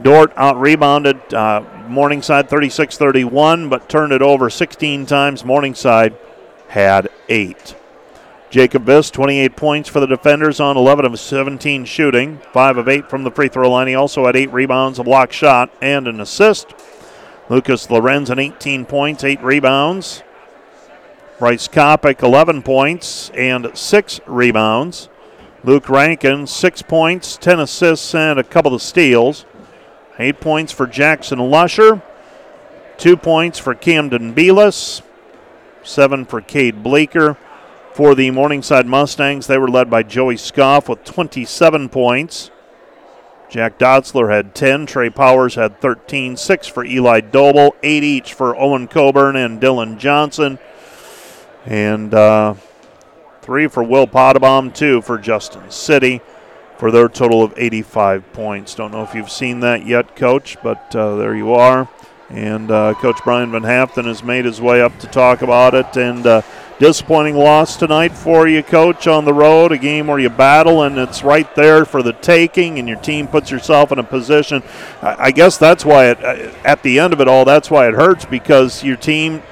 Dordt 0.00 0.32
out 0.36 0.60
rebounded 0.60 1.32
uh, 1.32 1.62
Morningside 1.88 2.50
36 2.50 2.98
31, 2.98 3.68
but 3.68 3.88
turned 3.88 4.12
it 4.12 4.20
over 4.20 4.50
16 4.50 5.06
times. 5.06 5.44
Morningside 5.44 6.16
had 6.68 7.08
eight. 7.28 7.74
Jacob 8.50 8.84
Viss, 8.84 9.10
28 9.10 9.56
points 9.56 9.88
for 9.88 10.00
the 10.00 10.06
defenders 10.06 10.60
on 10.60 10.76
11 10.76 11.04
of 11.04 11.18
17 11.18 11.84
shooting, 11.84 12.38
5 12.52 12.76
of 12.78 12.88
8 12.88 13.10
from 13.10 13.24
the 13.24 13.30
free 13.30 13.48
throw 13.48 13.70
line. 13.70 13.88
He 13.88 13.94
also 13.94 14.26
had 14.26 14.36
8 14.36 14.52
rebounds, 14.52 14.98
a 14.98 15.04
block 15.04 15.32
shot, 15.32 15.70
and 15.82 16.06
an 16.06 16.20
assist. 16.20 16.68
Lucas 17.48 17.86
Lorenzen, 17.86 18.38
18 18.38 18.86
points, 18.86 19.22
8 19.22 19.40
rebounds. 19.42 20.22
Bryce 21.38 21.68
Kopic, 21.68 22.22
11 22.22 22.62
points 22.62 23.30
and 23.30 23.70
6 23.76 24.20
rebounds. 24.26 25.08
Luke 25.62 25.88
Rankin, 25.88 26.46
6 26.46 26.82
points, 26.82 27.36
10 27.36 27.60
assists, 27.60 28.14
and 28.14 28.38
a 28.38 28.44
couple 28.44 28.74
of 28.74 28.82
steals. 28.82 29.44
8 30.18 30.40
points 30.40 30.72
for 30.72 30.86
Jackson 30.86 31.38
Lusher. 31.38 32.02
2 32.98 33.16
points 33.16 33.58
for 33.58 33.74
Camden 33.74 34.34
Beelis. 34.34 35.02
7 35.82 36.24
for 36.24 36.40
Cade 36.40 36.82
Bleeker. 36.82 37.36
For 37.92 38.14
the 38.14 38.30
Morningside 38.30 38.86
Mustangs, 38.86 39.46
they 39.46 39.56
were 39.56 39.70
led 39.70 39.88
by 39.88 40.02
Joey 40.02 40.36
Scoff 40.36 40.88
with 40.88 41.04
27 41.04 41.88
points. 41.90 42.50
Jack 43.56 43.78
Dotzler 43.78 44.30
had 44.30 44.54
10. 44.54 44.84
Trey 44.84 45.08
Powers 45.08 45.54
had 45.54 45.80
13. 45.80 46.36
6 46.36 46.66
for 46.66 46.84
Eli 46.84 47.20
Doble. 47.20 47.74
8 47.82 48.04
each 48.04 48.34
for 48.34 48.54
Owen 48.54 48.86
Coburn 48.86 49.34
and 49.34 49.58
Dylan 49.58 49.96
Johnson. 49.96 50.58
And 51.64 52.12
uh, 52.12 52.56
3 53.40 53.68
for 53.68 53.82
Will 53.82 54.06
Potabom. 54.06 54.74
2 54.74 55.00
for 55.00 55.16
Justin 55.16 55.70
City 55.70 56.20
for 56.76 56.90
their 56.90 57.08
total 57.08 57.42
of 57.42 57.54
85 57.56 58.30
points. 58.34 58.74
Don't 58.74 58.92
know 58.92 59.02
if 59.02 59.14
you've 59.14 59.30
seen 59.30 59.60
that 59.60 59.86
yet, 59.86 60.14
Coach, 60.16 60.58
but 60.62 60.94
uh, 60.94 61.16
there 61.16 61.34
you 61.34 61.54
are. 61.54 61.88
And 62.28 62.70
uh, 62.70 62.92
Coach 62.92 63.20
Brian 63.24 63.52
Van 63.52 63.62
Haften 63.62 64.04
has 64.04 64.22
made 64.22 64.44
his 64.44 64.60
way 64.60 64.82
up 64.82 64.98
to 64.98 65.06
talk 65.06 65.40
about 65.40 65.74
it. 65.74 65.96
And 65.96 66.26
uh, 66.26 66.42
disappointing 66.78 67.36
loss 67.36 67.76
tonight 67.76 68.12
for 68.12 68.46
you, 68.46 68.62
Coach, 68.62 69.06
on 69.06 69.24
the 69.24 69.32
road. 69.32 69.72
A 69.72 69.78
game 69.78 70.06
where 70.06 70.18
you 70.18 70.28
battle 70.28 70.82
and 70.82 70.98
it's 70.98 71.22
right 71.22 71.52
there 71.54 71.84
for 71.84 72.02
the 72.02 72.12
taking, 72.12 72.78
and 72.78 72.88
your 72.88 72.98
team 73.00 73.26
puts 73.26 73.50
yourself 73.50 73.92
in 73.92 73.98
a 73.98 74.04
position. 74.04 74.62
I, 75.02 75.30
guess 75.30 75.56
that's 75.56 75.84
why, 75.84 76.10
it, 76.10 76.24
uh, 76.24 76.52
at 76.64 76.82
the 76.82 76.98
end 76.98 77.12
of 77.12 77.20
it 77.20 77.28
all, 77.28 77.44
that's 77.44 77.70
why 77.70 77.88
it 77.88 77.94
hurts 77.94 78.24
because 78.24 78.84
your 78.84 78.96
team, 78.96 79.42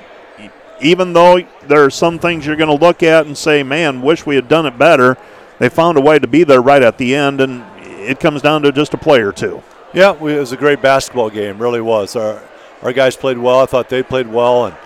even 0.80 1.12
though 1.12 1.40
there 1.66 1.84
are 1.84 1.90
some 1.90 2.18
things 2.18 2.46
you're 2.46 2.56
going 2.56 2.78
to 2.78 2.84
look 2.84 3.02
at 3.02 3.26
and 3.26 3.36
say, 3.36 3.62
man, 3.62 4.02
wish 4.02 4.26
we 4.26 4.34
had 4.34 4.48
done 4.48 4.66
it 4.66 4.78
better, 4.78 5.16
they 5.58 5.68
found 5.68 5.96
a 5.96 6.00
way 6.00 6.18
to 6.18 6.26
be 6.26 6.44
there 6.44 6.60
right 6.60 6.82
at 6.82 6.98
the 6.98 7.14
end, 7.14 7.40
and 7.40 7.64
it 7.80 8.20
comes 8.20 8.42
down 8.42 8.62
to 8.62 8.72
just 8.72 8.92
a 8.92 8.98
play 8.98 9.20
or 9.20 9.32
two. 9.32 9.62
Yeah, 9.94 10.12
it 10.12 10.20
was 10.20 10.52
a 10.52 10.56
great 10.56 10.82
basketball 10.82 11.30
game, 11.30 11.58
really 11.58 11.80
was. 11.80 12.16
Our 12.16 12.42
our 12.82 12.92
guys 12.92 13.16
played 13.16 13.38
well. 13.38 13.60
I 13.60 13.66
thought 13.66 13.88
they 13.88 14.02
played 14.02 14.26
well, 14.26 14.66
and 14.66 14.76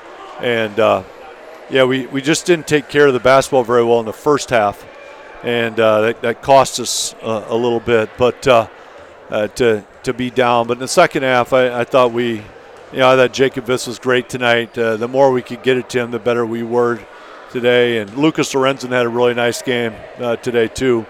and 0.40 0.78
uh, 0.78 1.02
yeah, 1.70 1.84
we, 1.84 2.06
we 2.06 2.22
just 2.22 2.46
didn't 2.46 2.66
take 2.66 2.88
care 2.88 3.06
of 3.06 3.12
the 3.12 3.20
basketball 3.20 3.62
very 3.62 3.84
well 3.84 4.00
in 4.00 4.06
the 4.06 4.12
first 4.12 4.50
half, 4.50 4.86
and 5.42 5.78
uh, 5.78 6.00
that, 6.00 6.22
that 6.22 6.42
cost 6.42 6.80
us 6.80 7.14
uh, 7.22 7.44
a 7.48 7.56
little 7.56 7.80
bit. 7.80 8.08
But 8.16 8.46
uh, 8.46 8.68
uh, 9.28 9.48
to 9.48 9.84
to 10.04 10.14
be 10.14 10.30
down, 10.30 10.66
but 10.66 10.74
in 10.74 10.80
the 10.80 10.88
second 10.88 11.24
half, 11.24 11.52
I, 11.52 11.80
I 11.80 11.84
thought 11.84 12.12
we, 12.12 12.36
you 12.92 12.98
know, 12.98 13.10
I 13.10 13.16
thought 13.16 13.32
Jacob 13.32 13.66
Viss 13.66 13.86
was 13.86 13.98
great 13.98 14.28
tonight. 14.28 14.76
Uh, 14.78 14.96
the 14.96 15.08
more 15.08 15.30
we 15.30 15.42
could 15.42 15.62
get 15.62 15.76
it 15.76 15.90
to 15.90 16.00
him, 16.00 16.10
the 16.10 16.18
better 16.18 16.46
we 16.46 16.62
were 16.62 17.00
today. 17.50 17.98
And 17.98 18.16
Lucas 18.16 18.54
Lorenzen 18.54 18.88
had 18.88 19.04
a 19.04 19.10
really 19.10 19.34
nice 19.34 19.60
game 19.60 19.94
today 20.42 20.68
too. 20.68 21.04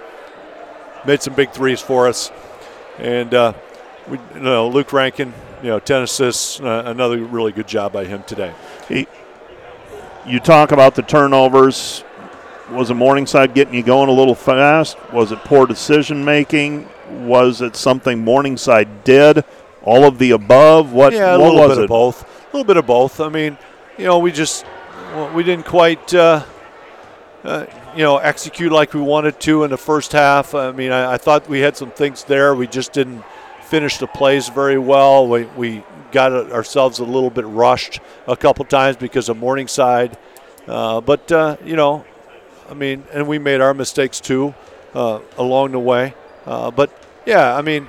Made 1.06 1.22
some 1.22 1.34
big 1.34 1.52
threes 1.52 1.80
for 1.80 2.08
us, 2.08 2.32
and 2.98 3.30
we, 4.08 4.18
you 4.34 4.40
know, 4.40 4.68
Luke 4.68 4.92
Rankin 4.92 5.32
you 5.62 5.68
know, 5.68 5.80
10 5.80 6.02
assists, 6.02 6.60
uh, 6.60 6.82
another 6.86 7.18
really 7.18 7.52
good 7.52 7.66
job 7.66 7.92
by 7.92 8.04
him 8.04 8.22
today. 8.24 8.54
He, 8.88 9.06
you 10.28 10.40
talk 10.40 10.72
about 10.72 10.94
the 10.94 11.02
turnovers. 11.02 12.04
Was 12.70 12.90
it 12.90 12.94
Morningside 12.94 13.54
getting 13.54 13.74
you 13.74 13.82
going 13.82 14.08
a 14.08 14.12
little 14.12 14.34
fast? 14.34 14.96
Was 15.12 15.32
it 15.32 15.38
poor 15.40 15.66
decision 15.66 16.24
making? 16.24 16.88
Was 17.10 17.62
it 17.62 17.76
something 17.76 18.22
Morningside 18.22 19.04
did? 19.04 19.44
All 19.82 20.04
of 20.04 20.18
the 20.18 20.32
above? 20.32 20.92
What? 20.92 21.12
Yeah, 21.12 21.36
a 21.36 21.38
what 21.38 21.54
little 21.54 21.68
bit 21.68 21.78
it? 21.78 21.84
of 21.84 21.88
both. 21.88 22.22
A 22.22 22.56
little 22.56 22.64
bit 22.64 22.76
of 22.76 22.86
both. 22.86 23.20
I 23.20 23.28
mean, 23.28 23.56
you 23.96 24.04
know, 24.04 24.18
we 24.18 24.32
just 24.32 24.66
well, 25.14 25.32
we 25.34 25.42
didn't 25.42 25.66
quite. 25.66 26.12
Uh, 26.12 26.44
uh, 27.44 27.66
you 27.94 28.02
know, 28.02 28.18
execute 28.18 28.70
like 28.70 28.92
we 28.94 29.00
wanted 29.00 29.40
to 29.40 29.64
in 29.64 29.70
the 29.70 29.78
first 29.78 30.12
half. 30.12 30.54
I 30.54 30.72
mean, 30.72 30.92
I, 30.92 31.14
I 31.14 31.18
thought 31.18 31.48
we 31.48 31.60
had 31.60 31.76
some 31.76 31.90
things 31.90 32.24
there. 32.24 32.54
We 32.54 32.66
just 32.66 32.92
didn't 32.92 33.24
finished 33.68 34.00
the 34.00 34.06
plays 34.06 34.48
very 34.48 34.78
well. 34.78 35.28
We, 35.28 35.44
we 35.56 35.84
got 36.10 36.32
ourselves 36.32 37.00
a 37.00 37.04
little 37.04 37.30
bit 37.30 37.46
rushed 37.46 38.00
a 38.26 38.36
couple 38.36 38.64
times 38.64 38.96
because 38.96 39.28
of 39.28 39.36
Morningside. 39.36 40.16
Uh, 40.66 41.00
but, 41.00 41.30
uh, 41.30 41.56
you 41.64 41.76
know, 41.76 42.04
I 42.70 42.74
mean, 42.74 43.04
and 43.12 43.28
we 43.28 43.38
made 43.38 43.60
our 43.60 43.74
mistakes 43.74 44.20
too 44.20 44.54
uh, 44.94 45.20
along 45.36 45.72
the 45.72 45.78
way. 45.78 46.14
Uh, 46.46 46.70
but, 46.70 46.90
yeah, 47.26 47.54
I 47.54 47.62
mean, 47.62 47.86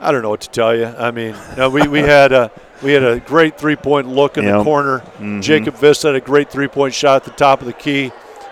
I 0.00 0.10
don't 0.10 0.22
know 0.22 0.30
what 0.30 0.40
to 0.42 0.50
tell 0.50 0.74
you. 0.74 0.86
I 0.86 1.12
mean, 1.12 1.36
know, 1.56 1.70
we, 1.70 1.86
we 1.86 2.00
had 2.00 2.32
a 2.32 2.50
we 2.82 2.92
had 2.92 3.04
a 3.04 3.20
great 3.20 3.56
three 3.56 3.76
point 3.76 4.08
look 4.08 4.36
in 4.36 4.42
yep. 4.42 4.58
the 4.58 4.64
corner. 4.64 4.98
Mm-hmm. 4.98 5.40
Jacob 5.42 5.76
Viss 5.76 6.02
had 6.02 6.16
a 6.16 6.20
great 6.20 6.50
three 6.50 6.66
point 6.66 6.92
shot 6.92 7.22
at 7.22 7.24
the 7.24 7.30
top 7.30 7.60
of 7.60 7.66
the 7.66 7.72
key. 7.72 8.10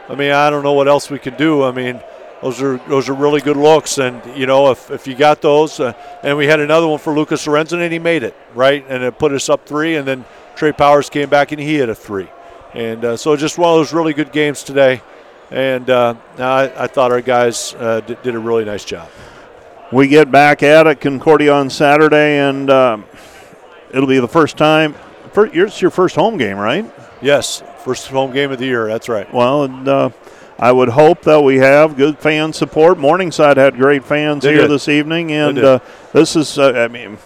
I 0.08 0.14
mean, 0.14 0.30
I 0.30 0.48
don't 0.50 0.62
know 0.62 0.74
what 0.74 0.86
else 0.86 1.10
we 1.10 1.18
can 1.18 1.36
do. 1.36 1.64
I 1.64 1.72
mean, 1.72 2.00
those 2.42 2.62
are 2.62 2.78
those 2.88 3.08
are 3.08 3.14
really 3.14 3.40
good 3.40 3.56
looks, 3.56 3.98
and 3.98 4.22
you 4.36 4.46
know 4.46 4.70
if, 4.70 4.90
if 4.90 5.06
you 5.06 5.14
got 5.14 5.42
those, 5.42 5.78
uh, 5.78 5.92
and 6.22 6.36
we 6.36 6.46
had 6.46 6.60
another 6.60 6.88
one 6.88 6.98
for 6.98 7.14
Lucas 7.14 7.46
Lorenzen, 7.46 7.82
and 7.82 7.92
he 7.92 7.98
made 7.98 8.22
it 8.22 8.34
right, 8.54 8.84
and 8.88 9.02
it 9.02 9.18
put 9.18 9.32
us 9.32 9.48
up 9.48 9.66
three, 9.66 9.96
and 9.96 10.08
then 10.08 10.24
Trey 10.56 10.72
Powers 10.72 11.10
came 11.10 11.28
back 11.28 11.52
and 11.52 11.60
he 11.60 11.76
hit 11.76 11.88
a 11.88 11.94
three, 11.94 12.28
and 12.72 13.04
uh, 13.04 13.16
so 13.16 13.36
just 13.36 13.58
one 13.58 13.70
of 13.70 13.76
those 13.76 13.92
really 13.92 14.14
good 14.14 14.32
games 14.32 14.62
today, 14.62 15.02
and 15.50 15.90
uh, 15.90 16.14
I, 16.38 16.72
I, 16.76 16.86
thought 16.86 17.12
our 17.12 17.20
guys 17.20 17.74
uh, 17.78 18.00
did, 18.00 18.22
did, 18.22 18.34
a 18.34 18.38
really 18.38 18.64
nice 18.64 18.84
job. 18.84 19.10
We 19.92 20.08
get 20.08 20.30
back 20.30 20.62
at 20.62 20.86
it 20.86 21.00
Concordia 21.00 21.52
on 21.52 21.68
Saturday, 21.68 22.38
and 22.38 22.70
um, 22.70 23.04
it'll 23.92 24.06
be 24.06 24.18
the 24.18 24.28
first 24.28 24.56
time. 24.56 24.94
it's 25.34 25.82
your 25.82 25.90
first 25.90 26.14
home 26.14 26.38
game, 26.38 26.56
right? 26.56 26.90
Yes, 27.20 27.62
first 27.84 28.06
home 28.06 28.32
game 28.32 28.50
of 28.50 28.58
the 28.58 28.64
year. 28.64 28.86
That's 28.86 29.10
right. 29.10 29.32
Well, 29.34 29.64
and 29.64 29.88
uh, 29.88 30.10
I 30.60 30.72
would 30.72 30.90
hope 30.90 31.22
that 31.22 31.40
we 31.40 31.56
have 31.56 31.96
good 31.96 32.18
fan 32.18 32.52
support. 32.52 32.98
Morningside 32.98 33.56
had 33.56 33.76
great 33.76 34.04
fans 34.04 34.44
they 34.44 34.52
here 34.52 34.62
did. 34.62 34.70
this 34.70 34.88
evening, 34.88 35.32
and 35.32 35.58
uh, 35.58 35.78
this 36.12 36.36
is, 36.36 36.58
uh, 36.58 36.72
I 36.72 36.88
mean, 36.88 37.16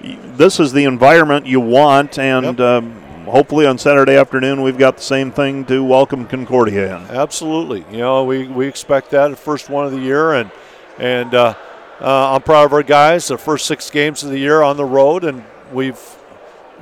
this 0.00 0.60
is 0.60 0.72
the 0.72 0.84
environment 0.84 1.44
you 1.46 1.60
want, 1.60 2.18
and. 2.18 2.58
Yep. 2.58 2.60
Um, 2.60 3.00
hopefully 3.24 3.64
on 3.64 3.78
Saturday 3.78 4.16
afternoon 4.16 4.60
we've 4.60 4.76
got 4.76 4.98
the 4.98 5.02
same 5.02 5.32
thing 5.32 5.64
to 5.64 5.82
welcome 5.82 6.26
Concordia 6.26 6.98
in. 6.98 7.02
Absolutely, 7.04 7.82
you 7.90 7.96
know 7.96 8.22
we, 8.22 8.46
we 8.46 8.68
expect 8.68 9.10
that 9.12 9.28
the 9.28 9.36
first 9.36 9.70
one 9.70 9.86
of 9.86 9.92
the 9.92 9.98
year, 9.98 10.34
and 10.34 10.50
and 10.98 11.34
uh, 11.34 11.54
uh, 12.02 12.34
I'm 12.34 12.42
proud 12.42 12.66
of 12.66 12.74
our 12.74 12.82
guys. 12.82 13.28
The 13.28 13.38
first 13.38 13.64
six 13.64 13.90
games 13.90 14.22
of 14.22 14.30
the 14.30 14.38
year 14.38 14.60
on 14.60 14.76
the 14.76 14.84
road, 14.84 15.24
and 15.24 15.42
we've 15.72 15.98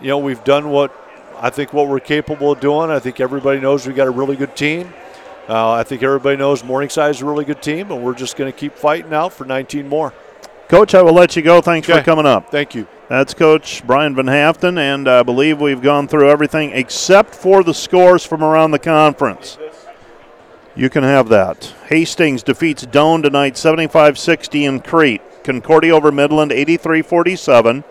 you 0.01 0.09
know 0.09 0.19
we've 0.19 0.43
done 0.43 0.71
what 0.71 0.93
I 1.39 1.51
think 1.51 1.73
what 1.73 1.87
we're 1.87 2.01
capable 2.01 2.51
of 2.51 2.59
doing. 2.59 2.91
I 2.91 2.99
think 2.99 3.21
everybody 3.21 3.61
knows 3.61 3.87
we 3.87 3.93
got 3.95 4.09
a 4.09 4.11
really 4.11 4.35
good 4.35 4.57
team. 4.57 4.93
Uh, 5.49 5.73
I 5.73 5.83
think 5.83 6.03
everybody 6.03 6.37
knows 6.37 6.63
Morningside 6.63 7.11
is 7.11 7.21
a 7.21 7.27
really 7.27 7.45
good 7.45 7.63
team, 7.63 7.91
and 7.91 8.03
we're 8.03 8.15
just 8.15 8.37
going 8.37 8.51
to 8.51 8.57
keep 8.57 8.75
fighting 8.77 9.13
out 9.13 9.33
for 9.33 9.45
19 9.45 9.89
more. 9.89 10.15
Coach, 10.69 10.95
I 10.95 11.03
will 11.03 11.13
let 11.13 11.37
you 11.37 11.43
go. 11.43 11.61
Thanks 11.61 11.89
okay. 11.89 11.99
for 11.99 12.05
coming 12.05 12.27
up. 12.27 12.51
Thank 12.51 12.75
you. 12.75 12.87
That's 13.09 13.35
Coach 13.35 13.87
Brian 13.87 14.15
Van 14.15 14.27
Haften, 14.27 14.79
and 14.79 15.09
I 15.09 15.23
believe 15.23 15.61
we've 15.61 15.83
gone 15.83 16.09
through 16.09 16.31
everything 16.31 16.71
except 16.71 17.35
for 17.35 17.63
the 17.63 17.75
scores 17.75 18.25
from 18.25 18.43
around 18.43 18.71
the 18.71 18.79
conference. 18.79 19.59
You 20.75 20.89
can 20.89 21.03
have 21.03 21.29
that. 21.29 21.75
Hastings 21.89 22.43
defeats 22.43 22.87
Doane 22.87 23.23
tonight 23.23 23.59
75 23.59 24.19
60 24.19 24.65
in 24.65 24.81
Crete. 24.81 25.21
Concordia 25.45 25.95
over 25.95 26.11
Midland 26.11 26.53
83 26.53 27.03
47. 27.03 27.85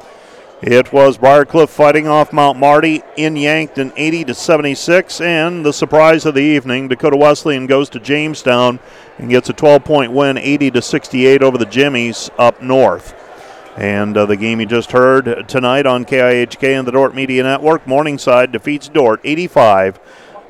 It 0.63 0.93
was 0.93 1.17
Briarcliff 1.17 1.69
fighting 1.69 2.07
off 2.07 2.31
Mount 2.31 2.59
Marty 2.59 3.01
in 3.17 3.35
Yankton 3.35 3.91
80 3.97 4.25
to 4.25 4.35
76, 4.35 5.19
and 5.19 5.65
the 5.65 5.73
surprise 5.73 6.23
of 6.27 6.35
the 6.35 6.43
evening, 6.43 6.88
Dakota 6.88 7.17
Wesleyan 7.17 7.65
goes 7.65 7.89
to 7.89 7.99
Jamestown 7.99 8.79
and 9.17 9.31
gets 9.31 9.49
a 9.49 9.55
12-point 9.55 10.11
win, 10.11 10.38
80 10.38 10.69
to 10.69 10.81
68 10.83 11.41
over 11.41 11.57
the 11.57 11.65
Jimmies 11.65 12.29
up 12.38 12.61
north. 12.61 13.15
And 13.75 14.15
uh, 14.15 14.27
the 14.27 14.38
game 14.38 14.59
you 14.59 14.67
just 14.67 14.91
heard 14.91 15.49
tonight 15.49 15.88
on 15.88 16.05
KIHK 16.05 16.77
and 16.77 16.88
the 16.88 16.91
Dordt 16.91 17.15
Media 17.15 17.41
Network, 17.41 17.88
Morningside 17.88 18.51
defeats 18.51 18.88
Dordt 18.88 19.19
85 19.23 19.99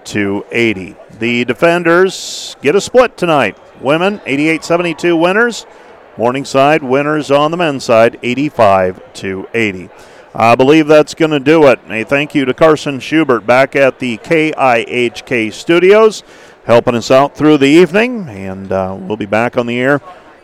to 0.04 0.46
80. 0.52 0.98
The 1.20 1.46
defenders 1.46 2.58
get 2.62 2.76
a 2.76 2.82
split 2.82 3.16
tonight. 3.16 3.58
Women 3.82 4.20
88-72 4.20 5.18
winners. 5.18 5.66
Morningside 6.22 6.84
winners 6.84 7.32
on 7.32 7.50
the 7.50 7.58
men's 7.58 7.84
side, 7.84 8.20
85 8.22 9.14
to 9.14 9.48
80. 9.56 9.90
I 10.36 10.54
believe 10.54 10.86
that's 10.86 11.16
going 11.16 11.32
to 11.32 11.40
do 11.40 11.66
it. 11.66 11.80
A 11.90 12.04
thank 12.04 12.36
you 12.36 12.46
to 12.46 12.54
Carson 12.54 13.00
Schubert 13.00 13.48
back 13.48 13.76
at 13.76 13.98
the 13.98 14.20
KIHK 14.20 15.52
studios, 15.52 16.22
helping 16.66 16.94
us 16.94 17.10
out 17.10 17.36
through 17.36 17.58
the 17.58 17.66
evening, 17.66 18.30
and 18.30 18.72
uh, 18.72 18.96
we'll 19.00 19.18
be 19.18 19.26
back 19.26 19.58
on 19.58 19.66
the 19.66 19.80
air 19.80 20.00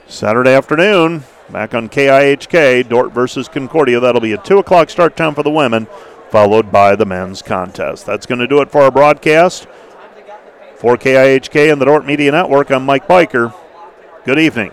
Saturday 0.08 0.49
afternoon. 0.49 1.24
Back 1.52 1.76
on 1.76 1.90
KIHK, 1.90 2.90
Dordt 2.90 3.14
versus 3.14 3.48
Concordia. 3.48 3.99
That'll 3.99 4.20
be 4.20 4.34
a 4.34 4.40
2 4.40 4.58
o'clock 4.58 4.90
start 4.90 5.16
time 5.16 5.36
for 5.36 5.44
the 5.44 5.52
women, 5.52 5.86
followed 6.32 6.72
by 6.72 6.95
the 6.95 7.06
men's 7.06 7.44
contest. 7.44 8.04
That's 8.04 8.26
going 8.26 8.40
to 8.40 8.48
do 8.48 8.62
it 8.62 8.72
for 8.72 8.82
our 8.82 8.90
broadcast. 8.90 9.68
For 10.78 10.98
KIHK 10.98 11.72
and 11.72 11.80
the 11.80 11.86
Dordt 11.86 12.08
Media 12.08 12.32
Network, 12.32 12.72
I'm 12.72 12.84
Mike 12.84 13.08
Biker. 13.08 13.54
Good 14.26 14.40
evening. 14.40 14.72